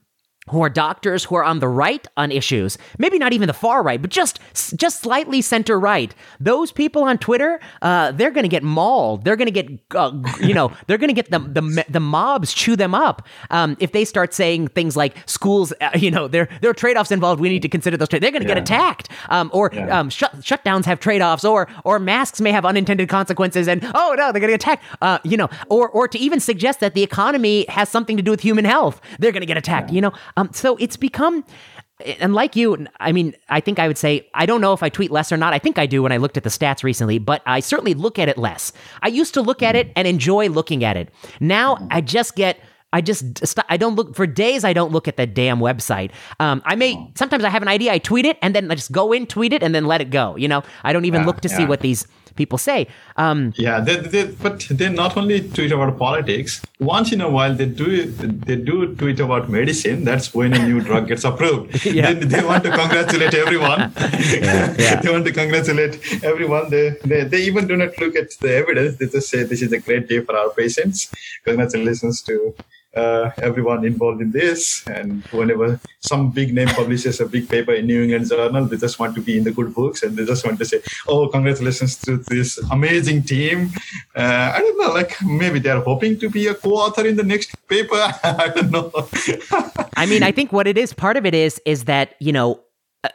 who 0.49 0.61
are 0.61 0.69
doctors 0.69 1.25
who 1.25 1.35
are 1.35 1.43
on 1.43 1.59
the 1.59 1.67
right 1.67 2.07
on 2.17 2.31
issues, 2.31 2.77
maybe 2.97 3.17
not 3.17 3.33
even 3.33 3.47
the 3.47 3.53
far 3.53 3.83
right, 3.83 4.01
but 4.01 4.11
just 4.11 4.39
just 4.75 5.01
slightly 5.01 5.41
center 5.41 5.79
right. 5.79 6.13
Those 6.39 6.71
people 6.71 7.03
on 7.03 7.17
Twitter, 7.17 7.59
uh, 7.81 8.11
they're 8.11 8.31
going 8.31 8.43
to 8.43 8.49
get 8.49 8.63
mauled. 8.63 9.23
They're 9.23 9.35
going 9.35 9.51
to 9.51 9.63
get, 9.63 9.79
uh, 9.95 10.11
you 10.41 10.53
know, 10.53 10.71
they're 10.87 10.97
going 10.97 11.09
to 11.09 11.13
get 11.13 11.31
the, 11.31 11.39
the 11.39 11.85
the 11.89 11.99
mobs 11.99 12.53
chew 12.53 12.75
them 12.75 12.95
up 12.95 13.27
um, 13.49 13.75
if 13.79 13.91
they 13.91 14.05
start 14.05 14.33
saying 14.33 14.69
things 14.69 14.95
like 14.95 15.15
schools. 15.27 15.73
Uh, 15.81 15.89
you 15.95 16.11
know, 16.11 16.27
there 16.27 16.47
there 16.61 16.69
are 16.69 16.73
trade 16.73 16.97
offs 16.97 17.11
involved. 17.11 17.41
We 17.41 17.49
need 17.49 17.61
to 17.61 17.69
consider 17.69 17.97
those. 17.97 18.07
Trade. 18.07 18.23
They're 18.23 18.31
going 18.31 18.43
to 18.43 18.47
yeah. 18.47 18.55
get 18.55 18.63
attacked. 18.63 19.09
Um, 19.29 19.49
or 19.53 19.69
yeah. 19.73 19.99
um, 19.99 20.09
shut, 20.09 20.33
shutdowns 20.37 20.85
have 20.85 20.99
trade 20.99 21.21
offs. 21.21 21.43
Or 21.43 21.67
or 21.83 21.99
masks 21.99 22.39
may 22.39 22.51
have 22.51 22.65
unintended 22.65 23.09
consequences. 23.09 23.67
And 23.67 23.83
oh 23.95 24.15
no, 24.17 24.31
they're 24.31 24.39
going 24.39 24.51
to 24.51 24.57
get 24.57 24.61
attacked. 24.61 24.83
Uh, 25.01 25.19
you 25.23 25.35
know, 25.35 25.49
or 25.69 25.89
or 25.89 26.07
to 26.07 26.17
even 26.17 26.39
suggest 26.39 26.79
that 26.79 26.93
the 26.93 27.03
economy 27.03 27.65
has 27.69 27.89
something 27.89 28.15
to 28.17 28.23
do 28.23 28.31
with 28.31 28.41
human 28.41 28.65
health. 28.65 29.01
They're 29.19 29.31
going 29.31 29.41
to 29.41 29.47
get 29.47 29.57
attacked. 29.57 29.89
Yeah. 29.89 29.95
You 29.95 30.01
know. 30.01 30.13
Um, 30.37 30.51
so 30.53 30.77
it's 30.77 30.95
become 30.95 31.43
and 32.19 32.35
like 32.35 32.55
you, 32.55 32.85
I 32.99 33.11
mean, 33.11 33.35
I 33.49 33.59
think 33.59 33.79
I 33.79 33.87
would 33.87 33.97
say, 33.97 34.29
I 34.33 34.45
don't 34.45 34.61
know 34.61 34.73
if 34.73 34.83
I 34.83 34.89
tweet 34.89 35.09
less 35.09 35.31
or 35.31 35.37
not. 35.37 35.53
I 35.53 35.59
think 35.59 35.79
I 35.79 35.87
do 35.87 36.03
when 36.03 36.11
I 36.11 36.17
looked 36.17 36.37
at 36.37 36.43
the 36.43 36.49
stats 36.49 36.83
recently, 36.83 37.17
but 37.17 37.41
I 37.45 37.59
certainly 37.59 37.95
look 37.95 38.19
at 38.19 38.29
it 38.29 38.37
less. 38.37 38.71
I 39.01 39.07
used 39.07 39.33
to 39.33 39.41
look 39.41 39.63
at 39.63 39.75
it 39.75 39.91
and 39.95 40.07
enjoy 40.07 40.47
looking 40.49 40.83
at 40.83 40.95
it. 40.95 41.09
Now 41.39 41.87
I 41.91 42.01
just 42.01 42.35
get. 42.35 42.59
I 42.97 43.01
just 43.01 43.23
I 43.69 43.77
don't 43.77 43.95
look 43.95 44.15
for 44.15 44.25
days. 44.25 44.63
I 44.63 44.73
don't 44.73 44.91
look 44.91 45.07
at 45.07 45.17
the 45.17 45.27
damn 45.27 45.59
website. 45.59 46.09
Um, 46.39 46.63
I 46.65 46.73
may 46.75 46.91
sometimes 47.13 47.43
I 47.43 47.49
have 47.49 47.61
an 47.61 47.67
idea. 47.67 47.93
I 47.93 47.99
tweet 47.99 48.25
it 48.25 48.39
and 48.41 48.55
then 48.55 48.71
I 48.71 48.75
just 48.75 48.91
go 48.91 49.11
in, 49.11 49.27
tweet 49.27 49.53
it, 49.53 49.61
and 49.61 49.75
then 49.75 49.85
let 49.85 50.01
it 50.01 50.09
go. 50.09 50.35
You 50.35 50.47
know, 50.47 50.63
I 50.83 50.93
don't 50.93 51.05
even 51.05 51.21
yeah, 51.21 51.27
look 51.27 51.41
to 51.41 51.49
yeah. 51.49 51.57
see 51.57 51.65
what 51.65 51.81
these 51.81 52.07
people 52.37 52.57
say. 52.57 52.87
Um, 53.17 53.53
yeah, 53.57 53.79
they, 53.81 53.97
they, 53.97 54.25
but 54.25 54.65
they 54.71 54.89
not 54.89 55.15
only 55.15 55.41
tweet 55.49 55.71
about 55.71 55.97
politics. 55.99 56.61
Once 56.79 57.11
in 57.11 57.21
a 57.21 57.29
while, 57.29 57.53
they 57.53 57.65
do 57.65 58.05
they 58.47 58.55
do 58.55 58.95
tweet 58.95 59.19
about 59.19 59.49
medicine. 59.49 60.03
That's 60.03 60.33
when 60.33 60.53
a 60.53 60.65
new 60.67 60.79
drug 60.81 61.07
gets 61.07 61.23
approved. 61.23 61.85
yeah. 61.99 62.13
they, 62.13 62.25
they 62.25 62.43
want 62.43 62.63
to 62.63 62.71
congratulate 62.71 63.35
everyone. 63.35 63.79
yeah, 63.97 64.75
yeah. 64.77 65.01
they 65.01 65.11
want 65.11 65.25
to 65.25 65.33
congratulate 65.33 66.23
everyone. 66.23 66.69
They, 66.69 66.85
they 67.03 67.23
they 67.25 67.41
even 67.43 67.67
do 67.67 67.77
not 67.77 67.99
look 67.99 68.15
at 68.15 68.31
the 68.39 68.55
evidence. 68.55 68.97
They 68.97 69.07
just 69.07 69.29
say 69.29 69.43
this 69.43 69.61
is 69.61 69.71
a 69.71 69.79
great 69.79 70.07
day 70.07 70.21
for 70.21 70.35
our 70.35 70.49
patients. 70.61 71.13
Congratulations 71.43 72.21
to 72.23 72.55
uh, 72.97 73.31
everyone 73.37 73.85
involved 73.85 74.21
in 74.21 74.31
this. 74.31 74.85
And 74.87 75.23
whenever 75.31 75.79
some 75.99 76.31
big 76.31 76.53
name 76.53 76.67
publishes 76.67 77.19
a 77.19 77.25
big 77.25 77.47
paper 77.47 77.73
in 77.73 77.85
New 77.85 78.03
England 78.03 78.29
Journal, 78.29 78.65
they 78.65 78.77
just 78.77 78.99
want 78.99 79.15
to 79.15 79.21
be 79.21 79.37
in 79.37 79.43
the 79.43 79.51
good 79.51 79.73
books 79.73 80.03
and 80.03 80.17
they 80.17 80.25
just 80.25 80.45
want 80.45 80.57
to 80.59 80.65
say, 80.65 80.81
"Oh, 81.07 81.27
congratulations 81.27 81.97
to 82.05 82.17
this 82.17 82.57
amazing 82.71 83.23
team." 83.23 83.69
Uh, 84.15 84.51
I 84.55 84.59
don't 84.59 84.77
know, 84.81 84.93
like 84.93 85.15
maybe 85.23 85.59
they're 85.59 85.81
hoping 85.81 86.19
to 86.19 86.29
be 86.29 86.47
a 86.47 86.55
co-author 86.55 87.05
in 87.05 87.15
the 87.15 87.23
next 87.23 87.55
paper. 87.67 87.95
I 88.23 88.51
don't 88.55 88.71
know. 88.71 88.91
I 89.95 90.05
mean, 90.05 90.23
I 90.23 90.31
think 90.31 90.51
what 90.51 90.67
it 90.67 90.77
is, 90.77 90.93
part 90.93 91.17
of 91.17 91.25
it 91.25 91.35
is, 91.35 91.61
is 91.65 91.85
that 91.85 92.15
you 92.19 92.31
know 92.31 92.61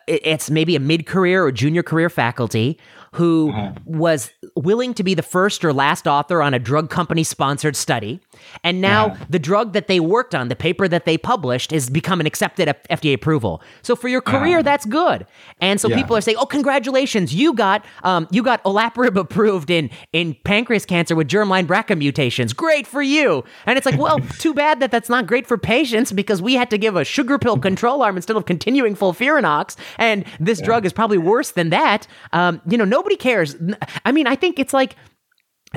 it's 0.06 0.50
maybe 0.50 0.76
a 0.76 0.80
mid-career 0.80 1.44
or 1.44 1.52
junior 1.52 1.82
career 1.82 2.08
faculty 2.08 2.78
who 3.14 3.50
uh-huh. 3.50 3.72
was 3.84 4.30
willing 4.56 4.94
to 4.94 5.02
be 5.02 5.14
the 5.14 5.22
first 5.22 5.64
or 5.64 5.72
last 5.72 6.06
author 6.06 6.42
on 6.42 6.54
a 6.54 6.58
drug 6.58 6.88
company 6.88 7.22
sponsored 7.22 7.76
study 7.76 8.20
and 8.64 8.80
now 8.80 9.16
the 9.28 9.38
drug 9.38 9.72
that 9.72 9.86
they 9.86 10.00
worked 10.00 10.34
on 10.34 10.48
the 10.48 10.56
paper 10.56 10.88
that 10.88 11.04
they 11.04 11.18
published 11.18 11.70
has 11.70 11.88
become 11.90 12.20
an 12.20 12.26
accepted 12.26 12.68
fda 12.90 13.14
approval. 13.14 13.62
So 13.82 13.96
for 13.96 14.08
your 14.08 14.20
career 14.20 14.62
that's 14.62 14.86
good. 14.86 15.26
And 15.60 15.80
so 15.80 15.88
yeah. 15.88 15.96
people 15.96 16.16
are 16.16 16.20
saying 16.20 16.36
oh 16.38 16.46
congratulations 16.46 17.34
you 17.34 17.54
got 17.54 17.84
um, 18.02 18.28
you 18.30 18.42
got 18.42 18.62
olaparib 18.64 19.16
approved 19.16 19.70
in 19.70 19.90
in 20.12 20.34
pancreas 20.44 20.84
cancer 20.84 21.14
with 21.14 21.28
germline 21.28 21.66
brca 21.66 21.96
mutations. 21.96 22.52
Great 22.52 22.86
for 22.86 23.02
you. 23.02 23.44
And 23.66 23.76
it's 23.76 23.86
like 23.86 23.98
well 23.98 24.18
too 24.38 24.54
bad 24.54 24.80
that 24.80 24.90
that's 24.90 25.08
not 25.08 25.26
great 25.26 25.46
for 25.46 25.58
patients 25.58 26.12
because 26.12 26.40
we 26.42 26.54
had 26.54 26.70
to 26.70 26.78
give 26.78 26.96
a 26.96 27.04
sugar 27.04 27.38
pill 27.38 27.58
control 27.58 28.02
arm 28.02 28.16
instead 28.16 28.36
of 28.36 28.46
continuing 28.46 28.94
FOLFIRINOX 28.94 29.76
and 29.98 30.24
this 30.40 30.60
drug 30.60 30.84
is 30.86 30.92
probably 30.92 31.18
worse 31.18 31.52
than 31.52 31.70
that. 31.70 32.06
Um, 32.32 32.60
you 32.68 32.76
know, 32.76 32.84
nobody 32.84 33.16
cares. 33.16 33.56
I 34.04 34.12
mean, 34.12 34.26
I 34.26 34.36
think 34.36 34.58
it's 34.58 34.72
like, 34.72 34.96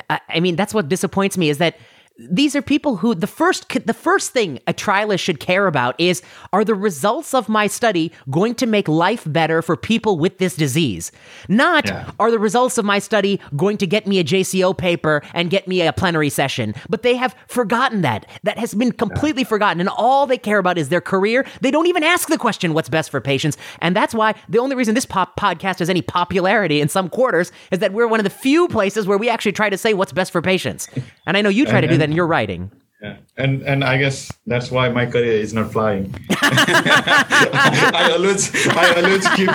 I 0.09 0.39
mean, 0.39 0.55
that's 0.55 0.73
what 0.73 0.89
disappoints 0.89 1.37
me 1.37 1.49
is 1.49 1.57
that 1.59 1.77
these 2.17 2.55
are 2.55 2.61
people 2.61 2.95
who 2.95 3.13
the 3.13 3.27
first 3.27 3.67
the 3.85 3.93
first 3.93 4.31
thing 4.31 4.59
a 4.67 4.73
trialist 4.73 5.19
should 5.19 5.41
care 5.41 5.67
about 5.67 5.99
is 5.99 6.21
are 6.53 6.63
the 6.63 6.73
results 6.73 7.33
of 7.33 7.49
my 7.49 7.67
study 7.67 8.09
going 8.29 8.55
to 8.55 8.65
make 8.65 8.87
life 8.87 9.23
better 9.27 9.61
for 9.61 9.75
people 9.75 10.17
with 10.17 10.37
this 10.37 10.55
disease? 10.55 11.11
Not 11.49 11.87
yeah. 11.87 12.11
are 12.17 12.31
the 12.31 12.39
results 12.39 12.77
of 12.77 12.85
my 12.85 12.99
study 12.99 13.41
going 13.57 13.77
to 13.77 13.87
get 13.87 14.07
me 14.07 14.19
a 14.19 14.23
JCO 14.23 14.77
paper 14.77 15.21
and 15.33 15.49
get 15.49 15.67
me 15.67 15.81
a 15.81 15.91
plenary 15.91 16.29
session? 16.29 16.73
But 16.87 17.01
they 17.01 17.15
have 17.15 17.35
forgotten 17.47 18.01
that. 18.03 18.25
That 18.43 18.57
has 18.59 18.73
been 18.73 18.93
completely 18.93 19.41
yeah. 19.41 19.49
forgotten. 19.49 19.81
And 19.81 19.89
all 19.89 20.25
they 20.25 20.37
care 20.37 20.59
about 20.59 20.77
is 20.77 20.87
their 20.87 21.01
career. 21.01 21.45
They 21.59 21.71
don't 21.71 21.87
even 21.87 22.03
ask 22.03 22.29
the 22.29 22.37
question 22.37 22.73
what's 22.73 22.87
best 22.87 23.11
for 23.11 23.19
patients? 23.19 23.57
And 23.81 23.93
that's 23.93 24.15
why 24.15 24.35
the 24.47 24.59
only 24.59 24.77
reason 24.77 24.95
this 24.95 25.05
pop 25.05 25.37
podcast 25.37 25.79
has 25.79 25.89
any 25.89 26.01
popularity 26.01 26.79
in 26.79 26.87
some 26.87 27.09
quarters 27.09 27.51
is 27.71 27.79
that 27.79 27.91
we're 27.91 28.07
one 28.07 28.21
of 28.21 28.23
the 28.23 28.29
few 28.29 28.69
places 28.69 29.05
where 29.05 29.17
we 29.17 29.27
actually 29.27 29.51
try 29.51 29.69
to 29.69 29.77
say 29.77 29.93
what's 29.93 30.13
best 30.13 30.31
for 30.31 30.41
patients. 30.41 30.87
And 31.27 31.35
I 31.35 31.41
know 31.41 31.49
you 31.49 31.65
try 31.65 31.81
to 31.81 31.87
do 31.87 31.97
that 31.97 32.04
than 32.05 32.15
your 32.15 32.27
writing. 32.27 32.71
Yeah. 33.01 33.17
And 33.37 33.61
and 33.63 33.83
I 33.83 33.97
guess 33.97 34.31
that's 34.47 34.71
why 34.71 34.89
my 34.89 35.05
career 35.05 35.33
is 35.33 35.53
not 35.53 35.71
flying. 35.71 36.15
I 36.31 38.11
always 38.15 38.67
I 38.67 38.93
always 39.01 39.27
keep 39.35 39.49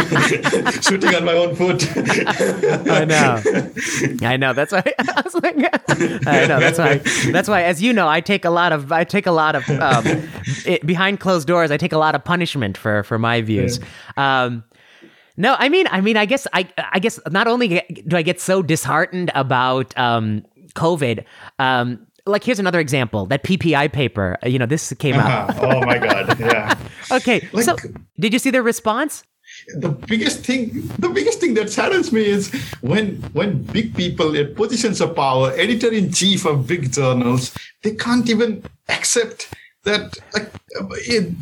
shooting 0.85 1.15
on 1.15 1.25
my 1.25 1.33
own 1.33 1.57
foot. 1.57 1.81
I 1.97 3.05
know. 3.07 3.43
I 4.23 4.37
know. 4.37 4.53
That's 4.53 4.73
why 4.73 4.83
I 4.99 5.23
was 5.25 5.35
like 5.35 5.57
I 6.27 6.47
know. 6.47 6.61
That's 6.61 6.79
why 6.79 6.99
that's 7.33 7.49
why 7.49 7.63
as 7.63 7.83
you 7.83 7.93
know, 7.93 8.09
I 8.09 8.21
take 8.21 8.45
a 8.45 8.51
lot 8.51 8.73
of 8.73 8.93
I 8.93 9.05
take 9.05 9.27
a 9.27 9.33
lot 9.33 9.57
of 9.57 9.69
um, 9.71 10.05
it, 10.67 10.87
behind 10.87 11.21
closed 11.21 11.49
doors, 11.49 11.71
I 11.71 11.77
take 11.77 11.93
a 11.93 11.99
lot 11.99 12.15
of 12.15 12.23
punishment 12.23 12.77
for 12.77 13.03
for 13.05 13.19
my 13.19 13.41
views. 13.41 13.81
Yeah. 14.17 14.45
Um, 14.45 14.65
no, 15.37 15.57
I 15.59 15.71
mean, 15.71 15.87
I 15.91 16.03
mean, 16.03 16.19
I 16.19 16.27
guess, 16.27 16.47
I, 16.53 16.69
I 16.77 16.99
guess, 16.99 17.19
not 17.31 17.47
only 17.47 17.81
do 18.07 18.15
I 18.15 18.21
get 18.21 18.43
so 18.43 18.61
disheartened 18.61 19.31
about 19.35 19.97
um, 19.99 20.45
COVID, 20.75 21.25
um, 21.59 22.07
like 22.31 22.45
here's 22.45 22.59
another 22.59 22.81
example 22.81 23.27
that 23.27 23.45
PPI 23.45 23.93
paper. 23.93 24.39
Uh, 24.43 24.49
you 24.49 24.59
know, 24.59 24.67
this 24.67 24.93
came 24.99 25.17
out. 25.17 25.51
Uh-huh. 25.51 25.67
oh 25.67 25.85
my 25.85 25.99
god! 25.99 26.39
Yeah. 26.39 26.77
okay. 27.13 27.49
Like, 27.53 27.65
so, 27.65 27.77
did 28.19 28.33
you 28.33 28.39
see 28.39 28.51
their 28.51 28.63
response? 28.63 29.25
The 29.77 29.89
biggest 29.89 30.45
thing, 30.45 30.71
the 30.99 31.09
biggest 31.09 31.41
thing 31.41 31.55
that 31.55 31.71
saddens 31.71 32.13
me 32.13 32.25
is 32.25 32.53
when 32.81 33.17
when 33.33 33.63
big 33.65 33.95
people 33.95 34.35
in 34.35 34.55
positions 34.55 35.01
of 35.01 35.15
power, 35.17 35.53
editor 35.53 35.91
in 35.93 36.13
chief 36.13 36.47
of 36.47 36.67
big 36.67 36.93
journals, 36.93 37.55
they 37.83 37.95
can't 37.95 38.29
even 38.31 38.63
accept 38.89 39.53
that 39.85 40.19
like, 40.35 40.53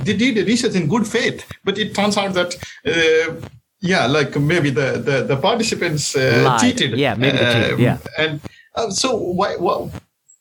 they 0.04 0.14
did 0.14 0.36
the 0.36 0.44
research 0.44 0.74
in 0.74 0.88
good 0.88 1.06
faith, 1.06 1.44
but 1.64 1.78
it 1.78 1.94
turns 1.94 2.16
out 2.16 2.34
that. 2.34 2.56
Uh, 2.84 3.48
yeah, 3.80 4.06
like 4.06 4.36
maybe 4.36 4.70
the 4.70 4.98
the, 4.98 5.22
the 5.22 5.36
participants 5.36 6.16
uh, 6.16 6.58
cheated. 6.60 6.98
Yeah, 6.98 7.14
maybe 7.14 7.38
they 7.38 7.52
cheated. 7.52 7.78
Yeah, 7.78 7.98
and 8.18 8.40
uh, 8.74 8.90
so 8.90 9.16
why, 9.16 9.54
why 9.56 9.88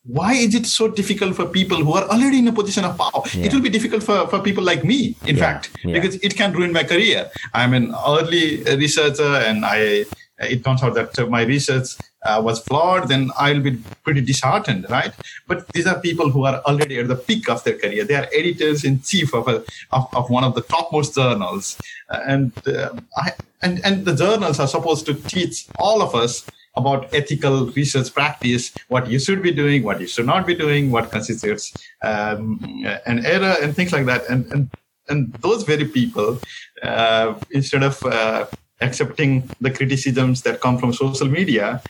why 0.07 0.33
is 0.33 0.55
it 0.55 0.65
so 0.65 0.87
difficult 0.87 1.35
for 1.35 1.45
people 1.45 1.77
who 1.77 1.93
are 1.93 2.03
already 2.03 2.39
in 2.39 2.47
a 2.47 2.53
position 2.53 2.85
of 2.85 2.97
power? 2.97 3.21
Yeah. 3.33 3.45
It 3.45 3.53
will 3.53 3.61
be 3.61 3.69
difficult 3.69 4.03
for, 4.03 4.27
for 4.27 4.39
people 4.39 4.63
like 4.63 4.83
me, 4.83 5.15
in 5.25 5.35
yeah. 5.35 5.43
fact, 5.43 5.69
yeah. 5.83 5.93
because 5.93 6.15
it 6.15 6.35
can 6.35 6.53
ruin 6.53 6.71
my 6.71 6.83
career. 6.83 7.29
I'm 7.53 7.73
an 7.73 7.93
early 8.07 8.63
researcher 8.63 9.35
and 9.47 9.65
I 9.65 10.05
it 10.39 10.63
turns 10.63 10.83
out 10.83 10.93
that 10.93 11.29
my 11.29 11.43
research 11.43 11.89
uh, 12.23 12.41
was 12.43 12.59
flawed, 12.59 13.07
then 13.07 13.31
I'll 13.37 13.59
be 13.59 13.77
pretty 14.03 14.21
disheartened, 14.21 14.85
right? 14.89 15.11
But 15.47 15.67
these 15.69 15.87
are 15.87 15.99
people 15.99 16.29
who 16.29 16.45
are 16.45 16.61
already 16.61 16.99
at 16.99 17.07
the 17.07 17.15
peak 17.15 17.49
of 17.49 17.63
their 17.63 17.77
career. 17.77 18.03
They 18.03 18.15
are 18.15 18.27
editors 18.33 18.83
in 18.83 19.01
chief 19.01 19.33
of, 19.33 19.47
a, 19.47 19.63
of, 19.91 20.07
of 20.13 20.29
one 20.29 20.43
of 20.43 20.53
the 20.53 20.61
topmost 20.61 21.15
journals. 21.15 21.79
Uh, 22.09 22.21
and, 22.27 22.67
uh, 22.67 22.95
I, 23.17 23.31
and, 23.61 23.83
and 23.83 24.05
the 24.05 24.15
journals 24.15 24.59
are 24.59 24.67
supposed 24.67 25.05
to 25.07 25.15
teach 25.15 25.65
all 25.79 26.01
of 26.01 26.13
us 26.13 26.45
about 26.77 27.13
ethical 27.13 27.67
research 27.71 28.13
practice, 28.13 28.71
what 28.87 29.09
you 29.09 29.19
should 29.19 29.41
be 29.41 29.51
doing, 29.51 29.83
what 29.83 29.99
you 29.99 30.07
should 30.07 30.25
not 30.25 30.45
be 30.45 30.55
doing, 30.55 30.91
what 30.91 31.11
constitutes 31.11 31.73
um, 32.03 32.59
an 33.05 33.25
error, 33.25 33.55
and 33.61 33.75
things 33.75 33.91
like 33.91 34.05
that. 34.05 34.29
And 34.29 34.45
and 34.53 34.69
and 35.09 35.33
those 35.41 35.63
very 35.63 35.85
people, 35.85 36.39
uh, 36.83 37.33
instead 37.51 37.83
of 37.83 38.03
uh, 38.05 38.45
accepting 38.81 39.49
the 39.59 39.71
criticisms 39.71 40.41
that 40.43 40.61
come 40.61 40.77
from 40.77 40.93
social 40.93 41.27
media 41.27 41.81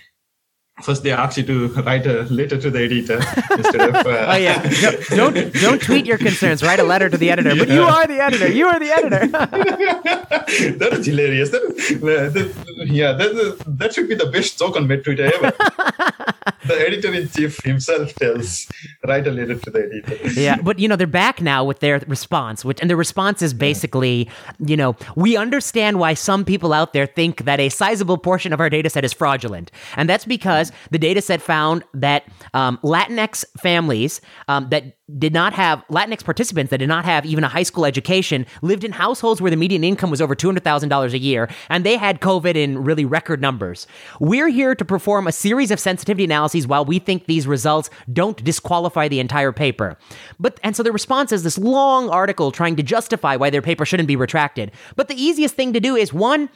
first 0.82 1.04
they 1.04 1.12
ask 1.12 1.38
you 1.38 1.44
to 1.44 1.68
write 1.82 2.06
a 2.06 2.24
letter 2.24 2.58
to 2.58 2.70
the 2.70 2.80
editor 2.84 3.20
instead 3.52 3.82
of 3.90 3.96
uh, 3.96 4.26
oh 4.34 4.36
yeah. 4.36 4.62
Don't, 5.10 5.34
don't, 5.36 5.54
don't 5.54 5.82
tweet 5.82 6.06
your 6.06 6.18
concerns. 6.18 6.62
Write 6.62 6.80
a 6.80 6.84
letter 6.84 7.10
to 7.10 7.18
the 7.18 7.30
editor. 7.32 7.56
But 7.56 7.70
you 7.70 7.82
are 7.82 8.06
the 8.06 8.20
editor. 8.20 8.52
You 8.52 8.68
are 8.68 8.80
the 8.80 8.92
editor. 8.92 9.28
That 10.78 10.94
is 10.94 11.06
hilarious. 11.06 11.50
That, 11.50 11.62
that, 12.02 12.88
yeah 12.88 13.12
that, 13.14 13.64
that 13.68 13.94
should 13.94 14.08
be 14.08 14.16
the 14.16 14.28
best 14.28 14.58
joke 14.58 14.76
on 14.76 14.88
Twitter 14.88 15.32
ever 15.36 15.54
the 16.68 16.80
editor 16.88 17.14
in 17.14 17.28
chief 17.30 17.64
himself 17.64 18.14
tells 18.16 18.68
write 19.08 19.28
a 19.28 19.32
letter 19.32 19.56
to 19.56 19.70
the 19.70 19.80
editor 19.80 20.40
yeah 20.40 20.58
but 20.62 20.80
you 20.80 20.88
know 20.88 20.96
they're 20.96 21.08
back 21.08 21.42
now 21.42 21.64
with 21.64 21.80
their 21.80 22.00
response 22.08 22.64
which 22.66 22.80
and 22.82 22.90
the 22.90 22.96
response 22.96 23.42
is 23.42 23.54
basically 23.54 24.30
you 24.60 24.78
know 24.78 24.96
we 25.16 25.38
understand 25.38 26.00
why 26.00 26.14
some 26.14 26.44
people 26.44 26.74
out 26.74 26.94
there 26.94 27.06
think 27.06 27.46
that 27.46 27.60
a 27.60 27.70
sizable 27.70 28.18
portion 28.18 28.54
of 28.54 28.60
our 28.60 28.70
data 28.70 28.90
set 28.90 29.04
is 29.04 29.14
fraudulent 29.14 29.72
and 29.96 30.10
that's 30.10 30.26
because 30.26 30.72
the 30.92 31.00
data 31.00 31.22
set 31.22 31.42
found 31.42 31.84
that 31.94 32.26
um, 32.54 32.80
Latinx 32.84 33.46
families 33.58 34.22
um, 34.48 34.70
that 34.70 34.98
did 35.18 35.34
not 35.34 35.54
have 35.54 35.84
Latinx 35.90 36.24
participants 36.24 36.70
that 36.72 36.80
did 36.80 36.90
not 36.90 37.06
have 37.06 37.26
even 37.26 37.44
a 37.44 37.48
high 37.48 37.64
school 37.64 37.86
education 37.86 38.46
lived 38.62 38.84
in 38.84 38.92
households 38.92 39.42
where 39.42 39.50
the 39.50 39.56
median 39.56 39.84
income 39.84 40.10
was 40.12 40.22
over 40.22 40.36
$200,000 40.36 41.14
a 41.14 41.18
year, 41.18 41.50
and 41.70 41.86
they 41.86 41.96
had 41.96 42.20
COVID 42.20 42.56
in 42.56 42.84
really 42.84 43.06
record 43.06 43.42
numbers. 43.42 43.88
We're 44.20 44.50
here 44.50 44.76
to 44.76 44.84
perform 44.84 45.28
a 45.28 45.32
series 45.32 45.72
of 45.72 45.80
sensitivity 45.80 46.26
analyses 46.26 46.57
while 46.66 46.86
we 46.86 46.98
think 46.98 47.26
these 47.26 47.46
results 47.46 47.90
don't 48.12 48.44
disqualify 48.44 49.08
the 49.08 49.20
entire 49.20 49.52
paper. 49.52 49.98
But 50.40 50.60
and 50.64 50.76
so 50.76 50.82
the 50.82 50.92
response 50.92 51.32
is 51.32 51.44
this 51.44 51.58
long 51.58 52.10
article 52.10 52.52
trying 52.52 52.76
to 52.78 52.84
justify 52.84 53.36
why 53.36 53.50
their 53.50 53.62
paper 53.62 53.86
shouldn't 53.86 54.08
be 54.08 54.16
retracted. 54.16 54.72
But 54.96 55.10
the 55.10 55.22
easiest 55.22 55.56
thing 55.56 55.74
to 55.74 55.80
do 55.80 55.96
is 55.96 56.14
one, 56.14 56.50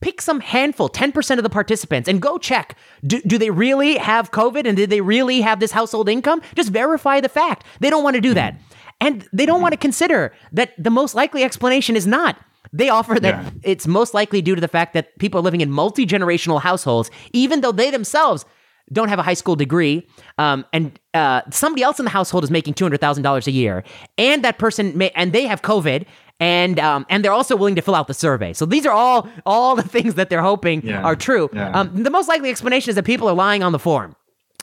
pick 0.00 0.20
some 0.20 0.40
handful, 0.40 0.88
10% 0.88 1.36
of 1.36 1.42
the 1.42 1.50
participants, 1.50 2.08
and 2.08 2.20
go 2.20 2.38
check. 2.38 2.76
Do, 3.06 3.20
do 3.20 3.38
they 3.38 3.50
really 3.50 3.96
have 3.96 4.30
COVID 4.30 4.66
and 4.66 4.76
did 4.76 4.90
they 4.90 5.00
really 5.00 5.42
have 5.42 5.60
this 5.60 5.72
household 5.72 6.08
income? 6.08 6.42
Just 6.54 6.70
verify 6.70 7.20
the 7.20 7.28
fact. 7.28 7.64
They 7.80 7.90
don't 7.90 8.02
want 8.02 8.14
to 8.14 8.20
do 8.20 8.34
that. 8.34 8.58
And 9.00 9.28
they 9.32 9.44
don't 9.44 9.60
want 9.60 9.72
to 9.72 9.78
consider 9.78 10.32
that 10.52 10.72
the 10.82 10.90
most 10.90 11.14
likely 11.14 11.42
explanation 11.42 11.96
is 11.96 12.06
not. 12.06 12.38
They 12.72 12.88
offer 12.88 13.20
that 13.20 13.34
yeah. 13.34 13.50
it's 13.62 13.86
most 13.86 14.14
likely 14.14 14.42
due 14.42 14.54
to 14.54 14.60
the 14.60 14.68
fact 14.68 14.94
that 14.94 15.16
people 15.18 15.38
are 15.38 15.42
living 15.42 15.60
in 15.60 15.70
multi 15.70 16.06
generational 16.06 16.60
households, 16.60 17.10
even 17.32 17.60
though 17.60 17.72
they 17.72 17.90
themselves 17.90 18.44
don't 18.92 19.08
have 19.08 19.18
a 19.18 19.22
high 19.22 19.34
school 19.34 19.56
degree, 19.56 20.06
um, 20.38 20.64
and 20.72 20.98
uh, 21.14 21.42
somebody 21.50 21.82
else 21.82 21.98
in 21.98 22.04
the 22.04 22.10
household 22.10 22.44
is 22.44 22.50
making 22.50 22.74
two 22.74 22.84
hundred 22.84 23.00
thousand 23.00 23.22
dollars 23.22 23.46
a 23.46 23.50
year, 23.50 23.84
and 24.18 24.44
that 24.44 24.58
person 24.58 24.96
may, 24.96 25.10
and 25.10 25.32
they 25.32 25.46
have 25.46 25.62
COVID, 25.62 26.06
and 26.40 26.78
um, 26.78 27.06
and 27.08 27.24
they're 27.24 27.32
also 27.32 27.56
willing 27.56 27.76
to 27.76 27.82
fill 27.82 27.94
out 27.94 28.08
the 28.08 28.14
survey. 28.14 28.52
So 28.52 28.66
these 28.66 28.86
are 28.86 28.92
all 28.92 29.28
all 29.46 29.76
the 29.76 29.82
things 29.82 30.14
that 30.14 30.30
they're 30.30 30.42
hoping 30.42 30.82
yeah. 30.84 31.02
are 31.02 31.16
true. 31.16 31.48
Yeah. 31.52 31.70
Um, 31.70 32.02
the 32.02 32.10
most 32.10 32.28
likely 32.28 32.50
explanation 32.50 32.90
is 32.90 32.96
that 32.96 33.04
people 33.04 33.28
are 33.28 33.34
lying 33.34 33.62
on 33.62 33.72
the 33.72 33.78
form. 33.78 34.16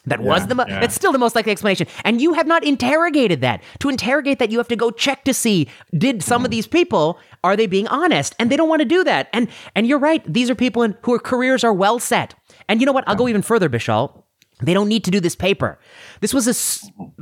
That 0.05 0.19
yeah, 0.19 0.27
was 0.27 0.47
the 0.47 0.55
mo- 0.55 0.65
yeah. 0.67 0.79
that's 0.79 0.95
still 0.95 1.11
the 1.11 1.19
most 1.19 1.35
likely 1.35 1.51
explanation. 1.51 1.85
And 2.03 2.19
you 2.19 2.33
have 2.33 2.47
not 2.47 2.63
interrogated 2.63 3.41
that. 3.41 3.61
To 3.79 3.89
interrogate 3.89 4.39
that, 4.39 4.49
you 4.49 4.57
have 4.57 4.67
to 4.69 4.75
go 4.75 4.89
check 4.89 5.23
to 5.25 5.33
see 5.33 5.67
did 5.95 6.23
some 6.23 6.41
mm. 6.41 6.45
of 6.45 6.51
these 6.51 6.65
people 6.65 7.19
are 7.43 7.55
they 7.55 7.67
being 7.67 7.87
honest? 7.87 8.35
And 8.39 8.49
they 8.49 8.57
don't 8.57 8.69
want 8.69 8.81
to 8.81 8.87
do 8.87 9.03
that. 9.03 9.29
And 9.31 9.47
and 9.75 9.85
you're 9.85 9.99
right. 9.99 10.23
These 10.31 10.49
are 10.49 10.55
people 10.55 10.81
in, 10.81 10.97
who 11.03 11.13
are 11.13 11.19
careers 11.19 11.63
are 11.63 11.73
well 11.73 11.99
set. 11.99 12.33
And 12.71 12.79
you 12.79 12.85
know 12.85 12.93
what? 12.93 13.03
I'll 13.05 13.17
go 13.17 13.27
even 13.27 13.41
further, 13.41 13.67
Bishal. 13.67 14.23
They 14.61 14.73
don't 14.73 14.87
need 14.87 15.03
to 15.03 15.11
do 15.11 15.19
this 15.19 15.35
paper. 15.35 15.77
This 16.21 16.33
was 16.33 16.47
a 16.47 16.53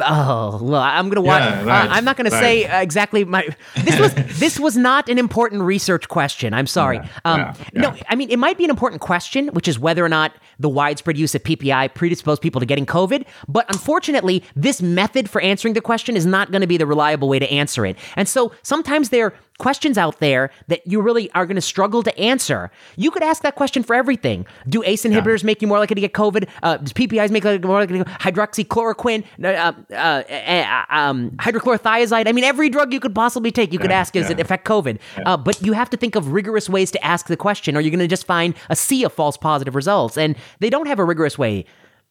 oh, 0.06 0.60
well, 0.62 0.82
I'm 0.82 1.10
gonna 1.10 1.22
watch. 1.22 1.42
Yeah, 1.42 1.64
right, 1.64 1.90
uh, 1.90 1.94
I'm 1.94 2.06
not 2.06 2.18
gonna 2.18 2.30
right. 2.30 2.40
say 2.40 2.66
uh, 2.66 2.82
exactly 2.82 3.24
my. 3.24 3.48
This 3.84 4.00
was 4.00 4.14
this 4.40 4.60
was 4.60 4.78
not 4.78 5.10
an 5.10 5.18
important 5.18 5.64
research 5.64 6.08
question. 6.08 6.54
I'm 6.54 6.68
sorry. 6.68 6.98
Yeah, 6.98 7.10
um, 7.26 7.40
yeah, 7.40 7.54
no, 7.74 7.96
I 8.10 8.16
mean 8.16 8.30
it 8.30 8.38
might 8.38 8.60
be 8.60 8.64
an 8.66 8.70
important 8.70 9.02
question, 9.02 9.48
which 9.54 9.68
is 9.68 9.80
whether 9.80 10.06
or 10.06 10.10
not 10.10 10.34
the 10.60 10.70
widespread 10.70 11.18
use 11.18 11.34
of 11.34 11.42
PPI 11.42 11.96
predisposed 11.96 12.42
people 12.42 12.60
to 12.60 12.66
getting 12.66 12.86
COVID. 12.86 13.26
But 13.48 13.66
unfortunately, 13.70 14.44
this 14.56 14.82
method 14.82 15.30
for 15.30 15.42
answering 15.42 15.74
the 15.74 15.82
question 15.82 16.16
is 16.16 16.26
not 16.26 16.52
going 16.52 16.62
to 16.62 16.68
be 16.68 16.78
the 16.78 16.86
reliable 16.86 17.30
way 17.30 17.40
to 17.40 17.50
answer 17.50 17.86
it. 17.86 17.98
And 18.18 18.28
so 18.28 18.52
sometimes 18.62 19.10
they're 19.10 19.34
questions 19.60 19.98
out 19.98 20.20
there 20.20 20.50
that 20.68 20.86
you 20.88 21.00
really 21.00 21.32
are 21.32 21.46
going 21.46 21.56
to 21.56 21.62
struggle 21.62 22.02
to 22.02 22.18
answer. 22.20 22.72
You 22.96 23.12
could 23.12 23.22
ask 23.22 23.44
that 23.44 23.56
question 23.56 23.84
for 23.84 23.94
everything. 23.94 24.48
Do 24.68 24.82
ACE 24.84 25.04
inhibitors 25.04 25.44
yeah. 25.44 25.48
make 25.48 25.62
you 25.62 25.68
more 25.68 25.78
likely 25.78 25.96
to 25.96 26.02
get 26.02 26.14
COVID? 26.14 26.50
Uh, 26.64 26.78
does 26.78 26.94
PPIs 26.94 27.30
make 27.30 27.44
you 27.44 27.60
more 27.60 27.80
likely 27.80 28.00
to 28.00 28.06
get 28.06 28.20
hydroxychloroquine, 28.20 29.24
uh, 29.44 29.74
uh, 29.94 29.96
uh, 29.96 30.86
um, 30.90 31.32
hydrochlorothiazide? 31.32 32.28
I 32.28 32.32
mean, 32.32 32.44
every 32.44 32.70
drug 32.70 32.92
you 32.92 33.00
could 33.00 33.14
possibly 33.14 33.52
take, 33.52 33.72
you 33.72 33.80
could 33.80 33.92
ask, 33.92 34.14
does 34.14 34.26
yeah. 34.26 34.32
it 34.32 34.40
affect 34.40 34.66
COVID? 34.68 34.98
Uh, 35.26 35.38
but 35.38 35.62
you 35.62 35.74
have 35.74 35.90
to 35.92 35.98
think 35.98 36.16
of 36.16 36.32
rigorous 36.32 36.70
ways 36.70 36.90
to 36.92 37.06
ask 37.06 37.28
the 37.28 37.38
question, 37.38 37.78
or 37.78 37.82
you're 37.82 37.92
going 37.92 38.00
to 38.00 38.08
just 38.08 38.26
find 38.26 38.56
a 38.70 38.76
sea 38.76 39.04
of 39.04 39.14
false 39.14 39.38
positive 39.38 39.76
results. 39.76 40.18
And 40.18 40.36
they 40.60 40.70
don't 40.70 40.88
have 40.88 41.00
a 41.00 41.06
rigorous 41.06 41.38
way. 41.38 41.66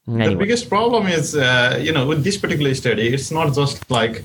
Anyway. 0.07 0.31
The 0.31 0.37
biggest 0.37 0.69
problem 0.69 1.07
is, 1.07 1.37
uh, 1.37 1.79
you 1.83 1.93
know, 1.93 2.07
with 2.07 2.25
this 2.25 2.39
particular 2.39 2.75
study, 2.75 3.09
it's 3.09 3.31
not 3.31 3.53
just 3.55 3.91
like 3.91 4.25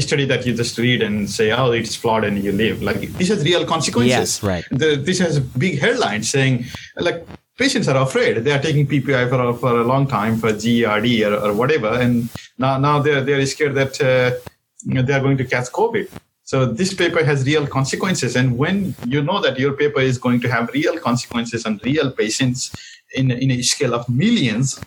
study 0.00 0.24
that 0.26 0.46
you 0.46 0.54
just 0.54 0.76
read 0.78 1.02
and 1.02 1.28
say, 1.30 1.52
oh, 1.52 1.70
it's 1.72 1.94
flawed 1.94 2.24
and 2.24 2.42
you 2.42 2.52
leave. 2.52 2.82
Like 2.82 3.00
this 3.18 3.28
has 3.28 3.44
real 3.44 3.64
consequences. 3.64 4.10
Yes, 4.10 4.42
right. 4.42 4.64
The, 4.70 4.96
this 4.96 5.18
has 5.18 5.40
big 5.40 5.78
headlines 5.78 6.28
saying, 6.28 6.64
like, 6.96 7.26
patients 7.56 7.88
are 7.88 8.02
afraid. 8.02 8.38
They 8.44 8.52
are 8.52 8.60
taking 8.60 8.86
PPI 8.86 9.28
for 9.28 9.40
a, 9.40 9.54
for 9.54 9.80
a 9.80 9.84
long 9.84 10.06
time 10.06 10.36
for 10.36 10.52
GERD 10.52 11.22
or, 11.22 11.34
or 11.36 11.52
whatever, 11.54 11.88
and 11.88 12.28
now 12.58 12.78
now 12.78 13.00
they're 13.00 13.22
they're 13.22 13.44
scared 13.46 13.74
that 13.74 14.00
uh, 14.00 14.38
they 14.86 15.12
are 15.12 15.20
going 15.20 15.38
to 15.38 15.44
catch 15.44 15.66
COVID. 15.66 16.08
So 16.42 16.64
this 16.64 16.94
paper 16.94 17.24
has 17.24 17.44
real 17.44 17.66
consequences, 17.66 18.36
and 18.36 18.56
when 18.56 18.94
you 19.06 19.22
know 19.22 19.40
that 19.40 19.58
your 19.58 19.72
paper 19.72 20.00
is 20.00 20.18
going 20.18 20.40
to 20.42 20.48
have 20.48 20.70
real 20.72 20.98
consequences 20.98 21.66
on 21.66 21.80
real 21.84 22.10
patients 22.12 22.70
in 23.14 23.30
in 23.30 23.50
a 23.50 23.62
scale 23.62 23.94
of 23.94 24.08
millions 24.08 24.80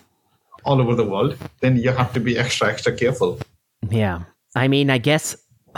all 0.64 0.80
over 0.80 0.94
the 0.94 1.04
world, 1.04 1.36
then 1.60 1.76
you 1.76 1.90
have 1.90 2.12
to 2.12 2.20
be 2.20 2.38
extra 2.38 2.68
extra 2.68 2.92
careful. 2.92 3.38
Yeah, 3.90 4.22
I 4.54 4.68
mean, 4.68 4.90
I 4.90 4.98
guess 4.98 5.36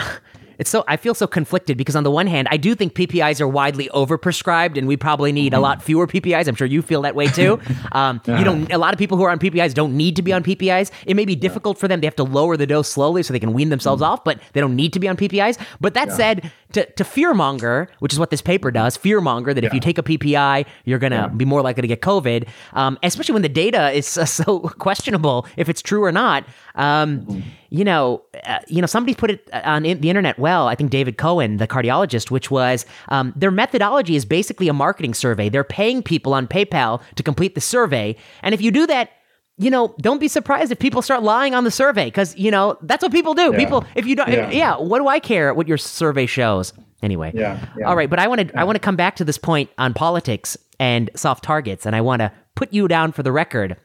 it's 0.58 0.70
so 0.70 0.84
I 0.88 0.96
feel 0.96 1.14
so 1.14 1.26
conflicted 1.26 1.76
because 1.76 1.96
on 1.96 2.04
the 2.04 2.10
one 2.10 2.26
hand, 2.26 2.48
I 2.50 2.56
do 2.56 2.74
think 2.74 2.94
PPIs 2.94 3.40
are 3.40 3.48
widely 3.48 3.88
overprescribed, 3.88 4.78
and 4.78 4.86
we 4.86 4.96
probably 4.96 5.32
need 5.32 5.52
a 5.52 5.56
mm-hmm. 5.56 5.62
lot 5.62 5.82
fewer 5.82 6.06
PPIs. 6.06 6.48
I'm 6.48 6.54
sure 6.54 6.66
you 6.66 6.82
feel 6.82 7.02
that 7.02 7.14
way 7.14 7.26
too. 7.26 7.60
Um, 7.92 8.22
uh-huh. 8.26 8.38
You 8.38 8.44
know, 8.44 8.66
a 8.70 8.78
lot 8.78 8.94
of 8.94 8.98
people 8.98 9.18
who 9.18 9.24
are 9.24 9.30
on 9.30 9.38
PPIs 9.38 9.74
don't 9.74 9.94
need 9.96 10.16
to 10.16 10.22
be 10.22 10.32
on 10.32 10.42
PPIs. 10.42 10.90
It 11.06 11.14
may 11.14 11.26
be 11.26 11.34
difficult 11.36 11.78
for 11.78 11.88
them; 11.88 12.00
they 12.00 12.06
have 12.06 12.16
to 12.16 12.22
lower 12.22 12.56
the 12.56 12.66
dose 12.66 12.88
slowly 12.88 13.22
so 13.22 13.32
they 13.32 13.40
can 13.40 13.52
wean 13.52 13.68
themselves 13.68 14.00
mm. 14.00 14.06
off, 14.06 14.24
but 14.24 14.40
they 14.52 14.60
don't 14.60 14.76
need 14.76 14.94
to 14.94 15.00
be 15.00 15.08
on 15.08 15.16
PPIs. 15.16 15.58
But 15.80 15.92
that 15.94 16.08
yeah. 16.08 16.14
said, 16.14 16.52
to, 16.72 16.86
to 16.92 17.04
fearmonger, 17.04 17.88
which 18.00 18.12
is 18.12 18.18
what 18.18 18.30
this 18.30 18.42
paper 18.42 18.70
does, 18.70 18.96
fearmonger 18.96 19.54
that 19.54 19.62
yeah. 19.62 19.68
if 19.68 19.74
you 19.74 19.80
take 19.80 19.98
a 19.98 20.02
PPI, 20.02 20.66
you're 20.84 20.98
gonna 20.98 21.16
yeah. 21.16 21.28
be 21.28 21.44
more 21.44 21.62
likely 21.62 21.82
to 21.82 21.88
get 21.88 22.00
COVID, 22.00 22.48
um, 22.72 22.98
especially 23.02 23.34
when 23.34 23.42
the 23.42 23.48
data 23.48 23.90
is 23.90 24.16
uh, 24.18 24.24
so 24.42 24.60
questionable 24.60 25.46
if 25.56 25.68
it's 25.68 25.82
true 25.82 26.02
or 26.02 26.12
not. 26.12 26.44
Um, 26.74 27.20
mm-hmm 27.20 27.40
you 27.72 27.84
know, 27.84 28.22
uh, 28.44 28.58
you 28.68 28.82
know, 28.82 28.86
somebody 28.86 29.14
put 29.14 29.30
it 29.30 29.48
uh, 29.50 29.62
on 29.64 29.82
the 29.84 30.10
internet 30.10 30.38
well. 30.38 30.68
I 30.68 30.74
think 30.74 30.90
David 30.90 31.16
Cohen, 31.16 31.56
the 31.56 31.66
cardiologist, 31.66 32.30
which 32.30 32.50
was 32.50 32.84
um, 33.08 33.32
their 33.34 33.50
methodology 33.50 34.14
is 34.14 34.26
basically 34.26 34.68
a 34.68 34.74
marketing 34.74 35.14
survey. 35.14 35.48
They're 35.48 35.64
paying 35.64 36.02
people 36.02 36.34
on 36.34 36.46
PayPal 36.46 37.00
to 37.14 37.22
complete 37.22 37.54
the 37.54 37.62
survey, 37.62 38.14
and 38.42 38.54
if 38.54 38.60
you 38.60 38.70
do 38.70 38.86
that, 38.88 39.12
you 39.58 39.70
know, 39.70 39.94
don't 40.00 40.18
be 40.18 40.28
surprised 40.28 40.72
if 40.72 40.78
people 40.78 41.02
start 41.02 41.22
lying 41.22 41.54
on 41.54 41.64
the 41.64 41.70
survey 41.70 42.06
because 42.06 42.36
you 42.36 42.50
know 42.50 42.78
that's 42.82 43.02
what 43.02 43.12
people 43.12 43.34
do. 43.34 43.52
Yeah. 43.52 43.58
People, 43.58 43.84
if 43.94 44.06
you 44.06 44.16
don't, 44.16 44.28
yeah. 44.28 44.48
If, 44.48 44.54
yeah, 44.54 44.76
what 44.76 44.98
do 44.98 45.08
I 45.08 45.20
care 45.20 45.52
what 45.54 45.68
your 45.68 45.78
survey 45.78 46.26
shows? 46.26 46.72
Anyway, 47.02 47.32
yeah, 47.34 47.64
yeah. 47.76 47.88
all 47.88 47.96
right. 47.96 48.08
But 48.08 48.18
I 48.18 48.28
want 48.28 48.48
to, 48.48 48.58
I 48.58 48.64
want 48.64 48.76
to 48.76 48.80
come 48.80 48.96
back 48.96 49.16
to 49.16 49.24
this 49.24 49.38
point 49.38 49.70
on 49.78 49.92
politics 49.92 50.56
and 50.78 51.10
soft 51.16 51.44
targets, 51.44 51.84
and 51.84 51.96
I 51.96 52.00
want 52.00 52.20
to 52.20 52.32
put 52.54 52.72
you 52.72 52.86
down 52.88 53.12
for 53.12 53.22
the 53.22 53.32
record 53.32 53.76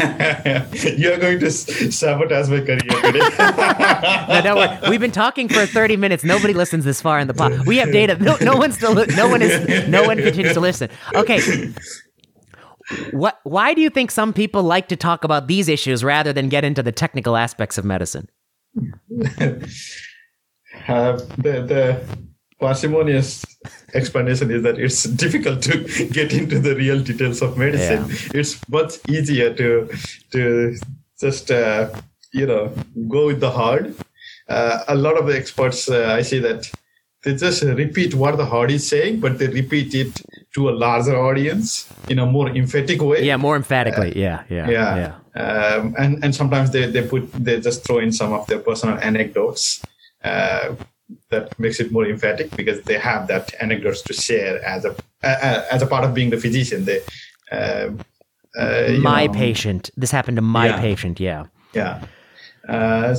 You're 0.96 1.18
going 1.18 1.38
to 1.40 1.50
sabotage 1.50 2.48
my 2.48 2.60
career 2.60 2.78
today. 2.78 3.18
no, 4.28 4.40
don't 4.42 4.56
worry. 4.56 4.90
We've 4.90 5.00
been 5.00 5.12
talking 5.12 5.48
for 5.48 5.66
30 5.66 5.96
minutes. 5.96 6.24
Nobody 6.24 6.54
listens 6.54 6.86
this 6.86 7.02
far 7.02 7.18
in 7.18 7.28
the 7.28 7.34
pod. 7.34 7.66
We 7.66 7.76
have 7.76 7.92
data. 7.92 8.16
No, 8.16 8.36
no 8.40 8.56
one 8.56 8.72
still. 8.72 8.94
No 8.94 9.28
one 9.28 9.42
is. 9.42 9.86
No 9.88 10.04
one 10.04 10.16
continues 10.16 10.54
to 10.54 10.60
listen. 10.60 10.88
Okay. 11.14 11.72
What? 13.10 13.40
Why 13.44 13.74
do 13.74 13.80
you 13.80 13.90
think 13.90 14.10
some 14.10 14.32
people 14.32 14.62
like 14.62 14.88
to 14.88 14.96
talk 14.96 15.24
about 15.24 15.46
these 15.46 15.68
issues 15.68 16.02
rather 16.02 16.32
than 16.32 16.48
get 16.48 16.64
into 16.64 16.82
the 16.82 16.92
technical 16.92 17.36
aspects 17.36 17.78
of 17.78 17.84
medicine? 17.84 18.28
Uh, 20.86 21.18
the 21.38 21.62
the 21.66 22.00
parsimonious 22.60 23.44
explanation 23.94 24.50
is 24.50 24.62
that 24.62 24.78
it's 24.78 25.02
difficult 25.24 25.62
to 25.62 26.06
get 26.12 26.32
into 26.32 26.58
the 26.58 26.74
real 26.74 27.00
details 27.00 27.42
of 27.42 27.56
medicine. 27.56 28.04
Yeah. 28.08 28.40
It's 28.40 28.68
much 28.68 28.94
easier 29.08 29.52
to 29.54 29.88
to 30.32 30.76
just 31.20 31.50
uh, 31.50 31.90
you 32.32 32.46
know 32.46 32.72
go 33.08 33.26
with 33.26 33.40
the 33.40 33.50
hard. 33.50 33.94
Uh, 34.48 34.84
a 34.88 34.94
lot 34.94 35.18
of 35.18 35.26
the 35.26 35.36
experts, 35.36 35.90
uh, 35.90 36.14
I 36.16 36.22
see 36.22 36.38
that 36.38 36.70
they 37.22 37.34
just 37.34 37.62
repeat 37.62 38.14
what 38.14 38.38
the 38.38 38.46
heart 38.46 38.70
is 38.70 38.88
saying, 38.88 39.20
but 39.20 39.38
they 39.38 39.48
repeat 39.48 39.94
it 39.94 40.22
to 40.54 40.68
a 40.68 40.72
larger 40.72 41.16
audience 41.16 41.92
in 42.08 42.18
a 42.18 42.26
more 42.26 42.48
emphatic 42.48 43.00
way. 43.02 43.22
Yeah, 43.24 43.36
more 43.36 43.56
emphatically. 43.56 44.10
Uh, 44.12 44.20
yeah, 44.20 44.44
yeah, 44.48 44.70
yeah. 44.70 44.96
yeah. 44.96 45.42
Um, 45.42 45.94
and 45.98 46.24
and 46.24 46.34
sometimes 46.34 46.70
they 46.70 46.86
they 46.86 47.06
put 47.06 47.30
they 47.32 47.60
just 47.60 47.84
throw 47.84 47.98
in 47.98 48.12
some 48.12 48.32
of 48.32 48.46
their 48.46 48.58
personal 48.58 48.98
anecdotes. 48.98 49.82
Uh, 50.24 50.74
that 51.30 51.58
makes 51.58 51.80
it 51.80 51.90
more 51.90 52.06
emphatic 52.06 52.54
because 52.54 52.82
they 52.82 52.98
have 52.98 53.28
that 53.28 53.54
anecdotes 53.60 54.02
to 54.02 54.12
share 54.12 54.62
as 54.64 54.84
a 54.84 54.90
uh, 55.22 55.64
as 55.70 55.80
a 55.82 55.86
part 55.86 56.04
of 56.04 56.12
being 56.12 56.30
the 56.30 56.36
physician. 56.36 56.84
They, 56.84 57.00
uh, 57.50 57.90
uh, 58.58 58.96
my 59.00 59.26
know, 59.26 59.32
patient. 59.32 59.90
This 59.96 60.10
happened 60.10 60.36
to 60.36 60.42
my 60.42 60.66
Yeah. 60.66 60.80
patient. 60.80 61.20
Yeah. 61.20 61.46
yeah 61.74 62.04
uh, 62.68 63.16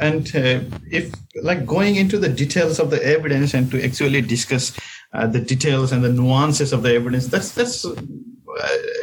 and 0.00 0.34
uh, 0.34 0.60
if 0.90 1.12
like 1.42 1.66
going 1.66 1.96
into 1.96 2.18
the 2.18 2.28
details 2.28 2.78
of 2.78 2.90
the 2.90 3.04
evidence 3.04 3.54
and 3.54 3.70
to 3.70 3.84
actually 3.84 4.22
discuss 4.22 4.72
uh, 5.14 5.26
the 5.26 5.40
details 5.40 5.92
and 5.92 6.02
the 6.04 6.12
nuances 6.12 6.72
of 6.72 6.82
the 6.82 6.94
evidence 6.94 7.26
that's 7.26 7.52
that's 7.52 7.84
uh, 7.84 7.94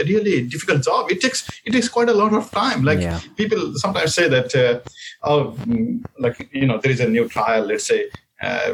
a 0.02 0.04
really 0.06 0.42
difficult 0.48 0.84
job. 0.84 1.12
It 1.12 1.22
takes 1.22 1.48
it 1.66 1.72
takes 1.72 1.90
quite 1.90 2.10
a 2.10 2.14
lot 2.14 2.34
of 2.34 2.50
time. 2.52 2.84
Like 2.84 3.00
Yeah. 3.02 3.20
people 3.36 3.74
sometimes 3.76 4.14
say 4.16 4.28
that 4.30 4.56
uh, 4.56 4.80
oh 5.24 5.56
mm, 5.66 6.04
like 6.20 6.50
you 6.52 6.66
know 6.68 6.78
there 6.80 6.92
is 6.92 7.00
a 7.00 7.08
new 7.08 7.28
trial 7.28 7.66
let's 7.66 7.86
say 7.86 8.10
uh, 8.42 8.74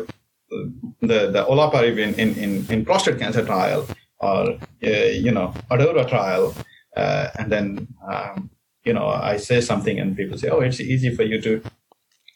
the 1.02 1.20
the 1.36 1.44
olaparib 1.50 1.98
in, 1.98 2.14
in, 2.16 2.36
in, 2.36 2.66
in 2.70 2.86
prostate 2.86 3.20
cancer 3.20 3.44
trial 3.44 3.88
or 4.20 4.42
uh, 4.84 4.90
you 5.26 5.32
know 5.32 5.54
ADAURA 5.72 6.08
trial 6.08 6.54
uh, 6.96 7.28
and 7.40 7.52
then 7.52 7.88
um, 8.12 8.50
you 8.84 8.94
know 8.94 9.08
i 9.08 9.36
say 9.38 9.60
something 9.62 10.00
and 10.00 10.16
people 10.16 10.38
say 10.38 10.50
oh 10.50 10.62
it's 10.62 10.80
easy 10.80 11.14
for 11.16 11.24
you 11.24 11.42
to 11.42 11.62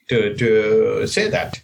to 0.10 0.36
to 0.36 1.08
say 1.08 1.30
that 1.30 1.62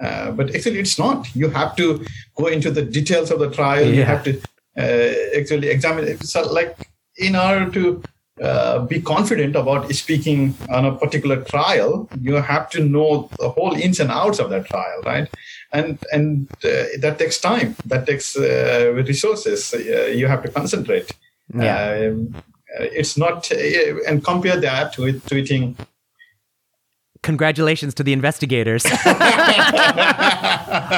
uh, 0.00 0.30
but 0.32 0.54
actually 0.54 0.78
it's 0.78 0.98
not. 0.98 1.34
You 1.34 1.50
have 1.50 1.76
to 1.76 2.04
go 2.36 2.46
into 2.46 2.70
the 2.70 2.82
details 2.82 3.30
of 3.30 3.38
the 3.38 3.50
trial. 3.50 3.86
You 3.86 4.04
have 4.04 4.24
to 4.24 4.40
uh, 4.76 5.38
actually 5.38 5.68
examine 5.68 6.08
it. 6.08 6.22
So 6.24 6.42
like 6.52 6.88
in 7.16 7.36
order 7.36 7.70
to 7.70 8.02
uh, 8.42 8.80
be 8.80 9.00
confident 9.00 9.54
about 9.54 9.88
speaking 9.92 10.56
on 10.68 10.84
a 10.84 10.96
particular 10.96 11.44
trial 11.44 12.08
you 12.20 12.34
have 12.34 12.68
to 12.68 12.82
know 12.82 13.30
the 13.38 13.48
whole 13.48 13.74
ins 13.74 14.00
and 14.00 14.10
outs 14.10 14.40
of 14.40 14.50
that 14.50 14.66
trial 14.66 15.00
right? 15.04 15.28
And 15.72 15.98
and 16.12 16.48
uh, 16.64 16.84
that 17.00 17.16
takes 17.18 17.38
time. 17.38 17.76
That 17.86 18.06
takes 18.06 18.36
uh, 18.36 18.92
resources. 18.92 19.72
Uh, 19.72 20.06
you 20.06 20.26
have 20.26 20.42
to 20.42 20.50
concentrate. 20.50 21.12
Yeah. 21.54 22.08
um, 22.08 22.34
it's 22.76 23.16
not 23.16 23.52
uh, 23.52 24.08
and 24.08 24.24
compare 24.24 24.56
that 24.56 24.98
with 24.98 25.24
tweeting 25.26 25.76
Congratulations 27.24 27.94
to 27.94 28.02
the 28.04 28.12
investigators. 28.12 28.84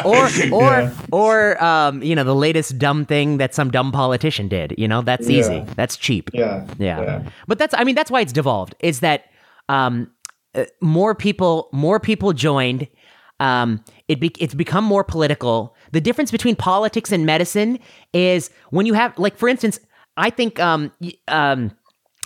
or 0.04 0.26
or 0.52 0.72
Yeah. 0.82 0.90
or 1.12 1.62
um, 1.62 2.02
you 2.02 2.14
know 2.14 2.24
the 2.24 2.34
latest 2.34 2.78
dumb 2.78 3.04
thing 3.06 3.38
that 3.38 3.54
some 3.54 3.70
dumb 3.70 3.92
politician 3.92 4.48
did. 4.48 4.74
You 4.76 4.88
know 4.88 5.02
that's 5.02 5.28
easy. 5.28 5.54
Yeah. 5.56 5.64
That's 5.76 5.96
cheap. 5.96 6.30
yeah 6.32 6.66
Yeah. 6.78 7.22
But 7.46 7.58
that's 7.58 7.74
I 7.74 7.84
mean 7.84 7.94
that's 7.94 8.10
why 8.10 8.20
it's 8.20 8.32
devolved. 8.32 8.74
Is 8.80 9.00
that 9.00 9.24
um 9.68 10.10
uh, 10.54 10.64
more 10.80 11.14
people 11.14 11.68
more 11.72 11.98
people 12.00 12.32
joined 12.32 12.88
um 13.40 13.82
it 14.08 14.20
be, 14.20 14.32
it's 14.38 14.54
become 14.54 14.84
more 14.84 15.04
political. 15.04 15.74
The 15.92 16.00
difference 16.00 16.30
between 16.30 16.56
politics 16.56 17.12
and 17.12 17.26
medicine 17.26 17.78
is 18.12 18.50
when 18.70 18.86
you 18.86 18.94
have 18.94 19.16
like 19.18 19.36
for 19.36 19.48
instance, 19.48 19.78
I 20.16 20.30
think 20.30 20.58
um 20.60 20.92
um 21.28 21.70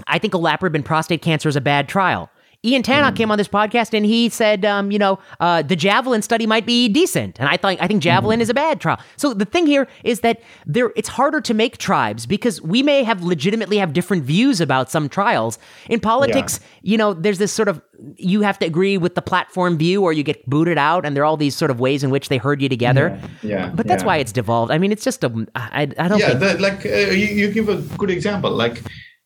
I 0.07 0.19
think 0.19 0.33
olaparib 0.33 0.75
and 0.75 0.85
prostate 0.85 1.21
cancer 1.23 1.49
is 1.49 1.57
a 1.57 1.61
bad 1.61 1.89
trial. 1.89 2.31
Ian 2.63 2.83
Tannock 2.83 3.17
came 3.17 3.31
on 3.31 3.39
this 3.39 3.49
podcast 3.49 3.95
and 3.95 4.05
he 4.05 4.29
said, 4.29 4.67
um, 4.67 4.91
you 4.91 4.99
know, 4.99 5.19
uh, 5.41 5.63
the 5.63 5.75
Javelin 5.75 6.21
study 6.21 6.47
might 6.47 6.67
be 6.67 6.89
decent, 6.89 7.41
and 7.41 7.49
I 7.49 7.57
think 7.57 7.81
I 7.81 7.87
think 7.87 8.03
Javelin 8.03 8.43
is 8.43 8.51
a 8.51 8.55
bad 8.55 8.83
trial. 8.83 9.01
So 9.17 9.33
the 9.33 9.47
thing 9.47 9.67
here 9.67 9.89
is 10.05 10.21
that 10.21 10.43
there 10.67 10.93
it's 10.95 11.09
harder 11.09 11.41
to 11.41 11.55
make 11.55 11.79
tribes 11.79 12.27
because 12.27 12.61
we 12.61 12.83
may 12.83 13.03
have 13.03 13.23
legitimately 13.23 13.79
have 13.79 13.95
different 13.95 14.25
views 14.25 14.61
about 14.61 14.91
some 14.91 15.09
trials. 15.09 15.59
In 15.89 16.01
politics, 16.01 16.61
you 16.83 16.99
know, 16.99 17.15
there's 17.15 17.39
this 17.39 17.51
sort 17.51 17.69
of 17.69 17.81
you 18.17 18.43
have 18.43 18.59
to 18.59 18.67
agree 18.67 18.99
with 18.99 19.15
the 19.15 19.23
platform 19.23 19.79
view 19.79 20.03
or 20.03 20.13
you 20.13 20.23
get 20.23 20.45
booted 20.49 20.77
out, 20.77 21.07
and 21.07 21.17
there 21.17 21.23
are 21.23 21.27
all 21.27 21.39
these 21.39 21.57
sort 21.57 21.71
of 21.71 21.81
ways 21.81 22.05
in 22.05 22.11
which 22.11 22.29
they 22.29 22.37
herd 22.37 22.61
you 22.61 22.69
together. 22.69 23.19
yeah, 23.43 23.71
But 23.75 23.87
that's 23.87 24.03
yeah. 24.03 24.07
why 24.07 24.17
it's 24.19 24.33
devolved. 24.33 24.71
I 24.71 24.77
mean, 24.77 24.93
it's 24.93 25.05
just 25.05 25.25
a 25.25 25.47
I, 25.55 25.89
I 25.99 26.09
don't 26.09 26.19
yeah 26.19 26.29
think 26.29 26.41
the, 26.41 26.59
like 26.59 26.85
uh, 26.85 26.91
you, 27.13 27.27
you 27.27 27.51
give 27.53 27.71
a 27.71 27.77
good 27.97 28.11
example 28.11 28.51
like 28.51 28.83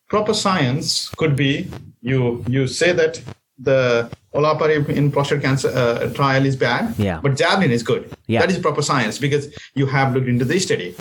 proper 0.09 0.33
science 0.33 1.09
could 1.17 1.35
be 1.35 1.67
you 2.01 2.43
you 2.47 2.67
say 2.67 2.91
that 2.93 3.21
the 3.57 4.09
olaparib 4.33 4.89
in 4.89 5.11
prostate 5.11 5.41
cancer 5.41 5.69
uh, 5.69 6.11
trial 6.13 6.45
is 6.45 6.55
bad 6.55 6.93
Yeah. 6.97 7.19
but 7.23 7.35
javelin 7.37 7.71
is 7.71 7.83
good 7.83 8.03
Yeah. 8.27 8.41
that 8.41 8.51
is 8.51 8.59
proper 8.59 8.81
science 8.81 9.17
because 9.17 9.47
you 9.73 9.85
have 9.87 10.13
looked 10.13 10.27
into 10.27 10.45
the 10.45 10.59
study 10.59 10.95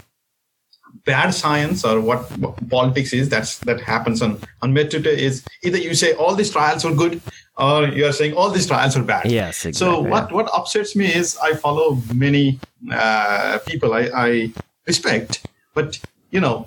bad 1.04 1.34
science 1.34 1.84
or 1.84 2.00
what, 2.00 2.20
what 2.38 2.54
politics 2.70 3.12
is 3.12 3.28
that's 3.28 3.58
that 3.70 3.80
happens 3.80 4.22
on 4.22 4.38
on 4.62 4.72
Twitter 4.74 5.10
is 5.10 5.44
either 5.62 5.76
you 5.78 5.94
say 5.94 6.12
all 6.14 6.34
these 6.34 6.50
trials 6.50 6.84
are 6.84 6.94
good 6.94 7.20
or 7.58 7.88
you 7.88 8.06
are 8.06 8.12
saying 8.12 8.32
all 8.34 8.50
these 8.50 8.66
trials 8.66 8.96
are 8.96 9.02
bad 9.02 9.26
Yes, 9.30 9.66
Exactly. 9.66 9.72
so 9.72 10.00
what 10.12 10.32
what 10.32 10.48
upsets 10.58 10.96
me 10.96 11.06
is 11.20 11.36
i 11.48 11.52
follow 11.54 11.86
many 12.14 12.58
uh, 12.92 13.58
people 13.66 13.92
I, 13.92 14.02
I 14.28 14.52
respect 14.86 15.46
but 15.74 15.98
you 16.30 16.40
know 16.40 16.66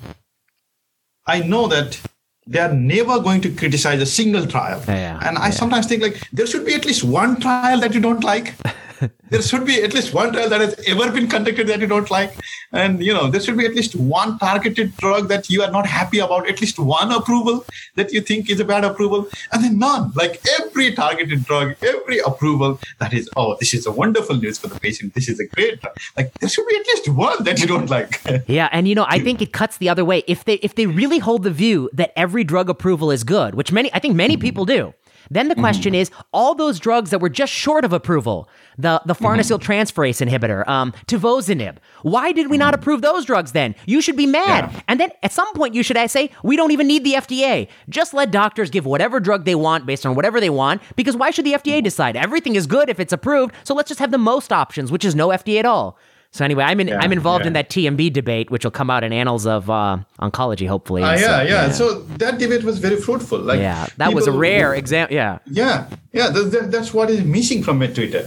i 1.25 1.39
know 1.41 1.67
that 1.67 1.99
they 2.47 2.59
are 2.59 2.73
never 2.73 3.19
going 3.19 3.41
to 3.41 3.49
criticize 3.51 4.01
a 4.01 4.05
single 4.05 4.45
trial. 4.47 4.81
Yeah, 4.87 5.19
and 5.23 5.37
i 5.37 5.49
sometimes 5.49 5.87
think 5.87 6.01
like 6.01 6.19
there 6.31 6.47
should 6.47 6.65
be 6.65 6.73
at 6.73 6.85
least 6.85 7.03
one 7.03 7.39
trial 7.39 7.79
that 7.81 7.93
you 7.93 7.99
don't 7.99 8.23
like 8.23 8.53
there 9.29 9.41
should 9.41 9.65
be 9.65 9.81
at 9.81 9.93
least 9.93 10.13
one 10.13 10.31
trial 10.33 10.49
that 10.49 10.61
has 10.61 10.75
ever 10.87 11.11
been 11.11 11.27
conducted 11.27 11.67
that 11.67 11.79
you 11.79 11.87
don't 11.87 12.09
like 12.09 12.33
and 12.71 13.03
you 13.03 13.13
know 13.13 13.29
there 13.29 13.41
should 13.41 13.57
be 13.57 13.65
at 13.65 13.75
least 13.75 13.95
one 13.95 14.37
targeted 14.39 14.95
drug 14.97 15.27
that 15.27 15.49
you 15.49 15.61
are 15.61 15.71
not 15.71 15.85
happy 15.85 16.19
about 16.19 16.49
at 16.49 16.61
least 16.61 16.79
one 16.79 17.11
approval 17.11 17.65
that 17.95 18.11
you 18.11 18.21
think 18.21 18.49
is 18.49 18.59
a 18.59 18.65
bad 18.65 18.83
approval 18.83 19.27
and 19.51 19.63
then 19.63 19.77
none 19.77 20.11
like 20.15 20.41
every 20.59 20.93
targeted 20.93 21.43
drug 21.45 21.75
every 21.81 22.19
approval 22.19 22.79
that 22.99 23.13
is 23.13 23.29
oh 23.35 23.55
this 23.59 23.73
is 23.73 23.85
a 23.85 23.91
wonderful 23.91 24.35
news 24.35 24.57
for 24.57 24.67
the 24.67 24.79
patient 24.79 25.13
this 25.13 25.29
is 25.29 25.39
a 25.39 25.47
great 25.55 25.81
drug. 25.81 25.95
like 26.15 26.33
there 26.39 26.49
should 26.49 26.67
be 26.67 26.75
at 26.75 26.85
least 26.87 27.09
one 27.09 27.43
that 27.43 27.59
you 27.59 27.67
don't 27.67 27.89
like 27.89 28.21
Yeah, 28.47 28.69
and 28.71 28.87
you 28.87 28.95
know, 28.95 29.05
I 29.07 29.19
think 29.19 29.41
it 29.41 29.51
cuts 29.53 29.77
the 29.77 29.89
other 29.89 30.05
way. 30.05 30.23
If 30.27 30.45
they 30.45 30.55
if 30.55 30.75
they 30.75 30.85
really 30.85 31.19
hold 31.19 31.43
the 31.43 31.51
view 31.51 31.89
that 31.93 32.11
every 32.15 32.43
drug 32.43 32.69
approval 32.69 33.11
is 33.11 33.23
good, 33.23 33.55
which 33.55 33.71
many 33.71 33.93
I 33.93 33.99
think 33.99 34.15
many 34.15 34.37
people 34.37 34.65
do, 34.65 34.93
then 35.29 35.47
the 35.47 35.55
question 35.55 35.93
mm. 35.93 35.97
is 35.97 36.11
all 36.33 36.55
those 36.55 36.79
drugs 36.79 37.09
that 37.11 37.19
were 37.19 37.29
just 37.29 37.51
short 37.51 37.85
of 37.85 37.93
approval, 37.93 38.49
the 38.77 39.01
the 39.05 39.13
mm-hmm. 39.13 39.25
farnesyl 39.25 39.59
transferase 39.59 40.25
inhibitor, 40.25 40.67
um, 40.67 40.93
tivozanib, 41.07 41.77
why 42.03 42.31
did 42.31 42.49
we 42.49 42.57
not 42.57 42.73
mm-hmm. 42.73 42.81
approve 42.81 43.01
those 43.01 43.25
drugs 43.25 43.51
then? 43.51 43.75
You 43.85 44.01
should 44.01 44.17
be 44.17 44.25
mad. 44.25 44.71
Yeah. 44.71 44.81
And 44.87 44.99
then 44.99 45.09
at 45.23 45.31
some 45.31 45.51
point 45.53 45.73
you 45.73 45.83
should 45.83 45.97
say, 46.09 46.29
we 46.43 46.55
don't 46.55 46.71
even 46.71 46.87
need 46.87 47.03
the 47.03 47.13
FDA. 47.13 47.67
Just 47.89 48.13
let 48.13 48.31
doctors 48.31 48.69
give 48.69 48.85
whatever 48.85 49.19
drug 49.19 49.45
they 49.45 49.55
want 49.55 49.85
based 49.85 50.05
on 50.05 50.15
whatever 50.15 50.39
they 50.39 50.49
want, 50.49 50.81
because 50.95 51.17
why 51.17 51.31
should 51.31 51.45
the 51.45 51.53
FDA 51.53 51.83
decide? 51.83 52.15
Everything 52.15 52.55
is 52.55 52.67
good 52.67 52.89
if 52.89 52.99
it's 52.99 53.13
approved, 53.13 53.53
so 53.63 53.73
let's 53.73 53.89
just 53.89 53.99
have 53.99 54.11
the 54.11 54.17
most 54.17 54.51
options, 54.51 54.91
which 54.91 55.05
is 55.05 55.15
no 55.15 55.29
FDA 55.29 55.59
at 55.59 55.65
all. 55.65 55.97
So 56.37 56.45
anyway, 56.45 56.63
I'm 56.65 56.79
in, 56.79 56.89
Yeah, 56.89 56.99
I'm 57.01 57.11
involved 57.11 57.47
in 57.47 57.53
that 57.53 57.69
TMB 57.71 58.13
debate, 58.13 58.51
which 58.51 58.63
will 58.63 58.75
come 58.79 58.91
out 58.91 59.03
in 59.03 59.11
Annals 59.11 59.47
of 59.47 59.71
uh, 59.71 59.97
Oncology, 60.21 60.67
hopefully. 60.67 61.01
Ah, 61.01 61.15
So, 61.15 61.21
yeah, 61.21 61.41
yeah. 61.43 61.71
so 61.71 61.85
that 62.23 62.37
debate 62.37 62.63
was 62.63 62.77
very 62.77 62.97
fruitful. 62.97 63.39
Like 63.39 63.59
yeah, 63.59 63.87
that 63.97 64.13
was 64.13 64.27
a 64.27 64.31
rare 64.31 64.75
example. 64.75 65.15
Yeah, 65.15 65.39
yeah 65.61 65.87
yeah 66.13 66.31
th- 66.31 66.51
th- 66.51 66.67
that's 66.73 66.93
what 66.93 67.09
is 67.09 67.23
missing 67.37 67.63
from 67.63 67.79
my 67.79 67.87
twitter. 67.87 68.23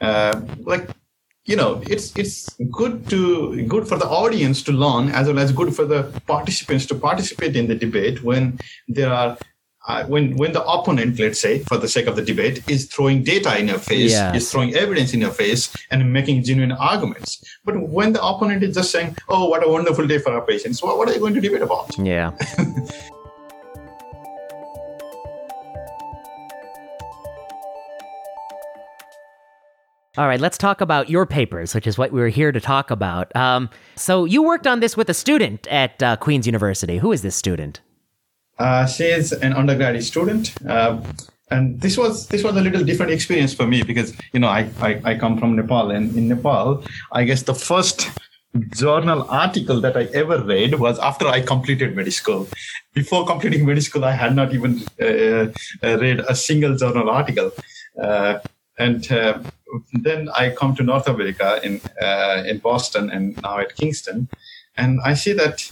Uh, 0.00 0.42
like 0.72 0.90
you 1.46 1.56
know 1.56 1.70
it's 1.94 2.06
it's 2.22 2.36
good 2.80 3.08
to 3.08 3.20
good 3.72 3.88
for 3.88 3.96
the 4.02 4.08
audience 4.20 4.62
to 4.68 4.72
learn 4.84 5.08
as 5.08 5.26
well 5.28 5.38
as 5.38 5.50
good 5.52 5.74
for 5.78 5.86
the 5.86 6.02
participants 6.26 6.84
to 6.90 6.94
participate 7.08 7.56
in 7.56 7.66
the 7.72 7.74
debate 7.86 8.22
when 8.22 8.58
there 8.88 9.12
are 9.12 9.38
uh, 9.86 10.04
when 10.06 10.34
when 10.36 10.52
the 10.52 10.62
opponent 10.64 11.18
let's 11.18 11.38
say 11.38 11.58
for 11.70 11.76
the 11.76 11.88
sake 11.88 12.06
of 12.06 12.16
the 12.16 12.22
debate 12.22 12.62
is 12.68 12.86
throwing 12.86 13.22
data 13.22 13.58
in 13.58 13.68
your 13.68 13.78
face 13.78 14.12
Yes. 14.12 14.36
is 14.36 14.50
throwing 14.50 14.74
evidence 14.74 15.12
in 15.12 15.20
your 15.20 15.30
face 15.30 15.74
and 15.90 16.10
making 16.12 16.42
genuine 16.42 16.72
arguments 16.72 17.44
but 17.64 17.78
when 17.88 18.12
the 18.12 18.22
opponent 18.24 18.62
is 18.62 18.74
just 18.74 18.90
saying 18.90 19.14
oh 19.28 19.48
what 19.48 19.66
a 19.66 19.68
wonderful 19.68 20.06
day 20.06 20.18
for 20.18 20.32
our 20.32 20.42
patients 20.46 20.82
what, 20.82 20.96
what 20.96 21.08
are 21.08 21.12
you 21.12 21.20
going 21.20 21.34
to 21.34 21.40
debate 21.40 21.62
about 21.62 21.90
yeah. 21.98 22.30
All 30.16 30.28
right, 30.28 30.38
let's 30.38 30.56
talk 30.56 30.80
about 30.80 31.10
your 31.10 31.26
papers, 31.26 31.74
which 31.74 31.88
is 31.88 31.98
what 31.98 32.12
we 32.12 32.20
were 32.20 32.28
here 32.28 32.52
to 32.52 32.60
talk 32.60 32.92
about. 32.92 33.34
Um, 33.34 33.68
so 33.96 34.24
you 34.24 34.44
worked 34.44 34.66
on 34.66 34.78
this 34.78 34.96
with 34.96 35.08
a 35.10 35.14
student 35.14 35.66
at 35.66 36.00
uh, 36.00 36.16
Queen's 36.16 36.46
University. 36.46 36.98
Who 36.98 37.10
is 37.10 37.22
this 37.22 37.34
student? 37.34 37.80
Uh, 38.58 38.86
she 38.86 39.04
is 39.04 39.32
an 39.32 39.52
undergraduate 39.52 40.04
student, 40.04 40.54
uh, 40.68 41.00
and 41.50 41.80
this 41.80 41.96
was 41.98 42.28
this 42.28 42.42
was 42.44 42.56
a 42.56 42.60
little 42.60 42.84
different 42.84 43.12
experience 43.12 43.52
for 43.52 43.66
me 43.66 43.82
because 43.82 44.14
you 44.32 44.40
know 44.40 44.48
I, 44.48 44.68
I 44.80 45.00
I 45.04 45.14
come 45.16 45.38
from 45.38 45.56
Nepal, 45.56 45.90
and 45.90 46.16
in 46.16 46.28
Nepal, 46.28 46.84
I 47.12 47.24
guess 47.24 47.42
the 47.42 47.54
first 47.54 48.10
journal 48.70 49.26
article 49.28 49.80
that 49.80 49.96
I 49.96 50.04
ever 50.14 50.42
read 50.42 50.78
was 50.78 50.98
after 50.98 51.26
I 51.26 51.40
completed 51.40 51.96
medical 51.96 52.12
school. 52.12 52.48
Before 52.92 53.26
completing 53.26 53.66
medical 53.66 53.82
school, 53.82 54.04
I 54.04 54.12
had 54.12 54.36
not 54.36 54.54
even 54.54 54.82
uh, 55.00 55.52
uh, 55.82 55.98
read 55.98 56.20
a 56.20 56.34
single 56.36 56.76
journal 56.76 57.10
article. 57.10 57.50
Uh, 58.00 58.38
and 58.78 59.10
uh, 59.10 59.38
then 59.92 60.28
I 60.36 60.50
come 60.50 60.74
to 60.76 60.82
North 60.82 61.08
America 61.08 61.60
in 61.62 61.80
uh, 62.00 62.44
in 62.46 62.58
Boston 62.58 63.10
and 63.10 63.40
now 63.42 63.58
at 63.58 63.74
Kingston, 63.76 64.28
and 64.76 65.00
I 65.04 65.14
see 65.14 65.32
that 65.32 65.68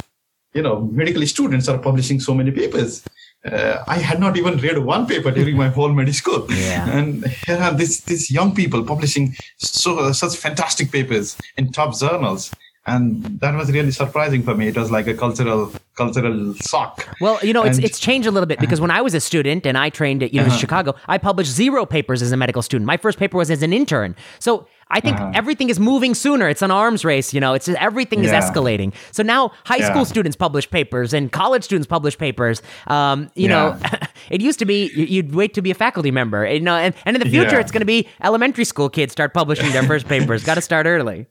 you 0.54 0.62
know 0.62 0.80
medical 0.92 1.26
students 1.26 1.68
are 1.68 1.78
publishing 1.78 2.20
so 2.20 2.34
many 2.34 2.50
papers. 2.50 3.02
Uh, 3.44 3.82
I 3.88 3.98
had 3.98 4.20
not 4.20 4.36
even 4.36 4.58
read 4.58 4.78
one 4.78 5.06
paper 5.06 5.32
during 5.32 5.56
my 5.56 5.68
whole 5.68 5.92
medical 5.92 6.14
school, 6.14 6.46
Yeah. 6.50 6.88
and 6.96 7.26
here 7.46 7.58
are 7.58 7.74
these 7.74 8.02
these 8.02 8.30
young 8.30 8.54
people 8.54 8.84
publishing 8.84 9.34
so 9.58 10.12
such 10.12 10.36
fantastic 10.36 10.92
papers 10.92 11.36
in 11.56 11.72
top 11.72 11.98
journals. 11.98 12.52
and 12.84 13.38
that 13.40 13.54
was 13.54 13.70
really 13.70 13.92
surprising 13.92 14.42
for 14.42 14.54
me. 14.56 14.66
It 14.68 14.76
was 14.76 14.90
like 14.90 15.06
a 15.06 15.14
cultural 15.14 15.72
cultural 15.94 16.54
shock. 16.54 17.08
Well, 17.20 17.38
you 17.42 17.52
know, 17.52 17.62
it's 17.62 17.78
it's 17.78 18.00
changed 18.00 18.26
a 18.26 18.30
little 18.30 18.46
bit 18.46 18.58
because 18.58 18.80
when 18.80 18.90
I 18.90 19.00
was 19.00 19.14
a 19.14 19.20
student 19.20 19.66
and 19.66 19.78
I 19.78 19.88
trained 19.88 20.22
at 20.22 20.32
University 20.32 20.66
uh-huh. 20.66 20.80
of 20.80 20.88
Chicago, 20.88 20.94
I 21.06 21.18
published 21.18 21.52
zero 21.52 21.86
papers 21.86 22.22
as 22.22 22.32
a 22.32 22.36
medical 22.36 22.62
student. 22.62 22.86
My 22.86 22.96
first 22.96 23.18
paper 23.18 23.36
was 23.36 23.50
as 23.50 23.62
an 23.62 23.72
intern. 23.72 24.16
So 24.40 24.66
I 24.92 25.00
think 25.00 25.16
uh-huh. 25.18 25.32
everything 25.34 25.70
is 25.70 25.80
moving 25.80 26.14
sooner. 26.14 26.48
It's 26.48 26.62
an 26.62 26.70
arms 26.70 27.04
race, 27.04 27.32
you 27.32 27.40
know. 27.40 27.54
It's 27.54 27.68
everything 27.68 28.22
yeah. 28.22 28.38
is 28.38 28.44
escalating. 28.44 28.92
So 29.10 29.22
now 29.22 29.52
high 29.64 29.78
yeah. 29.78 29.90
school 29.90 30.04
students 30.04 30.36
publish 30.36 30.70
papers 30.70 31.12
and 31.14 31.32
college 31.32 31.64
students 31.64 31.86
publish 31.86 32.16
papers. 32.16 32.62
Um, 32.86 33.30
you 33.34 33.48
yeah. 33.48 33.78
know, 33.80 33.80
it 34.30 34.40
used 34.40 34.58
to 34.58 34.66
be 34.66 34.90
you'd 34.94 35.34
wait 35.34 35.54
to 35.54 35.62
be 35.62 35.70
a 35.70 35.74
faculty 35.74 36.10
member, 36.10 36.46
you 36.46 36.60
know, 36.60 36.76
and, 36.76 36.94
and 37.06 37.16
in 37.16 37.22
the 37.22 37.28
future 37.28 37.58
it's 37.58 37.72
going 37.72 37.80
to 37.80 37.86
be 37.86 38.06
elementary 38.22 38.64
school 38.64 38.88
kids 38.90 39.12
start 39.12 39.32
publishing 39.34 39.72
their 39.72 39.82
first 39.82 40.06
papers. 40.06 40.44
Got 40.52 40.54
to 40.54 40.60
start 40.60 40.86
early. 40.86 41.26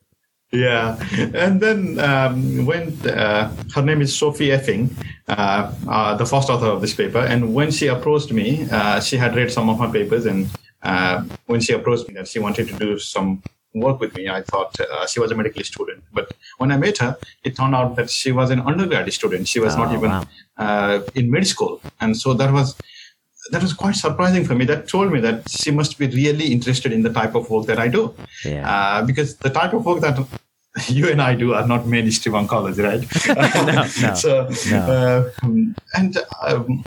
Yeah, 0.52 0.98
and 1.34 1.62
then 1.62 1.98
um, 2.00 2.66
when 2.66 2.92
uh, 3.08 3.56
her 3.74 3.82
name 3.82 4.02
is 4.02 4.14
Sophie 4.14 4.50
Effing, 4.50 4.92
uh, 5.30 5.72
uh, 5.88 6.16
the 6.16 6.26
first 6.26 6.50
author 6.50 6.66
of 6.66 6.82
this 6.82 6.94
paper, 6.94 7.20
and 7.20 7.54
when 7.54 7.72
she 7.72 7.88
approached 7.88 8.34
me, 8.34 8.68
uh, 8.70 9.00
she 9.00 9.16
had 9.16 9.34
read 9.34 9.50
some 9.50 9.70
of 9.70 9.80
my 9.80 9.90
papers, 9.90 10.26
and 10.26 10.50
uh, 10.84 11.24
when 11.46 11.62
she 11.62 11.74
approached 11.74 12.08
me 12.08 12.14
that 12.16 12.28
she 12.28 12.40
wanted 12.40 12.68
to 12.68 12.76
do 12.78 13.00
some 13.00 13.42
work 13.74 14.00
with 14.00 14.16
me, 14.16 14.28
I 14.28 14.42
thought 14.42 14.78
uh, 14.80 15.08
she 15.08 15.20
was 15.20 15.32
a 15.32 15.36
medical 15.36 15.64
student. 15.64 16.04
But 16.14 16.32
when 16.58 16.72
I 16.72 16.78
met 16.78 16.98
her, 16.98 17.18
it 17.44 17.56
turned 17.56 17.76
out 17.76 17.96
that 17.96 18.10
she 18.10 18.32
was 18.32 18.50
an 18.50 18.62
undergraduate 18.62 19.14
student. 19.14 19.48
She 19.48 19.60
was 19.60 19.76
oh, 19.76 19.84
not 19.84 19.94
even 19.94 20.12
wow. 20.12 21.04
in 21.16 21.32
med 21.32 21.48
school, 21.48 21.82
and 22.00 22.18
so 22.18 22.34
that 22.34 22.52
was 22.52 22.76
that 23.50 23.62
was 23.62 23.74
quite 23.74 23.96
surprising 23.96 24.46
for 24.46 24.56
me. 24.56 24.66
That 24.66 24.88
told 24.88 25.12
me 25.12 25.20
that 25.22 25.50
she 25.50 25.72
must 25.72 25.98
be 25.98 26.08
really 26.08 26.52
interested 26.52 26.92
in 26.92 27.02
the 27.02 27.12
type 27.12 27.36
of 27.36 27.50
work 27.50 27.66
that 27.68 27.80
I 27.80 27.88
do. 27.88 28.14
Yeah. 28.46 28.70
Uh, 28.70 29.06
because 29.06 29.36
the 29.38 29.50
type 29.50 29.74
of 29.74 29.86
work 29.86 30.02
that 30.02 30.20
you 30.88 31.10
and 31.10 31.22
I 31.22 31.36
do 31.36 31.54
are 31.54 31.68
not 31.68 31.88
mainstream 31.88 32.36
oncology, 32.36 32.84
right? 32.84 33.04
no, 33.66 34.08
no, 34.08 34.14
so, 34.24 34.50
no. 34.70 35.32
Uh, 35.44 35.52
and 35.96 36.18
um, 36.44 36.84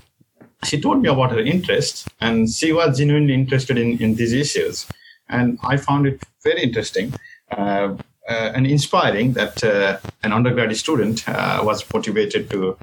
she 0.64 0.80
told 0.80 1.02
me 1.02 1.08
about 1.08 1.32
her 1.32 1.40
interests, 1.40 2.06
and 2.20 2.50
she 2.50 2.72
was 2.72 2.98
genuinely 2.98 3.34
interested 3.34 3.78
in, 3.78 3.98
in 3.98 4.14
these 4.14 4.32
issues. 4.32 4.86
And 5.28 5.58
I 5.62 5.76
found 5.76 6.06
it 6.06 6.22
very 6.42 6.62
interesting 6.62 7.14
uh, 7.50 7.96
uh 8.28 8.52
and 8.54 8.66
inspiring 8.66 9.34
that 9.34 9.62
uh, 9.62 9.98
an 10.22 10.32
undergraduate 10.32 10.78
student 10.78 11.28
uh, 11.28 11.60
was 11.62 11.84
motivated 11.92 12.50
to, 12.50 12.76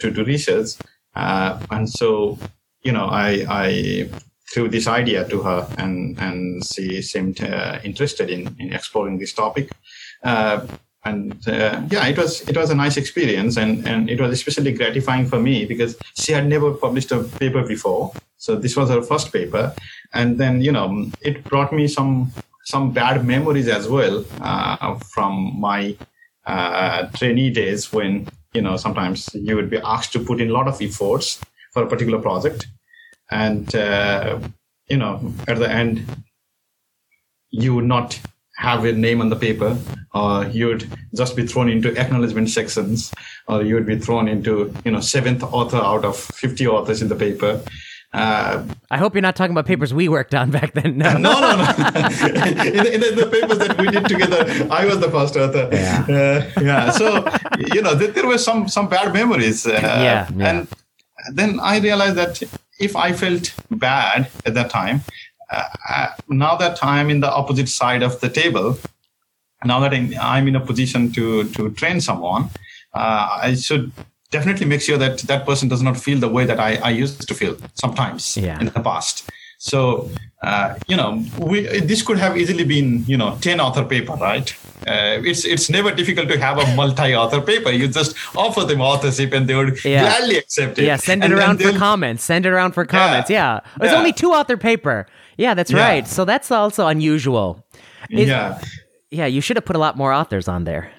to 0.00 0.10
do 0.10 0.24
research. 0.24 0.70
and 1.14 1.88
so 1.90 2.38
you 2.84 2.92
know, 2.92 3.06
I, 3.06 3.44
I 3.48 4.10
threw 4.52 4.68
this 4.68 4.86
idea 4.86 5.26
to 5.28 5.42
her, 5.42 5.66
and 5.78 6.18
and 6.20 6.64
she 6.64 7.02
seemed 7.02 7.42
uh, 7.42 7.80
interested 7.82 8.30
in, 8.30 8.54
in 8.60 8.72
exploring 8.72 9.18
this 9.18 9.32
topic. 9.32 9.70
And 11.04 11.46
uh, 11.46 11.82
yeah, 11.90 12.06
it 12.06 12.16
was 12.16 12.40
it 12.48 12.56
was 12.56 12.70
a 12.70 12.74
nice 12.74 12.96
experience, 12.96 13.56
and 13.58 13.86
and 13.86 14.08
it 14.08 14.20
was 14.20 14.32
especially 14.32 14.72
gratifying 14.72 15.26
for 15.26 15.38
me 15.38 15.66
because 15.66 15.96
she 16.14 16.32
had 16.32 16.46
never 16.46 16.72
published 16.72 17.12
a 17.12 17.24
paper 17.24 17.62
before. 17.62 18.12
So 18.38 18.56
this 18.56 18.76
was 18.76 18.88
her 18.88 19.02
first 19.02 19.32
paper, 19.32 19.74
and 20.14 20.38
then 20.38 20.62
you 20.62 20.72
know 20.72 21.10
it 21.20 21.44
brought 21.44 21.72
me 21.72 21.88
some 21.88 22.32
some 22.64 22.92
bad 22.92 23.24
memories 23.24 23.68
as 23.68 23.88
well 23.88 24.24
uh, 24.40 24.94
from 24.98 25.60
my 25.60 25.96
uh, 26.46 27.06
trainee 27.08 27.50
days 27.50 27.92
when 27.92 28.26
you 28.54 28.62
know 28.62 28.76
sometimes 28.76 29.28
you 29.34 29.56
would 29.56 29.70
be 29.70 29.78
asked 29.78 30.12
to 30.12 30.20
put 30.20 30.40
in 30.40 30.50
a 30.50 30.52
lot 30.52 30.68
of 30.68 30.80
efforts 30.80 31.40
for 31.72 31.82
a 31.82 31.86
particular 31.86 32.20
project 32.20 32.66
and 33.30 33.74
uh, 33.74 34.38
you 34.88 34.96
know 34.96 35.32
at 35.48 35.58
the 35.58 35.70
end 35.70 36.06
you 37.50 37.74
would 37.74 37.84
not 37.84 38.18
have 38.56 38.84
your 38.84 38.94
name 38.94 39.20
on 39.20 39.28
the 39.28 39.36
paper 39.36 39.76
or 40.14 40.46
you'd 40.46 40.88
just 41.14 41.34
be 41.36 41.46
thrown 41.46 41.68
into 41.68 41.96
acknowledgement 41.98 42.48
sections 42.48 43.12
or 43.48 43.62
you 43.62 43.74
would 43.74 43.86
be 43.86 43.98
thrown 43.98 44.28
into 44.28 44.72
you 44.84 44.90
know 44.90 45.00
seventh 45.00 45.42
author 45.42 45.76
out 45.76 46.04
of 46.04 46.16
50 46.16 46.66
authors 46.66 47.02
in 47.02 47.08
the 47.08 47.16
paper 47.16 47.60
uh, 48.12 48.64
I 48.92 48.96
hope 48.96 49.14
you're 49.14 49.22
not 49.22 49.34
talking 49.34 49.50
about 49.50 49.66
papers 49.66 49.92
we 49.92 50.08
worked 50.08 50.36
on 50.36 50.52
back 50.52 50.72
then. 50.74 50.98
No, 50.98 51.14
no, 51.18 51.32
no. 51.40 51.56
no. 51.56 51.64
in, 52.62 52.86
in 52.86 53.00
the, 53.00 53.12
the, 53.16 53.28
papers 53.28 53.58
that 53.58 53.76
we 53.76 53.88
did 53.88 54.06
together, 54.06 54.68
I 54.70 54.84
was 54.84 55.00
the 55.00 55.10
first 55.10 55.36
author. 55.36 55.68
Yeah, 55.72 56.06
uh, 56.08 56.60
yeah. 56.60 56.90
So 56.90 57.28
you 57.74 57.82
know, 57.82 57.96
there, 57.96 58.12
there, 58.12 58.24
were 58.24 58.38
some 58.38 58.68
some 58.68 58.88
bad 58.88 59.12
memories. 59.12 59.66
Uh, 59.66 59.80
yeah, 59.82 60.30
yeah, 60.36 60.50
and 60.50 60.68
then 61.32 61.58
I 61.58 61.80
realized 61.80 62.14
that 62.14 62.40
if 62.78 62.94
I 62.94 63.12
felt 63.14 63.52
bad 63.68 64.30
at 64.46 64.54
that 64.54 64.70
time, 64.70 65.00
now 66.28 66.56
that 66.56 66.82
I'm 66.82 67.10
in 67.10 67.20
the 67.20 67.30
opposite 67.30 67.68
side 67.68 68.02
of 68.02 68.20
the 68.20 68.28
table, 68.28 68.78
now 69.64 69.80
that 69.80 69.92
I'm 69.92 70.48
in 70.48 70.56
a 70.56 70.60
position 70.60 71.12
to 71.12 71.44
to 71.56 71.70
train 71.70 72.00
someone, 72.00 72.50
uh, 72.94 73.40
I 73.42 73.54
should 73.54 73.92
definitely 74.30 74.66
make 74.66 74.82
sure 74.82 74.98
that 74.98 75.18
that 75.30 75.46
person 75.46 75.68
does 75.68 75.82
not 75.82 75.96
feel 75.96 76.18
the 76.18 76.28
way 76.28 76.44
that 76.44 76.58
I, 76.58 76.76
I 76.76 76.90
used 76.90 77.26
to 77.28 77.34
feel 77.34 77.56
sometimes 77.74 78.36
yeah. 78.36 78.58
in 78.60 78.66
the 78.66 78.80
past. 78.80 79.30
So, 79.58 80.10
uh, 80.42 80.74
you 80.88 80.96
know, 80.96 81.24
we, 81.38 81.62
this 81.90 82.02
could 82.02 82.18
have 82.18 82.36
easily 82.36 82.64
been, 82.64 83.04
you 83.06 83.16
know, 83.16 83.38
10 83.40 83.60
author 83.60 83.84
paper, 83.84 84.12
right? 84.12 84.54
Uh, 84.86 85.22
it's 85.24 85.46
it's 85.46 85.70
never 85.70 85.90
difficult 85.94 86.28
to 86.28 86.38
have 86.38 86.58
a 86.58 86.66
multi-author 86.76 87.40
paper. 87.40 87.70
You 87.70 87.88
just 87.88 88.14
offer 88.36 88.64
them 88.64 88.82
authorship 88.82 89.32
and 89.32 89.48
they 89.48 89.54
would 89.54 89.82
yeah. 89.82 90.02
gladly 90.02 90.36
accept 90.36 90.78
it. 90.78 90.84
Yeah, 90.84 90.96
send 90.96 91.22
it 91.22 91.26
and 91.26 91.34
around 91.34 91.62
for 91.62 91.72
comments. 91.72 92.24
Send 92.24 92.44
it 92.44 92.50
around 92.50 92.72
for 92.72 92.84
comments. 92.84 93.30
Yeah. 93.30 93.54
yeah. 93.54 93.84
It's 93.84 93.92
yeah. 93.92 93.98
only 93.98 94.12
two 94.12 94.32
author 94.32 94.58
paper. 94.58 95.06
Yeah, 95.36 95.54
that's 95.54 95.72
right. 95.72 96.06
So 96.06 96.24
that's 96.24 96.50
also 96.50 96.86
unusual. 96.86 97.64
Yeah. 98.08 98.60
Yeah, 99.10 99.26
you 99.26 99.40
should 99.40 99.56
have 99.56 99.64
put 99.64 99.76
a 99.76 99.78
lot 99.78 99.96
more 99.96 100.12
authors 100.12 100.48
on 100.48 100.64
there. 100.64 100.90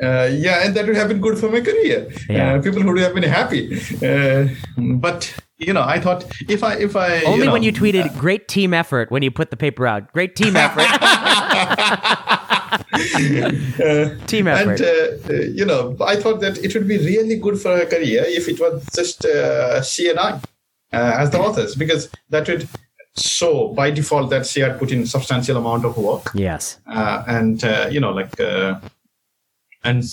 Uh, 0.00 0.30
yeah, 0.30 0.64
and 0.64 0.76
that 0.76 0.86
would 0.86 0.94
have 0.94 1.08
been 1.08 1.20
good 1.20 1.38
for 1.38 1.50
my 1.50 1.60
career. 1.60 2.08
Yeah. 2.28 2.54
Uh, 2.54 2.62
people 2.62 2.84
would 2.84 2.98
have 2.98 3.14
been 3.14 3.24
happy. 3.24 3.80
Uh, 4.00 4.46
but 4.76 5.34
you 5.58 5.72
know, 5.72 5.82
I 5.82 5.98
thought 5.98 6.24
if 6.48 6.62
I 6.62 6.74
if 6.76 6.94
I 6.94 7.22
only 7.22 7.38
you 7.40 7.44
know, 7.46 7.52
when 7.52 7.64
you 7.64 7.72
tweeted 7.72 8.06
uh, 8.06 8.20
"great 8.20 8.46
team 8.46 8.72
effort" 8.72 9.10
when 9.10 9.24
you 9.24 9.32
put 9.32 9.50
the 9.50 9.56
paper 9.56 9.88
out. 9.88 10.12
Great 10.12 10.36
team 10.36 10.54
effort. 10.64 10.86
uh, 13.82 14.26
team 14.26 14.46
effort. 14.46 14.80
And 14.80 15.30
uh, 15.30 15.34
you 15.52 15.64
know, 15.64 15.96
I 16.00 16.14
thought 16.14 16.40
that 16.42 16.58
it 16.58 16.74
would 16.74 16.86
be 16.86 16.98
really 16.98 17.36
good 17.36 17.60
for 17.60 17.76
her 17.76 17.86
career 17.86 18.22
if 18.24 18.48
it 18.48 18.60
was 18.60 18.86
just 18.94 19.24
uh, 19.24 19.82
she 19.82 20.08
and 20.08 20.20
I 20.20 20.40
uh, 20.92 21.16
as 21.18 21.30
the 21.30 21.40
authors, 21.40 21.74
because 21.74 22.08
that 22.30 22.48
would 22.48 22.68
show 23.18 23.68
by 23.68 23.90
default 23.90 24.30
that 24.30 24.46
she 24.46 24.60
had 24.60 24.78
put 24.78 24.92
in 24.92 25.06
substantial 25.06 25.56
amount 25.56 25.84
of 25.84 25.96
work. 25.96 26.30
Yes. 26.34 26.78
Uh, 26.86 27.24
and 27.26 27.62
you 27.92 28.00
know, 28.00 28.12
like, 28.12 28.38
and 29.84 30.04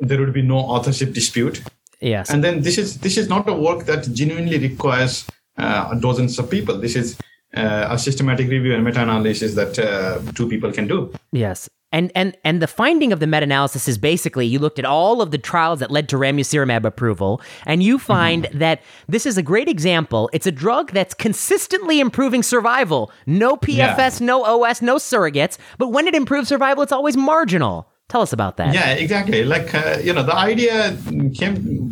there 0.00 0.20
would 0.20 0.32
be 0.32 0.42
no 0.42 0.58
authorship 0.58 1.12
dispute 1.12 1.62
Yes. 2.00 2.30
And 2.30 2.44
then 2.44 2.62
this 2.62 2.78
is 2.78 2.98
this 2.98 3.16
is 3.16 3.28
not 3.28 3.48
a 3.48 3.54
work 3.54 3.86
that 3.86 4.08
genuinely 4.12 4.58
requires 4.58 5.26
uh, 5.56 5.94
dozens 5.94 6.38
of 6.38 6.50
people. 6.50 6.78
This 6.78 6.94
is 6.94 7.18
uh, 7.54 7.88
a 7.90 7.98
systematic 7.98 8.48
review 8.48 8.74
and 8.74 8.84
meta-analysis 8.84 9.54
that 9.54 9.78
uh, 9.78 10.20
two 10.32 10.48
people 10.48 10.72
can 10.72 10.86
do. 10.86 11.12
Yes. 11.32 11.68
And 11.90 12.12
and 12.14 12.36
and 12.44 12.60
the 12.60 12.66
finding 12.66 13.12
of 13.12 13.20
the 13.20 13.26
meta-analysis 13.26 13.88
is 13.88 13.96
basically 13.96 14.46
you 14.46 14.58
looked 14.58 14.78
at 14.78 14.84
all 14.84 15.22
of 15.22 15.30
the 15.30 15.38
trials 15.38 15.80
that 15.80 15.90
led 15.90 16.08
to 16.10 16.16
ramucirumab 16.16 16.84
approval, 16.84 17.40
and 17.64 17.82
you 17.82 17.98
find 17.98 18.44
mm-hmm. 18.44 18.58
that 18.58 18.82
this 19.08 19.24
is 19.24 19.38
a 19.38 19.42
great 19.42 19.68
example. 19.68 20.28
It's 20.34 20.46
a 20.46 20.52
drug 20.52 20.92
that's 20.92 21.14
consistently 21.14 21.98
improving 21.98 22.42
survival. 22.42 23.10
No 23.26 23.56
PFS, 23.56 24.20
yeah. 24.20 24.26
no 24.26 24.44
OS, 24.44 24.82
no 24.82 24.96
surrogates. 24.96 25.56
But 25.78 25.88
when 25.88 26.06
it 26.06 26.14
improves 26.14 26.48
survival, 26.48 26.82
it's 26.82 26.92
always 26.92 27.16
marginal. 27.16 27.88
Tell 28.08 28.22
us 28.22 28.32
about 28.32 28.58
that. 28.58 28.74
Yeah, 28.74 28.92
exactly. 28.92 29.44
Like 29.44 29.74
uh, 29.74 29.98
you 30.02 30.12
know, 30.12 30.22
the 30.22 30.36
idea 30.36 30.96
came. 31.34 31.90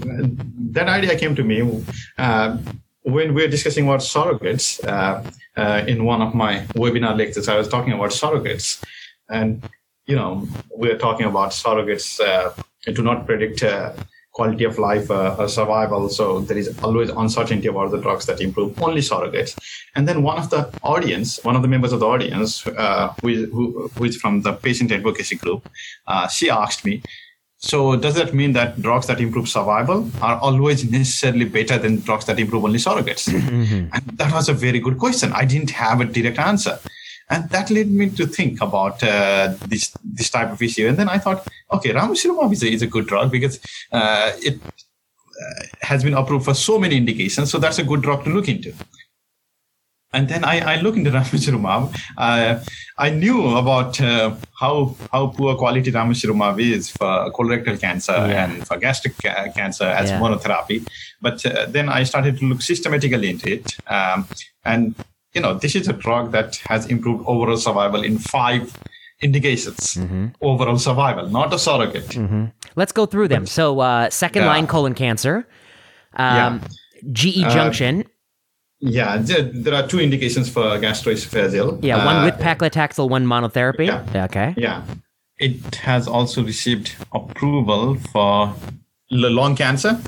That 0.72 0.88
idea 0.88 1.18
came 1.18 1.34
to 1.36 1.42
me 1.42 1.84
uh, 2.18 2.58
when 3.02 3.32
we 3.32 3.42
were 3.42 3.48
discussing 3.48 3.86
about 3.86 4.00
surrogates 4.00 4.84
uh, 4.86 5.22
uh, 5.56 5.84
in 5.86 6.04
one 6.04 6.20
of 6.20 6.34
my 6.34 6.60
webinar 6.74 7.16
lectures. 7.16 7.48
I 7.48 7.56
was 7.56 7.68
talking 7.68 7.92
about 7.92 8.10
surrogates, 8.10 8.82
and 9.28 9.62
you 10.06 10.16
know, 10.16 10.48
we're 10.70 10.98
talking 10.98 11.26
about 11.26 11.50
surrogates 11.50 12.20
uh, 12.20 12.52
to 12.92 13.02
not 13.02 13.26
predict 13.26 13.62
uh, 13.62 13.92
quality 14.32 14.64
of 14.64 14.78
life, 14.78 15.10
uh, 15.10 15.48
survival. 15.48 16.08
So 16.08 16.40
there 16.40 16.58
is 16.58 16.78
always 16.82 17.10
uncertainty 17.10 17.68
about 17.68 17.90
the 17.90 17.98
drugs 17.98 18.26
that 18.26 18.40
improve 18.40 18.80
only 18.82 19.00
surrogates. 19.00 19.58
And 19.94 20.06
then 20.06 20.22
one 20.22 20.38
of 20.38 20.50
the 20.50 20.70
audience, 20.82 21.42
one 21.42 21.56
of 21.56 21.62
the 21.62 21.68
members 21.68 21.92
of 21.92 22.00
the 22.00 22.06
audience, 22.06 22.66
uh, 22.66 23.14
who, 23.22 23.46
who, 23.46 23.88
who 23.88 24.04
is 24.04 24.16
from 24.16 24.42
the 24.42 24.52
patient 24.52 24.92
advocacy 24.92 25.36
group, 25.36 25.68
uh, 26.06 26.28
she 26.28 26.50
asked 26.50 26.84
me, 26.84 27.02
so 27.58 27.96
does 27.96 28.14
that 28.16 28.34
mean 28.34 28.52
that 28.52 28.80
drugs 28.82 29.06
that 29.06 29.20
improve 29.20 29.48
survival 29.48 30.08
are 30.20 30.38
always 30.38 30.88
necessarily 30.88 31.46
better 31.46 31.78
than 31.78 32.00
drugs 32.00 32.26
that 32.26 32.38
improve 32.38 32.62
only 32.64 32.78
surrogates? 32.78 33.26
Mm-hmm. 33.56 33.88
And 33.94 34.18
that 34.18 34.32
was 34.32 34.48
a 34.50 34.52
very 34.52 34.80
good 34.80 34.98
question. 34.98 35.32
I 35.32 35.44
didn't 35.46 35.70
have 35.70 36.00
a 36.00 36.04
direct 36.04 36.38
answer 36.38 36.78
and 37.28 37.48
that 37.50 37.70
led 37.70 37.90
me 37.90 38.08
to 38.10 38.26
think 38.26 38.60
about 38.60 39.02
uh, 39.02 39.54
this 39.66 39.92
this 40.18 40.30
type 40.30 40.50
of 40.52 40.60
issue. 40.62 40.86
And 40.88 40.96
then 40.96 41.08
I 41.08 41.18
thought, 41.18 41.46
okay, 41.72 41.90
ramucirumab 41.90 42.52
is 42.52 42.62
a, 42.62 42.68
is 42.68 42.82
a 42.82 42.86
good 42.86 43.06
drug 43.06 43.30
because 43.32 43.58
uh, 43.92 44.32
it 44.48 44.60
uh, 44.64 45.62
has 45.82 46.02
been 46.04 46.14
approved 46.14 46.44
for 46.44 46.54
so 46.54 46.78
many 46.78 46.96
indications, 46.96 47.50
so 47.50 47.58
that's 47.58 47.78
a 47.78 47.84
good 47.84 48.02
drug 48.02 48.24
to 48.24 48.30
look 48.30 48.48
into. 48.48 48.72
and 50.14 50.28
then 50.28 50.44
I, 50.44 50.60
I 50.76 50.80
look 50.80 50.96
into 50.96 51.10
ramucirumab. 51.18 51.94
Uh, 52.16 52.64
I 52.98 53.10
knew 53.10 53.56
about 53.56 54.00
uh, 54.00 54.34
how 54.60 54.96
how 55.12 55.26
poor 55.38 55.56
quality 55.56 55.90
ramucirumab 55.92 56.60
is 56.60 56.88
for 56.90 57.30
colorectal 57.32 57.78
cancer 57.80 58.12
Yeah. 58.12 58.44
and 58.44 58.66
for 58.66 58.78
gastric 58.78 59.14
ca- 59.22 59.48
cancer 59.58 59.84
as 59.84 60.10
Yeah. 60.10 60.20
monotherapy. 60.20 60.86
But 61.20 61.44
uh, 61.44 61.66
then 61.68 61.88
I 61.88 62.04
started 62.04 62.38
to 62.38 62.44
look 62.46 62.62
systematically 62.62 63.28
into 63.30 63.46
it, 63.56 63.76
um, 63.88 64.26
and 64.64 64.94
you 65.36 65.42
know 65.42 65.54
this 65.54 65.74
is 65.76 65.86
a 65.86 65.92
drug 65.92 66.32
that 66.32 66.56
has 66.70 66.86
improved 66.86 67.22
overall 67.26 67.58
survival 67.68 68.02
in 68.02 68.18
five 68.18 68.62
indications. 69.20 69.94
Mm-hmm. 69.94 70.26
Overall 70.40 70.78
survival, 70.78 71.28
not 71.28 71.52
a 71.52 71.58
surrogate. 71.58 72.16
Let's 72.74 72.92
go 72.92 73.06
through 73.06 73.28
them. 73.28 73.46
So, 73.46 73.80
uh, 73.80 74.10
second 74.10 74.42
Yeah. 74.42 74.48
line 74.54 74.66
colon 74.66 74.94
cancer, 74.94 75.46
um, 76.14 76.60
GE 77.12 77.44
Uh, 77.44 77.50
junction. 77.56 78.04
Yeah, 78.80 79.16
there, 79.18 79.74
are 79.78 79.86
two 79.92 80.00
indications 80.00 80.50
for 80.50 80.64
gastroesophageal. 80.84 81.68
Yeah, 81.82 82.04
one 82.04 82.16
Uh, 82.16 82.24
with 82.26 82.34
paclitaxel, 82.48 83.08
one 83.08 83.24
monotherapy. 83.26 83.86
yeah. 83.86 84.24
Okay. 84.28 84.54
Yeah. 84.58 84.82
It 85.38 85.76
has 85.76 86.06
also 86.08 86.42
received 86.52 86.94
approval 87.12 87.96
for 88.12 88.54
lung 89.10 89.54
cancer. 89.56 89.98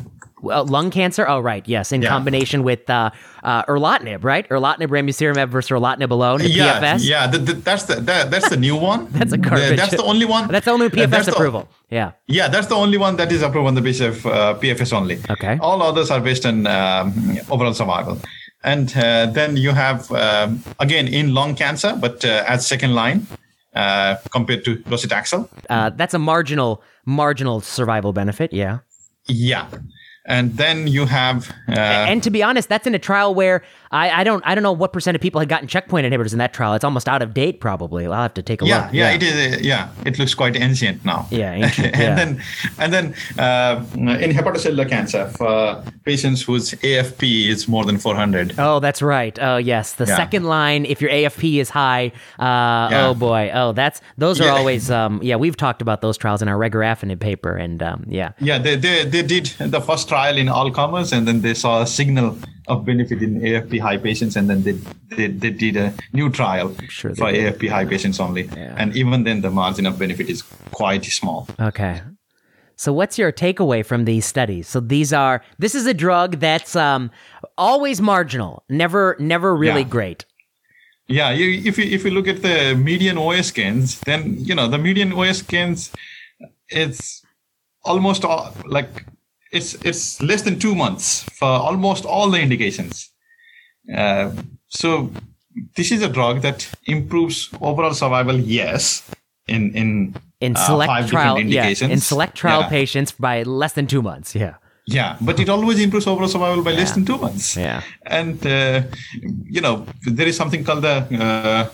Well, 0.42 0.64
lung 0.66 0.90
cancer. 0.90 1.28
Oh, 1.28 1.40
right. 1.40 1.66
Yes, 1.68 1.90
in 1.92 2.02
Yeah. 2.02 2.08
combination 2.10 2.62
with 2.62 2.88
uh, 2.90 3.10
uh, 3.42 3.62
erlotinib, 3.64 4.22
right? 4.24 4.48
Erlotinib, 4.48 4.88
ramucirumab 4.88 5.48
versus 5.48 5.70
erlotinib 5.70 6.10
alone. 6.10 6.40
Yeah, 6.44 6.80
PFS. 6.80 7.04
yeah, 7.04 7.26
th- 7.30 7.44
th- 7.46 7.64
that's 7.64 7.84
the 7.84 7.96
that, 7.96 8.30
that's 8.30 8.48
the 8.48 8.56
new 8.56 8.76
one. 8.76 9.08
That's 9.18 9.32
a 9.32 9.36
The- 9.36 9.48
garbage. 9.48 9.76
That's 9.76 9.96
the 9.96 10.04
only 10.04 10.26
one. 10.26 10.48
That's 10.48 10.64
the 10.64 10.72
only 10.72 10.86
uh, 10.86 10.90
PFS 10.90 11.10
that's 11.10 11.26
the- 11.26 11.32
approval. 11.32 11.68
yeah. 11.90 12.12
yeah, 12.26 12.48
that's 12.48 12.66
the 12.68 12.76
only 12.76 12.98
one 12.98 13.16
that 13.16 13.30
is 13.32 13.42
approved 13.42 13.66
on 13.68 13.74
the 13.74 13.80
basis 13.82 14.06
of 14.16 14.26
uh, 14.26 14.54
PFS 14.60 14.92
only. 14.92 15.18
Okay. 15.30 15.58
All 15.60 15.82
others 15.82 16.10
are 16.10 16.20
based 16.20 16.44
on 16.46 16.66
um, 16.66 17.38
overall 17.50 17.74
survival. 17.74 18.18
And 18.64 18.88
uh, 18.96 19.26
then 19.26 19.56
you 19.56 19.70
have 19.72 20.10
um, 20.12 20.62
again 20.80 21.06
in 21.08 21.32
lung 21.34 21.54
cancer, 21.54 21.96
but 22.00 22.24
uh, 22.24 22.44
as 22.46 22.66
second 22.66 22.92
line 22.94 23.26
uh, 23.74 24.16
compared 24.30 24.64
to 24.64 24.76
docetaxel. 24.76 25.48
Uh, 25.70 25.90
that's 25.90 26.14
a 26.14 26.18
marginal 26.18 26.82
marginal 27.04 27.60
survival 27.60 28.12
benefit. 28.12 28.52
Yeah. 28.52 28.78
Yeah, 29.30 29.66
and 30.28 30.56
then 30.56 30.86
you 30.86 31.06
have 31.06 31.50
uh, 31.68 31.72
and 31.72 32.22
to 32.22 32.30
be 32.30 32.42
honest, 32.42 32.68
that's 32.68 32.86
in 32.86 32.94
a 32.94 32.98
trial 32.98 33.34
where 33.34 33.62
I, 33.90 34.10
I 34.20 34.24
don't 34.24 34.42
I 34.46 34.54
don't 34.54 34.62
know 34.62 34.72
what 34.72 34.92
percent 34.92 35.14
of 35.14 35.20
people 35.20 35.38
had 35.40 35.48
gotten 35.48 35.68
checkpoint 35.68 36.06
inhibitors 36.06 36.32
in 36.32 36.38
that 36.38 36.52
trial. 36.52 36.74
It's 36.74 36.84
almost 36.84 37.08
out 37.08 37.22
of 37.22 37.32
date, 37.34 37.60
probably. 37.60 38.06
I'll 38.06 38.12
have 38.22 38.34
to 38.34 38.42
take 38.42 38.62
a 38.62 38.66
yeah, 38.66 38.84
look. 38.84 38.92
yeah, 38.94 39.08
yeah, 39.10 39.14
it 39.16 39.22
is. 39.22 39.56
uh, 39.56 39.58
Yeah, 39.62 39.88
it 40.04 40.18
looks 40.18 40.34
quite 40.34 40.56
ancient 40.56 41.04
now. 41.04 41.26
Yeah, 41.30 41.52
ancient, 41.64 41.94
and 41.94 42.02
yeah. 42.02 42.14
then, 42.14 42.42
and 42.78 42.92
then 42.92 43.14
uh, 43.38 43.84
in 43.94 44.30
hepatocellular 44.32 44.88
cancer 44.88 45.28
for 45.36 45.82
patients 46.04 46.42
whose 46.42 46.72
AFP 46.72 47.48
is 47.48 47.68
more 47.68 47.84
than 47.84 47.98
400. 47.98 48.54
Oh, 48.58 48.80
that's 48.80 49.00
right. 49.02 49.38
Oh, 49.40 49.56
yes. 49.56 49.94
The 49.94 50.06
Yeah. 50.06 50.16
second 50.16 50.44
line, 50.44 50.84
if 50.84 51.00
your 51.00 51.10
AFP 51.10 51.58
is 51.60 51.70
high, 51.70 52.12
uh, 52.38 52.88
Yeah. 52.90 53.06
oh 53.08 53.14
boy. 53.14 53.50
Oh, 53.54 53.72
that's 53.72 54.00
those 54.16 54.40
are 54.40 54.50
always. 54.50 54.90
Um, 54.90 55.20
yeah, 55.22 55.36
we've 55.36 55.56
talked 55.56 55.82
about 55.82 56.00
those 56.00 56.16
trials 56.16 56.42
in 56.42 56.48
our 56.48 56.56
regorafenib 56.58 57.20
paper, 57.20 57.56
and 57.56 57.82
um, 57.82 58.04
yeah, 58.08 58.32
Yeah, 58.40 58.58
they, 58.58 58.76
they 58.76 59.04
they 59.04 59.22
did 59.22 59.46
the 59.58 59.80
first 59.80 60.08
trial 60.08 60.36
in 60.36 60.48
all 60.48 60.70
comers, 60.70 61.12
and 61.12 61.26
then 61.26 61.40
they 61.40 61.54
saw 61.54 61.82
a 61.82 61.86
signal 61.86 62.36
of 62.68 62.84
benefit 62.84 63.22
in 63.22 63.40
AFP 63.40 63.77
high 63.78 63.96
patients, 63.98 64.36
and 64.36 64.48
then 64.50 64.62
they 64.62 64.72
they, 65.16 65.26
they 65.28 65.50
did 65.50 65.76
a 65.76 65.92
new 66.12 66.30
trial 66.30 66.74
Sure 66.88 67.14
for 67.14 67.30
did. 67.32 67.54
AFP 67.58 67.68
high 67.68 67.84
patients 67.86 68.20
only, 68.20 68.44
Yeah. 68.44 68.74
and 68.76 68.94
even 68.96 69.24
then 69.24 69.40
the 69.40 69.50
margin 69.50 69.86
of 69.86 69.98
benefit 69.98 70.28
is 70.28 70.42
quite 70.70 71.04
small. 71.04 71.48
okay. 71.60 72.02
So, 72.76 72.92
what's 72.92 73.18
your 73.18 73.32
takeaway 73.32 73.84
from 73.84 74.04
these 74.04 74.24
studies? 74.24 74.68
So, 74.68 74.78
these 74.78 75.12
are 75.12 75.42
this 75.58 75.74
is 75.74 75.84
a 75.86 75.94
drug 75.94 76.38
that's 76.38 76.76
um, 76.76 77.10
always 77.56 78.00
marginal, 78.00 78.62
never 78.68 79.16
never 79.18 79.56
really 79.56 79.82
Yeah. 79.82 79.88
great. 79.98 80.24
Yeah, 81.08 81.30
you, 81.32 81.46
if 81.68 81.76
you 81.78 81.84
if 81.84 82.04
you 82.04 82.10
look 82.12 82.28
at 82.28 82.42
the 82.42 82.74
median 82.76 83.18
OS 83.18 83.46
scans, 83.48 83.98
then 84.00 84.36
you 84.38 84.54
know 84.54 84.68
the 84.68 84.78
median 84.78 85.12
OS 85.12 85.38
scans, 85.38 85.90
it's 86.68 87.22
almost 87.84 88.24
all, 88.24 88.52
like 88.66 89.06
it's 89.50 89.74
it's 89.84 90.20
less 90.22 90.42
than 90.42 90.58
two 90.58 90.74
months 90.74 91.22
for 91.38 91.48
almost 91.48 92.04
all 92.04 92.30
the 92.30 92.40
indications. 92.40 93.10
Uh, 93.94 94.30
so 94.68 95.10
this 95.76 95.90
is 95.92 96.02
a 96.02 96.08
drug 96.08 96.42
that 96.42 96.68
improves 96.86 97.48
overall 97.60 97.94
survival. 97.94 98.38
Yes, 98.38 99.02
in 99.46 99.72
in 99.74 100.14
In 100.40 100.54
uh, 100.56 100.66
select 100.66 100.88
five 100.88 101.10
trial, 101.10 101.34
different 101.34 101.50
yeah, 101.50 101.62
indications. 101.62 101.92
in 101.92 102.00
select 102.00 102.34
trial 102.36 102.60
Yeah. 102.60 102.68
patients 102.68 103.12
by 103.12 103.42
less 103.44 103.72
than 103.72 103.86
two 103.86 104.02
months. 104.02 104.34
Yeah, 104.34 104.54
Yeah, 104.86 105.16
but 105.20 105.38
it 105.40 105.48
always 105.48 105.78
improves 105.80 106.06
overall 106.06 106.28
survival 106.28 106.62
by 106.62 106.72
less 106.72 106.92
than 106.92 107.04
two 107.04 107.18
months. 107.18 107.56
Yeah. 107.56 107.82
And, 108.06 108.38
uh, 108.46 108.82
you 109.56 109.60
know, 109.60 109.84
there 110.18 110.26
is 110.28 110.36
something 110.36 110.64
called 110.64 110.82
the 110.82 110.96
uh, 111.24 111.68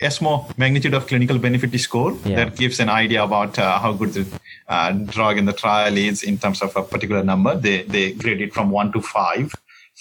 ESMO 0.00 0.46
magnitude 0.56 0.94
of 0.94 1.06
clinical 1.06 1.38
benefit 1.38 1.78
score 1.80 2.12
Yeah. 2.24 2.36
that 2.38 2.56
gives 2.56 2.80
an 2.80 2.88
idea 2.90 3.22
about 3.22 3.58
uh, 3.58 3.78
how 3.78 3.92
good 3.92 4.12
the 4.12 4.24
uh, 4.68 4.92
drug 5.14 5.38
in 5.38 5.44
the 5.46 5.52
trial 5.52 5.96
is 5.96 6.22
in 6.22 6.36
terms 6.38 6.60
of 6.62 6.76
a 6.76 6.82
particular 6.82 7.22
number. 7.24 7.54
They, 7.56 7.82
they 7.94 8.12
grade 8.12 8.40
it 8.40 8.52
from 8.52 8.70
one 8.70 8.92
to 8.92 9.00
five 9.00 9.50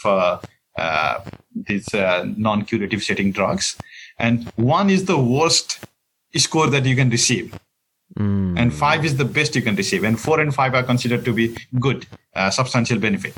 for 0.01 0.11
uh, 0.19 0.39
these 1.55 1.93
uh, 1.93 2.25
non 2.37 2.63
curative 2.65 3.03
setting 3.03 3.31
drugs. 3.31 3.77
And 4.19 4.49
one 4.55 4.89
is 4.89 5.05
the 5.05 5.17
worst 5.17 5.79
score 6.35 6.67
that 6.67 6.85
you 6.85 6.95
can 6.95 7.09
receive. 7.09 7.53
And 8.57 8.73
five 8.73 9.05
is 9.05 9.17
the 9.17 9.25
best 9.25 9.55
you 9.55 9.61
can 9.61 9.75
receive. 9.75 10.03
And 10.03 10.19
four 10.19 10.39
and 10.39 10.53
five 10.53 10.73
are 10.73 10.83
considered 10.83 11.25
to 11.25 11.33
be 11.33 11.55
good 11.79 12.07
uh, 12.35 12.49
substantial 12.49 12.99
benefit. 12.99 13.35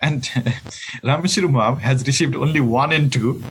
And 0.00 0.22
ramucirumab 1.04 1.78
has 1.78 2.06
received 2.06 2.34
only 2.34 2.60
one 2.60 2.92
and 2.92 3.12
two 3.12 3.42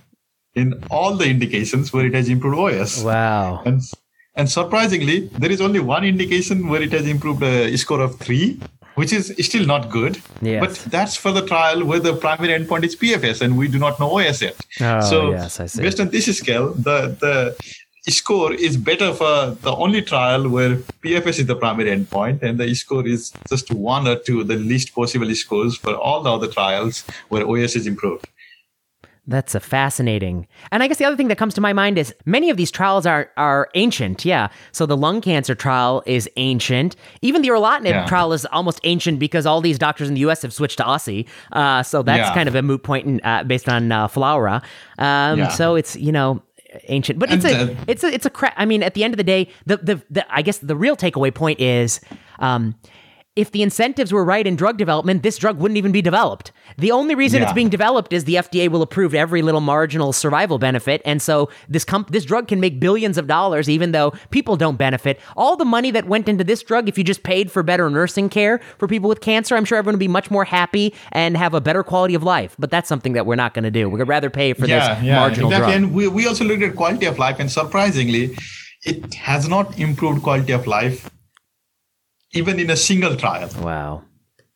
in 0.55 0.73
all 0.89 1.15
the 1.15 1.25
indications 1.25 1.93
where 1.93 2.05
it 2.05 2.13
has 2.13 2.27
improved 2.27 2.57
os 2.57 3.03
wow. 3.03 3.61
and, 3.65 3.81
and 4.35 4.49
surprisingly 4.49 5.19
there 5.41 5.51
is 5.51 5.61
only 5.61 5.79
one 5.79 6.03
indication 6.03 6.67
where 6.67 6.81
it 6.81 6.91
has 6.91 7.07
improved 7.07 7.43
a 7.43 7.77
score 7.77 8.01
of 8.01 8.17
three 8.19 8.59
which 8.99 9.11
is 9.17 9.25
still 9.49 9.65
not 9.73 9.83
good 9.97 10.13
Yes. 10.51 10.59
but 10.63 10.73
that's 10.95 11.15
for 11.23 11.31
the 11.37 11.43
trial 11.51 11.79
where 11.89 12.01
the 12.07 12.13
primary 12.25 12.53
endpoint 12.57 12.83
is 12.89 12.95
pfs 13.01 13.41
and 13.43 13.57
we 13.61 13.67
do 13.75 13.79
not 13.85 13.99
know 14.01 14.09
os 14.19 14.41
yet 14.47 14.57
Oh, 14.81 15.01
so 15.11 15.17
yes, 15.31 15.57
based 15.85 15.99
on 16.03 16.09
this 16.15 16.27
scale, 16.41 16.67
the 16.89 16.97
the 17.25 17.35
score 18.19 18.51
is 18.67 18.75
better 18.89 19.13
for 19.13 19.33
the 19.67 19.73
only 19.85 20.01
trial 20.01 20.49
where 20.49 20.75
PFS 21.03 21.39
is 21.41 21.45
the 21.45 21.55
primary 21.63 21.89
endpoint, 21.95 22.41
and 22.41 22.59
the 22.59 22.67
score 22.73 23.05
is 23.15 23.31
just 23.49 23.71
one 23.71 24.07
or 24.11 24.15
two, 24.27 24.43
the 24.43 24.55
least 24.71 24.95
possible 24.95 25.29
scores 25.35 25.75
for 25.83 25.93
all 25.95 26.19
the 26.27 26.31
other 26.37 26.47
trials 26.47 27.03
where 27.27 27.43
OS 27.47 27.75
is 27.75 27.85
improved. 27.93 28.25
That's 29.29 29.53
a 29.53 29.59
fascinating. 29.59 30.47
And 30.71 30.81
I 30.81 30.87
guess 30.87 30.97
the 30.97 31.05
other 31.05 31.15
thing 31.15 31.27
that 31.27 31.37
comes 31.37 31.53
to 31.53 31.61
my 31.61 31.71
mind 31.71 31.99
is 31.99 32.13
many 32.25 32.49
of 32.49 32.57
these 32.57 32.71
trials 32.71 33.05
are 33.05 33.29
are 33.37 33.69
ancient. 33.75 34.25
Yeah. 34.25 34.47
So 34.71 34.85
the 34.87 34.97
lung 34.97 35.21
cancer 35.21 35.53
trial 35.53 36.01
is 36.07 36.27
ancient. 36.35 36.95
Even 37.21 37.43
the 37.43 37.49
erlotinib 37.49 37.85
Yeah. 37.89 38.05
trial 38.07 38.33
is 38.33 38.45
almost 38.47 38.79
ancient 38.83 39.19
because 39.19 39.45
all 39.45 39.61
these 39.61 39.77
doctors 39.77 40.07
in 40.07 40.15
the 40.15 40.21
U.S. 40.21 40.41
have 40.41 40.51
switched 40.51 40.77
to 40.79 40.83
osi. 40.83 41.27
Uh, 41.51 41.83
so 41.83 42.01
that's 42.01 42.27
Yeah. 42.27 42.33
kind 42.33 42.49
of 42.49 42.55
a 42.55 42.63
moot 42.63 42.81
point 42.83 43.05
in, 43.05 43.21
uh, 43.23 43.43
based 43.43 43.69
on 43.69 43.91
uh, 43.91 44.07
FLAURA. 44.07 44.63
Um, 44.97 45.39
Yeah. 45.39 45.49
So 45.49 45.75
it's 45.75 45.95
you 45.95 46.11
know 46.11 46.41
ancient, 46.87 47.19
but 47.19 47.31
it's 47.31 47.45
a 47.45 47.49
And, 47.55 47.69
uh, 47.69 47.73
it's 47.87 48.03
a 48.03 48.07
it's 48.13 48.25
a 48.25 48.29
cra- 48.31 48.53
I 48.57 48.65
mean, 48.65 48.81
at 48.83 48.93
the 48.95 49.03
end 49.03 49.13
of 49.13 49.17
the 49.17 49.23
day, 49.35 49.47
the 49.67 49.77
the, 49.77 50.01
the 50.09 50.25
I 50.35 50.41
guess 50.41 50.57
the 50.57 50.75
real 50.75 50.97
takeaway 50.97 51.31
point 51.33 51.59
is. 51.61 52.01
Um, 52.39 52.73
if 53.39 53.51
the 53.51 53.63
incentives 53.63 54.11
were 54.11 54.25
right 54.25 54.45
in 54.45 54.57
drug 54.57 54.77
development, 54.77 55.23
this 55.23 55.37
drug 55.37 55.59
wouldn't 55.59 55.77
even 55.77 55.93
be 55.93 56.01
developed. 56.01 56.51
The 56.77 56.91
only 56.91 57.15
reason 57.15 57.41
it's 57.41 57.53
being 57.53 57.69
developed 57.69 58.11
is 58.11 58.25
the 58.25 58.35
FDA 58.35 58.67
will 58.69 58.81
approve 58.81 59.15
every 59.15 59.41
little 59.41 59.61
marginal 59.61 60.11
survival 60.11 60.59
benefit, 60.59 61.01
and 61.05 61.21
so 61.21 61.49
this 61.69 61.85
comp- 61.85 62.11
this 62.11 62.25
drug 62.25 62.49
can 62.49 62.59
make 62.59 62.81
billions 62.81 63.17
of 63.17 63.27
dollars, 63.27 63.69
even 63.69 63.93
though 63.93 64.11
people 64.29 64.57
don't 64.57 64.77
benefit. 64.77 65.21
All 65.37 65.55
the 65.55 65.63
money 65.63 65.89
that 65.91 66.05
went 66.05 66.27
into 66.27 66.43
this 66.43 66.61
drug, 66.61 66.89
if 66.89 66.97
you 66.97 67.03
just 67.05 67.23
paid 67.23 67.49
for 67.49 67.63
better 67.63 67.89
nursing 67.89 68.27
care 68.27 68.59
for 68.77 68.89
people 68.89 69.07
with 69.07 69.21
cancer, 69.21 69.55
I'm 69.55 69.63
sure 69.63 69.77
everyone 69.77 69.95
would 69.95 69.99
be 69.99 70.09
much 70.09 70.29
more 70.29 70.43
happy 70.43 70.93
and 71.13 71.37
have 71.37 71.53
a 71.53 71.61
better 71.61 71.81
quality 71.81 72.15
of 72.15 72.23
life. 72.23 72.55
But 72.59 72.71
that's 72.71 72.89
something 72.89 73.13
that 73.13 73.25
we're 73.25 73.35
not 73.35 73.53
going 73.53 73.63
to 73.63 73.71
do. 73.71 73.87
We'd 73.89 74.03
rather 74.03 74.29
pay 74.29 74.51
for 74.51 74.67
this 74.67 74.83
marginal 75.01 75.49
exactly. 75.49 75.49
drug. 75.49 75.69
And 75.69 75.93
we, 75.93 76.09
we 76.09 76.27
also 76.27 76.43
looked 76.43 76.63
at 76.63 76.75
quality 76.75 77.05
of 77.05 77.17
life, 77.17 77.39
and 77.39 77.49
surprisingly, 77.49 78.35
it 78.85 79.13
has 79.13 79.47
not 79.47 79.79
improved 79.79 80.23
quality 80.23 80.51
of 80.51 80.67
life 80.67 81.09
even 82.33 82.59
in 82.59 82.69
a 82.69 82.75
single 82.75 83.15
trial. 83.15 83.49
Wow. 83.61 84.03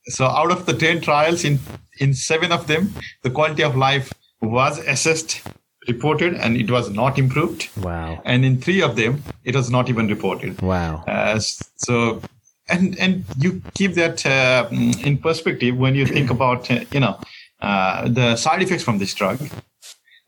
So 0.05 0.25
out 0.25 0.51
of 0.51 0.65
the 0.65 0.73
10 0.73 1.01
trials, 1.01 1.43
in, 1.43 1.59
in 1.99 2.13
seven 2.13 2.51
of 2.51 2.67
them, 2.67 2.93
the 3.21 3.29
quality 3.29 3.63
of 3.63 3.75
life 3.75 4.13
was 4.41 4.77
assessed, 4.79 5.41
reported, 5.87 6.33
and 6.35 6.57
it 6.57 6.69
was 6.69 6.89
not 6.89 7.17
improved. 7.17 7.69
Wow. 7.77 8.21
And 8.25 8.43
in 8.43 8.59
three 8.59 8.81
of 8.81 8.95
them, 8.95 9.23
it 9.43 9.55
was 9.55 9.69
not 9.69 9.89
even 9.89 10.07
reported. 10.07 10.61
Wow. 10.61 11.03
Uh, 11.07 11.39
so, 11.39 12.21
and 12.69 12.97
and 12.97 13.25
you 13.39 13.61
keep 13.73 13.93
that 13.95 14.25
uh, 14.25 14.67
in 14.71 15.17
perspective 15.17 15.77
when 15.77 15.95
you 15.95 16.05
think 16.05 16.29
about 16.29 16.71
uh, 16.71 16.85
you 16.91 16.99
know 17.01 17.19
uh, 17.61 18.07
the 18.07 18.35
side 18.37 18.61
effects 18.61 18.83
from 18.83 18.99
this 18.99 19.13
drug. 19.13 19.39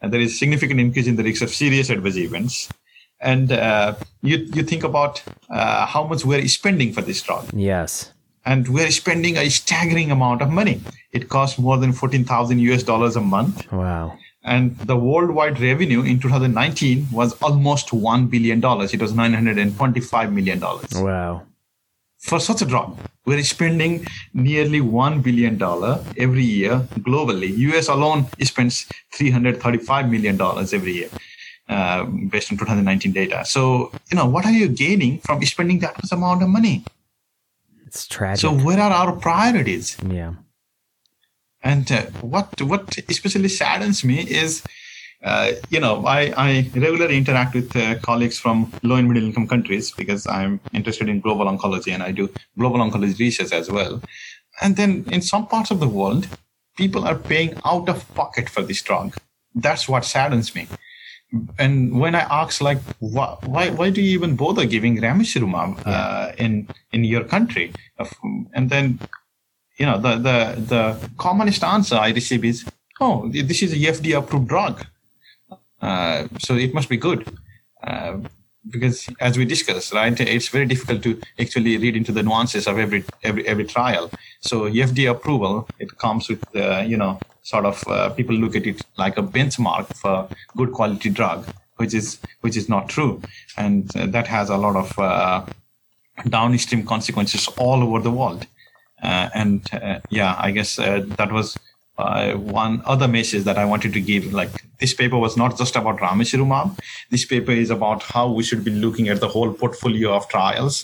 And 0.02 0.14
there 0.14 0.22
is 0.22 0.38
significant 0.38 0.80
increase 0.80 1.08
in 1.08 1.16
the 1.16 1.24
risk 1.24 1.42
of 1.42 1.50
serious 1.50 1.90
adverse 1.90 2.18
events. 2.18 2.70
And 3.22 3.52
uh, 3.52 3.96
you 4.22 4.38
you 4.56 4.64
think 4.64 4.84
about 4.84 5.24
uh, 5.50 5.86
how 5.86 6.04
much 6.06 6.26
we're 6.26 6.48
spending 6.48 6.94
for 6.94 7.02
this 7.02 7.22
drug 7.22 7.50
Yes. 7.54 8.12
and 8.46 8.68
we're 8.68 8.92
spending 8.92 9.38
a 9.38 9.50
staggering 9.50 10.12
amount 10.12 10.42
of 10.42 10.50
money. 10.52 10.82
It 11.12 11.30
costs 11.30 11.58
more 11.58 11.78
than 11.78 11.94
14,000 11.94 12.60
US 12.60 12.84
dollars 12.84 13.16
a 13.16 13.22
month. 13.22 13.72
Wow. 13.72 14.18
and 14.54 14.78
the 14.90 14.96
worldwide 14.96 15.60
revenue 15.60 16.02
in 16.10 16.20
2019 16.20 17.08
was 17.12 17.34
almost 17.42 17.88
$1 17.90 18.30
billion. 18.34 18.60
It 18.98 19.02
was 19.06 19.14
$925 19.14 20.32
million. 20.32 20.60
Wow. 21.06 21.42
For 22.20 22.40
such 22.40 22.62
a 22.62 22.66
drug, 22.66 22.96
we're 23.26 23.42
spending 23.44 24.06
nearly 24.34 24.82
$1 24.82 25.24
billion 25.24 25.56
every 26.26 26.44
year 26.44 26.80
globally. 27.10 27.50
US 27.70 27.88
alone 27.88 28.28
spends 28.42 28.88
$335 29.18 30.10
million 30.10 30.40
every 30.80 30.94
year. 30.94 31.10
Uh, 31.68 32.04
based 32.04 32.52
on 32.52 32.60
2019 32.60 33.12
data. 33.12 33.44
So, 33.44 33.92
you 34.12 34.16
know, 34.16 34.28
what 34.28 34.46
are 34.46 34.52
you 34.52 34.68
gaining 34.68 35.18
from 35.22 35.44
spending 35.46 35.80
that 35.80 35.96
much 35.98 36.12
amount 36.12 36.44
of 36.44 36.50
money? 36.50 36.86
It's 37.88 38.06
tragic. 38.06 38.40
So, 38.40 38.54
where 38.54 38.80
are 38.80 38.92
our 38.92 39.14
priorities? 39.14 39.98
Yeah. 40.08 40.36
And 41.64 41.92
uh, 41.92 42.04
what 42.22 42.62
what 42.62 42.96
especially 43.10 43.50
saddens 43.50 44.04
me 44.04 44.20
is, 44.20 44.62
uh, 45.24 45.54
you 45.72 45.80
know, 45.80 46.06
I, 46.06 46.32
I 46.38 46.70
regularly 46.76 47.18
interact 47.18 47.56
with 47.56 47.76
uh, 47.76 47.98
colleagues 47.98 48.38
from 48.38 48.72
low 48.84 48.98
and 48.98 49.08
middle 49.08 49.24
income 49.24 49.48
countries 49.48 49.90
because 49.90 50.28
I'm 50.28 50.60
interested 50.72 51.10
in 51.10 51.20
global 51.20 51.46
oncology 51.46 51.92
and 51.92 52.04
I 52.04 52.12
do 52.12 52.30
global 52.60 52.78
oncology 52.78 53.18
research 53.18 53.52
as 53.52 53.72
well. 53.72 54.04
And 54.62 54.76
then 54.76 55.06
in 55.12 55.24
some 55.24 55.48
parts 55.48 55.72
of 55.72 55.80
the 55.80 55.90
world, 55.90 56.28
people 56.78 57.06
are 57.06 57.16
paying 57.16 57.58
out 57.66 57.90
of 57.90 58.08
pocket 58.14 58.50
for 58.50 58.62
this 58.62 58.84
drug. 58.84 59.16
That's 59.56 59.90
what 59.90 60.06
saddens 60.06 60.54
me. 60.54 60.68
And 61.58 62.00
when 62.00 62.16
I 62.16 62.22
ask, 62.22 62.62
like, 62.62 62.82
why, 63.00 63.38
why, 63.46 63.70
why 63.70 63.90
do 63.90 64.02
you 64.02 64.12
even 64.12 64.36
bother 64.36 64.66
giving 64.66 64.98
ramucirumab 64.98 65.86
uh, 65.86 66.32
in 66.38 66.68
in 66.92 67.04
your 67.04 67.24
country? 67.24 67.74
And 68.54 68.70
then 68.70 69.00
you 69.78 69.86
know, 69.86 70.00
the, 70.00 70.16
the, 70.16 70.62
the 70.62 71.10
commonest 71.18 71.64
answer 71.64 71.96
I 71.96 72.12
receive 72.12 72.46
is, 72.46 72.66
oh, 73.02 73.28
this 73.30 73.62
is 73.62 73.74
a 73.74 73.76
FDA 73.76 74.18
approved 74.18 74.48
drug. 74.48 74.86
Uh, 75.82 76.28
so 76.40 76.56
it 76.56 76.74
must 76.74 76.90
be 76.90 76.98
good. 76.98 77.28
Uh, 77.84 78.18
because 78.68 79.08
as 79.20 79.38
we 79.38 79.46
discussed, 79.46 79.94
right, 79.94 80.20
it's 80.20 80.48
very 80.48 80.66
difficult 80.66 81.04
to 81.04 81.22
actually 81.40 81.78
read 81.78 81.96
into 81.96 82.12
the 82.12 82.24
nuances 82.24 82.66
of 82.66 82.80
every 82.80 83.04
every 83.24 83.48
every 83.48 83.64
trial. 83.64 84.10
So 84.40 84.64
FDA 84.64 85.12
approval, 85.12 85.68
it 85.78 85.96
comes 86.00 86.28
with 86.28 86.44
uh, 86.56 86.80
you 86.80 86.98
know 86.98 87.20
sort 87.46 87.66
of 87.66 87.88
uh, 87.88 88.10
people 88.10 88.36
look 88.36 88.56
at 88.56 88.66
it 88.66 88.82
like 88.98 89.18
a 89.18 89.22
benchmark 89.22 89.96
for 89.96 90.28
good 90.58 90.72
quality 90.72 91.10
drug, 91.10 91.46
which 91.78 91.94
is 91.94 92.18
which 92.42 92.58
is 92.58 92.68
not 92.68 92.90
true, 92.90 93.22
and 93.56 93.96
uh, 93.96 94.08
that 94.08 94.28
has 94.28 94.50
a 94.50 94.58
lot 94.58 94.76
of 94.76 94.98
uh, 94.98 95.46
downstream 96.28 96.84
consequences 96.86 97.48
all 97.60 97.84
over 97.84 98.00
the 98.00 98.12
world. 98.12 98.48
Uh, 99.04 99.30
and 99.36 99.70
uh, 99.74 100.00
yeah, 100.10 100.36
I 100.40 100.50
guess 100.52 100.80
uh, 100.80 101.06
that 101.18 101.32
was 101.32 101.58
one 101.98 102.82
other 102.86 103.08
message 103.08 103.44
that 103.44 103.60
I 103.60 103.66
wanted 103.66 103.94
to 103.94 104.02
give. 104.02 104.34
Like 104.34 104.50
this 104.80 104.96
paper 104.96 105.18
was 105.18 105.38
not 105.38 105.56
just 105.58 105.76
about 105.76 106.00
ramucirumab. 106.00 106.80
This 107.12 107.26
paper 107.26 107.52
is 107.52 107.70
about 107.70 108.02
how 108.02 108.32
we 108.32 108.44
should 108.44 108.64
be 108.66 108.72
looking 108.72 109.08
at 109.08 109.20
the 109.20 109.28
whole 109.28 109.54
portfolio 109.54 110.14
of 110.14 110.28
trials 110.30 110.84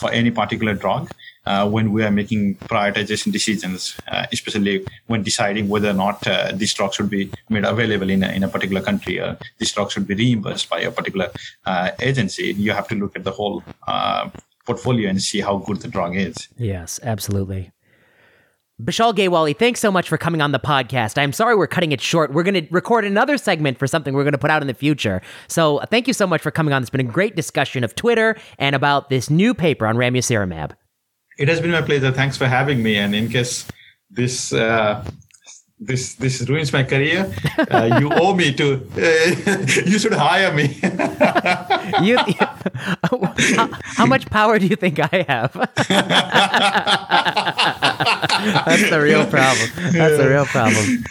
for 0.00 0.10
any 0.10 0.30
particular 0.30 0.74
drug. 0.74 1.10
Uh, 1.46 1.68
when 1.68 1.92
we 1.92 2.02
are 2.02 2.10
making 2.10 2.54
prioritization 2.56 3.30
decisions, 3.30 3.96
uh, 4.08 4.26
especially 4.32 4.84
when 5.06 5.22
deciding 5.22 5.68
whether 5.68 5.90
or 5.90 5.94
not 5.94 6.26
uh, 6.26 6.50
this 6.54 6.72
drug 6.72 6.94
should 6.94 7.10
be 7.10 7.30
made 7.50 7.64
available 7.64 8.08
in 8.08 8.22
a, 8.22 8.28
in 8.32 8.42
a 8.42 8.48
particular 8.48 8.80
country 8.80 9.20
or 9.20 9.36
this 9.58 9.72
drug 9.72 9.90
should 9.90 10.06
be 10.06 10.14
reimbursed 10.14 10.70
by 10.70 10.80
a 10.80 10.90
particular 10.90 11.30
agency, 12.00 12.54
you 12.54 12.72
have 12.72 12.88
to 12.88 12.94
look 12.94 13.14
at 13.16 13.24
the 13.24 13.30
whole 13.30 13.62
portfolio 14.64 15.10
and 15.10 15.22
see 15.22 15.40
how 15.40 15.58
good 15.58 15.80
the 15.82 15.88
drug 15.88 16.16
is. 16.16 16.48
Yes, 16.56 16.98
absolutely. 17.02 17.72
Bishal 18.82 19.14
Gyawali, 19.14 19.56
thanks 19.56 19.78
so 19.78 19.92
much 19.92 20.08
for 20.08 20.18
coming 20.18 20.40
on 20.40 20.50
the 20.50 20.58
podcast. 20.58 21.16
I'm 21.16 21.32
sorry 21.32 21.54
we're 21.54 21.68
cutting 21.68 21.92
it 21.92 22.00
short. 22.00 22.32
We're 22.32 22.42
going 22.42 22.54
to 22.54 22.66
record 22.72 23.04
another 23.04 23.38
segment 23.38 23.78
for 23.78 23.86
something 23.86 24.14
we're 24.14 24.24
going 24.24 24.32
to 24.32 24.38
put 24.38 24.50
out 24.50 24.62
in 24.62 24.66
the 24.66 24.74
future. 24.74 25.22
So 25.46 25.80
thank 25.90 26.08
you 26.08 26.12
so 26.12 26.26
much 26.26 26.42
for 26.42 26.50
coming 26.50 26.74
on. 26.74 26.82
It's 26.82 26.90
been 26.90 27.00
a 27.00 27.04
great 27.04 27.36
discussion 27.36 27.84
of 27.84 27.94
Twitter 27.94 28.36
and 28.58 28.74
about 28.74 29.10
this 29.10 29.30
new 29.30 29.54
paper 29.54 29.86
on 29.86 29.94
ramucirumab. 29.94 30.72
It 31.38 31.48
has 31.48 31.60
been 31.60 31.72
my 31.72 31.82
pleasure. 31.82 32.12
Thanks 32.12 32.36
for 32.36 32.46
having 32.46 32.82
me. 32.82 32.96
And 32.96 33.14
in 33.14 33.28
case 33.28 33.66
this 34.10 34.52
uh, 34.52 35.04
this 35.80 36.14
this 36.14 36.48
ruins 36.48 36.72
my 36.72 36.82
career. 36.82 37.32
Uh, 37.70 37.96
you 38.00 38.10
owe 38.12 38.34
me 38.34 38.52
to. 38.54 38.74
Uh, 38.96 39.66
you 39.86 39.98
should 39.98 40.14
hire 40.14 40.52
me. 40.52 40.78
you, 42.02 42.18
you 42.26 42.46
how, 43.56 43.68
how, 43.82 44.06
much 44.06 44.26
power 44.30 44.58
do 44.58 44.66
you 44.66 44.76
think 44.76 44.98
I 45.00 45.24
have? 45.28 45.54
That's 48.66 48.90
the 48.90 49.00
real 49.00 49.26
problem. 49.26 49.68
That's 49.92 50.16
the 50.16 50.28
real 50.28 50.46
problem. 50.46 51.04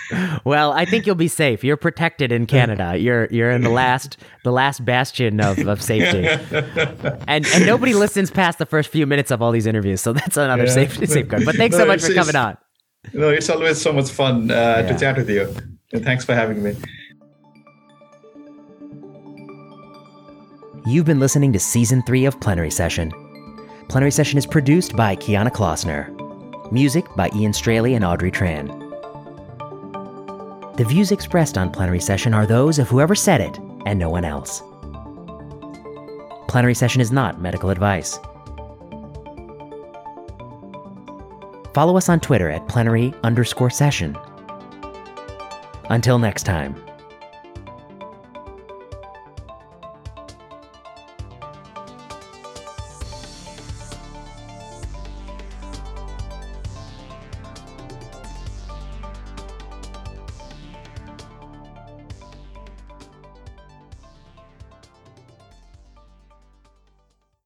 Well, 0.43 0.71
I 0.71 0.85
think 0.85 1.05
you'll 1.05 1.15
be 1.15 1.27
safe. 1.27 1.63
You're 1.63 1.77
protected 1.77 2.31
in 2.31 2.45
Canada. 2.45 2.97
You're 2.97 3.27
you're 3.31 3.51
in 3.51 3.61
the 3.61 3.69
last 3.69 4.17
the 4.43 4.51
last 4.51 4.83
bastion 4.85 5.39
of, 5.39 5.59
of 5.59 5.81
safety. 5.81 6.27
And 7.27 7.45
and 7.45 7.65
nobody 7.65 7.93
listens 7.93 8.31
past 8.31 8.59
the 8.59 8.65
first 8.65 8.89
few 8.89 9.05
minutes 9.05 9.31
of 9.31 9.41
all 9.41 9.51
these 9.51 9.65
interviews, 9.65 10.01
so 10.01 10.13
that's 10.13 10.37
another 10.37 10.65
yeah. 10.65 10.71
safe 10.71 11.07
safeguard. 11.07 11.45
But 11.45 11.55
thanks 11.55 11.75
no, 11.77 11.83
so 11.83 11.87
much 11.87 12.01
for 12.01 12.13
coming 12.13 12.35
on. 12.35 12.57
No, 13.13 13.29
it's 13.29 13.49
always 13.49 13.81
so 13.81 13.91
much 13.91 14.09
fun 14.09 14.49
uh, 14.49 14.53
yeah. 14.53 14.81
to 14.91 14.99
chat 14.99 15.17
with 15.17 15.29
you. 15.29 15.53
And 15.91 16.03
thanks 16.03 16.25
for 16.25 16.33
having 16.33 16.63
me. 16.63 16.75
You've 20.85 21.05
been 21.05 21.19
listening 21.19 21.53
to 21.53 21.59
season 21.59 22.01
three 22.03 22.25
of 22.25 22.39
Plenary 22.41 22.71
Session. 22.71 23.11
Plenary 23.87 24.11
Session 24.11 24.37
is 24.37 24.45
produced 24.45 24.95
by 24.95 25.15
Kiana 25.15 25.49
Klossner. 25.49 26.12
Music 26.73 27.05
by 27.15 27.29
Ian 27.35 27.53
Straley 27.53 27.93
and 27.93 28.03
Audrey 28.03 28.31
Tran. 28.31 28.67
The 30.75 30.83
views 30.83 31.11
expressed 31.11 31.55
on 31.55 31.69
Plenary 31.69 31.99
Session 31.99 32.33
are 32.33 32.47
those 32.47 32.79
of 32.79 32.89
whoever 32.89 33.13
said 33.13 33.41
it 33.41 33.59
and 33.85 33.99
no 33.99 34.09
one 34.09 34.25
else. 34.25 34.63
Plenary 36.47 36.73
Session 36.73 36.99
is 36.99 37.11
not 37.11 37.39
medical 37.39 37.69
advice. 37.69 38.17
Follow 41.75 41.95
us 41.95 42.09
on 42.09 42.19
Twitter 42.19 42.49
at 42.49 42.67
plenary 42.67 43.13
underscore 43.23 43.69
session. 43.69 44.17
Until 45.91 46.17
next 46.17 46.41
time. 46.41 46.82